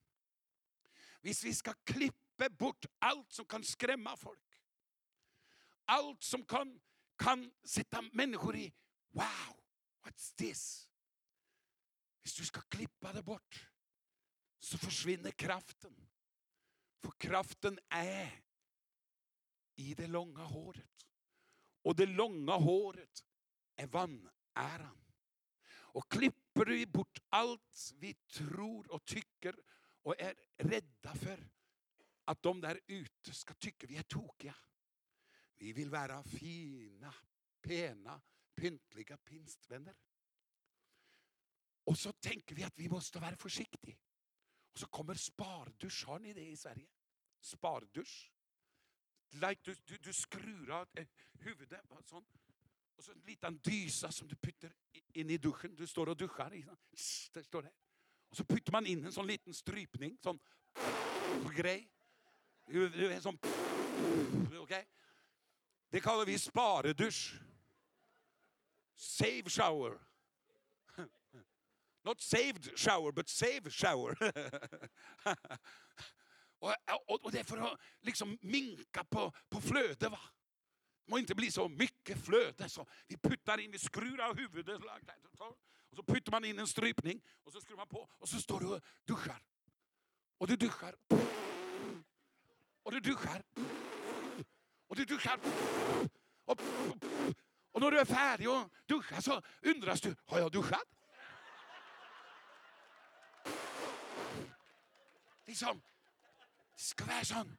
Hvis 1.22 1.44
vi 1.44 1.54
ska 1.54 1.74
klippa 1.84 2.22
klippe 2.42 2.50
bort 2.50 2.86
allt 2.98 3.32
som 3.32 3.44
kan 3.44 3.64
skrämma 3.64 4.16
folk. 4.16 4.40
Allt 5.84 6.22
som 6.22 6.44
kan, 6.44 6.80
kan 7.18 7.52
sätta 7.64 8.02
människor 8.12 8.56
i 8.56 8.72
wow, 9.10 9.56
what's 10.02 10.34
this? 10.36 10.88
Hvis 12.22 12.34
du 12.34 12.44
ska 12.44 12.60
klippa 12.60 13.12
det 13.12 13.22
bort 13.22 13.68
så 14.58 14.78
försvinner 14.78 15.30
kraften. 15.30 16.08
För 17.02 17.10
kraften 17.18 17.78
är 17.88 18.42
i 19.76 19.94
det 19.94 20.06
långa 20.06 20.44
håret. 20.44 21.06
Och 21.82 21.96
det 21.96 22.06
långa 22.06 22.52
håret 22.52 23.24
är 23.76 23.86
vanäran. 23.86 24.98
Och 25.94 26.10
klipper 26.10 26.64
du 26.64 26.86
bort 26.86 27.18
allt 27.28 27.92
vi 27.94 28.14
tror 28.14 28.90
och 28.90 29.04
tycker 29.04 29.56
och 30.02 30.20
är 30.20 30.34
rädda 30.56 31.14
för 31.14 31.48
att 32.24 32.42
de 32.42 32.60
där 32.60 32.80
ute 32.86 33.34
ska 33.34 33.54
tycka 33.54 33.86
vi 33.86 33.96
är 33.96 34.02
tokiga. 34.02 34.54
Vi 35.56 35.72
vill 35.72 35.90
vara 35.90 36.22
fina, 36.22 37.14
pena, 37.60 38.22
pyntliga 38.54 39.16
pinstvänner. 39.16 39.96
Och 41.84 41.98
så 41.98 42.12
tänker 42.12 42.54
vi 42.54 42.64
att 42.64 42.78
vi 42.78 42.88
måste 42.88 43.18
vara 43.18 43.36
försiktiga. 43.36 43.96
Och 44.72 44.78
så 44.78 44.86
kommer 44.86 45.14
spardusch, 45.14 46.06
har 46.06 46.18
ni 46.18 46.32
det 46.32 46.46
i 46.46 46.56
Sverige? 46.56 46.88
Spardusch. 47.40 48.32
Like 49.30 49.60
du, 49.64 49.74
du, 49.84 49.98
du 49.98 50.12
skruvar 50.12 50.88
eh, 50.92 51.06
huvudet 51.32 51.80
sån. 52.04 52.24
och 52.96 53.04
så 53.04 53.12
en 53.12 53.20
liten 53.20 53.58
dysa 53.58 54.12
som 54.12 54.28
du 54.28 54.36
puttar 54.36 54.72
in 55.12 55.30
i 55.30 55.38
duschen. 55.38 55.74
Du 55.76 55.86
står 55.86 56.08
och 56.08 56.16
duschar. 56.16 56.50
Det 57.32 57.44
står 57.44 57.62
det. 57.62 57.72
Och 58.32 58.36
så 58.36 58.44
puttar 58.44 58.72
man 58.72 58.86
in 58.86 59.04
en 59.04 59.12
sån 59.12 59.26
liten 59.26 59.54
strypning, 59.54 60.18
sån 60.22 60.38
grej. 61.56 61.88
En 62.66 63.22
sån... 63.22 63.38
Okay? 64.58 64.84
Det 65.88 66.00
kallar 66.00 66.26
vi 66.26 66.38
sparedusch. 66.38 67.34
Save 68.94 69.42
shower. 69.50 69.98
Not 72.04 72.20
saved 72.20 72.78
shower, 72.78 73.12
but 73.12 73.28
save 73.28 73.70
shower. 73.70 74.16
och, 76.58 76.74
och, 77.06 77.24
och 77.24 77.32
det 77.32 77.38
är 77.38 77.44
för 77.44 77.58
att 77.58 77.80
liksom 78.00 78.38
minka 78.40 79.04
på, 79.04 79.32
på 79.48 79.60
flödet. 79.60 80.10
Va? 80.10 80.20
Det 81.04 81.10
må 81.10 81.18
inte 81.18 81.34
bli 81.34 81.50
så 81.50 81.68
mycket 81.68 82.24
flöde. 82.24 82.68
Så 82.68 82.86
vi 83.06 83.16
puttar 83.16 83.60
in, 83.60 83.70
vi 83.70 83.78
skruvar 83.78 84.28
av 84.28 84.36
huvudet. 84.36 84.80
Och 85.92 85.96
så 85.96 86.02
puttar 86.02 86.32
man 86.32 86.44
in 86.44 86.58
en 86.58 86.66
strypning 86.66 87.20
och 87.44 87.52
så 87.52 87.60
skruvar 87.60 87.76
man 87.76 87.88
på 87.88 88.08
och 88.18 88.28
så 88.28 88.40
står 88.40 88.60
du 88.60 88.66
och 88.66 88.80
duschar. 89.04 89.42
Och 90.38 90.46
du 90.46 90.56
duschar. 90.56 90.94
Och 92.82 92.92
du 92.92 93.00
duschar. 93.00 93.42
Och 94.86 94.96
du 94.96 95.04
duschar. 95.04 95.40
Och, 96.44 96.60
och 97.72 97.80
när 97.80 97.90
du 97.90 97.98
är 97.98 98.04
färdig 98.04 98.46
att 98.46 98.70
duscha 98.86 99.22
så 99.22 99.42
undras 99.62 100.00
du, 100.00 100.16
har 100.26 100.38
jag 100.38 100.52
duschat? 100.52 100.88
Liksom, 105.46 105.82
det 106.76 106.82
ska 106.82 107.04
vara 107.04 107.24
sån 107.24 107.58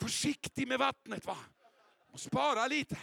försiktig 0.00 0.68
med 0.68 0.78
vattnet 0.78 1.26
va. 1.26 1.36
Och 2.12 2.20
spara 2.20 2.66
lite. 2.66 2.98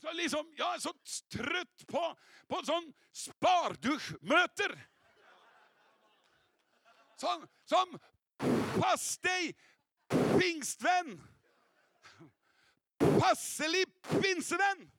Så 0.00 0.12
liksom, 0.12 0.54
jag 0.56 0.74
är 0.74 0.78
så 0.78 0.92
trött 1.32 1.86
på, 1.86 2.16
på 2.48 2.56
en 2.58 2.66
sån 2.66 2.92
sparduschmöter. 3.12 4.88
Som, 7.16 7.48
som 7.64 7.98
pass 8.80 9.18
dig 9.18 9.56
pingstvän. 10.40 11.22
Passelig 12.98 14.02
pinsevän. 14.02 14.90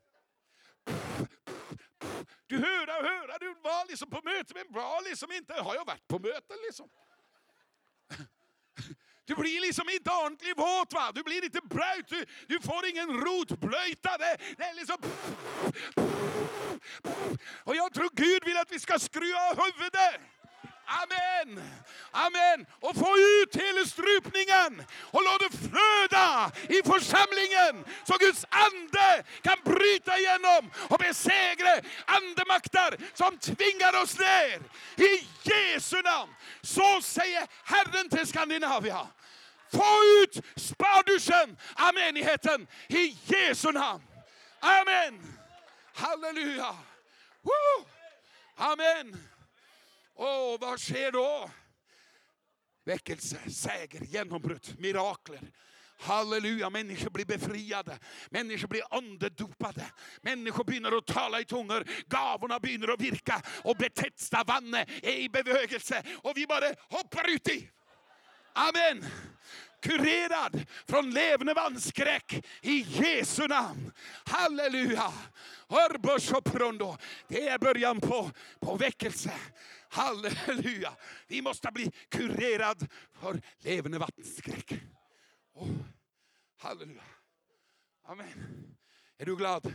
Du 2.47 2.57
höra 2.57 2.97
och 2.97 3.05
höra, 3.05 3.37
du 3.39 3.53
var 3.53 3.87
liksom 3.89 4.09
på 4.09 4.21
möte 4.23 4.53
men 4.53 4.73
var 4.73 5.09
liksom 5.09 5.31
inte, 5.31 5.53
har 5.53 5.75
jag 5.75 5.85
varit 5.85 6.07
på 6.07 6.19
möten 6.19 6.57
liksom? 6.65 6.89
Du 9.31 9.35
blir 9.35 9.61
liksom 9.61 9.89
inte 9.89 10.09
ordentligt 10.09 10.57
våt 10.57 10.93
va, 10.93 11.11
du 11.15 11.23
blir 11.23 11.43
inte 11.43 11.61
blöt, 11.63 12.07
du, 12.07 12.25
du 12.47 12.59
får 12.59 12.85
ingen 12.85 13.09
rotblöjta. 13.21 14.17
Det, 14.17 14.37
det 14.57 14.63
är 14.63 14.73
liksom... 14.73 14.97
Och 17.63 17.75
jag 17.75 17.93
tror 17.93 18.09
Gud 18.13 18.45
vill 18.45 18.57
att 18.57 18.71
vi 18.71 18.79
ska 18.79 18.99
skruva 18.99 19.53
huvudet. 19.63 20.21
Amen! 20.85 21.63
Amen! 22.11 22.65
Och 22.79 22.95
få 22.95 23.15
ut 23.17 23.55
hela 23.55 23.85
strypningen 23.85 24.83
och 25.11 25.21
låt 25.23 25.39
det 25.39 25.57
flöda 25.57 26.51
i 26.69 26.81
församlingen 26.83 27.85
så 28.03 28.17
Guds 28.17 28.45
ande 28.49 29.23
kan 29.41 29.57
bryta 29.63 30.17
igenom 30.17 30.71
och 30.89 30.99
besegra 30.99 31.73
andemakter 32.05 32.97
som 33.13 33.37
tvingar 33.37 34.03
oss 34.03 34.19
ner. 34.19 34.59
I 35.07 35.27
Jesu 35.43 36.01
namn! 36.01 36.33
Så 36.61 37.01
säger 37.01 37.47
Herren 37.63 38.09
till 38.09 38.27
Skandinavien. 38.27 39.07
Få 39.71 40.23
ut 40.23 40.45
sparduschen 40.55 41.57
av 41.75 41.93
menigheten 41.93 42.67
i 42.87 43.17
Jesu 43.25 43.71
namn. 43.71 44.03
Amen! 44.59 45.37
Halleluja! 45.93 46.75
Woo! 47.41 47.85
Amen! 48.55 49.17
Åh, 50.15 50.57
vad 50.59 50.79
sker 50.79 51.11
då? 51.11 51.49
Väckelse, 52.85 53.37
seger, 53.49 54.01
genombrott, 54.01 54.79
mirakler. 54.79 55.41
Halleluja, 55.99 56.69
människor 56.69 57.09
blir 57.09 57.25
befriade, 57.25 57.99
människor 58.29 58.67
blir 58.67 58.81
andedopade, 58.89 59.85
människor 60.21 60.63
börjar 60.63 60.97
att 60.97 61.05
tala 61.07 61.39
i 61.39 61.45
tungor, 61.45 61.83
gavorna 62.07 62.59
börjar 62.59 62.93
att 62.93 63.01
virka 63.01 63.41
och 63.63 63.75
betetsta 63.75 64.43
vannet 64.43 64.89
är 65.03 65.15
i 65.15 65.29
bevögelse 65.29 66.03
och 66.23 66.37
vi 66.37 66.47
bara 66.47 66.65
hoppar 66.89 67.29
ut 67.29 67.47
i. 67.47 67.69
Amen 68.53 69.05
kurerad 69.81 70.65
från 70.87 71.11
levande 71.11 71.53
vannskräck 71.53 72.45
i 72.61 72.81
Jesu 72.81 73.47
namn. 73.47 73.91
Halleluja! 74.25 75.13
Det 77.27 77.47
är 77.47 77.59
början 77.59 78.01
på, 78.01 78.31
på 78.59 78.75
väckelse. 78.75 79.33
Halleluja! 79.89 80.93
Vi 81.27 81.41
måste 81.41 81.71
bli 81.71 81.91
kurerad 82.09 82.87
för 83.13 83.41
levande 83.57 83.99
vattenskräck. 83.99 84.73
Oh, 85.53 85.69
halleluja. 86.57 87.03
Amen. 88.05 88.75
Är 89.17 89.25
du 89.25 89.35
glad? 89.35 89.73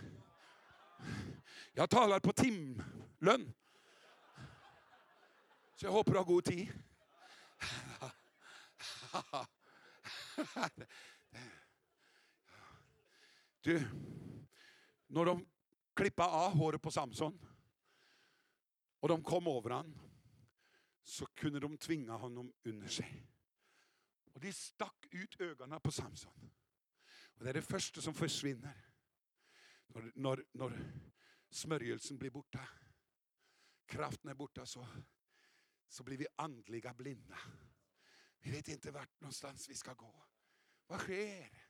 Jag 1.73 1.91
talar 1.91 2.21
på 2.21 2.33
timlön. 2.33 3.53
Så 5.75 5.87
jag 5.87 5.93
hoppas 5.93 6.13
du 6.13 6.19
har 6.19 6.25
god 6.25 6.45
tid. 6.45 6.69
Du, 13.61 13.89
när 15.07 15.25
de 15.25 15.47
klippade 15.95 16.31
av 16.31 16.53
håret 16.53 16.83
på 16.83 16.91
Samson 16.91 17.39
och 19.01 19.09
de 19.09 19.23
kom 19.23 19.47
över 19.47 19.71
han 19.71 19.99
så 21.03 21.27
kunde 21.27 21.61
de 21.61 21.79
tvinga 21.79 22.13
honom 22.13 22.53
under 22.65 22.89
sig. 22.89 23.27
Och 24.33 24.41
de 24.41 24.53
stack 24.53 25.07
ut 25.11 25.41
ögonen 25.41 25.81
på 25.81 25.93
Samson. 25.93 26.51
Och 27.37 27.45
det 27.45 27.51
är 27.51 27.55
det 27.55 27.63
första 27.63 28.01
som 28.01 28.15
försvinner. 28.15 28.91
När, 29.87 30.13
när, 30.15 30.45
när 30.53 30.93
smörjelsen 31.51 32.19
blir 32.19 32.31
borta, 32.31 32.69
kraften 33.87 34.31
är 34.31 34.35
borta 34.35 34.67
så, 34.67 34.87
så 35.89 36.05
blir 36.05 36.17
vi 36.17 36.27
andliga 36.37 36.95
blinda. 36.95 37.39
Vi 38.41 38.51
vet 38.51 38.69
inte 38.69 38.91
vart 38.91 39.21
någonstans 39.21 39.69
vi 39.69 39.75
ska 39.75 39.95
gå. 39.95 40.25
Vad 40.87 41.01
sker? 41.01 41.63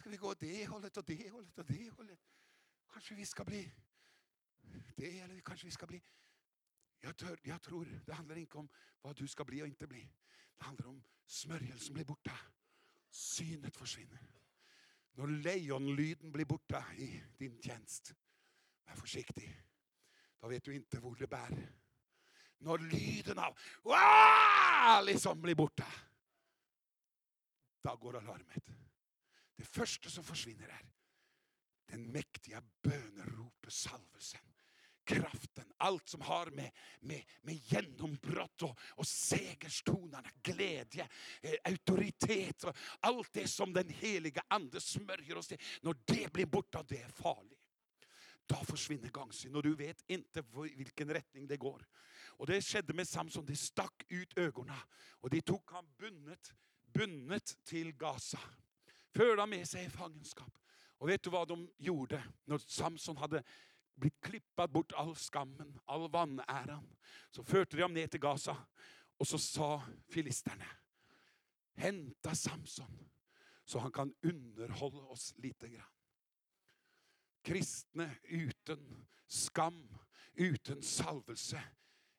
Ska 0.00 0.10
vi 0.10 0.16
gå 0.16 0.34
det 0.34 0.66
hållet 0.66 0.96
och 0.96 1.04
det 1.04 1.30
hållet 1.30 1.58
och 1.58 1.66
det 1.66 1.90
hållet? 1.90 2.20
Kanske 2.92 3.14
vi 3.14 3.26
ska 3.26 3.44
bli 3.44 3.74
det 4.96 5.20
eller 5.20 5.40
kanske 5.40 5.66
vi 5.66 5.70
ska 5.70 5.86
bli 5.86 6.02
jag 7.04 7.16
tror, 7.16 7.38
jag 7.42 7.62
tror 7.62 8.02
det 8.06 8.12
handlar 8.12 8.36
inte 8.36 8.58
om 8.58 8.68
vad 9.00 9.16
du 9.16 9.28
ska 9.28 9.44
bli 9.44 9.62
och 9.62 9.66
inte 9.66 9.86
bli. 9.86 10.10
Det 10.56 10.64
handlar 10.64 10.86
om 10.86 11.04
smörjelsen 11.26 11.94
blir 11.94 12.04
borta. 12.04 12.38
Synet 13.10 13.76
försvinner. 13.76 14.30
När 15.12 15.26
lejonlyden 15.26 16.32
blir 16.32 16.44
borta 16.44 16.84
i 16.96 17.22
din 17.36 17.62
tjänst, 17.62 18.14
var 18.84 18.94
försiktig. 18.94 19.62
Då 20.40 20.48
vet 20.48 20.64
du 20.64 20.74
inte 20.74 21.00
var 21.00 21.16
det 21.16 21.26
bär. 21.26 21.72
När 22.64 22.78
lyden 22.78 23.38
av 23.38 23.58
Wah! 23.82 25.04
liksom 25.04 25.42
blir 25.42 25.54
borta, 25.54 25.86
då 27.82 27.96
går 27.96 28.16
alarmet. 28.16 28.64
Det 29.56 29.64
första 29.64 30.10
som 30.10 30.24
försvinner 30.24 30.68
är 30.68 30.86
den 31.86 32.12
mäktiga 32.12 32.62
böneropet, 32.82 33.72
salvelsen. 33.72 34.40
kraften, 35.04 35.72
allt 35.76 36.08
som 36.08 36.20
har 36.20 36.46
med, 36.46 36.70
med, 37.00 37.24
med 37.42 37.54
genombrott 37.54 38.62
och, 38.62 38.78
och 38.80 39.06
segerstonerna, 39.06 40.30
glädje, 40.42 41.08
eh, 41.42 41.54
auktoritet 41.64 42.64
och 42.64 42.76
allt 43.00 43.32
det 43.32 43.48
som 43.48 43.72
den 43.72 43.88
heliga 43.88 44.42
ande 44.48 44.80
smörjer 44.80 45.36
oss 45.36 45.48
till. 45.48 45.60
När 45.82 45.96
det 46.04 46.32
blir 46.32 46.46
borta, 46.46 46.84
det 46.88 47.02
är 47.02 47.08
farligt. 47.08 47.60
Då 48.46 48.56
försvinner 48.56 49.08
gångsyn 49.08 49.54
och 49.54 49.62
du 49.62 49.74
vet 49.74 50.04
inte 50.06 50.40
i 50.40 50.74
vilken 50.74 51.14
riktning 51.14 51.46
det 51.46 51.56
går. 51.56 51.86
Och 52.36 52.46
det 52.46 52.62
skedde 52.62 52.92
med 52.94 53.08
Samson, 53.08 53.46
det 53.46 53.56
stack 53.56 54.02
ut 54.08 54.38
ögonen 54.38 54.76
och 55.20 55.30
de 55.30 55.40
tog 55.40 55.62
han 55.70 55.94
bundet, 55.98 56.54
bundet 56.92 57.64
till 57.64 57.92
Gaza. 57.92 58.40
Förde 59.14 59.46
med 59.46 59.68
sig 59.68 59.84
i 59.84 59.90
fångenskap. 59.90 60.58
Och 60.98 61.08
vet 61.08 61.22
du 61.22 61.30
vad 61.30 61.48
de 61.48 61.70
gjorde 61.76 62.24
när 62.44 62.58
Samson 62.58 63.16
hade 63.16 63.42
blivit 63.94 64.20
klippad 64.20 64.70
bort 64.70 64.92
all 64.92 65.16
skammen, 65.16 65.80
all 65.84 66.10
vanäran. 66.10 66.96
Så 67.30 67.44
förde 67.44 67.76
de 67.76 67.82
honom 67.82 67.94
ner 67.94 68.06
till 68.06 68.20
Gaza 68.20 68.56
och 69.16 69.28
så 69.28 69.38
sa 69.38 69.82
filisterna, 70.08 70.66
hämta 71.74 72.34
Samson 72.34 73.10
så 73.64 73.78
han 73.78 73.92
kan 73.92 74.14
underhålla 74.22 75.02
oss 75.02 75.34
lite 75.36 75.68
grann. 75.68 75.90
Kristne 77.42 78.16
utan 78.22 79.06
skam, 79.26 79.98
utan 80.34 80.82
salvelse 80.82 81.62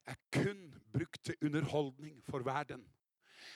är 0.06 0.16
kun 0.30 0.80
brukt 0.94 1.24
till 1.24 1.36
underhållning 1.42 2.22
för 2.22 2.40
världen. 2.40 2.90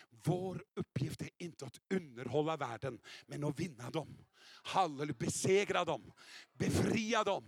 Vår 0.09 0.63
uppgift 0.75 1.21
är 1.21 1.29
inte 1.37 1.65
att 1.65 1.79
underhålla 1.93 2.57
världen, 2.57 2.99
men 3.27 3.43
att 3.43 3.59
vinna 3.59 3.89
dem. 3.89 4.17
Halleluja, 4.63 5.15
besegra 5.19 5.85
dem, 5.85 6.11
befria 6.57 7.23
dem, 7.23 7.43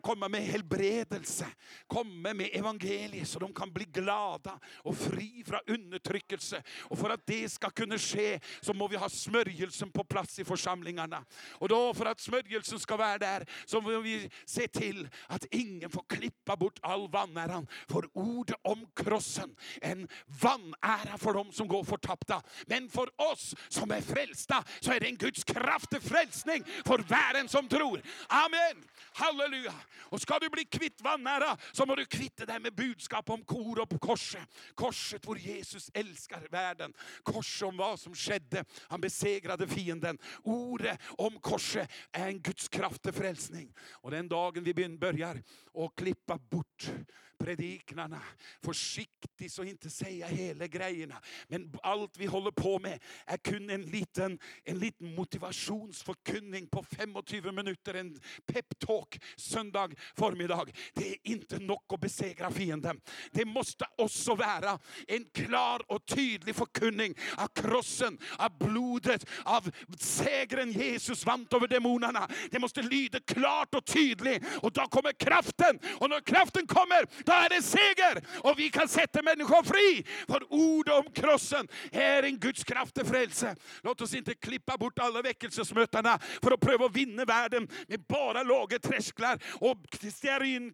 komma 0.00 0.28
med 0.28 0.42
helbredelse, 0.42 1.46
komma 1.86 2.34
med 2.34 2.48
evangeliet 2.52 3.28
så 3.28 3.38
de 3.38 3.54
kan 3.54 3.72
bli 3.72 3.84
glada 3.84 4.60
och 4.74 4.96
fri 4.96 5.44
från 5.46 5.60
undertryckelse. 5.66 6.62
Och 6.80 6.98
för 6.98 7.10
att 7.10 7.26
det 7.26 7.48
ska 7.48 7.70
kunna 7.70 7.98
ske 7.98 8.40
så 8.60 8.74
må 8.74 8.88
vi 8.88 8.96
ha 8.96 9.08
smörjelsen 9.08 9.90
på 9.90 10.04
plats 10.04 10.38
i 10.38 10.44
församlingarna. 10.44 11.24
Och 11.52 11.68
då 11.68 11.94
för 11.94 12.06
att 12.06 12.20
smörjelsen 12.20 12.80
ska 12.80 12.96
vara 12.96 13.18
där 13.18 13.46
så 13.66 13.80
måste 13.80 13.98
vi 13.98 14.30
se 14.44 14.68
till 14.68 15.08
att 15.26 15.44
ingen 15.50 15.90
får 15.90 16.04
klippa 16.08 16.56
bort 16.56 16.78
all 16.82 17.10
vanäran. 17.10 17.66
För 17.88 18.08
ord 18.12 18.52
om 18.62 18.86
krossen, 18.96 19.56
en 19.80 20.08
vanära 20.26 21.18
för 21.18 21.32
dem 21.32 21.52
som 21.52 21.68
går 21.68 21.84
förtappta. 21.84 22.42
Men 22.66 22.88
för 22.88 23.10
oss 23.32 23.54
som 23.68 23.90
är 23.90 24.00
frälsta 24.00 24.64
så 24.80 24.92
är 24.92 25.00
det 25.00 25.06
en 25.06 25.16
Guds 25.16 25.44
kraft 25.44 25.83
till 25.86 26.00
frälsning 26.00 26.64
för 26.84 26.98
världen 26.98 27.48
som 27.48 27.68
tror. 27.68 28.02
Amen. 28.28 28.84
Halleluja. 29.12 29.74
Och 29.98 30.20
ska 30.20 30.38
du 30.38 30.48
bli 30.48 30.64
kvitt 30.64 31.00
vanära 31.00 31.56
så 31.72 31.86
må 31.86 31.94
du 31.94 32.04
kvitta 32.04 32.46
dig 32.46 32.60
med 32.60 32.74
budskap 32.74 33.30
om 33.30 33.44
kor 33.44 33.80
och 33.80 33.88
på 33.88 33.98
korset. 33.98 34.48
Korset 34.74 35.22
vår 35.26 35.38
Jesus 35.38 35.90
älskar 35.94 36.46
världen. 36.50 36.92
Korset 37.22 37.68
om 37.68 37.76
vad 37.76 38.00
som 38.00 38.14
skedde. 38.14 38.64
Han 38.88 39.00
besegrade 39.00 39.68
fienden. 39.68 40.18
Ordet 40.42 41.00
om 41.06 41.40
korset 41.40 41.90
är 42.12 42.28
en 42.28 42.40
Guds 42.40 42.68
kraft 42.68 43.02
till 43.02 43.12
frälsning. 43.12 43.74
Och 43.92 44.10
den 44.10 44.28
dagen 44.28 44.64
vi 44.64 44.98
börjar 44.98 45.42
och 45.72 45.98
klippa 45.98 46.38
bort 46.38 46.90
prediknarna. 47.38 48.22
Försiktig, 48.62 49.50
så 49.50 49.64
inte 49.64 49.90
säga 49.90 50.26
hela 50.26 50.66
grejerna. 50.66 51.20
Men 51.48 51.72
allt 51.82 52.16
vi 52.16 52.26
håller 52.26 52.50
på 52.50 52.78
med 52.78 53.02
är 53.26 53.36
kun 53.36 53.70
en 53.70 53.82
liten, 53.82 54.38
en 54.64 54.78
liten 54.78 55.14
motivationsförkunning 55.14 56.66
på 56.66 56.84
25 57.26 57.54
minuter. 57.54 57.94
En 57.94 58.20
peptalk 58.46 59.22
söndag 59.36 59.90
förmiddag. 60.16 60.64
Det 60.94 61.08
är 61.08 61.16
inte 61.22 61.58
nog 61.58 61.82
att 61.88 62.00
besegra 62.00 62.50
fienden. 62.50 63.00
Det 63.30 63.44
måste 63.44 63.86
också 63.98 64.34
vara 64.34 64.78
en 65.08 65.24
klar 65.24 65.82
och 65.86 66.06
tydlig 66.06 66.56
förkunning 66.56 67.14
av 67.36 67.48
krossen, 67.48 68.18
av 68.38 68.58
blodet, 68.58 69.26
av 69.44 69.70
segern 69.98 70.72
Jesus 70.72 71.26
vann 71.26 71.46
över 71.50 71.68
demonerna. 71.68 72.28
Det 72.50 72.58
måste 72.58 72.82
lyda 72.82 73.20
klart 73.20 73.74
och 73.74 73.84
tydligt 73.84 74.42
och 74.62 74.72
då 74.72 74.86
kommer 74.86 75.12
kraften. 75.12 75.78
Och 75.98 76.10
när 76.10 76.20
kraften 76.20 76.66
kommer, 76.66 77.23
då 77.24 77.32
är 77.32 77.48
det 77.48 77.62
seger 77.62 78.26
och 78.48 78.58
vi 78.58 78.70
kan 78.70 78.88
sätta 78.88 79.22
människor 79.22 79.62
fri. 79.62 80.06
För 80.28 80.52
ord 80.52 80.88
om 80.88 81.12
krossen 81.12 81.68
är 81.92 82.22
en 82.22 82.38
Guds 82.38 82.64
kraft 82.64 82.94
till 82.94 83.04
frälse. 83.04 83.56
Låt 83.82 84.00
oss 84.00 84.14
inte 84.14 84.34
klippa 84.34 84.76
bort 84.76 84.98
alla 84.98 85.22
väckelsesmötena 85.22 86.18
för 86.42 86.50
att 86.52 86.60
pröva 86.60 86.84
att 86.84 86.96
vinna 86.96 87.24
världen 87.24 87.68
med 87.88 88.00
bara 88.00 88.42
låga 88.42 88.78
trösklar 88.78 89.42
och 89.60 89.78
stearin 90.12 90.72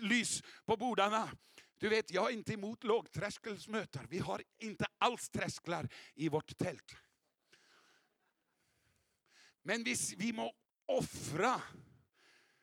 lys 0.00 0.42
på 0.66 0.76
bordarna. 0.76 1.28
Du 1.78 1.88
vet, 1.88 2.10
jag 2.10 2.30
är 2.30 2.34
inte 2.34 2.52
emot 2.52 2.84
lågtröskelsmöten. 2.84 4.06
Vi 4.10 4.18
har 4.18 4.42
inte 4.58 4.86
alls 4.98 5.30
trösklar 5.30 5.88
i 6.14 6.28
vårt 6.28 6.58
tält. 6.58 6.96
Men 9.62 9.84
vi, 9.84 9.96
vi 10.16 10.32
må 10.32 10.52
offra 10.86 11.62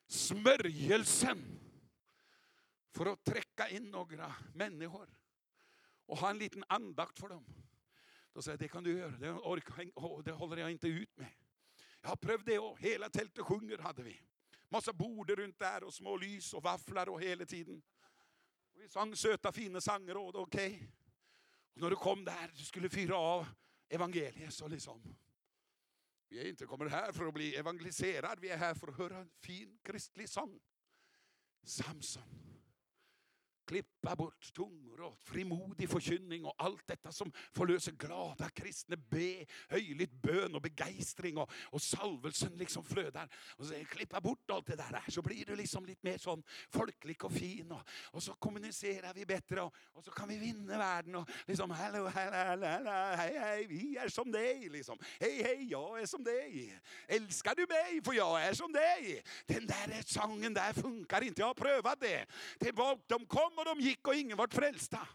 smörjelsen 0.08 1.67
för 2.98 3.06
att 3.06 3.24
träcka 3.24 3.70
in 3.70 3.92
några 3.92 4.36
människor 4.54 5.10
och 6.06 6.18
ha 6.18 6.30
en 6.30 6.38
liten 6.38 6.64
andakt 6.68 7.20
för 7.20 7.30
dem. 7.30 7.46
Då 8.34 8.42
säger 8.42 8.54
jag, 8.54 8.60
det 8.60 8.68
kan 8.68 8.84
du 8.84 8.98
göra, 8.98 9.12
det, 9.12 9.32
orkar, 9.32 10.24
det 10.24 10.32
håller 10.32 10.58
jag 10.58 10.72
inte 10.72 10.88
ut 10.88 11.18
med. 11.18 11.32
Jag 12.02 12.10
har 12.10 12.16
prövat 12.16 12.46
det 12.46 12.60
och 12.60 12.80
hela 12.80 13.10
tältet 13.10 13.46
sjunger 13.46 13.78
hade 13.78 14.04
vi. 14.04 14.22
Massa 14.70 14.94
bord 14.94 15.30
runt 15.30 15.60
där 15.60 15.84
och 15.84 15.94
små 15.94 16.18
lys 16.18 16.54
och 16.54 16.64
vafflar 16.64 17.10
och 17.10 17.22
hela 17.22 17.46
tiden. 17.46 17.82
Och 18.74 18.82
vi 18.82 18.90
sang 18.90 19.16
söta 19.16 19.52
fina 19.52 19.82
sånger 19.82 20.18
och 20.18 20.36
okej. 20.36 20.76
Okay. 20.76 20.88
Och 21.74 21.82
när 21.82 21.90
du 21.90 21.96
kom 21.96 22.26
där, 22.26 22.52
du 22.56 22.64
skulle 22.64 22.90
fyra 22.90 23.18
av 23.18 23.48
evangeliet 23.90 24.54
så 24.54 24.68
liksom. 24.68 25.16
Vi 26.30 26.40
är 26.40 26.50
inte 26.50 26.66
kommer 26.66 26.86
här 26.86 27.12
för 27.12 27.28
att 27.28 27.34
bli 27.34 27.56
evangeliserad, 27.56 28.40
vi 28.40 28.50
är 28.50 28.58
här 28.58 28.74
för 28.74 28.88
att 28.88 28.98
höra 28.98 29.18
en 29.18 29.30
fin 29.40 29.80
kristlig 29.84 30.30
sång. 30.30 30.60
Samson 31.64 32.57
klippa 33.68 34.16
bort 34.16 34.54
tungor 34.54 35.02
och 35.02 35.20
frimodig 35.24 35.90
förkynning 35.90 36.46
och 36.46 36.56
allt 36.58 36.88
detta 36.88 37.12
som 37.12 37.32
förlöser 37.52 37.92
glada 37.92 38.50
kristna 38.50 38.96
be, 38.96 39.46
höjligt 39.70 40.12
bön 40.12 40.56
och 40.56 40.62
begeistring 40.62 41.38
och, 41.38 41.52
och 41.64 41.82
salvelsen 41.82 42.58
liksom 42.58 42.84
flödar. 42.84 43.30
Och 43.58 43.66
så 43.66 43.74
klippa 43.86 44.22
bort 44.22 44.52
allt 44.52 44.66
det 44.66 44.76
där 44.76 45.04
så 45.08 45.22
blir 45.22 45.46
du 45.46 45.56
liksom 45.56 45.86
lite 45.86 46.00
mer 46.08 46.18
sån 46.18 46.44
folklig 46.70 47.26
och 47.26 47.34
fin 47.34 47.72
och, 47.72 47.82
och 48.12 48.24
så 48.24 48.34
kommunicerar 48.34 49.14
vi 49.14 49.26
bättre 49.26 49.62
och, 49.62 49.76
och 49.94 50.04
så 50.04 50.12
kan 50.12 50.30
vi 50.30 50.38
vinna 50.38 50.78
världen 50.78 51.16
och 51.16 51.30
liksom 51.46 51.72
hallå, 51.72 52.08
hallå, 52.08 52.66
hallå, 52.66 52.90
hej, 52.92 53.40
hej, 53.40 53.68
vi 53.68 53.98
är 53.98 54.10
som 54.10 54.32
dig 54.32 54.70
liksom. 54.70 54.98
Hej, 55.20 55.44
hej, 55.44 55.68
jag 55.72 56.02
är 56.02 56.06
som 56.06 56.24
dig. 56.24 56.80
Älskar 57.08 57.56
du 57.56 57.66
mig 57.70 58.02
för 58.04 58.14
jag 58.14 58.44
är 58.44 58.54
som 58.54 58.72
dig. 58.72 59.24
Den 59.46 59.68
där 59.68 59.92
eh, 59.92 60.02
sången 60.06 60.54
där 60.54 60.74
funkar 60.74 61.22
inte, 61.22 61.42
jag 61.42 61.48
har 61.48 61.54
prövat 61.54 62.00
det. 62.00 62.26
det 62.60 62.72
var, 62.72 63.00
de 63.08 63.26
kom 63.26 63.57
och 63.58 63.66
de 63.66 63.80
gick 63.80 64.08
och 64.08 64.16
ingen 64.16 64.38
vart 64.38 64.54
frälsta. 64.54 65.08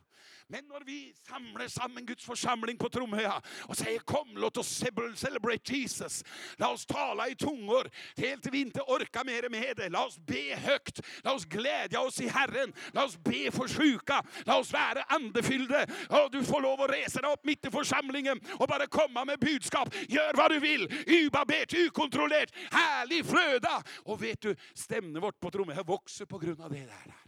Men 0.52 0.68
när 0.68 0.84
vi 0.84 1.14
samlar 1.28 1.68
samman 1.68 2.06
Guds 2.06 2.24
församling 2.24 2.76
på 2.76 2.88
Tromöja 2.88 3.42
och 3.60 3.76
säger 3.76 3.98
kom 3.98 4.28
låt 4.36 4.56
oss 4.56 4.84
celebrate 5.14 5.72
Jesus. 5.72 6.24
Låt 6.56 6.70
oss 6.70 6.86
tala 6.86 7.28
i 7.28 7.34
tungor 7.34 7.90
helt 8.16 8.46
vi 8.46 8.60
inte 8.60 8.80
orkar 8.80 9.24
mer 9.24 9.48
med 9.48 9.76
det. 9.76 9.88
Låt 9.88 10.06
oss 10.06 10.18
be 10.18 10.56
högt. 10.56 11.00
Låt 11.22 11.34
oss 11.34 11.44
glädja 11.44 12.00
oss 12.00 12.20
i 12.20 12.28
Herren. 12.28 12.72
Låt 12.92 13.04
oss 13.04 13.16
be 13.16 13.50
för 13.50 13.68
sjuka. 13.68 14.24
Låt 14.44 14.56
oss 14.56 14.72
vara 14.72 15.02
andefyllda. 15.02 15.86
Och 16.08 16.30
du 16.30 16.44
får 16.44 16.60
lov 16.60 16.80
att 16.80 16.90
resa 16.90 17.20
dig 17.20 17.32
upp 17.32 17.44
mitt 17.44 17.66
i 17.66 17.70
församlingen 17.70 18.40
och 18.58 18.68
bara 18.68 18.86
komma 18.86 19.24
med 19.24 19.38
budskap. 19.38 19.94
Gör 20.08 20.34
vad 20.34 20.50
du 20.50 20.60
vill. 20.60 20.92
Ubabet, 21.06 21.74
ukontrollerat, 21.74 22.50
härlig 22.70 23.26
flöda. 23.26 23.82
Och 24.04 24.22
vet 24.22 24.40
du, 24.40 24.56
stämningen 24.74 25.20
vårt 25.20 25.40
på 25.40 25.50
Tromöja 25.50 25.82
växer 25.82 26.26
på 26.26 26.38
grund 26.38 26.60
av 26.60 26.70
det 26.70 26.78
där. 26.78 27.21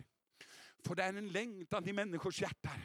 För 0.84 0.94
det 0.94 1.02
är 1.02 1.14
en 1.14 1.28
längtan 1.28 1.88
i 1.88 1.92
människors 1.92 2.42
hjärtan 2.42 2.80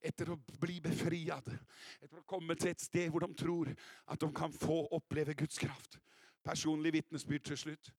efter 0.00 0.32
att 0.32 0.46
bli 0.46 0.80
befriad. 0.80 1.58
Efter 2.00 2.16
att 2.18 2.26
komma 2.26 2.54
till 2.54 2.70
ett 2.70 2.80
steg 2.80 3.12
där 3.12 3.20
de 3.20 3.34
tror 3.34 3.76
att 4.04 4.20
de 4.20 4.34
kan 4.34 4.52
få 4.52 4.88
uppleva 4.96 5.32
Guds 5.32 5.58
kraft. 5.58 5.98
Personlig 6.42 6.92
vittnesbörd 6.92 7.44
till 7.44 7.56
slut. 7.56 7.92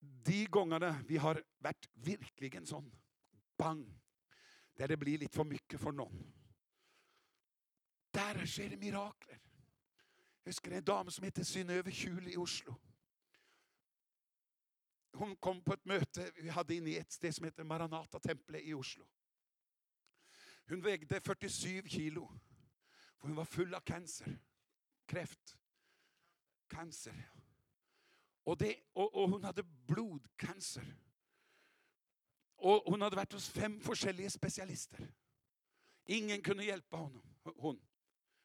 De 0.00 0.46
gångerna 0.46 1.04
vi 1.08 1.16
har 1.16 1.42
varit 1.58 1.88
verkligen 1.92 2.66
sån 2.66 2.96
bang, 3.58 4.00
där 4.76 4.88
det 4.88 4.96
blir 4.96 5.18
lite 5.18 5.36
för 5.36 5.44
mycket 5.44 5.80
för 5.80 5.92
någon. 5.92 6.32
Där 8.10 8.46
sker 8.46 8.70
det 8.70 8.76
mirakler. 8.76 9.40
Jag 10.42 10.50
husker 10.50 10.70
en 10.70 10.84
dam 10.84 11.10
som 11.10 11.24
heter 11.24 11.44
Synnöve 11.44 11.90
Kjul 11.90 12.28
i 12.28 12.36
Oslo 12.36 12.76
hon 15.12 15.36
kom 15.36 15.62
på 15.62 15.72
ett 15.72 15.84
möte 15.84 16.32
vi 16.36 16.48
hade 16.48 16.74
inne 16.74 16.90
i 16.90 16.98
ett 16.98 17.12
sted 17.12 17.34
som 17.34 17.44
heter 17.44 17.64
Maranata-templet 17.64 18.62
i 18.62 18.74
Oslo. 18.74 19.06
Hon 20.68 20.80
vägde 20.80 21.20
47 21.20 21.88
kilo. 21.88 22.32
För 23.18 23.28
hon 23.28 23.36
var 23.36 23.44
full 23.44 23.74
av 23.74 23.80
cancer. 23.80 24.38
Kräft. 25.06 25.56
Cancer. 26.68 27.30
Och, 28.44 28.58
det, 28.58 28.76
och, 28.92 29.14
och 29.14 29.30
hon 29.30 29.44
hade 29.44 29.62
blodcancer. 29.62 30.96
Och 32.56 32.82
hon 32.86 33.02
hade 33.02 33.16
varit 33.16 33.32
hos 33.32 33.48
fem 33.48 33.82
olika 33.88 34.30
specialister. 34.30 35.14
Ingen 36.04 36.42
kunde 36.42 36.64
hjälpa 36.64 36.96
honom. 36.96 37.22
Hon, 37.42 37.80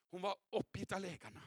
hon 0.09 0.21
var 0.21 0.35
uppgitt 0.51 0.91
av 0.91 1.01
läkarna. 1.01 1.41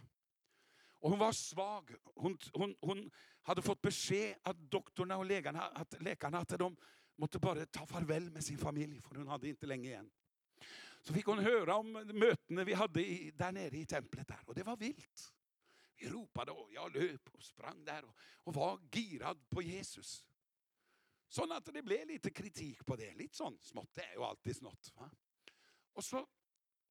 Och 1.01 1.10
hon 1.10 1.18
var 1.18 1.32
svag. 1.32 1.94
Hon, 2.14 2.39
hon, 2.52 2.77
hon 2.81 3.10
hade 3.43 3.62
fått 3.62 3.82
besked 3.82 4.35
av 4.43 4.68
doktorerna 4.68 5.16
och 5.16 5.24
läkarna 5.24 5.62
att, 5.62 6.02
läkarna 6.02 6.39
att 6.39 6.48
de 6.48 6.77
måste 7.16 7.39
bara 7.39 7.66
ta 7.66 7.86
farväl 7.86 8.31
med 8.31 8.44
sin 8.44 8.59
familj, 8.59 9.01
för 9.02 9.14
hon 9.14 9.28
hade 9.28 9.48
inte 9.48 9.66
länge 9.66 9.89
igen. 9.89 10.10
Så 11.02 11.14
fick 11.14 11.27
hon 11.27 11.39
höra 11.39 11.77
om 11.77 11.93
mötena 11.93 12.64
vi 12.64 12.72
hade 12.72 13.06
i, 13.06 13.31
där 13.31 13.52
nere 13.52 13.77
i 13.77 13.86
templet. 13.86 14.28
där 14.28 14.40
Och 14.47 14.55
det 14.55 14.62
var 14.62 14.77
vilt. 14.77 15.32
Vi 15.97 16.09
ropade 16.09 16.52
och 16.52 16.72
jag 16.72 16.97
löp 16.97 17.28
och 17.32 17.43
sprang 17.43 17.85
där 17.85 18.05
och, 18.05 18.16
och 18.35 18.55
var 18.55 18.81
girad 18.93 19.48
på 19.48 19.62
Jesus. 19.62 20.24
Så 21.28 21.52
att 21.52 21.64
det 21.64 21.82
blev 21.82 22.06
lite 22.06 22.31
kritik 22.31 22.86
på 22.86 22.97
det. 22.97 23.14
Lite 23.14 23.36
sånt 23.36 23.64
smått. 23.64 23.90
Det 23.94 24.05
är 24.05 24.12
ju 24.12 24.22
alltid 24.22 24.56
smått. 24.56 24.93
Va? 24.94 25.10
Och, 25.93 26.05
så, 26.05 26.27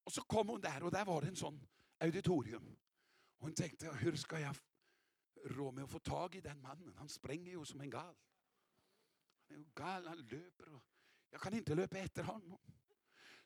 och 0.04 0.12
så 0.12 0.22
kom 0.22 0.48
hon 0.48 0.60
där 0.60 0.82
och 0.82 0.90
där 0.90 1.04
var 1.04 1.20
det 1.22 1.28
en 1.28 1.36
sån 1.36 1.68
auditorium. 1.98 2.76
Hon 3.40 3.54
tänkte, 3.54 3.92
hur 4.00 4.16
ska 4.16 4.40
jag 4.40 4.56
råd 5.44 5.74
med 5.74 5.84
att 5.84 5.90
få 5.90 5.98
tag 5.98 6.34
i 6.34 6.40
den 6.40 6.60
mannen? 6.60 6.94
Han 6.96 7.08
springer 7.08 7.52
ju 7.52 7.64
som 7.64 7.80
en 7.80 7.90
gal. 7.90 8.16
Han 9.48 9.56
är 9.56 9.58
ju 9.58 9.66
gal, 9.74 10.06
han 10.06 10.18
löper 10.18 10.68
och 10.68 10.82
jag 11.30 11.40
kan 11.40 11.54
inte 11.54 11.74
löpa 11.74 11.98
efter 11.98 12.22
honom. 12.22 12.58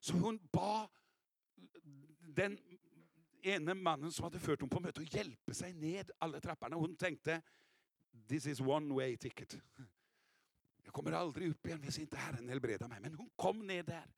Så 0.01 0.13
hon 0.17 0.49
bad 0.53 0.89
den 2.21 2.59
ene 3.43 3.75
mannen 3.75 4.13
som 4.13 4.25
hade 4.25 4.39
fört 4.39 4.61
henne 4.61 4.71
på 4.71 4.81
möte 4.81 5.01
att 5.01 5.15
hjälpa 5.15 5.55
sig 5.55 5.73
ned 5.73 6.11
alla 6.19 6.41
trapporna. 6.41 6.77
Hon 6.77 6.97
tänkte, 6.97 7.43
this 8.29 8.47
is 8.47 8.61
one 8.61 8.95
way 8.95 9.17
ticket. 9.17 9.59
Jag 10.83 10.93
kommer 10.93 11.13
aldrig 11.13 11.51
upp 11.51 11.67
igen 11.67 11.79
om 11.79 12.01
inte 12.03 12.17
Herren 12.17 12.49
helbreder 12.49 12.89
mig. 12.89 13.01
Men 13.01 13.15
hon 13.15 13.31
kom 13.37 13.67
ner 13.67 13.83
där, 13.83 14.15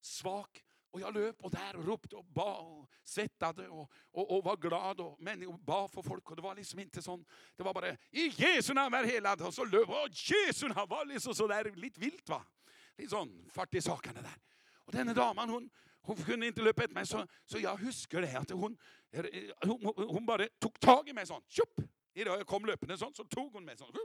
svag. 0.00 0.65
Och 0.96 1.02
jag 1.02 1.14
löp 1.14 1.44
och 1.44 1.50
där 1.50 1.76
och 1.76 1.84
ropade 1.84 2.16
och 2.16 2.24
bad 2.24 2.66
och 2.66 2.90
svettade 3.04 3.68
och, 3.68 3.92
och, 4.10 4.36
och 4.36 4.44
var 4.44 4.56
glad 4.56 5.00
och, 5.00 5.16
men, 5.20 5.46
och 5.46 5.58
bad 5.58 5.90
för 5.90 6.02
folk. 6.02 6.30
Och 6.30 6.36
det 6.36 6.42
var 6.42 6.54
liksom 6.54 6.78
inte 6.78 7.02
sån, 7.02 7.24
det 7.56 7.62
var 7.62 7.74
bara 7.74 7.90
i 8.10 8.32
Jesu 8.36 8.74
namn 8.74 8.94
är 8.94 9.04
helad. 9.04 9.42
Och 9.42 9.54
så 9.54 9.64
löp 9.64 9.88
och 9.88 10.08
Jesu 10.10 10.68
namn 10.68 10.88
var 10.88 11.04
liksom 11.04 11.34
sådär 11.34 11.72
lite 11.74 12.00
vilt 12.00 12.28
va. 12.28 12.42
Lite 12.96 13.10
sån 13.10 13.50
fart 13.50 13.74
i 13.74 13.80
sakerna 13.80 14.22
där. 14.22 14.36
Och 14.74 14.92
denna 14.92 15.14
damen 15.14 15.48
hon, 15.48 15.70
hon 16.00 16.16
kunde 16.16 16.46
inte 16.46 16.62
löpa 16.62 16.82
efter 16.82 16.94
mig 16.94 17.06
så, 17.06 17.26
så 17.44 17.58
jag 17.58 17.76
huskar 17.76 18.20
det 18.20 18.38
att 18.38 18.50
hon, 18.50 18.76
hon, 19.64 19.92
hon 19.96 20.26
bara 20.26 20.48
tog 20.58 20.80
tag 20.80 21.08
i 21.08 21.12
mig 21.12 21.26
sånt. 21.26 21.44
Tjup! 21.48 21.88
Idag 22.14 22.38
jag 22.38 22.46
kom 22.46 22.64
löpande 22.66 22.98
sånt 22.98 23.16
så 23.16 23.24
tog 23.24 23.52
hon 23.52 23.64
mig 23.64 23.76
sånt. 23.76 23.96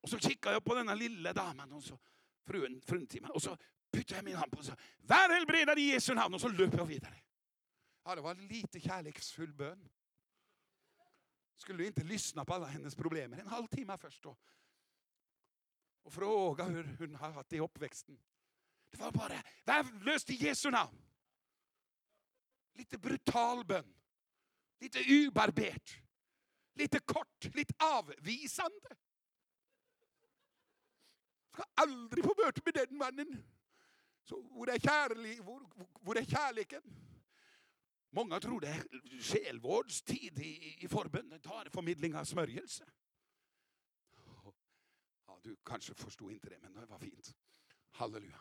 Och 0.00 0.08
så 0.08 0.18
kikade 0.18 0.54
jag 0.54 0.64
på 0.64 0.74
denna 0.74 0.94
lilla 0.94 1.32
damen 1.32 1.72
och 1.72 1.84
så 1.84 1.98
frun, 2.46 2.80
frun 2.80 3.06
till 3.06 3.22
mig. 3.22 3.30
Och 3.30 3.42
så 3.42 3.56
bytte 3.96 4.14
jag 4.14 4.24
min 4.24 4.36
hand 4.36 4.52
på 4.52 4.58
och 4.58 4.64
sa 4.64 4.76
Vär 4.96 5.34
helbredad 5.34 5.78
i 5.78 5.82
Jesu 5.82 6.14
namn 6.14 6.34
och 6.34 6.40
så 6.40 6.48
löp 6.48 6.74
jag 6.74 6.86
vidare. 6.86 7.22
Ja, 8.04 8.14
det 8.14 8.20
var 8.20 8.34
lite 8.34 8.80
kärleksfull 8.80 9.52
bön. 9.52 9.88
Skulle 11.56 11.86
inte 11.86 12.04
lyssna 12.04 12.44
på 12.44 12.54
alla 12.54 12.66
hennes 12.66 12.94
problem 12.94 13.32
en 13.32 13.46
halvtimme 13.46 13.98
först 13.98 14.22
då? 14.22 14.36
Och 16.02 16.12
fråga 16.12 16.64
hur 16.64 16.96
hon 16.98 17.14
har 17.14 17.30
haft 17.30 17.50
det 17.50 17.56
i 17.56 17.60
uppväxten. 17.60 18.18
Det 18.90 18.98
var 18.98 19.12
bara 19.12 19.42
värdelöst 19.64 20.30
i 20.30 20.34
Jesu 20.34 20.70
namn. 20.70 21.02
Lite 22.74 22.98
brutal 22.98 23.64
bön. 23.64 23.94
Lite 24.80 24.98
ubarbert. 24.98 25.98
Lite 26.74 26.98
kort, 26.98 27.44
lite 27.54 27.74
avvisande. 27.78 28.96
Ska 31.52 31.64
aldrig 31.74 32.24
få 32.24 32.34
möta 32.44 32.60
med 32.64 32.74
den 32.74 32.96
mannen. 32.96 33.55
Så 34.28 34.42
hvor 34.42 34.70
är, 34.70 34.78
kärlek, 34.78 35.40
hvor, 36.00 36.18
är 36.18 36.24
kärleken? 36.24 36.82
Många 38.10 38.40
tror 38.40 38.60
det 38.60 38.68
är 38.68 38.84
självårdstid 39.20 40.38
i, 40.38 40.84
i 40.84 40.88
förbundet, 40.88 41.42
tar 41.42 41.68
förmedling 41.70 42.16
av 42.16 42.24
smörjelse. 42.24 42.84
Ja, 45.26 45.40
du 45.42 45.56
kanske 45.64 45.94
förstod 45.94 46.32
inte 46.32 46.48
det, 46.48 46.58
men 46.58 46.74
det 46.74 46.86
var 46.86 46.98
fint. 46.98 47.34
Halleluja. 47.90 48.40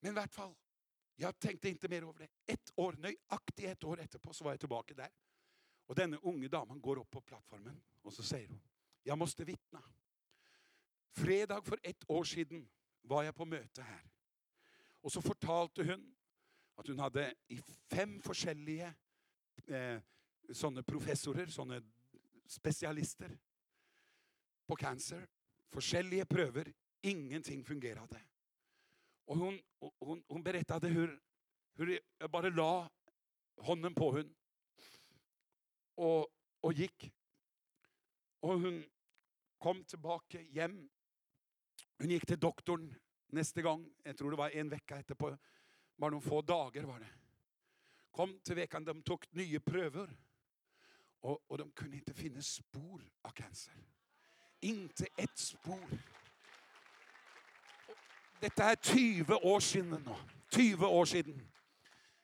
Men 0.00 0.12
i 0.12 0.14
vart 0.14 0.34
fall, 0.34 0.54
jag 1.16 1.38
tänkte 1.38 1.68
inte 1.68 1.88
mer 1.88 2.02
över 2.02 2.18
det. 2.18 2.52
Ett 2.52 2.72
år, 2.74 2.92
nöjaktigt 2.92 3.68
ett 3.68 3.84
år 3.84 4.00
efterpå 4.00 4.32
så 4.32 4.44
var 4.44 4.52
jag 4.52 4.60
tillbaka 4.60 4.94
där. 4.94 5.10
Och 5.86 5.94
denna 5.94 6.16
unga 6.16 6.48
damen 6.48 6.80
går 6.80 6.98
upp 6.98 7.10
på 7.10 7.20
plattformen 7.20 7.82
och 8.02 8.12
så 8.12 8.22
säger 8.22 8.48
hon, 8.48 8.62
jag 9.02 9.18
måste 9.18 9.44
vittna. 9.44 9.82
Fredag 11.12 11.62
för 11.62 11.80
ett 11.82 12.10
år 12.10 12.24
sedan 12.24 12.68
var 13.02 13.22
jag 13.22 13.34
på 13.34 13.44
möte 13.44 13.82
här. 13.82 14.10
Och 15.00 15.12
så 15.12 15.22
fortalte 15.22 15.84
hon 15.84 16.14
att 16.74 16.86
hon 16.86 16.98
hade 16.98 17.34
i 17.48 17.56
fem 17.90 18.20
olika 18.22 18.94
eh, 19.66 20.00
sånne 20.52 20.82
professorer, 20.82 21.46
sånne 21.46 21.82
specialister 22.46 23.38
på 24.66 24.76
cancer. 24.76 25.28
Olika 25.72 26.26
prøver. 26.26 26.72
ingenting 27.02 27.64
fungerade. 27.64 28.20
Og 29.26 29.36
hon, 29.36 29.60
hun, 30.02 30.24
hun 30.28 30.44
berättade 30.44 30.88
hur, 30.88 31.20
hur 31.74 32.00
jag 32.18 32.30
bara 32.30 32.48
la 32.48 32.90
handen 33.62 33.94
på 33.94 34.12
henne 34.16 34.34
og, 35.96 36.28
och 36.60 36.72
gick. 36.72 37.12
Och 38.40 38.60
hon 38.60 38.84
kom 39.58 39.84
tillbaka 39.84 40.38
hem. 40.38 40.90
Hon 42.00 42.10
gick 42.10 42.26
till 42.26 42.38
doktorn 42.38 42.94
nästa 43.26 43.62
gång, 43.62 43.92
jag 44.02 44.16
tror 44.16 44.30
det 44.30 44.36
var 44.36 44.50
en 44.50 44.68
vecka 44.68 44.98
efterpå, 44.98 45.38
bara 45.96 46.10
några 46.10 46.20
få 46.28 46.42
dagar 46.42 46.82
var 46.82 47.00
det. 47.00 47.08
Kom 48.10 48.40
till 48.40 48.54
veckan, 48.54 48.84
de 48.84 49.02
tog 49.02 49.24
nya 49.30 49.60
prover. 49.60 50.16
och, 51.20 51.44
och 51.46 51.58
de 51.58 51.70
kunde 51.70 51.96
inte 51.96 52.14
finna 52.14 52.42
spår 52.42 53.10
av 53.22 53.30
cancer. 53.30 53.74
Inte 54.60 55.06
ett 55.16 55.38
spår. 55.38 55.88
Detta 58.40 58.64
är 58.64 58.76
20 58.76 59.34
år 59.34 59.60
sedan. 59.60 60.08
20 60.54 60.86
år 60.86 61.04
sedan. 61.04 61.52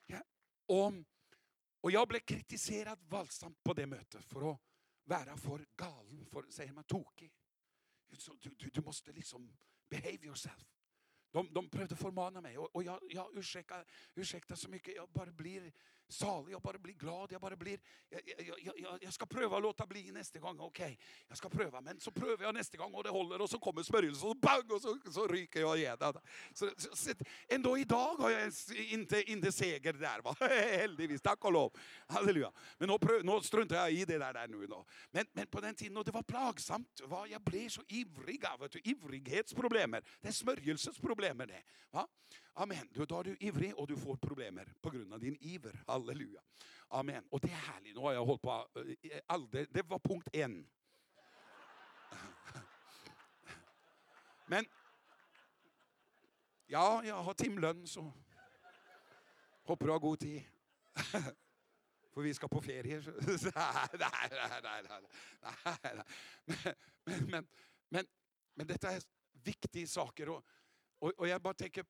Ja, 0.05 0.23
och, 0.65 0.93
och 1.81 1.91
jag 1.91 2.07
blev 2.07 2.19
kritiserad 2.19 2.99
våldsamt 3.09 3.63
på 3.63 3.73
det 3.73 3.85
mötet 3.85 4.25
för 4.25 4.51
att 4.51 4.59
vara 5.03 5.37
för 5.37 5.65
galen, 5.75 6.25
för, 6.25 6.45
säger 6.49 6.73
man, 6.73 6.83
tokig. 6.83 7.31
Du, 8.41 8.49
du, 8.57 8.69
du 8.69 8.81
måste 8.81 9.11
liksom 9.11 9.57
behave 9.89 10.25
yourself. 10.25 10.65
De, 11.31 11.53
de 11.53 11.69
prövade 11.69 11.95
förmana 11.95 12.41
mig 12.41 12.57
och, 12.57 12.75
och 12.75 12.83
jag, 12.83 12.99
jag 13.09 13.37
ursäktar, 13.37 13.85
ursäktar 14.15 14.55
så 14.55 14.69
mycket. 14.69 14.95
Jag 14.95 15.09
bara 15.09 15.31
blir 15.31 15.73
salig, 16.09 16.53
jag 16.53 16.61
bara 16.61 16.77
blir 16.77 16.93
glad. 16.93 17.31
Jag, 17.31 17.41
bara 17.41 17.55
blir, 17.55 17.79
jag, 18.09 18.21
jag, 18.61 18.79
jag, 18.79 18.97
jag 19.01 19.13
ska 19.13 19.25
pröva 19.25 19.57
att 19.57 19.63
låta 19.63 19.85
bli 19.85 20.11
nästa 20.11 20.39
gång. 20.39 20.59
Okej, 20.59 20.85
okay, 20.85 20.97
jag 21.27 21.37
ska 21.37 21.49
pröva. 21.49 21.81
Men 21.81 21.99
så 21.99 22.11
prövar 22.11 22.45
jag 22.45 22.53
nästa 22.55 22.77
gång 22.77 22.93
och 22.93 23.03
det 23.03 23.09
håller 23.09 23.41
och 23.41 23.49
så 23.49 23.59
kommer 23.59 23.83
smörjelsen 23.83 24.29
och 24.29 24.37
bang 24.37 24.71
och 24.71 24.81
så, 24.81 24.97
så 25.11 25.27
ryker 25.27 25.59
jag 25.59 25.77
igen. 25.77 25.97
Alltså, 25.99 26.21
så, 26.53 26.69
så, 26.77 26.95
så, 26.95 27.11
ändå 27.47 27.77
idag 27.77 28.15
har 28.15 28.29
jag 28.29 28.51
inte, 28.91 29.31
inte 29.31 29.51
seger 29.51 29.93
där. 29.93 30.21
Va? 30.21 30.35
Heldigvis, 30.79 31.21
tack 31.21 31.45
och 31.45 31.51
lov. 31.51 31.77
Halleluja. 32.07 32.51
Men 32.77 32.89
nu, 32.89 32.99
pröv, 32.99 33.25
nu 33.25 33.41
struntar 33.41 33.75
jag 33.75 33.91
i 33.91 34.05
det 34.05 34.17
där, 34.17 34.33
där 34.33 34.47
nu. 34.47 34.67
Då. 34.67 34.85
Men, 35.11 35.25
men 35.33 35.47
på 35.47 35.61
den 35.61 35.75
tiden, 35.75 35.97
och 35.97 36.05
det 36.05 36.11
var 36.11 36.23
plagsamt. 36.23 37.01
Va? 37.03 37.27
Jag 37.27 37.41
blev 37.41 37.69
så 37.69 37.81
ivrig 37.87 38.45
av 38.45 38.69
det. 38.69 38.87
Ivrighetsproblemer. 38.87 40.03
Det 40.21 40.27
är 40.27 40.31
smörjelsesproblemer 40.31 41.45
det. 41.45 41.63
Va? 41.91 42.07
Amen. 42.59 42.89
Då 42.91 43.19
är 43.19 43.23
du 43.23 43.37
ivrig 43.39 43.75
och 43.75 43.87
du 43.87 43.97
får 43.97 44.15
problem 44.15 44.59
på 44.81 44.89
grund 44.89 45.13
av 45.13 45.19
din 45.19 45.37
iver. 45.39 45.83
Halleluja. 45.87 46.41
Amen. 46.87 47.27
Och 47.29 47.39
det 47.39 47.47
är 47.47 47.51
härligt. 47.51 47.95
Nu 47.95 48.01
har 48.01 48.13
jag 48.13 48.25
hållit 48.25 48.41
på 48.41 48.67
eh, 49.01 49.19
alldeles. 49.25 49.67
Det 49.71 49.81
var 49.81 49.99
punkt 49.99 50.27
en. 50.33 50.67
Men 54.45 54.65
ja, 56.65 57.03
jag 57.05 57.23
har 57.23 57.33
timlön 57.33 57.87
så 57.87 58.13
hoppas 59.63 59.85
du 59.85 59.91
har 59.91 59.99
god 59.99 60.19
tid. 60.19 60.43
För 62.13 62.21
vi 62.21 62.33
ska 62.33 62.47
på 62.47 62.61
ferie. 62.61 63.03
nej, 63.05 63.87
nej, 63.99 64.61
nej, 64.63 64.83
nej, 64.83 66.03
Men, 67.03 67.25
men, 67.29 67.47
men, 67.89 68.05
men 68.53 68.67
detta 68.67 68.91
är 68.91 69.03
viktiga 69.31 69.87
saker. 69.87 70.29
Och, 70.29 70.45
och, 70.99 71.09
och 71.17 71.27
jag 71.27 71.41
bara 71.41 71.53
tänker 71.53 71.85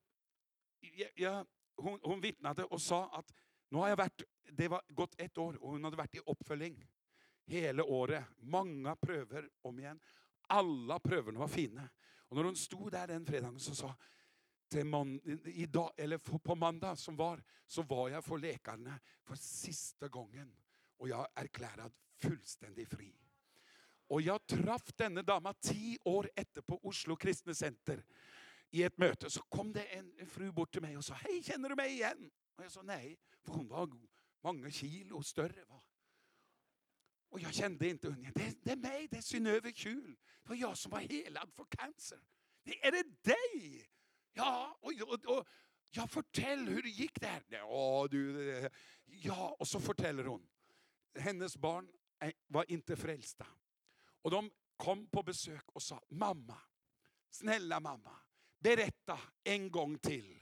jag, 0.79 1.09
jag, 1.15 1.47
hon, 1.75 1.99
hon 2.03 2.21
vittnade 2.21 2.63
och 2.63 2.81
sa 2.81 3.09
att 3.09 3.33
nu 3.69 3.77
har 3.77 3.89
jag 3.89 3.97
varit, 3.97 4.21
det 4.51 4.67
var 4.67 4.81
gått 4.87 5.21
ett 5.21 5.37
år 5.37 5.63
och 5.63 5.71
hon 5.71 5.83
hade 5.83 5.97
varit 5.97 6.15
i 6.15 6.19
uppföljning 6.25 6.87
hela 7.45 7.83
året. 7.83 8.23
Många 8.37 8.95
pröver 8.95 9.49
om 9.61 9.79
igen. 9.79 9.99
Alla 10.41 10.99
pröverna 10.99 11.39
var 11.39 11.47
fina. 11.47 11.89
Och 12.17 12.35
när 12.35 12.43
hon 12.43 12.55
stod 12.55 12.91
där 12.91 13.07
den 13.07 13.25
fredagen 13.25 13.59
så 13.59 13.75
sa 13.75 13.95
idag, 15.45 15.91
eller 15.97 16.17
på 16.37 16.55
måndag 16.55 16.95
som 16.95 17.15
var, 17.15 17.43
så 17.65 17.81
var 17.81 18.09
jag 18.09 18.25
för 18.25 18.37
läkarna 18.37 18.99
för 19.23 19.35
sista 19.35 20.07
gången. 20.07 20.55
Och 20.97 21.09
jag 21.09 21.27
erklärad 21.35 21.93
fullständigt 22.21 22.89
fri. 22.89 23.13
Och 24.07 24.21
jag 24.21 24.47
träffade 24.47 24.93
denna 24.95 25.21
dama 25.21 25.53
tio 25.53 25.97
år 26.03 26.29
efter 26.35 26.61
på 26.61 26.79
Oslo 26.87 27.15
Kristne 27.15 27.55
center. 27.55 28.03
I 28.71 28.83
ett 28.83 28.97
möte 28.97 29.29
så 29.29 29.41
kom 29.41 29.73
det 29.73 29.83
en, 29.83 30.27
fru 30.27 30.51
bort 30.51 30.71
till 30.71 30.81
mig 30.81 30.97
och 30.97 31.05
sa 31.05 31.13
hej, 31.13 31.43
känner 31.43 31.69
du 31.69 31.75
mig 31.75 31.91
igen? 31.91 32.31
Och 32.55 32.63
jag 32.63 32.71
sa 32.71 32.81
nej, 32.81 33.19
för 33.41 33.53
hon 33.53 33.67
var 33.67 33.89
många 34.41 34.71
kilo 34.71 35.23
större. 35.23 35.65
Va? 35.65 35.83
Och 37.29 37.39
jag 37.39 37.53
kände 37.53 37.87
inte 37.87 38.11
henne. 38.11 38.31
Det, 38.35 38.57
det 38.63 38.71
är 38.71 38.75
mig, 38.75 39.07
det 39.07 39.17
är 39.17 39.21
Synnöve 39.21 39.73
Kjul. 39.73 40.17
Det 40.43 40.49
var 40.49 40.55
jag 40.55 40.77
som 40.77 40.91
var 40.91 40.99
helad 40.99 41.53
för 41.53 41.65
cancer. 41.69 42.19
Det, 42.63 42.87
är 42.87 42.91
det 42.91 43.23
dig? 43.23 43.89
Ja, 44.33 44.77
och, 44.81 44.91
och, 45.01 45.37
och 45.37 45.47
jag 45.89 46.11
fortell 46.11 46.67
hur 46.67 46.81
det 46.81 46.89
gick 46.89 47.21
där. 47.21 47.43
Ja, 47.47 48.07
du, 48.11 48.69
ja, 49.05 49.55
och 49.59 49.67
så 49.67 49.79
fortäller 49.79 50.25
hon. 50.25 50.49
Hennes 51.19 51.57
barn 51.57 51.89
eh, 52.19 52.31
var 52.47 52.71
inte 52.71 52.95
frälsta. 52.95 53.47
Och 54.21 54.31
de 54.31 54.51
kom 54.77 55.07
på 55.07 55.23
besök 55.23 55.63
och 55.67 55.81
sa, 55.83 56.01
mamma, 56.09 56.57
snälla 57.29 57.79
mamma, 57.79 58.19
berätta 58.59 59.19
en 59.43 59.71
gång 59.71 59.97
till 59.97 60.39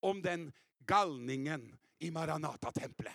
om 0.00 0.22
den 0.22 0.52
galningen 0.78 1.76
i 1.98 2.10
Maranata-templet. 2.10 3.12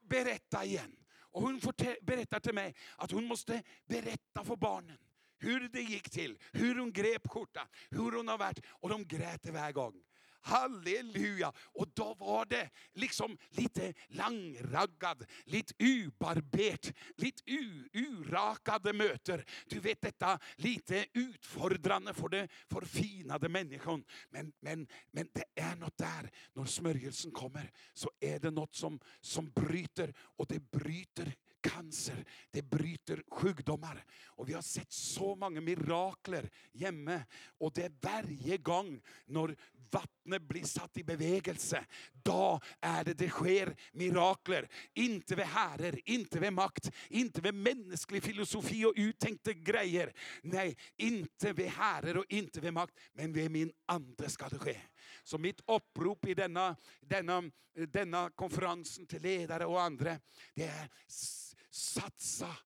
Berätta 0.00 0.64
igen. 0.64 0.96
Och 1.18 1.42
hon 1.42 1.60
berättar 2.02 2.40
till 2.40 2.54
mig 2.54 2.74
att 2.96 3.10
hon 3.10 3.24
måste 3.24 3.62
berätta 3.86 4.44
för 4.44 4.56
barnen 4.56 4.98
hur 5.38 5.68
det 5.68 5.80
gick 5.80 6.10
till, 6.10 6.38
hur 6.52 6.74
hon 6.74 6.92
grep 6.92 7.28
skjortan, 7.28 7.66
hur 7.90 8.12
hon 8.12 8.28
har 8.28 8.38
varit. 8.38 8.60
Och 8.66 8.88
de 8.88 9.04
grät 9.04 9.46
varje 9.46 9.72
gång. 9.72 10.02
Halleluja! 10.46 11.52
Och 11.58 11.88
då 11.94 12.14
var 12.14 12.44
det 12.44 12.70
liksom 12.94 13.38
lite 13.50 13.94
langraggad, 14.08 15.24
lite 15.44 15.74
ubarbert, 15.78 16.92
lite 17.16 17.42
u- 17.46 17.88
urakade 17.92 18.92
möter. 18.92 19.44
Du 19.66 19.80
vet 19.80 20.00
detta 20.00 20.38
lite 20.56 21.06
utfordrande 21.12 22.14
för 22.14 22.28
den 22.28 22.48
förfinade 22.70 23.48
människan. 23.48 24.04
Men, 24.30 24.52
men, 24.60 24.86
men 25.10 25.28
det 25.32 25.44
är 25.62 25.76
något 25.76 25.98
där, 25.98 26.30
när 26.52 26.64
smörjelsen 26.64 27.30
kommer, 27.30 27.70
så 27.92 28.10
är 28.20 28.38
det 28.38 28.50
något 28.50 28.74
som, 28.74 29.00
som 29.20 29.50
bryter. 29.50 30.14
Och 30.18 30.46
det 30.46 30.70
bryter 30.70 31.34
cancer, 31.60 32.24
det 32.50 32.62
bryter 32.62 33.22
sjukdomar. 33.30 34.04
Och 34.26 34.48
vi 34.48 34.52
har 34.52 34.62
sett 34.62 34.92
så 34.92 35.34
många 35.34 35.60
mirakler 35.60 36.50
hemma. 36.80 37.22
Och 37.58 37.72
det 37.72 37.82
är 37.82 37.92
varje 38.00 38.56
gång 38.56 39.00
när 39.26 39.56
vattnet 39.90 40.42
blir 40.42 40.64
satt 40.64 40.96
i 40.96 41.04
bevegelse, 41.04 41.84
då 42.12 42.60
är 42.80 43.04
det 43.04 43.14
det 43.14 43.28
sker 43.28 43.76
mirakler. 43.92 44.68
Inte 44.94 45.34
vid 45.34 45.44
herrer, 45.44 46.00
inte 46.04 46.40
vid 46.40 46.52
makt, 46.52 46.90
inte 47.08 47.40
vid 47.40 47.54
mänsklig 47.54 48.22
filosofi 48.22 48.84
och 48.84 48.92
uttänkta 48.96 49.52
grejer. 49.52 50.12
Nej, 50.42 50.76
inte 50.96 51.52
vid 51.52 51.68
herrer 51.68 52.16
och 52.16 52.24
inte 52.28 52.60
vid 52.60 52.72
makt, 52.72 52.94
men 53.12 53.32
vid 53.32 53.50
min 53.50 53.72
ande 53.86 54.30
ska 54.30 54.48
det 54.48 54.58
ske. 54.58 54.76
Så 55.22 55.38
mitt 55.38 55.60
upprop 55.66 56.26
i 56.26 56.34
denna, 56.34 56.76
denna, 57.00 57.42
denna 57.88 58.30
konferensen 58.30 59.06
till 59.06 59.22
ledare 59.22 59.66
och 59.66 59.82
andra, 59.82 60.20
det 60.54 60.64
är 60.64 60.90
satsa 61.70 62.56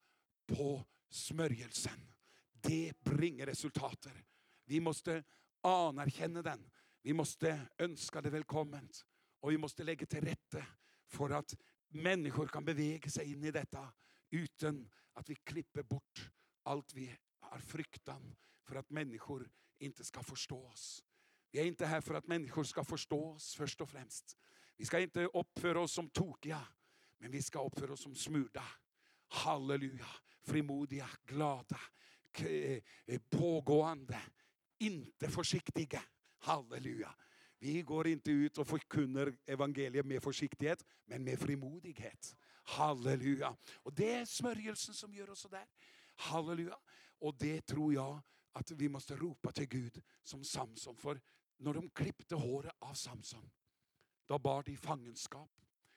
på 0.46 0.84
smörjelsen. 1.10 2.12
Det 2.52 2.92
bringar 3.00 3.46
resultater. 3.46 4.24
Vi 4.64 4.80
måste 4.80 5.24
anerkänna 5.62 6.42
den. 6.42 6.70
Vi 7.02 7.12
måste 7.12 7.60
önska 7.78 8.20
det 8.20 8.30
välkommet. 8.30 9.04
Och 9.40 9.52
vi 9.52 9.58
måste 9.58 9.84
lägga 9.84 10.06
till 10.06 10.20
rätta 10.20 10.66
för 11.06 11.30
att 11.30 11.56
människor 11.88 12.46
kan 12.46 12.64
bevega 12.64 13.10
sig 13.10 13.32
in 13.32 13.44
i 13.44 13.50
detta 13.50 13.92
utan 14.30 14.90
att 15.12 15.30
vi 15.30 15.34
klipper 15.34 15.82
bort 15.82 16.30
allt 16.62 16.94
vi 16.94 17.16
har 17.40 17.58
fruktan 17.58 18.36
för 18.62 18.76
att 18.76 18.90
människor 18.90 19.50
inte 19.78 20.04
ska 20.04 20.22
förstå 20.22 20.66
oss. 20.66 21.04
Vi 21.50 21.60
är 21.60 21.64
inte 21.64 21.86
här 21.86 22.00
för 22.00 22.14
att 22.14 22.26
människor 22.26 22.64
ska 22.64 22.84
förstå 22.84 23.30
oss 23.30 23.54
först 23.54 23.80
och 23.80 23.90
främst. 23.90 24.36
Vi 24.76 24.84
ska 24.84 25.00
inte 25.00 25.24
uppföra 25.24 25.80
oss 25.80 25.92
som 25.92 26.10
tokiga, 26.10 26.66
men 27.18 27.30
vi 27.30 27.42
ska 27.42 27.66
uppföra 27.66 27.92
oss 27.92 28.02
som 28.02 28.14
smurda. 28.14 28.64
Halleluja, 29.28 30.06
frimodiga, 30.42 31.10
glada, 31.24 31.80
eh, 32.38 32.82
eh, 33.06 33.20
pågående, 33.30 34.20
inte 34.78 35.30
försiktiga. 35.30 36.02
Halleluja. 36.38 37.14
Vi 37.58 37.82
går 37.82 38.06
inte 38.06 38.30
ut 38.30 38.58
och 38.58 38.68
förkunnar 38.68 39.36
evangeliet 39.46 40.06
med 40.06 40.22
försiktighet, 40.22 40.84
men 41.04 41.24
med 41.24 41.38
frimodighet. 41.38 42.36
Halleluja. 42.62 43.56
Och 43.74 43.92
det 43.94 44.12
är 44.12 44.24
smörjelsen 44.24 44.94
som 44.94 45.14
gör 45.14 45.30
oss 45.30 45.40
sådär. 45.40 45.66
Halleluja. 46.16 46.76
Och 47.18 47.36
det 47.38 47.60
tror 47.60 47.94
jag 47.94 48.22
att 48.52 48.70
vi 48.70 48.88
måste 48.88 49.16
ropa 49.16 49.52
till 49.52 49.68
Gud 49.68 50.02
som 50.22 50.44
Samson. 50.44 50.96
För 50.96 51.20
när 51.60 51.74
de 51.74 51.90
klippte 51.90 52.34
håret 52.34 52.72
av 52.78 52.94
Samson, 52.94 53.50
då 54.26 54.38
bar 54.38 54.62
de 54.62 54.76
fangenskap. 54.76 55.50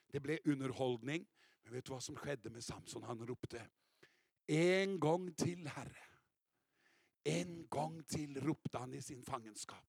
Det 0.08 0.20
blev 0.20 0.40
underhållning. 0.46 1.26
Men 1.64 1.74
vet 1.74 1.86
du 1.86 1.92
vad 1.92 2.04
som 2.04 2.16
skedde 2.16 2.50
med 2.50 2.64
Samson? 2.64 3.04
Han 3.04 3.28
ropte 3.28 3.68
en 4.48 5.00
gång 5.00 5.34
till 5.34 5.68
Herre. 5.68 6.06
En 7.24 7.68
gång 7.68 8.04
till 8.04 8.42
ropte 8.42 8.78
han 8.78 8.94
i 8.94 9.02
sin 9.02 9.24
fangenskap. 9.24 9.86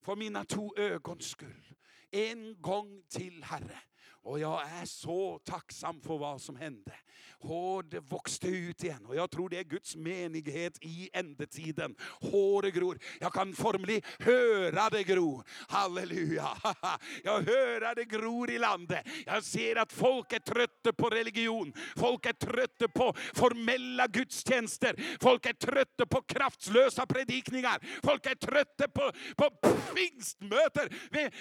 För 0.00 0.16
mina 0.16 0.44
två 0.44 0.76
ögons 0.76 1.24
skull. 1.24 1.74
En 2.10 2.62
gång 2.62 3.02
till 3.08 3.44
Herre. 3.44 3.78
Och 4.08 4.40
jag 4.40 4.62
är 4.62 4.84
så 4.84 5.38
tacksam 5.38 6.00
för 6.00 6.18
vad 6.18 6.40
som 6.40 6.56
hände. 6.56 6.92
Håret 7.40 8.12
växte 8.12 8.48
ut 8.48 8.84
igen. 8.84 9.06
Och 9.06 9.16
jag 9.16 9.30
tror 9.30 9.48
det 9.48 9.58
är 9.58 9.64
Guds 9.64 9.96
menighet 9.96 10.78
i 10.80 11.10
ändetiden. 11.12 11.94
Håret 12.20 12.74
gror. 12.74 12.98
Jag 13.20 13.32
kan 13.32 13.52
formligen 13.52 14.02
höra 14.18 14.90
det 14.90 15.02
gro. 15.02 15.42
Halleluja. 15.68 16.48
Jag 17.24 17.42
hör 17.42 17.94
det 17.94 18.04
gror 18.04 18.50
i 18.50 18.58
landet. 18.58 19.06
Jag 19.26 19.44
ser 19.44 19.76
att 19.76 19.92
folk 19.92 20.32
är 20.32 20.38
trötta 20.38 20.92
på 20.92 21.10
religion. 21.10 21.72
Folk 21.96 22.26
är 22.26 22.32
trötta 22.32 22.88
på 22.88 23.14
formella 23.34 24.06
gudstjänster. 24.06 25.16
Folk 25.20 25.46
är 25.46 25.52
trötta 25.52 26.06
på 26.06 26.22
kraftlösa 26.22 27.06
predikningar. 27.06 27.78
Folk 28.02 28.26
är 28.26 28.34
trötta 28.34 28.88
på, 28.88 29.12
på 29.36 29.50
pingstmöten 29.94 30.88
med 31.10 31.34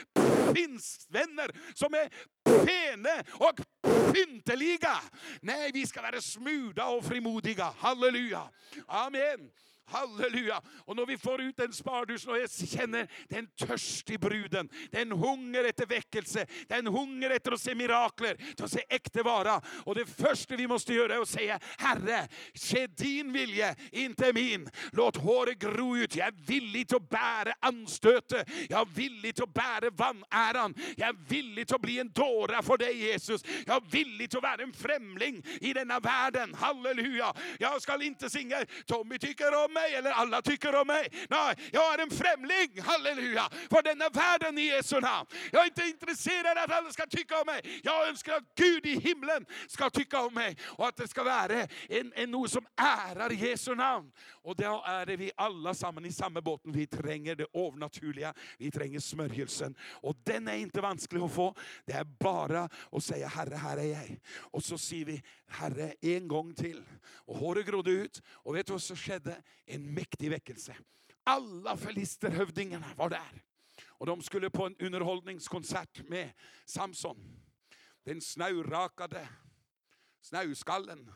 pingstvänner 0.54 1.52
som 1.74 1.94
är 1.94 2.10
Fene 2.60 3.24
och 3.32 3.60
pynteliga. 4.14 4.98
Nej, 5.42 5.72
vi 5.74 5.88
ska 5.88 6.02
vara 6.02 6.22
smuda 6.22 6.86
och 6.86 7.06
frimodiga. 7.06 7.74
Halleluja. 7.78 8.42
Amen. 8.88 9.50
Halleluja. 9.88 10.62
Och 10.86 10.96
när 10.96 11.06
vi 11.06 11.18
får 11.18 11.42
ut 11.42 11.58
den 11.58 11.74
spardus 11.74 12.28
och 12.28 12.38
jag 12.38 12.52
känner 12.52 13.08
den 13.30 13.48
törstig 13.48 14.20
bruden, 14.20 14.70
den 14.92 15.12
hunger 15.12 15.64
efter 15.64 15.86
väckelse, 15.86 16.46
den 16.68 16.88
hunger 16.88 17.30
efter 17.30 17.52
att 17.52 17.62
se 17.62 17.76
mirakler, 17.76 18.38
att 18.64 18.72
se 18.72 18.84
äkta 18.90 19.24
vara. 19.24 19.62
Och 19.84 19.96
det 19.96 20.06
första 20.06 20.56
vi 20.56 20.68
måste 20.68 20.94
göra 20.94 21.16
är 21.16 21.22
att 21.22 21.30
säga, 21.30 21.60
Herre, 21.78 22.28
ske 22.54 22.88
din 22.88 23.34
vilja, 23.34 23.76
inte 23.92 24.34
min. 24.34 24.70
Låt 24.92 25.18
håret 25.18 25.60
gro 25.60 25.98
ut. 25.98 26.16
Jag 26.16 26.28
är 26.28 26.34
villig 26.48 26.96
att 26.96 27.10
bära 27.10 27.54
anstöte. 27.60 28.46
Jag 28.70 28.82
är 28.82 28.96
villig 28.96 29.42
att 29.42 29.54
bära 29.54 29.90
vanäran. 29.90 30.76
Jag 30.98 31.10
är 31.10 31.16
villig 31.28 31.74
att 31.74 31.82
bli 31.82 32.00
en 32.00 32.12
dåra 32.12 32.62
för 32.62 32.78
dig 32.78 32.98
Jesus. 32.98 33.44
Jag 33.66 33.76
är 33.76 33.92
villig 33.92 34.36
att 34.36 34.44
vara 34.44 34.64
en 34.64 34.74
främling 34.74 35.44
i 35.62 35.74
denna 35.74 36.00
världen. 36.00 36.54
Halleluja. 36.54 37.34
Jag 37.60 37.82
ska 37.82 38.04
inte 38.04 38.30
singa 38.30 38.66
Tommy 38.86 39.18
tycker 39.18 39.66
om 39.66 39.75
mig 39.76 39.96
eller 39.96 40.12
alla 40.12 40.42
tycker 40.42 40.76
om 40.76 40.88
mig. 40.88 41.08
Nej, 41.30 41.56
jag 41.72 41.94
är 41.94 42.04
en 42.04 42.10
främling. 42.10 42.82
Halleluja. 42.82 43.50
För 43.70 43.82
denna 43.82 44.10
världen 44.10 44.58
i 44.58 44.62
Jesu 44.62 45.00
namn. 45.00 45.28
Jag 45.52 45.62
är 45.62 45.66
inte 45.66 45.84
intresserad 45.84 46.58
av 46.58 46.64
att 46.64 46.72
alla 46.72 46.92
ska 46.92 47.06
tycka 47.06 47.40
om 47.42 47.46
mig. 47.46 47.82
Jag 47.84 48.08
önskar 48.08 48.34
att 48.34 48.56
Gud 48.56 48.86
i 48.86 49.00
himlen 49.00 49.46
ska 49.68 49.90
tycka 49.90 50.22
om 50.22 50.34
mig. 50.34 50.58
Och 50.64 50.88
att 50.88 50.98
det 50.98 51.08
ska 51.08 51.24
vara 51.24 51.68
en, 51.90 52.14
en 52.16 52.32
något 52.32 52.52
som 52.52 52.66
ärar 52.76 53.30
Jesu 53.30 53.76
namn. 53.76 54.12
Och 54.44 54.56
då 54.56 54.84
är 54.88 55.06
det 55.06 55.16
vi 55.16 55.32
alla 55.38 55.74
samman 55.74 56.06
i 56.06 56.12
samma 56.12 56.42
båten. 56.42 56.72
Vi 56.72 56.88
tränger 56.88 57.36
det 57.36 57.48
övernaturliga. 57.54 58.34
Vi 58.58 58.72
tränger 58.72 59.00
smörjelsen. 59.00 59.76
Och 59.92 60.16
den 60.24 60.48
är 60.48 60.58
inte 60.58 60.82
vansklig 60.82 61.22
att 61.22 61.34
få. 61.34 61.56
Det 61.86 61.94
är 61.94 62.04
bara 62.04 62.70
att 62.92 63.04
säga 63.04 63.28
Herre, 63.28 63.56
här 63.56 63.78
är 63.78 63.84
jag. 63.84 64.20
Och 64.38 64.64
så 64.64 64.78
säger 64.78 65.06
vi 65.06 65.24
Herre 65.48 65.96
en 66.02 66.28
gång 66.28 66.56
till. 66.56 66.84
Och 67.04 67.38
håret 67.38 67.66
grodde 67.66 67.92
ut. 67.92 68.22
Och 68.28 68.56
vet 68.56 68.68
du 68.68 68.74
vad 68.74 68.82
som 68.82 68.96
skedde? 68.96 69.44
En 69.66 69.94
mäktig 69.94 70.30
väckelse. 70.30 70.78
Alla 71.24 71.78
filisterhövdingarna 71.78 72.88
var 72.96 73.10
där. 73.10 73.44
Och 73.86 74.06
de 74.06 74.22
skulle 74.22 74.50
på 74.50 74.66
en 74.66 74.76
underhållningskonsert 74.80 76.10
med 76.10 76.34
Samson. 76.66 77.42
Den 78.04 78.22
snaurakade 78.22 79.30
snauskallen. 80.22 81.12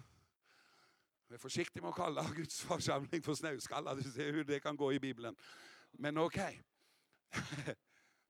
Jag 1.27 1.33
är 1.33 1.39
försiktig 1.39 1.81
med 1.81 1.89
att 1.89 1.95
kalla 1.95 2.29
Guds 2.35 2.61
församling 2.61 3.21
för 3.21 3.33
snauskalla. 3.33 3.95
Du 3.95 4.11
ser 4.11 4.33
hur 4.33 4.43
det 4.43 4.59
kan 4.59 4.77
gå 4.77 4.93
i 4.93 4.99
Bibeln. 4.99 5.35
Men 5.91 6.17
okej. 6.17 6.63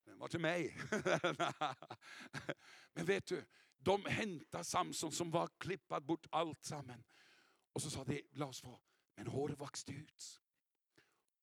Den 0.06 0.20
var 0.20 0.28
till 0.28 0.40
mig. 0.40 0.78
Men 2.94 3.06
vet 3.06 3.26
du, 3.26 3.44
de 3.80 4.06
hämtade 4.06 4.64
Samson 4.64 5.12
som 5.12 5.32
var 5.32 5.50
klippad 5.58 6.06
bort 6.06 6.28
allt 6.30 6.64
samman. 6.64 7.04
Och 7.74 7.82
så 7.82 7.90
sa 7.90 8.04
de, 8.04 8.22
låt 8.32 8.50
oss 8.50 8.62
få, 8.62 8.82
men 9.16 9.28
håret 9.28 9.62
växte 9.62 9.92
ut. 9.92 10.42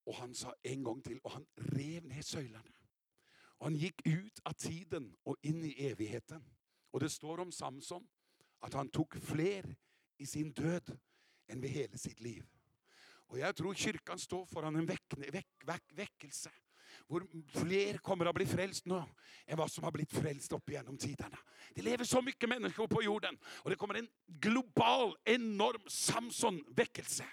Och 0.05 0.15
han 0.15 0.35
sa 0.35 0.55
en 0.63 0.83
gång 0.83 1.03
till 1.03 1.19
och 1.19 1.31
han 1.31 1.47
rev 1.55 2.05
ner 2.05 2.23
söjlarna. 2.23 2.73
Och 3.29 3.67
han 3.67 3.77
gick 3.77 4.07
ut 4.07 4.41
av 4.45 4.53
tiden 4.53 5.17
och 5.23 5.37
in 5.43 5.65
i 5.65 5.87
evigheten. 5.87 6.45
Och 6.91 7.01
det 7.01 7.11
står 7.11 7.41
om 7.41 7.53
Samson 7.53 8.09
att 8.59 8.73
han 8.73 8.89
tog 8.89 9.23
fler 9.23 9.77
i 10.17 10.27
sin 10.27 10.53
död 10.53 10.99
än 11.47 11.61
vid 11.61 11.71
hela 11.71 11.97
sitt 11.97 12.21
liv. 12.21 12.47
Och 13.03 13.39
jag 13.39 13.57
tror 13.57 13.75
kyrkan 13.75 14.19
står 14.19 14.47
föran 14.47 14.77
en 14.77 14.87
väck, 14.87 15.15
väck, 15.17 15.49
väck, 15.65 15.93
väckelse. 15.93 16.51
Hvor 17.09 17.27
fler 17.61 17.99
kommer 17.99 18.27
att 18.27 18.35
bli 18.35 18.47
frälst 18.47 18.87
nu 18.87 19.03
än 19.47 19.59
vad 19.59 19.71
som 19.71 19.85
har 19.85 19.93
blivit 19.93 20.13
frälst 20.13 20.53
upp 20.53 20.71
genom 20.71 20.99
tiderna. 20.99 21.39
Det 21.75 21.83
lever 21.83 22.05
så 22.05 22.23
mycket 22.23 22.49
människor 22.49 22.89
på 22.89 23.03
jorden 23.03 23.39
och 23.47 23.71
det 23.71 23.77
kommer 23.77 23.95
en 23.95 24.09
global, 24.27 25.17
enorm 25.25 25.83
Samson-väckelse. 25.87 27.25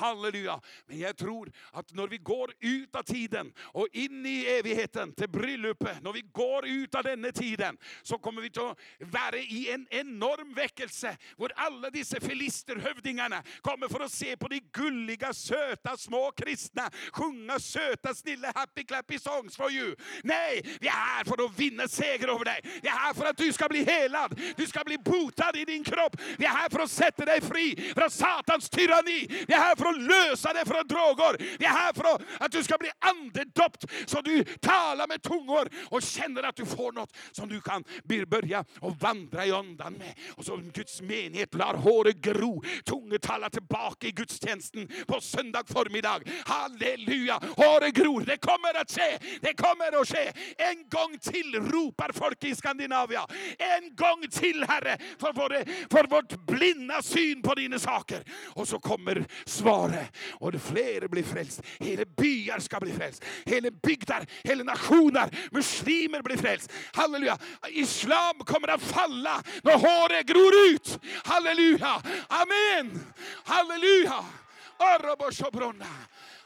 Halleluja. 0.00 0.60
Men 0.86 0.98
jag 0.98 1.16
tror 1.16 1.52
att 1.72 1.94
när 1.94 2.06
vi 2.06 2.18
går 2.18 2.52
ut 2.60 2.96
av 2.96 3.02
tiden 3.02 3.52
och 3.58 3.88
in 3.92 4.26
i 4.26 4.46
evigheten 4.46 5.12
till 5.12 5.28
bröllopet, 5.28 6.02
när 6.02 6.12
vi 6.12 6.20
går 6.20 6.66
ut 6.66 6.94
av 6.94 7.02
denna 7.02 7.32
tiden, 7.32 7.76
så 8.02 8.18
kommer 8.18 8.42
vi 8.42 8.48
att 8.48 8.78
vara 9.12 9.36
i 9.36 9.70
en 9.70 9.86
enorm 9.90 10.54
väckelse, 10.54 11.16
där 11.36 11.52
alla 11.56 11.90
dessa 11.90 12.20
filisterhövdingarna 12.20 13.42
kommer 13.60 13.88
för 13.88 14.00
att 14.00 14.12
se 14.12 14.36
på 14.36 14.48
de 14.48 14.60
gulliga, 14.72 15.32
söta, 15.32 15.96
små 15.96 16.32
kristna, 16.36 16.90
sjunga 17.12 17.58
söta, 17.58 18.14
snilla 18.14 18.52
happy 18.54 18.84
clappy 18.84 19.18
songs 19.18 19.56
for 19.56 19.70
you. 19.70 19.94
Nej, 20.22 20.62
vi 20.80 20.88
är 20.88 20.92
här 20.92 21.24
för 21.24 21.44
att 21.44 21.58
vinna 21.58 21.88
seger 21.88 22.28
över 22.28 22.44
dig. 22.44 22.60
Vi 22.82 22.88
är 22.88 22.92
här 22.92 23.14
för 23.14 23.26
att 23.26 23.36
du 23.36 23.52
ska 23.52 23.68
bli 23.68 23.84
helad, 23.84 24.40
du 24.56 24.66
ska 24.66 24.84
bli 24.84 24.98
botad 24.98 25.56
i 25.56 25.64
din 25.64 25.84
kropp. 25.84 26.16
Vi 26.38 26.44
är 26.44 26.50
här 26.50 26.68
för 26.68 26.78
att 26.80 26.90
sätta 26.90 27.24
dig 27.24 27.40
fri 27.40 27.92
från 27.96 28.10
Satans 28.10 28.70
tyranni. 28.70 29.26
Vi 29.48 29.54
är 29.54 29.58
här 29.58 29.76
för 29.76 29.89
att 29.90 30.02
lösa 30.02 30.52
dig 30.52 30.64
från 30.66 30.86
droger. 30.86 31.56
Vi 31.58 31.64
är 31.64 31.70
här 31.70 31.92
för 31.92 32.04
att, 32.44 32.52
du 32.52 32.64
ska 32.64 32.78
bli 32.78 32.90
andedöpt 32.98 33.84
så 34.06 34.20
du 34.20 34.44
talar 34.44 35.08
med 35.08 35.22
tungor 35.22 35.68
och 35.88 36.02
känner 36.02 36.42
att 36.42 36.56
du 36.56 36.66
får 36.66 36.92
något 36.92 37.16
som 37.32 37.48
du 37.48 37.60
kan 37.60 37.84
börja 38.26 38.64
och 38.80 38.96
vandra 38.96 39.46
i 39.46 39.52
andan 39.52 39.92
med. 39.92 40.14
Och 40.36 40.44
så 40.44 40.56
Guds 40.56 41.00
menighet 41.00 41.54
lar 41.54 41.74
håret 41.74 42.16
gro, 42.16 42.62
tungetala 42.84 43.50
tillbaka 43.50 44.06
i 44.06 44.10
gudstjänsten 44.10 44.88
på 45.06 45.20
söndag 45.20 45.64
förmiddag. 45.66 46.20
Halleluja! 46.44 47.40
Håret 47.56 47.94
gror, 47.94 48.20
det 48.20 48.36
kommer 48.36 48.80
att 48.80 48.90
ske, 48.90 49.18
det 49.40 49.54
kommer 49.54 50.00
att 50.00 50.08
ske. 50.08 50.32
En 50.56 50.88
gång 50.88 51.18
till 51.18 51.54
ropar 51.54 52.12
folk 52.12 52.44
i 52.44 52.54
Skandinavien. 52.54 53.22
En 53.58 53.96
gång 53.96 54.28
till 54.30 54.64
Herre, 54.68 54.98
för, 55.20 55.32
vår 55.32 55.50
för 55.90 56.06
vårt 56.06 56.46
blinda 56.46 57.02
syn 57.02 57.42
på 57.42 57.54
dina 57.54 57.78
saker. 57.78 58.24
Och 58.46 58.68
så 58.68 58.78
kommer 58.78 59.24
svaret 59.70 60.16
och 60.32 60.54
fler 60.54 61.08
blir 61.08 61.22
frälst. 61.22 61.62
Hela 61.78 62.04
byar 62.04 62.58
ska 62.58 62.80
bli 62.80 62.92
frälst. 62.92 63.24
Hela 63.44 63.70
bygder, 63.70 64.26
hela 64.44 64.64
nationer, 64.64 65.48
muslimer 65.50 66.22
blir 66.22 66.36
frälst. 66.36 66.72
Halleluja! 66.92 67.38
Islam 67.68 68.38
kommer 68.38 68.68
att 68.68 68.82
falla 68.82 69.42
när 69.62 69.72
håret 69.72 70.26
gror 70.26 70.74
ut. 70.74 70.98
Halleluja! 71.24 72.02
Amen! 72.28 73.04
Halleluja! 73.44 74.24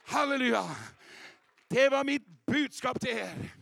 Halleluja! 0.05 0.65
Det 1.69 1.89
var 1.89 2.05
mitt 2.05 2.47
budskap 2.47 3.01
till 3.01 3.19
er. 3.19 3.55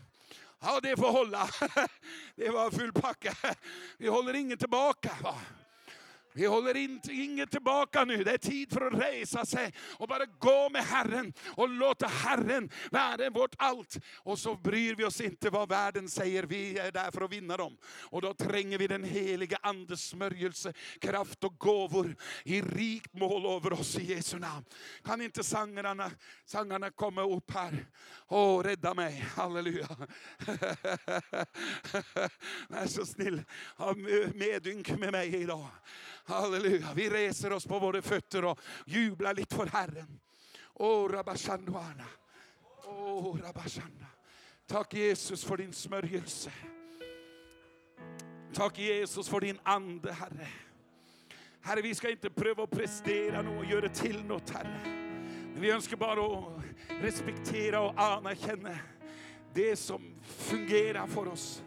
Ja, 0.63 0.81
det 0.83 0.97
får 0.97 1.13
hålla. 1.13 1.49
Det 2.37 2.51
var 2.51 2.71
full 2.71 2.93
packa. 2.93 3.35
Vi 3.99 4.09
håller 4.09 4.35
ingen 4.35 4.59
tillbaka. 4.59 5.11
Vi 6.35 6.47
håller 6.47 6.77
inte, 6.77 7.13
inget 7.13 7.51
tillbaka 7.51 8.05
nu. 8.05 8.25
Det 8.25 8.31
är 8.31 8.39
tid 8.39 8.73
för 8.73 8.87
att 8.87 8.95
resa 9.03 9.47
sig 9.47 9.73
och 9.99 10.09
bara 10.09 10.27
gå 10.27 10.69
med 10.69 10.85
Herren 10.85 11.33
och 11.47 11.69
låta 11.69 12.07
Herren 12.07 12.71
vara 12.91 13.31
vårt 13.31 13.55
allt. 13.59 13.99
Och 14.17 14.39
så 14.39 14.55
bryr 14.55 14.95
vi 14.95 15.05
oss 15.05 15.21
inte 15.21 15.51
vad 15.51 15.69
världen 15.69 16.09
säger. 16.09 16.43
Vi 16.43 16.79
är 16.79 16.93
där 16.93 17.11
för 17.11 17.21
att 17.21 17.33
vinna 17.33 17.57
dem. 17.57 17.77
Och 17.85 18.23
då 18.23 18.35
tränger 18.35 18.79
vi 18.79 18.87
den 18.87 19.05
heliga 19.05 19.59
Andes 19.63 20.09
smörjelse, 20.09 20.73
kraft 21.01 21.45
och 21.45 21.59
gåvor 21.59 22.17
i 22.45 22.63
rikt 22.63 23.15
mål 23.15 23.47
över 23.47 23.73
oss 23.73 23.99
i 23.99 24.05
Jesu 24.15 24.39
namn. 24.39 24.65
Kan 25.05 25.23
inte 25.23 25.45
sångarna, 25.45 26.11
sångarna 26.45 26.91
komma 26.91 27.23
upp 27.23 27.51
här? 27.51 27.87
Åh, 28.29 28.63
rädda 28.63 28.95
mig. 28.95 29.27
Halleluja. 29.37 29.89
Var 32.69 32.87
så 32.87 33.07
snill. 33.07 33.43
Ha 33.77 33.95
medynk 34.35 34.99
med 34.99 35.13
mig 35.13 35.37
idag. 35.43 35.69
Halleluja. 36.25 36.89
Vi 36.95 37.11
reser 37.11 37.53
oss 37.53 37.67
på 37.67 37.79
våra 37.79 38.03
fötter 38.03 38.45
och 38.45 38.61
jublar 38.87 39.35
lite 39.35 39.55
för 39.57 39.67
Herren. 39.67 40.21
Åh, 40.75 41.09
Rabashanduana. 41.09 42.05
Åh, 42.85 43.37
Rabashanda. 43.43 44.07
Tack 44.67 44.95
Jesus 44.95 45.45
för 45.45 45.57
din 45.57 45.73
smörjelse. 45.73 46.53
Tack 48.55 48.79
Jesus 48.79 49.29
för 49.29 49.41
din 49.41 49.59
ande, 49.63 50.13
Herre. 50.13 50.49
Herre, 51.61 51.83
vi 51.83 51.95
ska 51.95 52.11
inte 52.11 52.31
pröva 52.31 52.63
att 52.63 52.71
prestera 52.71 53.43
något 53.43 53.65
och 53.65 53.71
göra 53.71 53.89
till 53.89 54.25
något, 54.25 54.51
Herre. 54.51 54.81
Men 55.53 55.61
vi 55.61 55.71
önskar 55.71 55.97
bara 55.97 56.39
att 56.39 56.63
respektera 56.89 57.81
och 57.81 58.01
anerkänna 58.01 58.79
det 59.55 59.77
som 59.77 60.15
fungerar 60.23 61.07
för 61.07 61.29
oss 61.29 61.63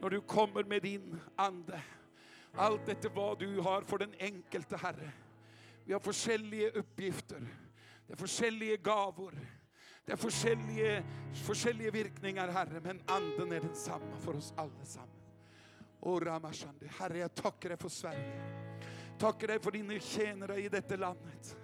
när 0.00 0.10
du 0.10 0.20
kommer 0.20 0.64
med 0.64 0.82
din 0.82 1.20
ande. 1.36 1.82
Allt 2.54 2.88
efter 2.88 3.08
vad 3.08 3.38
du 3.38 3.60
har 3.60 3.82
för 3.82 3.98
den 3.98 4.14
enkelte 4.18 4.76
Herre. 4.76 5.12
Vi 5.84 5.92
har 5.92 6.00
forskjellige 6.00 6.70
uppgifter. 6.70 7.46
Det 8.06 8.12
är 8.12 8.16
forskjellige 8.16 8.76
gaver. 8.76 9.32
Det 10.04 10.12
är 10.12 10.16
forskjellige, 10.16 11.04
forskjellige 11.46 11.90
virkninger, 11.90 12.48
Herre, 12.48 12.80
men 12.80 13.02
anden 13.06 13.52
är 13.52 13.60
densamma 13.60 14.16
för 14.18 14.36
oss 14.36 14.54
allesammen. 14.56 15.08
Herre, 16.98 17.18
jag 17.18 17.34
tackar 17.34 17.68
dig 17.68 17.78
för 17.78 17.88
Sverige. 17.88 18.42
Tackar 19.18 19.46
dig 19.46 19.60
för 19.60 19.70
dina 19.70 19.98
tjänare 19.98 20.60
i 20.60 20.68
detta 20.68 20.96
landet. 20.96 21.56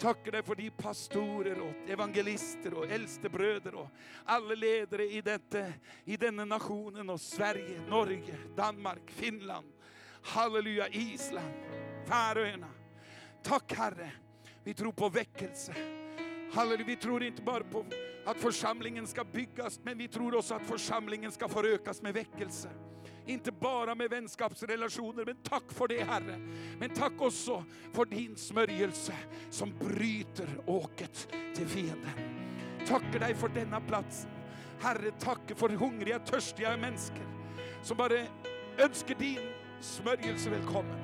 Tackar 0.00 0.32
dig 0.32 0.42
för 0.42 0.54
de 0.54 0.70
pastorer 0.70 1.60
och 1.60 1.90
evangelister 1.90 2.74
och 2.74 2.90
äldstebröder 2.90 3.74
och 3.74 3.88
alla 4.24 4.54
ledare 4.54 5.04
i, 5.04 5.20
detta, 5.20 5.72
i 6.04 6.16
denna 6.16 6.44
nationen 6.44 7.10
och 7.10 7.20
Sverige, 7.20 7.80
Norge, 7.88 8.36
Danmark, 8.56 9.10
Finland, 9.10 9.66
halleluja, 10.26 10.88
Island, 10.88 11.54
Färöarna. 12.06 12.68
Tack 13.42 13.72
Herre, 13.72 14.10
vi 14.64 14.74
tror 14.74 14.92
på 14.92 15.08
väckelse. 15.08 15.74
Halleluja, 16.52 16.86
vi 16.86 16.96
tror 16.96 17.22
inte 17.22 17.42
bara 17.42 17.64
på 17.64 17.84
att 18.24 18.36
församlingen 18.36 19.06
ska 19.06 19.24
byggas, 19.24 19.80
men 19.82 19.98
vi 19.98 20.08
tror 20.08 20.36
också 20.36 20.54
att 20.54 20.66
församlingen 20.66 21.32
ska 21.32 21.48
förökas 21.48 22.02
med 22.02 22.14
väckelse. 22.14 22.68
Inte 23.26 23.52
bara 23.52 23.94
med 23.94 24.10
vänskapsrelationer, 24.10 25.24
men 25.24 25.36
tack 25.36 25.64
för 25.68 25.88
det 25.88 26.04
Herre. 26.04 26.38
Men 26.78 26.90
tack 26.90 27.12
också 27.18 27.64
för 27.92 28.04
din 28.04 28.36
smörjelse 28.36 29.14
som 29.50 29.78
bryter 29.78 30.48
åket 30.66 31.28
till 31.54 31.66
fienden. 31.66 32.10
Tackar 32.86 33.18
dig 33.18 33.34
för 33.34 33.48
denna 33.48 33.80
plats. 33.80 34.26
Herre, 34.80 35.10
tack 35.18 35.52
för 35.56 35.68
hungriga, 35.68 36.18
törstiga 36.18 36.76
människor 36.76 37.26
som 37.82 37.96
bara 37.96 38.12
önskar 38.78 39.14
din 39.14 39.55
smörjelse 39.80 40.50
välkommen. 40.50 40.98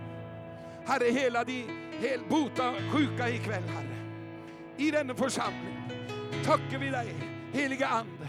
Herre, 0.87 1.11
hela 1.11 1.45
de 1.45 1.67
hel 2.01 2.21
bota 2.29 2.75
sjuka 2.93 3.29
ikväll, 3.29 3.63
Herre. 3.63 3.97
I 4.77 4.91
denna 4.91 5.15
församling 5.15 5.91
tackar 6.45 6.79
vi 6.79 6.89
dig, 6.89 7.15
heliga 7.53 7.87
Ande. 7.87 8.29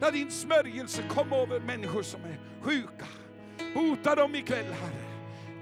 Låt 0.00 0.12
din 0.12 0.30
smörjelse 0.30 1.02
komma 1.08 1.36
över 1.36 1.60
människor 1.60 2.02
som 2.02 2.20
är 2.24 2.38
sjuka. 2.60 3.06
Bota 3.74 4.14
dem 4.14 4.34
ikväll, 4.34 4.72
Herre. 4.72 5.02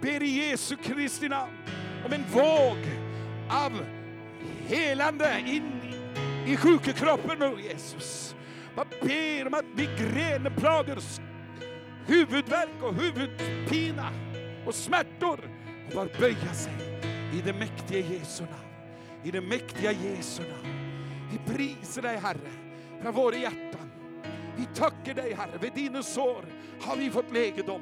Ber 0.01 0.23
i 0.23 0.49
Jesu 0.49 0.77
Kristi 0.77 1.29
namn 1.29 1.53
om 2.07 2.13
en 2.13 2.25
våg 2.33 2.79
av 3.49 3.73
helande 4.67 5.43
in 5.47 5.81
i 6.47 6.57
sjukekroppen 6.57 7.39
nu, 7.39 7.63
Jesus. 7.63 8.35
Jag 8.77 8.87
ber 9.03 9.47
om 9.47 9.55
att 9.55 9.65
migränplagor, 9.75 10.99
huvudvärk 12.07 12.83
och 12.83 12.95
huvudpina 12.95 14.11
och 14.67 14.75
smärtor 14.75 15.41
och 15.87 15.95
bara 15.95 16.09
böja 16.19 16.53
sig 16.55 16.73
i 17.33 17.43
det 17.45 17.53
mäktiga 17.53 17.99
Jesu 17.99 18.43
namn. 18.43 18.55
I 19.25 19.31
det 19.31 19.41
mäktiga 19.41 19.93
Jesu 19.93 20.43
namn. 20.43 20.81
Vi 21.33 21.55
prisar 21.55 22.03
dig 22.03 22.17
Herre 22.17 22.51
från 23.03 23.15
våra 23.15 23.37
hjärtan. 23.37 23.91
Vi 24.57 24.67
tackar 24.75 25.15
dig 25.15 25.35
Herre, 25.35 25.59
vid 25.61 25.73
dina 25.73 26.03
sår 26.03 26.45
har 26.81 26.97
vi 26.97 27.11
fått 27.11 27.33
legedom. 27.33 27.81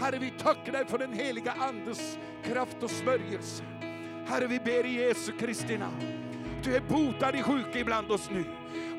Herre, 0.00 0.18
vi 0.18 0.30
tackar 0.30 0.72
dig 0.72 0.86
för 0.86 0.98
den 0.98 1.12
heliga 1.12 1.52
Andes 1.52 2.18
kraft 2.44 2.82
och 2.82 2.90
smörjelse. 2.90 3.64
Herre, 4.26 4.46
vi 4.46 4.58
ber 4.58 4.86
i 4.86 4.92
Jesu 4.92 5.32
Kristi 5.32 5.78
namn. 5.78 6.02
Du 6.64 6.76
är 6.76 6.80
botad 6.80 7.34
i 7.34 7.42
sjuka 7.42 7.78
ibland 7.78 8.10
oss 8.10 8.30
nu. 8.30 8.44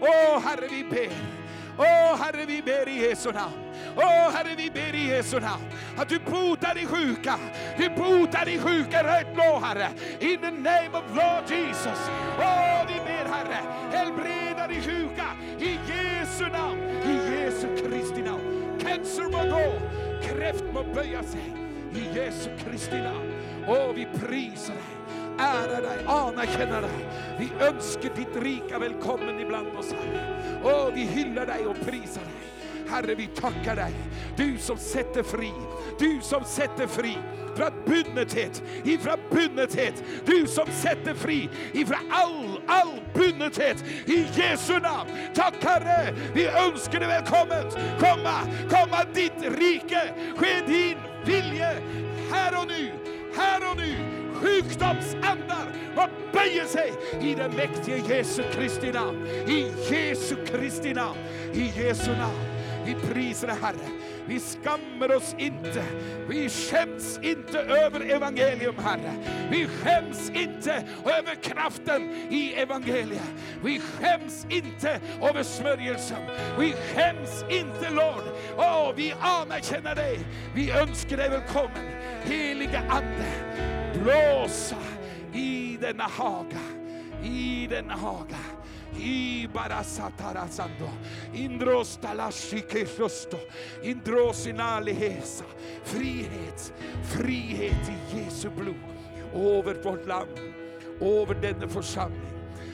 Åh 0.01 0.39
Herre, 0.39 0.67
vi 0.67 0.83
ber. 0.83 1.42
Åh 1.77 2.17
Herre, 2.23 2.45
vi 2.45 2.61
ber 2.61 2.89
i 2.89 3.09
Jesu 3.09 3.31
namn. 3.31 3.53
Åh 3.95 4.31
Herre, 4.33 4.55
vi 4.57 4.69
ber 4.69 4.95
i 4.95 5.07
Jesu 5.09 5.39
namn 5.39 5.63
att 5.97 6.09
du 6.09 6.19
botar 6.19 6.75
de 6.75 6.85
sjuka. 6.85 7.35
Du 7.77 7.89
botar 7.89 8.45
de 8.45 8.59
sjuka 8.59 9.03
rätt 9.03 9.35
nå, 9.35 9.59
Herre. 9.59 9.89
In 10.19 10.41
the 10.41 10.51
name 10.51 10.93
of 10.93 11.03
Lord 11.15 11.49
Jesus. 11.49 11.99
Åh, 12.39 12.85
vi 12.87 12.99
ber 13.05 13.29
Herre, 13.33 13.61
helbreda 13.91 14.67
de 14.67 14.81
sjuka 14.81 15.27
i 15.59 15.79
Jesu 15.87 16.43
namn. 16.43 16.79
I 17.05 17.35
Jesu 17.35 17.67
Kristi 17.67 18.21
namn. 18.21 18.77
Cancer 18.79 19.23
må 19.23 19.43
gå, 19.55 19.73
kräft 20.21 20.73
må 20.73 20.83
böja 20.93 21.23
sig. 21.23 21.53
I 21.95 22.17
Jesu 22.17 22.49
Kristi 22.65 22.97
namn. 22.97 23.33
Åh, 23.67 23.93
vi 23.95 24.05
prisar 24.05 24.73
dig 24.73 25.02
ära 25.39 25.81
dig, 25.81 26.05
anerkänner 26.07 26.81
dig. 26.81 27.05
Vi 27.39 27.65
önskar 27.65 28.15
ditt 28.15 28.43
rika 28.43 28.79
välkommen 28.79 29.39
ibland 29.39 29.67
oss, 29.77 29.93
Herre. 29.93 30.61
Åh, 30.63 30.89
vi 30.93 31.01
hyllar 31.01 31.45
dig 31.45 31.65
och 31.65 31.75
prisar 31.75 32.21
dig. 32.21 32.43
Herre, 32.89 33.15
vi 33.15 33.27
tackar 33.27 33.75
dig. 33.75 33.93
Du 34.37 34.57
som 34.57 34.77
sätter 34.77 35.23
fri, 35.23 35.51
du 35.99 36.19
som 36.21 36.43
sätter 36.43 36.87
fri 36.87 37.17
från 37.55 37.71
bundethet, 37.85 38.63
ifrån 38.83 39.17
bundethet. 39.31 40.03
Du 40.25 40.47
som 40.47 40.65
sätter 40.71 41.13
fri 41.13 41.49
ifrån 41.73 42.11
all, 42.11 42.61
all 42.67 43.01
bundenhet. 43.13 43.83
I 44.05 44.25
Jesu 44.35 44.73
namn. 44.73 45.09
Tack 45.35 45.53
Herre, 45.61 46.15
vi 46.33 46.47
önskar 46.47 46.99
dig 46.99 47.07
välkommen. 47.07 47.71
Komma, 47.99 48.39
komma 48.69 48.97
ditt 49.13 49.57
rike. 49.59 50.13
Ske 50.37 50.61
din 50.67 50.97
vilja 51.25 51.71
här 52.31 52.61
och 52.61 52.67
nu, 52.67 52.91
här 53.37 53.71
och 53.71 53.77
nu 53.77 54.12
sjukdomsandar 54.43 55.67
och 55.95 56.09
böjer 56.33 56.65
sig 56.65 56.93
i 57.21 57.35
den 57.35 57.51
mäktige 57.51 58.15
Jesu 58.15 58.43
Kristi 58.53 58.91
namn. 58.91 59.27
I 59.27 59.73
Jesu 59.91 60.35
Kristi 60.45 60.93
namn. 60.93 61.19
I 61.53 61.73
Jesu 61.75 62.11
namn. 62.11 62.39
Vi 62.85 62.95
prisar 62.95 63.47
dig 63.47 63.57
Herre. 63.61 63.89
Vi 64.25 64.39
skammar 64.39 65.15
oss 65.15 65.35
inte. 65.37 65.83
Vi 66.29 66.49
skäms 66.49 67.19
inte 67.21 67.59
över 67.59 68.11
evangelium 68.11 68.75
Herre. 68.77 69.13
Vi 69.51 69.67
skäms 69.67 70.29
inte 70.29 70.83
över 71.05 71.35
kraften 71.35 72.01
i 72.29 72.53
evangeliet. 72.53 73.33
Vi 73.63 73.79
skäms 73.79 74.45
inte 74.49 74.99
över 75.21 75.43
smörjelsen. 75.43 76.21
Vi 76.59 76.71
skäms 76.71 77.45
inte 77.49 77.89
Lord. 77.89 78.23
Åh, 78.57 78.91
vi 78.95 79.13
anerkänner 79.21 79.95
dig. 79.95 80.19
Vi 80.55 80.71
önskar 80.71 81.17
dig 81.17 81.29
välkommen. 81.29 81.87
helige 82.25 82.79
Ande 82.89 83.72
blåsa 83.93 84.77
i 85.33 85.77
denna 85.81 86.03
haga, 86.03 86.59
i 87.23 87.67
denna 87.69 87.93
haga. 87.93 88.37
Ibarasatarasando. 88.99 90.89
indros 91.33 91.99
indros 93.83 94.47
inalihesa. 94.47 95.45
Frihet, 95.83 96.73
frihet 97.03 97.89
i 97.89 98.17
Jesu 98.17 98.49
blod 98.49 98.75
över 99.33 99.73
vårt 99.83 100.07
land, 100.07 100.39
över 101.01 101.35
denna 101.41 101.67
församling. 101.67 102.33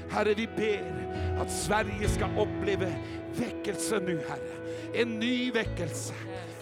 Herre, 0.09 0.33
vi 0.33 0.47
ber 0.47 1.39
att 1.41 1.51
Sverige 1.51 2.09
ska 2.09 2.25
uppleva 2.25 2.85
väckelse 3.35 3.99
nu, 3.99 4.21
Herre. 4.29 4.59
En 4.93 5.19
ny 5.19 5.51
väckelse 5.51 6.13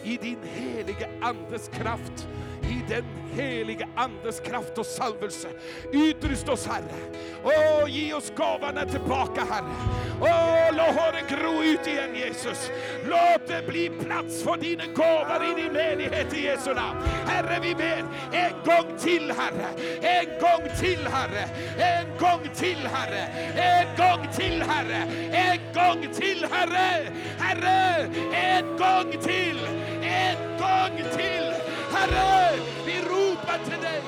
i 0.04 0.18
din 0.18 0.40
helige 0.44 1.10
Andes 1.22 1.68
kraft 1.68 2.28
i 2.64 2.82
den 2.90 3.04
heliga 3.36 3.88
Andes 3.96 4.40
kraft 4.40 4.78
och 4.78 4.86
salvelse. 4.86 5.48
Utrust 5.94 6.50
oss 6.50 6.68
Herre. 6.68 7.14
Åh, 7.44 7.90
ge 7.90 8.14
oss 8.14 8.32
gåvorna 8.36 8.86
tillbaka 8.86 9.42
Herre. 9.50 9.76
Åh, 10.22 10.78
låt 10.78 10.96
håret 10.96 11.30
gro 11.30 11.64
ut 11.64 11.88
igen 11.88 12.16
Jesus. 12.16 12.72
Låt 13.06 13.48
det 13.48 13.68
bli 13.68 13.90
plats 13.90 14.44
för 14.44 14.58
dina 14.58 14.86
gåvor 14.86 15.52
i 15.52 15.62
din 15.62 15.74
menighet 15.74 16.34
i 16.34 16.44
Jesu 16.44 16.74
namn. 16.74 17.00
Herre, 17.26 17.60
vi 17.62 17.76
ber 17.76 18.04
en 18.32 18.54
gång 18.66 18.98
till 19.00 19.32
Herre. 19.32 19.68
En 20.02 20.26
gång 20.40 20.78
till 20.80 21.08
Herre. 21.08 21.50
En 21.78 22.08
gång 22.20 22.50
till 22.56 22.88
Herre. 22.88 23.28
En 23.56 23.88
gång 23.98 24.28
till 24.34 24.62
Herre. 24.62 25.02
En 25.32 25.60
gång 25.74 26.14
till 26.14 26.46
Herre. 26.52 27.12
Herre, 27.40 28.10
en 28.34 28.78
gång 28.78 29.22
till. 29.22 29.60
En 30.02 30.38
gång 30.60 31.12
till. 31.18 31.57
Herre, 31.98 32.60
vi 32.86 33.02
ropar 33.02 33.60
till 33.64 33.82
dig 33.82 34.02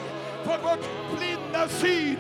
för 0.44 0.58
vårt 0.58 1.18
blinda 1.18 1.68
syn. 1.68 2.18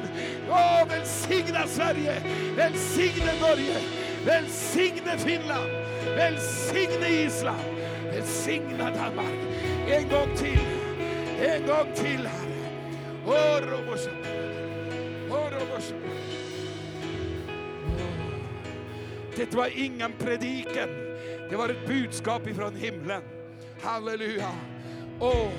Åh, 0.49 0.87
välsigna 0.89 1.67
Sverige, 1.67 2.21
välsigna 2.55 3.31
Norge, 3.41 3.77
välsigna 4.25 5.17
Finland, 5.17 5.71
välsigna 6.15 7.07
Island, 7.07 7.61
välsigna 8.13 8.83
Danmark. 8.83 9.39
En 9.89 10.09
gång 10.09 10.35
till, 10.37 10.59
en 11.41 11.67
gång 11.67 11.93
till 11.95 12.27
Herre. 12.27 12.49
Åh, 13.25 13.61
Robosha, 13.61 14.11
åh, 15.31 15.49
Det 19.35 19.53
var 19.53 19.69
ingen 19.75 20.11
predikan, 20.19 20.89
det 21.49 21.55
var 21.55 21.69
ett 21.69 21.87
budskap 21.87 22.47
ifrån 22.47 22.75
himlen. 22.75 23.21
Halleluja. 23.81 24.51
Oh. 25.19 25.51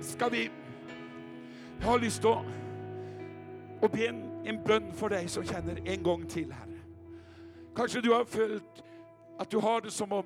ska 0.00 0.28
vi... 0.28 0.50
Jag 1.80 1.86
har 1.86 1.98
lust 1.98 2.24
att 2.24 2.44
och 3.80 3.90
be 3.90 4.06
en, 4.06 4.46
en 4.46 4.64
bön 4.64 4.92
för 4.92 5.08
dig 5.08 5.28
som 5.28 5.44
känner 5.44 5.88
en 5.88 6.02
gång 6.02 6.26
till, 6.26 6.52
Herre. 6.52 6.78
Kanske 7.76 8.00
du 8.00 8.12
har 8.12 8.24
följt 8.24 8.82
att 9.38 9.50
du 9.50 9.56
har 9.56 9.80
det 9.80 9.90
som 9.90 10.12
om 10.12 10.24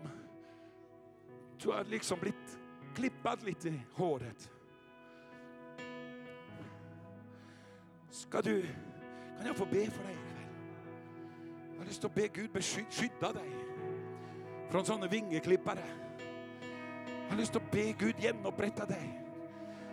du 1.62 1.68
har 1.68 1.84
liksom 1.84 2.18
blivit 2.20 2.58
klippad 2.94 3.42
lite 3.42 3.68
i 3.68 3.80
håret. 3.92 4.50
Ska 8.10 8.40
du, 8.40 8.62
kan 9.38 9.46
jag 9.46 9.56
få 9.56 9.64
be 9.64 9.90
för 9.90 10.04
dig 10.04 10.12
ikväll? 10.12 10.48
Jag 11.72 11.78
har 11.78 11.84
lust 11.84 12.04
att 12.04 12.14
be 12.14 12.28
Gud 12.28 12.50
besky- 12.50 12.90
skydda 12.90 13.32
dig 13.32 13.50
från 14.70 14.84
sådana 14.84 15.06
vingeklippare. 15.06 16.03
Jag 17.24 17.30
har 17.30 17.36
lust 17.36 17.56
att 17.56 17.70
be 17.70 17.92
Gud 17.98 18.14
genomupprätta 18.18 18.86
dig. 18.86 19.20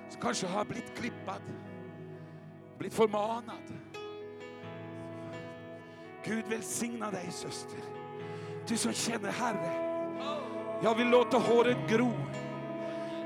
Som 0.09 0.21
kanske 0.21 0.47
har 0.47 0.65
blivit 0.65 0.97
klippad, 0.97 1.41
blivit 2.77 2.93
förmanad. 2.93 3.73
Gud 6.23 6.45
välsigna 6.47 7.11
dig 7.11 7.27
syster. 7.31 7.79
Du 8.67 8.77
som 8.77 8.93
känner 8.93 9.31
Herre. 9.31 9.87
Jag 10.83 10.95
vill 10.95 11.09
låta 11.09 11.37
håret 11.37 11.77
gro. 11.89 12.11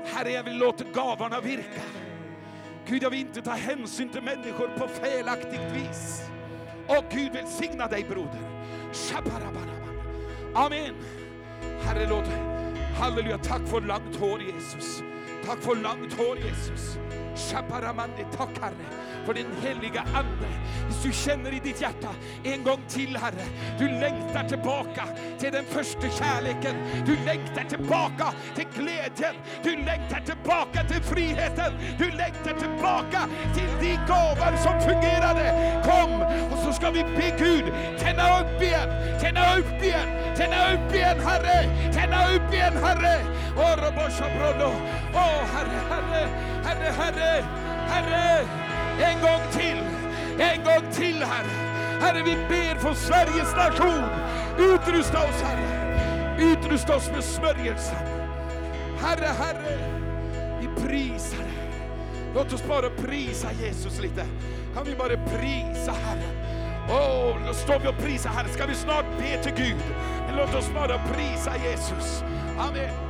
Herre, 0.04 0.30
jag 0.30 0.42
vill 0.42 0.58
låta 0.58 0.84
gavarna 0.84 1.40
virka. 1.40 1.82
Gud, 2.86 3.02
jag 3.02 3.10
vill 3.10 3.20
inte 3.20 3.42
ta 3.42 3.50
hänsyn 3.50 4.08
till 4.08 4.22
människor 4.22 4.68
på 4.78 4.88
felaktigt 4.88 5.72
vis. 5.74 6.22
Och 6.86 7.04
Gud 7.10 7.32
välsigna 7.32 7.86
dig 7.86 8.04
broder. 8.04 8.40
Amen. 10.54 10.94
Herre, 11.82 12.08
låt 12.08 12.24
Halleluja, 12.98 13.38
tack 13.38 13.68
för 13.68 13.80
långt 13.80 14.16
hår 14.16 14.40
Jesus. 14.42 15.02
Tack 15.46 15.58
för 15.58 15.74
långt 15.74 16.12
hår 16.12 16.36
Jesus. 16.36 16.98
Shaparamandi, 17.36 18.24
tack 18.36 18.48
för 19.26 19.34
din 19.34 19.46
heliga 19.62 20.00
Ande. 20.14 20.48
Du 21.02 21.12
känner 21.12 21.54
i 21.54 21.60
ditt 21.60 21.80
hjärta 21.80 22.08
en 22.44 22.64
gång 22.64 22.80
till 22.88 23.16
Herre, 23.16 23.44
du 23.78 23.88
längtar 23.88 24.48
tillbaka 24.48 25.04
till 25.38 25.52
den 25.52 25.64
första 25.64 26.08
kärleken. 26.10 26.76
Du 27.06 27.16
längtar 27.24 27.64
tillbaka 27.68 28.32
till 28.54 28.66
glädjen. 28.76 29.34
Du 29.62 29.76
längtar 29.76 30.20
tillbaka 30.20 30.84
till 30.88 31.02
friheten. 31.02 31.72
Du 31.98 32.10
längtar 32.10 32.54
tillbaka 32.60 33.20
till 33.54 33.70
de 33.80 33.96
gåvor 33.96 34.56
som 34.56 34.80
fungerade. 34.80 35.46
Kom 35.84 36.22
och 36.52 36.58
så 36.64 36.72
ska 36.72 36.90
vi 36.90 37.02
be 37.04 37.36
Gud 37.38 37.64
tända 37.98 38.40
upp 38.40 38.62
igen, 38.62 38.88
tända 39.20 39.56
upp 39.58 39.82
igen, 39.82 40.36
tända 40.36 40.74
upp 40.74 40.94
igen 40.94 41.18
Herre, 41.26 41.58
tända 41.92 42.18
upp 42.34 42.54
igen 42.54 42.76
Herre. 42.84 43.16
Åh, 43.58 43.74
Roboshabrodo. 43.84 44.70
Åh, 45.14 45.42
Herre, 45.54 45.78
Herre, 45.90 46.28
Herre, 46.64 46.92
Herre, 46.98 47.25
Herre. 47.88 48.46
En 49.00 49.20
gång 49.20 49.40
till, 49.52 49.78
en 50.38 50.64
gång 50.64 50.92
till 50.92 51.22
Herre. 51.22 51.66
Herre, 52.00 52.22
vi 52.22 52.36
ber 52.48 52.74
för 52.78 52.94
Sveriges 52.94 53.56
nation. 53.56 54.04
Utrusta 54.58 55.18
oss 55.18 55.42
Herre. 55.42 55.86
Utrusta 56.38 56.96
oss 56.96 57.10
med 57.10 57.24
smörjelsen. 57.24 58.06
Herre, 59.00 59.26
Herre, 59.38 59.78
vi 60.60 60.82
prisar 60.82 61.38
dig. 61.38 61.70
Låt 62.34 62.52
oss 62.52 62.64
bara 62.68 62.90
prisa 62.90 63.48
Jesus 63.52 64.00
lite. 64.00 64.26
Kan 64.74 64.84
vi 64.84 64.94
bara 64.94 65.16
prisa 65.16 65.92
Herre? 65.92 66.46
Åh, 66.90 67.36
då 67.46 67.54
står 67.54 67.78
vi 67.78 67.88
och 67.88 67.98
prisar 67.98 68.30
Herren. 68.30 68.52
Ska 68.52 68.66
vi 68.66 68.74
snart 68.74 69.04
be 69.18 69.42
till 69.42 69.52
Gud? 69.64 69.82
Låt 70.36 70.54
oss 70.54 70.70
bara 70.74 70.98
prisa 70.98 71.52
Jesus. 71.56 72.22
Amen. 72.58 73.05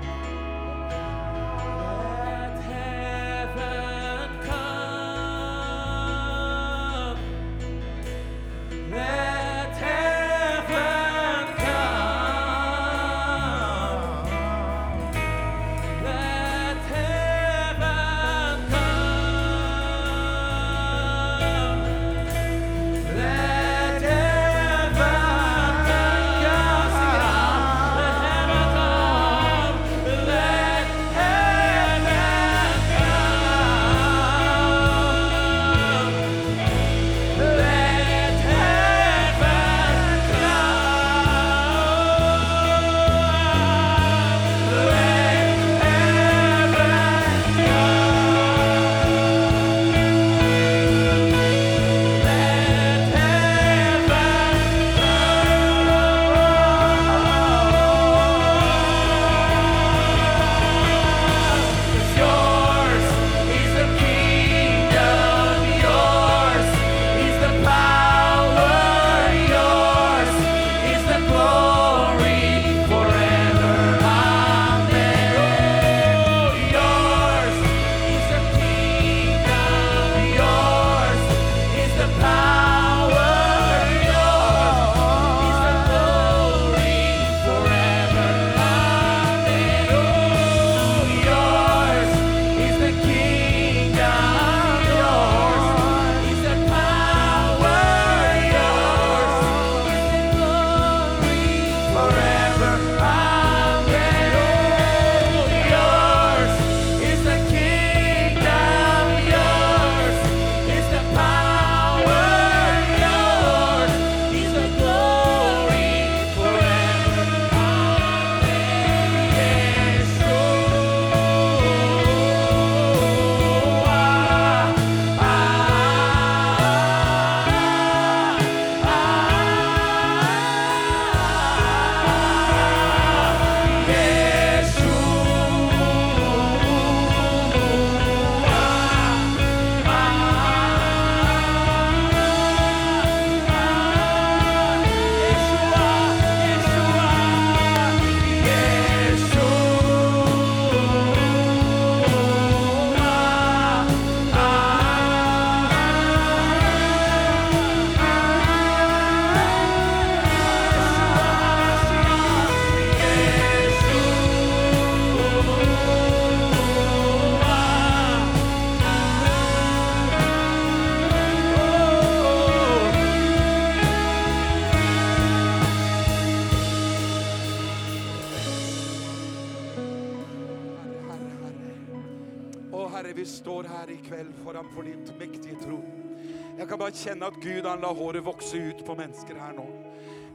Känna 187.77 187.89
la 187.89 187.93
håret 187.93 188.25
vokse 188.25 188.57
ut 188.57 188.87
på 188.87 188.95
människor 188.95 189.35
här 189.35 189.53
nu. 189.53 189.85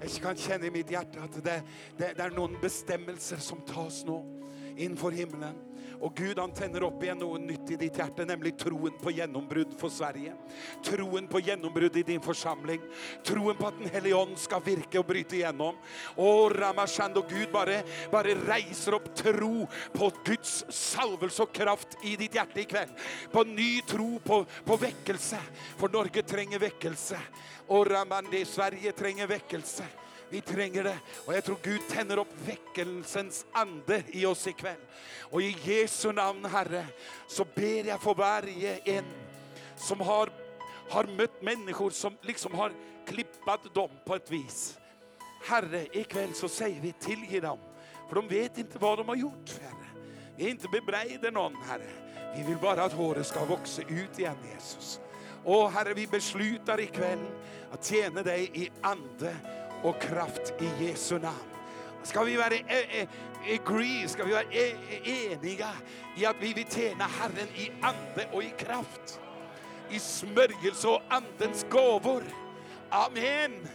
Jag 0.01 0.11
kan 0.11 0.35
känna 0.35 0.65
i 0.65 0.71
mitt 0.71 0.91
hjärta 0.91 1.19
att 1.21 1.43
det, 1.43 1.61
det, 1.97 2.13
det 2.15 2.23
är 2.23 2.29
någon 2.29 2.57
bestämmelser 2.61 3.37
som 3.37 3.61
tas 3.61 4.05
nu 4.05 4.23
inför 4.77 5.11
himlen. 5.11 5.70
Och 6.01 6.15
Gud 6.15 6.39
han 6.39 6.51
tänder 6.51 6.83
upp 6.83 7.03
igen 7.03 7.17
något 7.17 7.41
nytt 7.41 7.71
i 7.71 7.75
ditt 7.75 7.97
hjärta, 7.97 8.25
nämligen 8.25 8.57
troen 8.57 8.93
på 9.01 9.11
genombrott 9.11 9.79
för 9.79 9.89
Sverige. 9.89 10.33
Troen 10.83 11.27
på 11.27 11.39
genombrott 11.39 11.95
i 11.95 12.03
din 12.03 12.21
församling. 12.21 12.81
Troen 13.23 13.55
på 13.55 13.67
att 13.67 13.79
den 13.79 13.89
helige 13.89 14.21
Ande 14.21 14.35
ska 14.35 14.59
virka 14.59 14.99
och 14.99 15.05
bryta 15.05 15.35
igenom. 15.35 15.75
Och 16.15 16.55
Ramashand 16.55 17.17
och 17.17 17.29
Gud 17.29 17.51
bara, 17.51 17.81
bara 18.11 18.23
reiser 18.23 18.93
upp 18.93 19.15
tro 19.15 19.67
på 19.93 20.11
Guds 20.25 20.65
salvelse 20.69 21.43
och 21.43 21.53
kraft 21.53 21.87
i 22.03 22.15
ditt 22.15 22.35
hjärta 22.35 22.59
ikväll. 22.59 22.89
På 23.31 23.43
ny 23.43 23.81
tro 23.81 24.19
på, 24.19 24.45
på 24.65 24.77
väckelse. 24.77 25.37
För 25.77 25.89
Norge 25.89 26.23
tränger 26.23 26.59
väckelse. 26.59 27.19
Och 27.67 27.87
Ramande, 27.87 28.45
Sverige 28.45 28.91
tränger 28.91 29.27
väckelse. 29.27 29.83
Vi 30.31 30.41
tränger 30.41 30.83
det. 30.83 30.97
Och 31.25 31.33
jag 31.33 31.43
tror 31.43 31.57
Gud 31.61 31.81
tänder 31.89 32.17
upp 32.17 32.33
väckelsens 32.45 33.45
ande 33.51 34.03
i 34.07 34.25
oss 34.25 34.47
ikväll. 34.47 34.79
Och 35.19 35.41
i 35.41 35.57
Jesu 35.63 36.11
namn, 36.11 36.45
Herre, 36.45 36.85
så 37.27 37.45
ber 37.55 37.87
jag 37.87 38.01
för 38.01 38.13
varje 38.13 38.77
en 38.77 39.05
som 39.75 39.99
har, 39.99 40.29
har 40.89 41.03
mött 41.03 41.41
människor 41.41 41.89
som 41.89 42.17
liksom 42.21 42.53
har 42.53 42.71
klippat 43.07 43.73
dem 43.73 43.89
på 44.05 44.15
ett 44.15 44.31
vis. 44.31 44.77
Herre, 45.47 45.85
ikväll 45.91 46.33
så 46.33 46.49
säger 46.49 46.81
vi 46.81 46.93
till 46.93 47.41
dem. 47.41 47.59
För 48.07 48.15
de 48.15 48.27
vet 48.27 48.57
inte 48.57 48.77
vad 48.79 48.97
de 48.97 49.07
har 49.07 49.15
gjort, 49.15 49.59
Herre. 49.61 50.05
Vi 50.37 50.45
är 50.45 50.49
inte 50.49 50.67
bebreider 50.67 51.31
någon, 51.31 51.55
Herre. 51.55 51.89
Vi 52.37 52.43
vill 52.43 52.57
bara 52.57 52.83
att 52.83 52.93
håret 52.93 53.27
ska 53.27 53.45
växa 53.45 53.81
ut 53.81 54.19
igen, 54.19 54.37
Jesus. 54.53 54.99
Och 55.43 55.71
Herre, 55.71 55.93
vi 55.93 56.07
beslutar 56.07 56.79
ikväll 56.79 57.25
att 57.71 57.85
tjäna 57.85 58.23
dig 58.23 58.51
i 58.53 58.69
ande 58.81 59.35
och 59.83 60.01
kraft 60.01 60.53
i 60.61 60.85
Jesu 60.85 61.19
namn. 61.19 61.35
Ska 62.03 62.23
vi 62.23 62.37
vara 62.37 62.47
ä, 62.47 62.63
ä, 62.67 63.07
agree, 63.53 64.07
ska 64.07 64.23
vi 64.23 64.31
vara 64.31 64.43
ä, 64.51 64.75
eniga 65.03 65.69
i 66.17 66.25
att 66.25 66.35
vi 66.39 66.53
vill 66.53 66.65
tjäna 66.69 67.03
Herren 67.03 67.47
i 67.55 67.71
ande 67.81 68.27
och 68.31 68.43
i 68.43 68.53
kraft. 68.57 69.19
I 69.89 69.99
smörjelse 69.99 70.87
och 70.87 71.01
andens 71.09 71.65
gåvor. 71.69 72.23
Amen. 72.89 73.67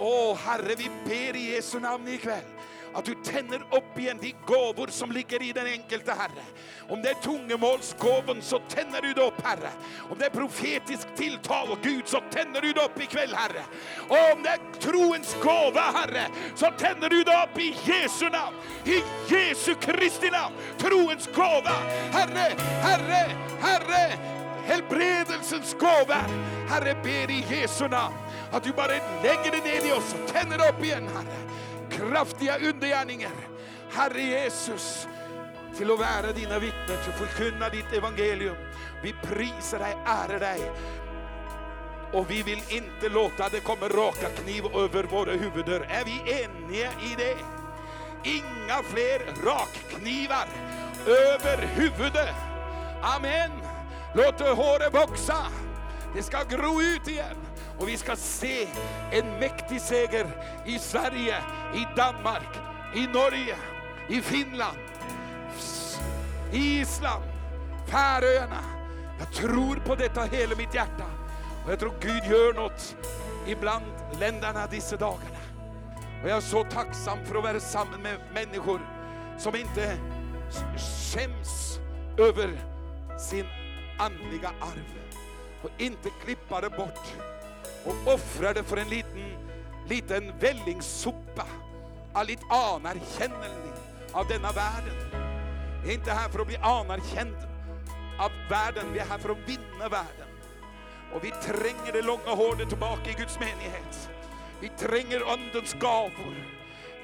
Åh 0.00 0.36
Herre, 0.36 0.74
vi 0.74 0.90
ber 1.04 1.36
i 1.36 1.54
Jesu 1.54 1.80
namn 1.80 2.08
ikväll 2.08 2.44
att 2.94 3.04
du 3.04 3.14
tänder 3.14 3.58
upp 3.70 3.98
igen 3.98 4.18
de 4.20 4.34
gåvor 4.46 4.86
som 4.86 5.12
ligger 5.12 5.42
i 5.42 5.52
den 5.52 5.66
enkelte 5.66 6.12
Herre. 6.12 6.44
Om 6.88 7.02
det 7.02 7.10
är 7.10 7.14
tungemålsgåvan 7.14 8.42
så 8.42 8.58
tänder 8.58 9.02
du 9.02 9.12
det 9.12 9.22
upp 9.22 9.40
Herre. 9.44 9.70
Om 10.10 10.18
det 10.18 10.24
är 10.24 10.30
profetisk 10.30 11.14
tilltal 11.16 11.70
och 11.70 11.78
Gud 11.82 12.08
så 12.08 12.20
tänder 12.30 12.60
du 12.60 12.72
det 12.72 12.80
upp 12.80 13.02
ikväll 13.02 13.34
Herre. 13.34 13.62
Och 14.08 14.36
om 14.36 14.42
det 14.42 14.48
är 14.48 14.80
troens 14.80 15.36
gåva 15.42 15.80
Herre 15.80 16.26
så 16.54 16.70
tänder 16.78 17.08
du 17.08 17.24
det 17.24 17.42
upp 17.44 17.58
i 17.58 17.76
Jesu 17.84 18.28
namn. 18.28 18.56
I 18.84 19.02
Jesu 19.34 19.74
Kristi 19.74 20.30
namn. 20.30 20.54
Troens 20.78 21.28
gåva. 21.34 21.76
Herre, 22.12 22.52
Herre, 22.82 23.36
Herre. 23.60 24.18
Helbredelsens 24.64 25.76
gåva. 25.80 26.24
Herre, 26.68 26.96
ber 27.02 27.30
i 27.30 27.44
Jesu 27.50 27.88
namn 27.88 28.14
att 28.52 28.62
du 28.62 28.72
bara 28.72 28.86
lägger 29.22 29.50
det 29.50 29.64
ner 29.64 29.88
i 29.88 29.92
oss 29.92 30.14
och 30.14 30.32
tänder 30.32 30.68
upp 30.68 30.84
igen 30.84 31.08
Herre 31.14 31.49
kraftiga 32.00 32.58
undergärningar. 32.58 33.32
Herre 33.90 34.22
Jesus, 34.22 35.08
till 35.76 35.90
att 35.90 35.98
vara 35.98 36.32
dina 36.34 36.58
vittnen, 36.58 36.86
till 36.86 37.12
att 37.12 37.18
förkunna 37.18 37.68
ditt 37.68 37.92
evangelium. 37.92 38.56
Vi 39.02 39.14
prisar 39.22 39.78
dig, 39.78 39.96
ärar 40.06 40.40
dig. 40.40 40.72
Och 42.12 42.30
vi 42.30 42.42
vill 42.42 42.62
inte 42.68 43.08
låta 43.08 43.48
det 43.48 43.60
komma 43.60 43.88
raka 43.88 44.28
kniv 44.28 44.64
över 44.74 45.04
våra 45.04 45.32
huvuden. 45.32 45.82
Är 45.82 46.04
vi 46.04 46.42
eniga 46.42 46.90
i 46.90 47.14
det? 47.16 47.36
Inga 48.24 48.82
fler 48.82 49.18
rakknivar 49.44 50.48
över 51.06 51.66
huvudet. 51.66 52.34
Amen. 53.02 53.50
Låt 54.14 54.40
håret 54.40 54.94
växa. 54.94 55.46
Det 56.14 56.22
ska 56.22 56.42
gro 56.42 56.82
ut 56.82 57.08
igen. 57.08 57.36
Och 57.80 57.88
vi 57.88 57.96
ska 57.96 58.16
se 58.16 58.68
en 59.10 59.38
mäktig 59.38 59.80
seger 59.80 60.26
i 60.66 60.78
Sverige, 60.78 61.36
i 61.74 61.86
Danmark, 61.96 62.58
i 62.94 63.06
Norge, 63.06 63.56
i 64.08 64.20
Finland, 64.20 64.78
i 66.52 66.80
Island, 66.80 67.24
Färöarna. 67.86 68.64
Jag 69.18 69.32
tror 69.32 69.76
på 69.76 69.94
detta 69.94 70.22
hela 70.22 70.56
mitt 70.56 70.74
hjärta. 70.74 71.04
Och 71.64 71.72
jag 71.72 71.78
tror 71.78 71.94
Gud 72.00 72.24
gör 72.24 72.54
något 72.54 72.96
ibland 73.46 73.84
länderna 74.18 74.66
dessa 74.66 74.96
dagarna. 74.96 75.38
Och 76.22 76.28
jag 76.28 76.36
är 76.36 76.40
så 76.40 76.64
tacksam 76.64 77.18
för 77.24 77.34
att 77.34 77.42
vara 77.42 77.60
samman 77.60 78.02
med 78.02 78.18
människor 78.34 78.80
som 79.38 79.56
inte 79.56 79.98
skäms 81.12 81.80
över 82.18 82.50
sin 83.18 83.46
andliga 83.98 84.48
arv 84.60 84.84
och 85.62 85.70
inte 85.78 86.10
klippa 86.24 86.60
det 86.60 86.70
bort 86.70 87.29
och 87.84 88.14
offrade 88.14 88.62
för 88.62 88.76
en 88.76 88.88
liten, 88.88 89.36
liten 89.88 90.38
vällingssopa 90.38 91.46
av 92.12 92.26
lite 92.26 92.44
anerkännelse 92.50 93.72
av 94.12 94.26
denna 94.28 94.52
världen. 94.52 94.96
Vi 95.84 95.90
är 95.90 95.94
inte 95.94 96.12
här 96.12 96.28
för 96.28 96.40
att 96.40 96.46
bli 96.46 96.56
anerkända 96.56 97.50
av 98.18 98.30
världen, 98.50 98.92
vi 98.92 98.98
är 98.98 99.06
här 99.06 99.18
för 99.18 99.28
att 99.28 99.48
vinna 99.48 99.88
världen. 99.88 100.28
Och 101.14 101.24
vi 101.24 101.30
tränger 101.30 101.92
det 101.92 102.02
långa 102.02 102.34
håret 102.34 102.68
tillbaka 102.68 103.10
i 103.10 103.14
Guds 103.14 103.40
menighet. 103.40 104.10
Vi 104.60 104.68
tränger 104.68 105.32
andens 105.32 105.74
gavor, 105.74 106.46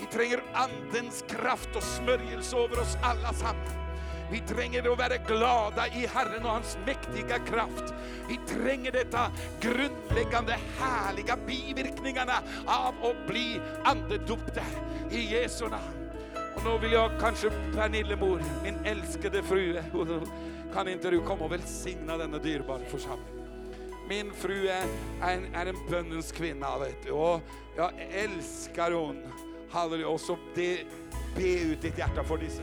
Vi 0.01 0.07
tränger 0.07 0.43
andens 0.53 1.25
kraft 1.29 1.77
och 1.77 1.83
smörjelse 1.83 2.57
över 2.57 2.81
oss 2.81 2.97
alla 3.03 3.33
samman. 3.33 3.86
Vi 4.31 4.41
tränger 4.41 4.93
att 4.93 4.99
vara 4.99 5.17
glada 5.17 5.87
i 5.87 6.07
Herren 6.07 6.45
och 6.45 6.51
hans 6.51 6.79
mäktiga 6.87 7.39
kraft. 7.39 7.95
Vi 8.29 8.39
tränger 8.55 8.93
detta 8.93 9.31
grundläggande 9.61 10.59
härliga 10.79 11.37
biverkningarna 11.47 12.33
av 12.67 12.95
att 13.03 13.27
bli 13.27 13.61
andedopta 13.85 14.63
i 15.11 15.21
Jesu 15.21 15.69
namn. 15.69 16.11
Och 16.57 16.65
nu 16.65 16.79
vill 16.79 16.93
jag 16.93 17.11
kanske 17.21 17.51
Pernillemor, 17.51 18.43
min 18.63 18.79
älskade 18.85 19.43
fru, 19.43 19.83
kan 20.75 20.89
inte 20.89 21.11
du 21.11 21.21
komma 21.21 21.45
och 21.45 21.53
välsigna 21.53 22.17
denna 22.17 22.39
dyrbara 22.39 22.85
församling? 22.89 23.37
Min 24.09 24.33
fru 24.33 24.69
är 24.69 24.87
en, 25.23 25.55
är 25.55 25.67
en 25.67 25.77
bönens 25.91 26.33
kvinna 26.33 26.79
vet 26.79 27.05
du. 27.05 27.11
och 27.11 27.41
jag 27.77 27.91
älskar 28.11 28.93
hon. 28.93 29.27
Halleluja. 29.71 30.09
Och 30.09 30.21
så 30.21 30.39
det, 30.55 30.85
be 31.37 31.61
ut 31.61 31.83
ditt 31.83 31.99
hjärta 31.99 32.25
för 32.25 32.39
dessa. 32.39 32.63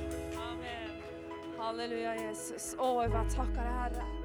Halleluja 1.63 2.15
Jesus. 2.15 2.75
Åh, 2.79 3.03
jag 3.03 3.35
tackar 3.35 3.63
Herre. 3.63 4.22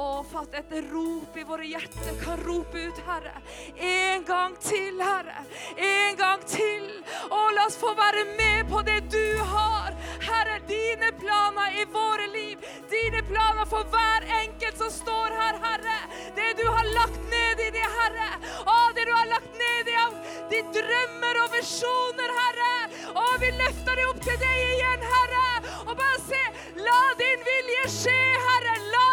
Åh, 0.00 0.22
för 0.32 0.38
att 0.38 0.54
ett 0.54 0.72
rop 0.92 1.36
i 1.36 1.44
våra 1.44 1.64
hjärtan 1.64 2.14
kan 2.24 2.36
ropa 2.36 2.78
ut 2.78 2.98
Herre. 3.06 3.34
En 3.76 4.24
gång 4.24 4.56
till 4.70 5.00
Herre. 5.00 5.36
En 5.76 6.16
gång 6.22 6.40
till. 6.46 6.88
Och 7.34 7.48
låt 7.56 7.66
oss 7.66 7.76
få 7.76 7.90
vara 8.04 8.22
med 8.42 8.60
på 8.72 8.78
det 8.90 9.00
du 9.16 9.28
har. 9.54 9.90
Herre, 10.30 10.56
dina 10.76 11.08
planer 11.22 11.70
i 11.82 11.84
våra 11.98 12.26
liv. 12.38 12.56
Dina 12.96 13.20
planer 13.30 13.64
för 13.72 13.84
var 13.98 14.20
enkel 14.42 14.72
som 14.82 14.90
står 15.02 15.30
här 15.40 15.54
Herre. 15.66 15.98
Det 16.38 16.52
du 16.60 16.66
har 16.76 16.86
lagt 16.98 17.22
ned 17.34 17.56
i 17.66 17.68
det 17.78 17.88
Herre. 17.98 18.30
Åh, 18.72 18.88
det 18.94 19.04
du 19.08 19.12
har 19.20 19.28
lagt 19.36 19.52
ned 19.64 19.84
i 19.92 19.94
av 20.06 20.12
ditt 20.52 20.70
drömmar 20.78 21.34
och 21.42 21.50
visioner 21.58 22.30
Herre. 22.40 22.74
Åh, 23.22 23.34
vi 23.42 23.50
lyfter 23.62 23.92
det 23.98 24.04
upp 24.10 24.20
till 24.26 24.40
dig 24.46 24.58
igen 24.74 25.00
Herre. 25.14 25.48
Och 25.88 25.96
bara 26.02 26.18
se, 26.30 26.42
la 26.88 27.02
din 27.22 27.40
vilja 27.50 27.84
ske 28.00 28.20
Herre. 28.48 28.74
La 28.94 29.07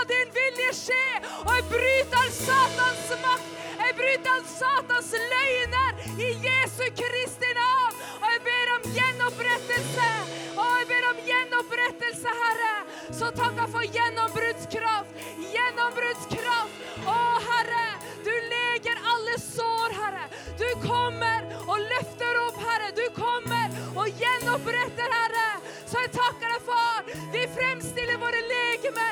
vilje 0.45 0.72
ske. 0.85 1.07
Och 1.45 1.53
jag 1.57 1.65
bryter 1.76 2.17
all 2.23 2.31
Satans 2.47 3.05
makt. 3.26 3.49
Jag 3.88 3.95
bryter 4.01 4.30
all 4.35 4.45
Satans 4.61 5.11
lögner 5.34 5.91
i 6.27 6.30
Jesu 6.47 6.85
Kristi 7.01 7.49
namn. 7.61 7.95
Och 8.22 8.30
jag 8.35 8.41
ber 8.49 8.67
om 8.76 8.84
genomupprättelse. 8.97 10.09
Och 10.59 10.72
jag 10.80 10.88
ber 10.91 11.03
om 11.11 11.19
genomupprättelse 11.31 12.30
Herre. 12.43 12.76
Så 13.19 13.26
tacka 13.41 13.63
för 13.73 13.84
genombrottskraft. 13.97 15.11
Genombrottskraft. 15.55 16.76
Åh 17.15 17.38
Herre, 17.49 17.88
du 18.27 18.34
läger 18.55 18.95
alla 19.11 19.35
sår 19.55 19.89
Herre. 20.01 20.26
Du 20.63 20.69
kommer 20.89 21.39
och 21.72 21.80
lyfter 21.93 22.34
upp 22.45 22.57
Herre. 22.67 22.88
Du 23.01 23.07
kommer 23.23 23.67
och 23.99 24.07
genomupprättar 24.22 25.09
Herre. 25.19 25.49
Så 25.89 25.95
jag 26.03 26.11
tackar 26.22 26.49
dig 26.53 26.61
far. 26.72 26.99
Vi 27.35 27.41
framställer 27.57 28.17
våra 28.26 28.41
legeme 28.55 29.07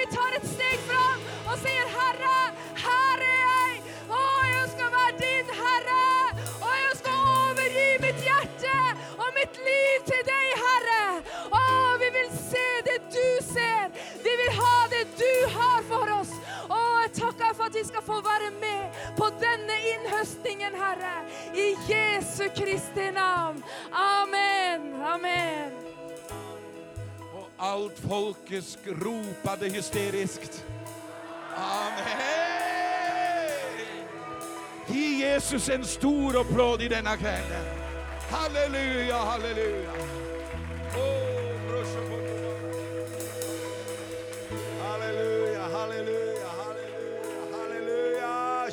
vi 0.00 0.06
tar 0.16 0.30
ett 0.36 0.48
steg 0.56 0.78
fram 0.90 1.20
och 1.48 1.58
säger 1.64 1.86
Herre, 1.98 2.38
här 2.86 3.18
är 3.34 3.38
jag. 3.48 3.70
Åh, 4.20 4.44
jag 4.58 4.68
ska 4.74 4.84
vara 4.98 5.12
din 5.24 5.48
Herre. 5.62 6.06
Och 6.64 6.76
jag 6.86 6.94
ska 7.00 7.10
överge 7.48 7.90
mitt 8.06 8.20
hjärta 8.30 8.78
och 9.22 9.30
mitt 9.38 9.56
liv 9.70 9.98
till 10.10 10.24
dig 10.34 10.48
Herre. 10.66 11.04
Åh, 11.50 11.92
vi 12.02 12.08
vill 12.18 12.32
se 12.52 12.68
det 12.88 13.00
du 13.18 13.30
ser. 13.54 13.84
Vi 14.26 14.32
vill 14.40 14.54
ha 14.64 14.76
det 14.94 15.06
du 15.22 15.34
har 15.58 15.80
för 15.90 16.20
oss. 16.20 16.32
Åh, 16.68 16.98
jag 17.04 17.12
tackar 17.14 17.54
för 17.54 17.64
att 17.64 17.74
vi 17.74 17.84
ska 17.84 18.00
få 18.02 18.16
vara 18.30 18.50
med 18.60 18.84
på 19.16 19.26
denna 19.44 19.76
inhöstningen 19.94 20.74
Herre. 20.74 21.16
I 21.54 21.66
Jesu 21.92 22.48
Kristi 22.48 23.10
namn. 23.10 23.62
Amen, 23.92 25.02
amen. 25.02 25.89
Allt 27.62 27.98
folket 27.98 28.78
ropade 28.86 29.68
hysteriskt. 29.68 30.64
Amen! 31.56 32.30
Ge 34.86 35.18
Jesus 35.18 35.68
en 35.68 35.84
stor 35.84 36.40
applåd 36.40 36.82
i 36.82 36.88
denna 36.88 37.16
kväll. 37.16 37.44
Halleluja, 38.30 39.16
halleluja. 39.16 39.90
Åh, 40.96 41.40
Halleluja, 44.82 45.62
halleluja, 45.62 46.48
halleluja, 47.52 48.70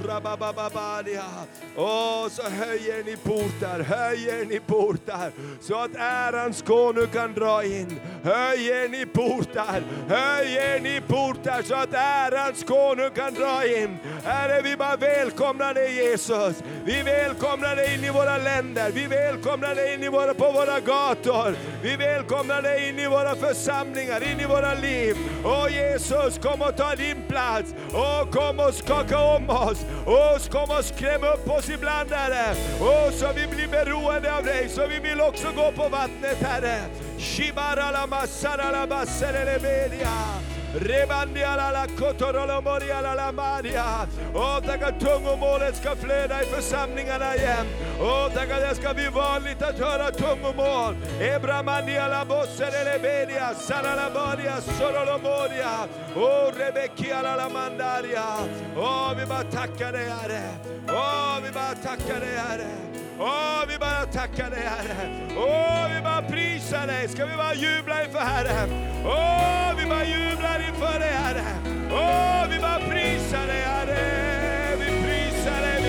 Åh, 1.76 2.30
så 2.30 2.44
höjer 2.50 3.04
ni 3.06 3.18
portar, 3.18 3.80
höjer 3.80 4.46
ni 4.46 4.60
portar 4.60 5.32
så 5.62 5.76
att 5.76 5.96
ärans 5.96 6.62
konung 6.62 7.08
kan 7.08 7.34
dra 7.34 7.64
in. 7.64 8.00
Höjer 8.24 8.90
ni 8.90 9.06
portar, 9.06 9.84
höjer 10.08 10.80
ni 10.80 11.02
portar 11.08 11.62
så 11.62 11.76
att 11.76 11.94
ärans 11.94 12.64
konung 12.64 13.10
kan 13.16 13.34
dra 13.34 13.66
in. 13.66 13.98
Herre, 14.24 14.62
vi 14.62 14.78
bara 14.78 14.96
välkomnar 14.96 15.74
dig 15.74 15.96
Jesus. 15.96 16.64
Vi 16.86 17.04
välkomnar 17.04 17.76
dig 17.76 17.96
in 17.96 18.04
i 18.04 18.10
våra 18.10 18.38
länder. 18.38 18.92
Vi 18.92 19.08
välkomnar 19.08 19.76
dig 19.76 19.94
in 19.94 20.04
i 20.04 20.10
våra, 20.10 20.34
på 20.34 20.52
våra 20.52 20.80
gator. 20.80 21.56
Vi 21.82 21.96
välkomnar 21.96 22.62
dig 22.62 22.90
in 22.90 23.00
i 23.00 23.08
våra 23.08 23.36
församlingar, 23.36 24.32
in 24.32 24.40
i 24.40 24.46
våra 24.46 24.74
liv. 24.74 25.18
Åh 25.46 25.68
Jesus, 25.72 26.38
kom 26.38 26.62
och 26.62 26.78
ta 26.78 26.96
din 26.96 27.24
plats. 27.28 27.76
Åh, 27.94 28.26
kom 28.32 28.60
och 28.60 28.74
skaka 28.74 29.20
om 29.20 29.41
oss. 29.50 29.86
Åh, 30.06 30.38
kom 30.50 30.78
och 30.78 30.86
skräm 30.86 31.24
upp 31.24 31.50
oss 31.50 31.70
ibland, 31.70 32.12
Herre. 32.12 32.56
Åh, 32.82 33.12
så 33.12 33.28
vi 33.36 33.48
blir 33.48 33.68
beroende 33.68 34.38
av 34.38 34.44
dig, 34.44 34.70
så 34.70 34.88
vi 34.88 35.00
vill 35.00 35.22
också 35.22 35.48
gå 35.56 35.72
på 35.72 35.90
vattnet, 35.90 36.38
Herre. 36.42 36.80
Shibaralamasaralabaserelebedia. 40.80 40.80
Rebandialala 40.80 41.88
la 43.16 43.32
maria. 43.32 44.08
Åh, 44.34 44.60
tack 44.66 44.82
att 44.82 45.00
tungomålet 45.00 45.76
ska 45.76 45.96
flöda 45.96 46.44
i 46.44 46.46
församlingarna 46.46 47.36
igen. 47.36 47.66
Åh, 48.02 48.30
tack 48.34 48.50
att 48.52 48.62
det 48.70 48.76
ska 48.76 48.94
bli 48.94 49.08
vanligt 49.08 49.62
att 49.62 49.80
höra 49.80 50.12
tungomål. 50.12 50.96
Ebramandiala 51.20 52.26
bosserelebedia, 52.26 53.54
saralabadia, 53.54 54.62
sorolomoria. 54.62 55.88
Åh, 56.16 56.52
rebekialala 56.58 57.50
mandaria. 57.50 58.26
Åh, 58.78 59.14
vi 59.18 59.26
bara 59.26 59.44
tackar 59.44 59.92
dig, 59.92 60.10
Herre. 60.10 60.42
Åh, 60.88 61.38
vi 61.44 61.52
bara 61.52 61.76
tackar 61.84 62.20
dig, 62.20 62.36
Herre. 62.38 62.68
Åh, 63.24 63.64
vi 63.68 63.78
bara 63.78 64.06
tackar 64.06 64.50
dig 64.50 64.64
Herre. 64.66 65.28
Åh, 65.38 65.96
vi 65.96 66.02
bara 66.02 66.22
prisar 66.22 66.88
dig. 66.88 67.08
Ska 67.08 67.26
vi 67.26 67.36
bara 67.38 67.54
jubla 67.54 68.04
inför 68.06 68.20
Herren? 68.20 68.70
Åh, 69.06 69.72
vi 69.78 69.86
bara 69.86 70.06
jublar 70.06 70.60
inför 70.70 71.00
dig 71.00 71.12
Herre. 71.12 71.44
Åh, 71.92 72.50
vi 72.50 72.60
bara 72.60 72.80
prisar 72.80 73.48
dig 73.48 73.62
Herre. 73.62 74.76
Vi 74.80 74.86
prisar 74.86 75.62
dig, 75.62 75.81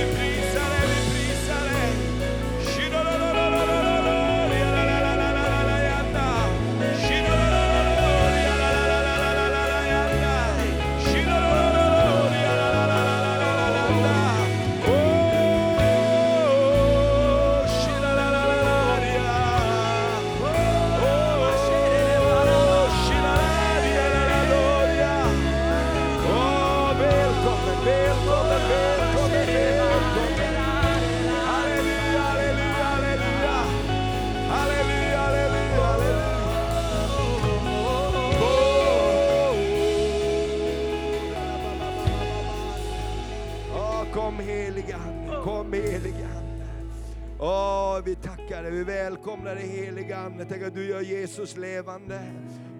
Åh, 48.06 48.41
vi 48.52 48.56
tackar 48.56 48.70
dig, 48.70 48.78
vi 48.78 48.84
välkomnar 48.84 49.54
dig 49.54 49.66
helige 49.66 50.16
Ande. 50.16 50.44
Tack 50.44 50.62
att 50.62 50.74
du 50.74 50.88
gör 50.88 51.00
Jesus 51.00 51.56
levande. 51.56 52.20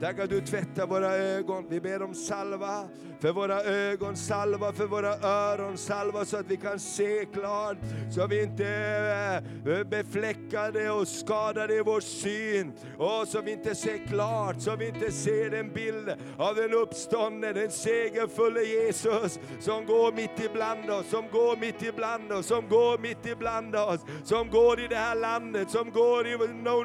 Tack 0.01 0.19
att 0.19 0.31
du 0.31 0.41
tvättar 0.41 0.87
våra 0.87 1.17
ögon. 1.17 1.67
Vi 1.69 1.81
ber 1.81 2.03
om 2.03 2.15
salva 2.15 2.89
för 3.21 3.33
våra 3.33 3.63
ögon, 3.63 4.17
salva 4.17 4.73
för 4.73 4.87
våra 4.87 5.15
öron, 5.29 5.79
salva 5.79 6.25
så 6.25 6.37
att 6.37 6.51
vi 6.51 6.57
kan 6.57 6.79
se 6.79 7.25
klart. 7.25 7.77
Så 8.11 8.27
vi 8.27 8.43
inte 8.43 8.67
är 8.67 9.85
befläckade 9.85 10.91
och 10.91 11.09
skadade 11.09 11.75
i 11.75 11.83
vår 11.83 12.01
syn. 12.01 12.73
Och 12.99 13.29
så 13.29 13.41
vi 13.41 13.53
inte 13.53 13.75
ser 13.75 14.07
klart, 14.07 14.61
så 14.61 14.77
vi 14.77 14.89
inte 14.89 15.13
ser 15.13 15.55
en 15.55 15.73
bild 15.73 16.13
av 16.39 16.55
den 16.55 16.73
uppståndne, 16.73 17.53
den 17.53 17.71
segerfulle 17.71 18.61
Jesus 18.63 19.41
som 19.61 19.87
går 19.87 20.13
mitt 20.13 20.45
ibland 20.45 20.91
oss, 20.91 21.11
som 21.11 21.25
går 21.33 21.57
mitt 21.57 21.83
ibland 21.83 22.33
oss, 22.33 22.47
som 22.47 22.69
går 22.69 22.99
mitt 22.99 23.27
ibland 23.27 23.77
oss, 23.77 24.01
som 24.25 24.51
går 24.51 24.81
i 24.81 24.89
det 24.89 24.97
här 24.97 25.15
landet, 25.15 25.62
som 25.71 25.91
går 25.91 26.27
i 26.27 26.37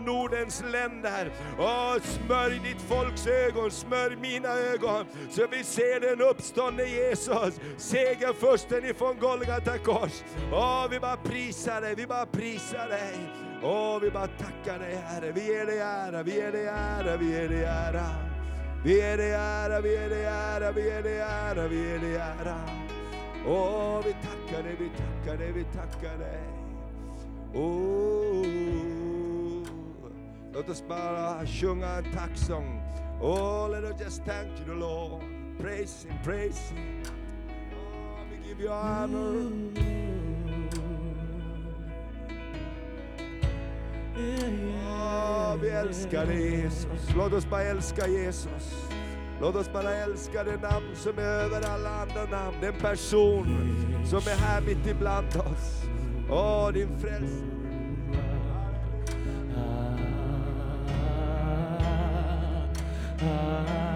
Nordens 0.05 0.63
länder. 0.71 1.31
Åh, 1.59 1.95
smörj 2.01 2.59
ditt 2.59 2.81
folks 2.81 3.27
ögon, 3.27 3.71
smörj 3.71 4.15
mina 4.15 4.49
ögon, 4.49 5.05
så 5.29 5.47
vi 5.51 5.63
ser 5.63 5.99
den 5.99 6.21
uppståndne 6.21 6.83
Jesus, 6.83 7.59
segerfursten 7.77 8.85
ifrån 8.85 9.19
Golgata 9.19 9.77
kors. 9.77 10.23
Åh, 10.53 10.87
vi 10.89 10.99
bara 10.99 11.17
prisar 11.17 11.81
dig, 11.81 11.95
vi 11.95 12.07
bara 12.07 12.25
prisar 12.25 12.87
dig. 12.87 13.29
Åh, 13.63 13.99
vi 14.01 14.11
bara 14.11 14.27
tackar 14.27 14.79
dig 14.79 14.95
Herre, 14.95 15.31
vi 15.31 15.45
ger 15.45 15.65
dig 15.65 15.79
ära, 15.79 16.23
vi 16.23 16.35
ger 16.35 16.51
dig 16.51 16.65
ära, 16.65 17.17
vi 17.17 17.31
ger 17.31 17.49
dig 17.49 17.63
ära. 17.63 18.27
Vi 18.83 19.01
ger 19.01 19.17
dig 19.17 19.31
ära, 19.31 19.81
vi 19.81 19.89
ger 19.89 20.09
dig 20.09 20.23
ära, 20.23 20.71
vi 20.71 20.83
ger 20.83 21.03
dig 21.03 21.17
ära, 21.19 21.67
vi 21.67 21.89
ger 21.89 21.99
dig 21.99 22.15
ära. 22.15 22.59
Åh, 23.47 24.01
vi 24.05 24.13
tackar 24.13 24.63
dig, 24.63 24.75
vi 24.79 24.89
tackar 24.89 25.37
dig, 25.37 25.51
vi 25.51 25.63
tackar 25.63 26.17
dig. 26.17 26.56
Oh, 27.53 28.45
låt 30.53 30.69
oss 30.69 30.83
bara 30.87 31.45
sjunga 31.45 31.87
en 31.87 32.13
tacksång. 32.13 32.81
Oh, 33.21 33.69
let 33.71 33.83
us 33.83 34.01
just 34.01 34.25
thank 34.25 34.47
you, 34.59 34.65
the 34.65 34.79
Lord. 34.79 35.21
Praise 35.59 36.07
Him, 36.07 36.17
praise 36.23 36.73
Him. 36.73 37.03
Oh, 37.71 38.19
we 38.29 38.47
give 38.47 38.63
you 38.63 38.69
honor. 38.69 39.51
Oh, 44.89 45.55
vi 45.61 45.69
älskar 45.69 46.25
Jesus. 46.25 47.15
Låt 47.15 47.33
oss 47.33 47.49
bara 47.49 47.61
älska 47.63 48.07
Jesus. 48.07 48.89
Låt 49.41 49.55
oss 49.55 49.73
bara 49.73 49.95
älska 49.95 50.43
det 50.43 50.57
namn 50.61 50.95
som 50.95 51.17
är 51.17 51.21
över 51.21 51.61
alla 51.61 51.89
andra 51.89 52.25
namn. 52.25 52.57
Den 52.61 52.73
person 52.73 53.45
som 54.05 54.17
är 54.17 54.35
här 54.35 54.61
mitt 54.61 54.87
ibland 54.87 55.27
oss. 55.27 55.86
Åh, 56.29 56.71
din 56.73 56.99
frälsning. 56.99 57.57
Yeshua, 58.11 58.53
ah, 59.55 59.97
ah, 63.21 63.27
ah, 63.27 63.86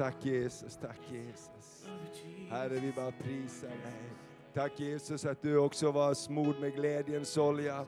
tack 0.00 0.24
Jesus, 0.24 0.76
tack 0.76 1.00
Jesus. 1.12 1.86
Herre, 2.50 2.80
vi 2.80 2.92
bara 2.92 3.12
prisar 3.12 3.68
dig. 3.68 4.10
Tack 4.54 4.80
Jesus 4.80 5.24
att 5.24 5.42
du 5.42 5.56
också 5.56 5.90
var 5.90 6.14
smord 6.14 6.60
med 6.60 6.74
glädjens 6.74 7.38
olja 7.38 7.86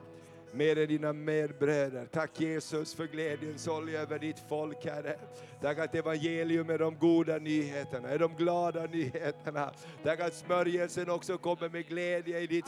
mer 0.51 0.77
än 0.77 0.87
dina 0.87 1.13
medbröder. 1.13 2.05
Tack 2.05 2.41
Jesus 2.41 2.93
för 2.93 3.07
glädjens 3.07 3.67
olja 3.67 4.01
över 4.01 4.19
ditt 4.19 4.39
folk 4.49 4.85
Herre. 4.85 5.19
Tack 5.63 5.79
att 5.79 5.95
evangelium 5.95 6.69
är 6.69 6.77
de 6.77 6.97
goda 6.97 7.37
nyheterna, 7.37 8.09
är 8.09 8.19
de 8.19 8.35
glada 8.35 8.85
nyheterna. 8.85 9.71
Tack 10.03 10.19
att 10.19 10.33
smörjelsen 10.33 11.09
också 11.09 11.37
kommer 11.37 11.69
med 11.69 11.87
glädje 11.87 12.39
i 12.39 12.47
ditt 12.47 12.65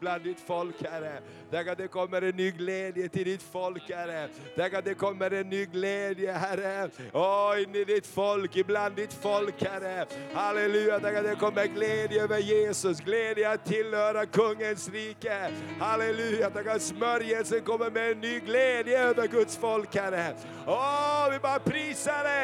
bland 0.00 0.24
ditt 0.24 0.40
folk 0.40 0.74
Herre. 0.90 1.20
Tack 1.50 1.68
att 1.68 1.78
det 1.78 1.88
kommer 1.88 2.22
en 2.22 2.36
ny 2.36 2.50
glädje 2.50 3.08
till 3.08 3.24
ditt 3.24 3.42
folk 3.42 3.90
Herre. 3.90 4.28
Tack 4.56 4.74
att 4.74 4.84
det 4.84 4.94
kommer 4.94 5.30
en 5.30 5.48
ny 5.48 5.64
glädje 5.64 6.32
Herre. 6.32 6.90
Åh, 7.12 7.62
in 7.62 7.74
i 7.74 7.84
ditt 7.84 8.06
folk, 8.06 8.56
ibland 8.56 8.96
ditt 8.96 9.12
folk 9.12 9.62
Herre. 9.62 10.06
Halleluja, 10.32 11.00
tack 11.00 11.14
att 11.14 11.24
det 11.24 11.34
kommer 11.34 11.66
glädje 11.66 12.22
över 12.22 12.38
Jesus, 12.38 13.00
glädje 13.00 13.50
att 13.50 13.64
tillhöra 13.64 14.26
kungens 14.26 14.88
rike. 14.88 15.50
Halleluja, 15.78 16.50
tack 16.50 16.66
att 16.66 16.82
smörjelsen 16.82 17.60
kommer 17.60 17.90
med 17.90 18.10
en 18.10 18.20
ny 18.20 18.40
glädje 18.40 18.98
över 19.00 19.26
Guds 19.26 19.56
folk 19.56 19.96
Herre. 19.96 20.34
Åh, 20.66 21.28
vi 21.32 21.38
bara 21.38 21.58
prisar 21.58 22.24
dig. 22.24 22.37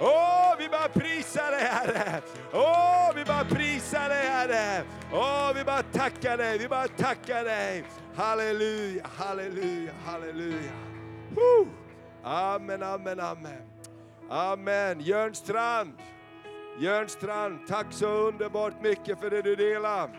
Åh, 0.00 0.54
vi 0.58 0.68
bara 0.68 0.88
prisar 0.88 1.50
dig 1.50 1.60
Herre. 1.60 2.22
Åh, 2.52 3.12
vi 3.14 3.24
bara 3.24 3.44
prisar 3.44 4.08
dig 4.08 4.26
Herre. 4.26 4.82
Åh, 5.12 5.52
vi 5.54 5.64
bara 5.64 5.82
tackar 5.82 6.36
dig, 6.36 6.58
vi 6.58 6.68
bara 6.68 6.88
tackar 6.88 7.44
dig. 7.44 7.84
Halleluja, 8.14 9.06
halleluja, 9.16 9.92
halleluja. 10.04 10.72
Woo! 11.34 11.68
Amen, 12.22 12.82
amen, 12.82 13.20
amen. 13.20 13.62
Amen. 14.30 15.00
Jörn 15.00 15.34
Strand. 15.34 15.92
Jörn 16.78 17.08
Strand, 17.08 17.58
tack 17.68 17.86
så 17.90 18.06
underbart 18.06 18.82
mycket 18.82 19.20
för 19.20 19.30
det 19.30 19.42
du 19.42 19.56
delar. 19.56 20.10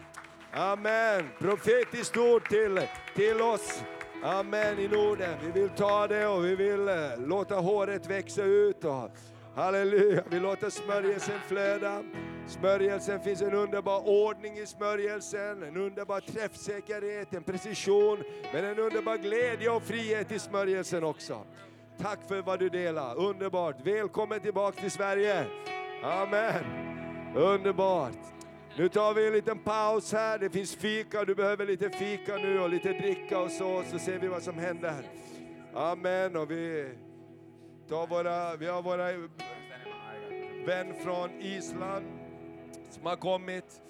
Amen. 0.53 1.30
Profetiskt 1.39 2.18
ord 2.18 2.49
till, 2.49 2.81
till 3.15 3.41
oss. 3.41 3.84
Amen 4.23 4.80
i 4.80 4.88
Norden. 4.88 5.38
Vi 5.41 5.61
vill 5.61 5.69
ta 5.69 6.07
det 6.07 6.27
och 6.27 6.45
vi 6.45 6.56
vill 6.56 6.88
eh, 6.88 6.95
låta 7.18 7.56
håret 7.56 8.06
växa 8.06 8.43
ut. 8.43 8.85
Och, 8.85 9.10
halleluja, 9.56 10.23
vi 10.30 10.39
låter 10.39 10.69
smörjelsen 10.69 11.39
flöda. 11.48 12.03
Smörjelsen 12.48 13.19
finns 13.19 13.41
en 13.41 13.53
underbar 13.53 14.07
ordning 14.07 14.57
i 14.57 14.65
smörjelsen, 14.65 15.64
en 15.64 15.77
underbar 15.77 16.19
träffsäkerhet, 16.19 17.34
en 17.34 17.43
precision, 17.43 18.23
men 18.53 18.65
en 18.65 18.80
underbar 18.80 19.18
glädje 19.18 19.69
och 19.69 19.84
frihet 19.84 20.31
i 20.31 20.39
smörjelsen 20.39 21.03
också. 21.03 21.43
Tack 21.98 22.19
för 22.27 22.41
vad 22.41 22.60
du 22.60 22.69
delar, 22.69 23.19
underbart. 23.19 23.76
Välkommen 23.84 24.39
tillbaka 24.39 24.81
till 24.81 24.91
Sverige. 24.91 25.45
Amen. 26.03 26.64
Underbart. 27.35 28.18
Nu 28.82 28.90
tar 28.90 29.14
vi 29.14 29.28
en 29.28 29.34
liten 29.34 29.60
paus 29.60 30.14
här. 30.14 30.40
Det 30.40 30.49
finns 30.49 30.76
fika, 30.76 31.26
du 31.26 31.36
behöver 31.36 31.66
lite 31.66 31.90
fika 31.90 32.36
nu 32.36 32.60
och 32.60 32.70
lite 32.70 32.94
dricka 32.94 33.40
och 33.40 33.52
så, 33.52 33.84
så 33.91 33.99
ser 33.99 34.20
vi 34.20 34.28
vad 34.28 34.44
som 34.44 34.58
händer. 34.58 35.06
Amen. 35.74 36.36
Och 36.36 36.52
vi 36.52 36.90
tar 37.90 38.08
våra, 38.08 38.56
vi 38.56 38.68
har 38.68 38.82
våra 38.82 39.12
vän 40.66 40.94
från 41.03 41.41
Island 41.41 42.06
som 42.90 43.06
har 43.06 43.16
kommit. 43.16 43.82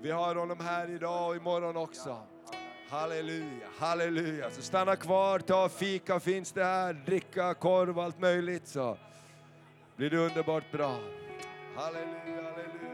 Vi 0.00 0.10
har 0.10 0.34
honom 0.34 0.60
här 0.60 0.90
idag 0.90 1.28
och 1.28 1.36
imorgon 1.36 1.76
också. 1.76 2.16
Halleluja, 2.88 3.66
halleluja. 3.78 4.50
Så 4.50 4.62
stanna 4.62 4.96
kvar, 4.96 5.38
ta 5.38 5.68
fika 5.68 6.20
finns 6.20 6.52
det 6.52 6.64
här, 6.64 6.92
dricka, 6.92 7.54
korv, 7.54 7.98
allt 7.98 8.20
möjligt 8.20 8.66
så 8.66 8.96
blir 9.96 10.10
det 10.10 10.18
underbart 10.18 10.72
bra. 10.72 10.98
Halleluja, 11.76 12.42
halleluja. 12.42 12.89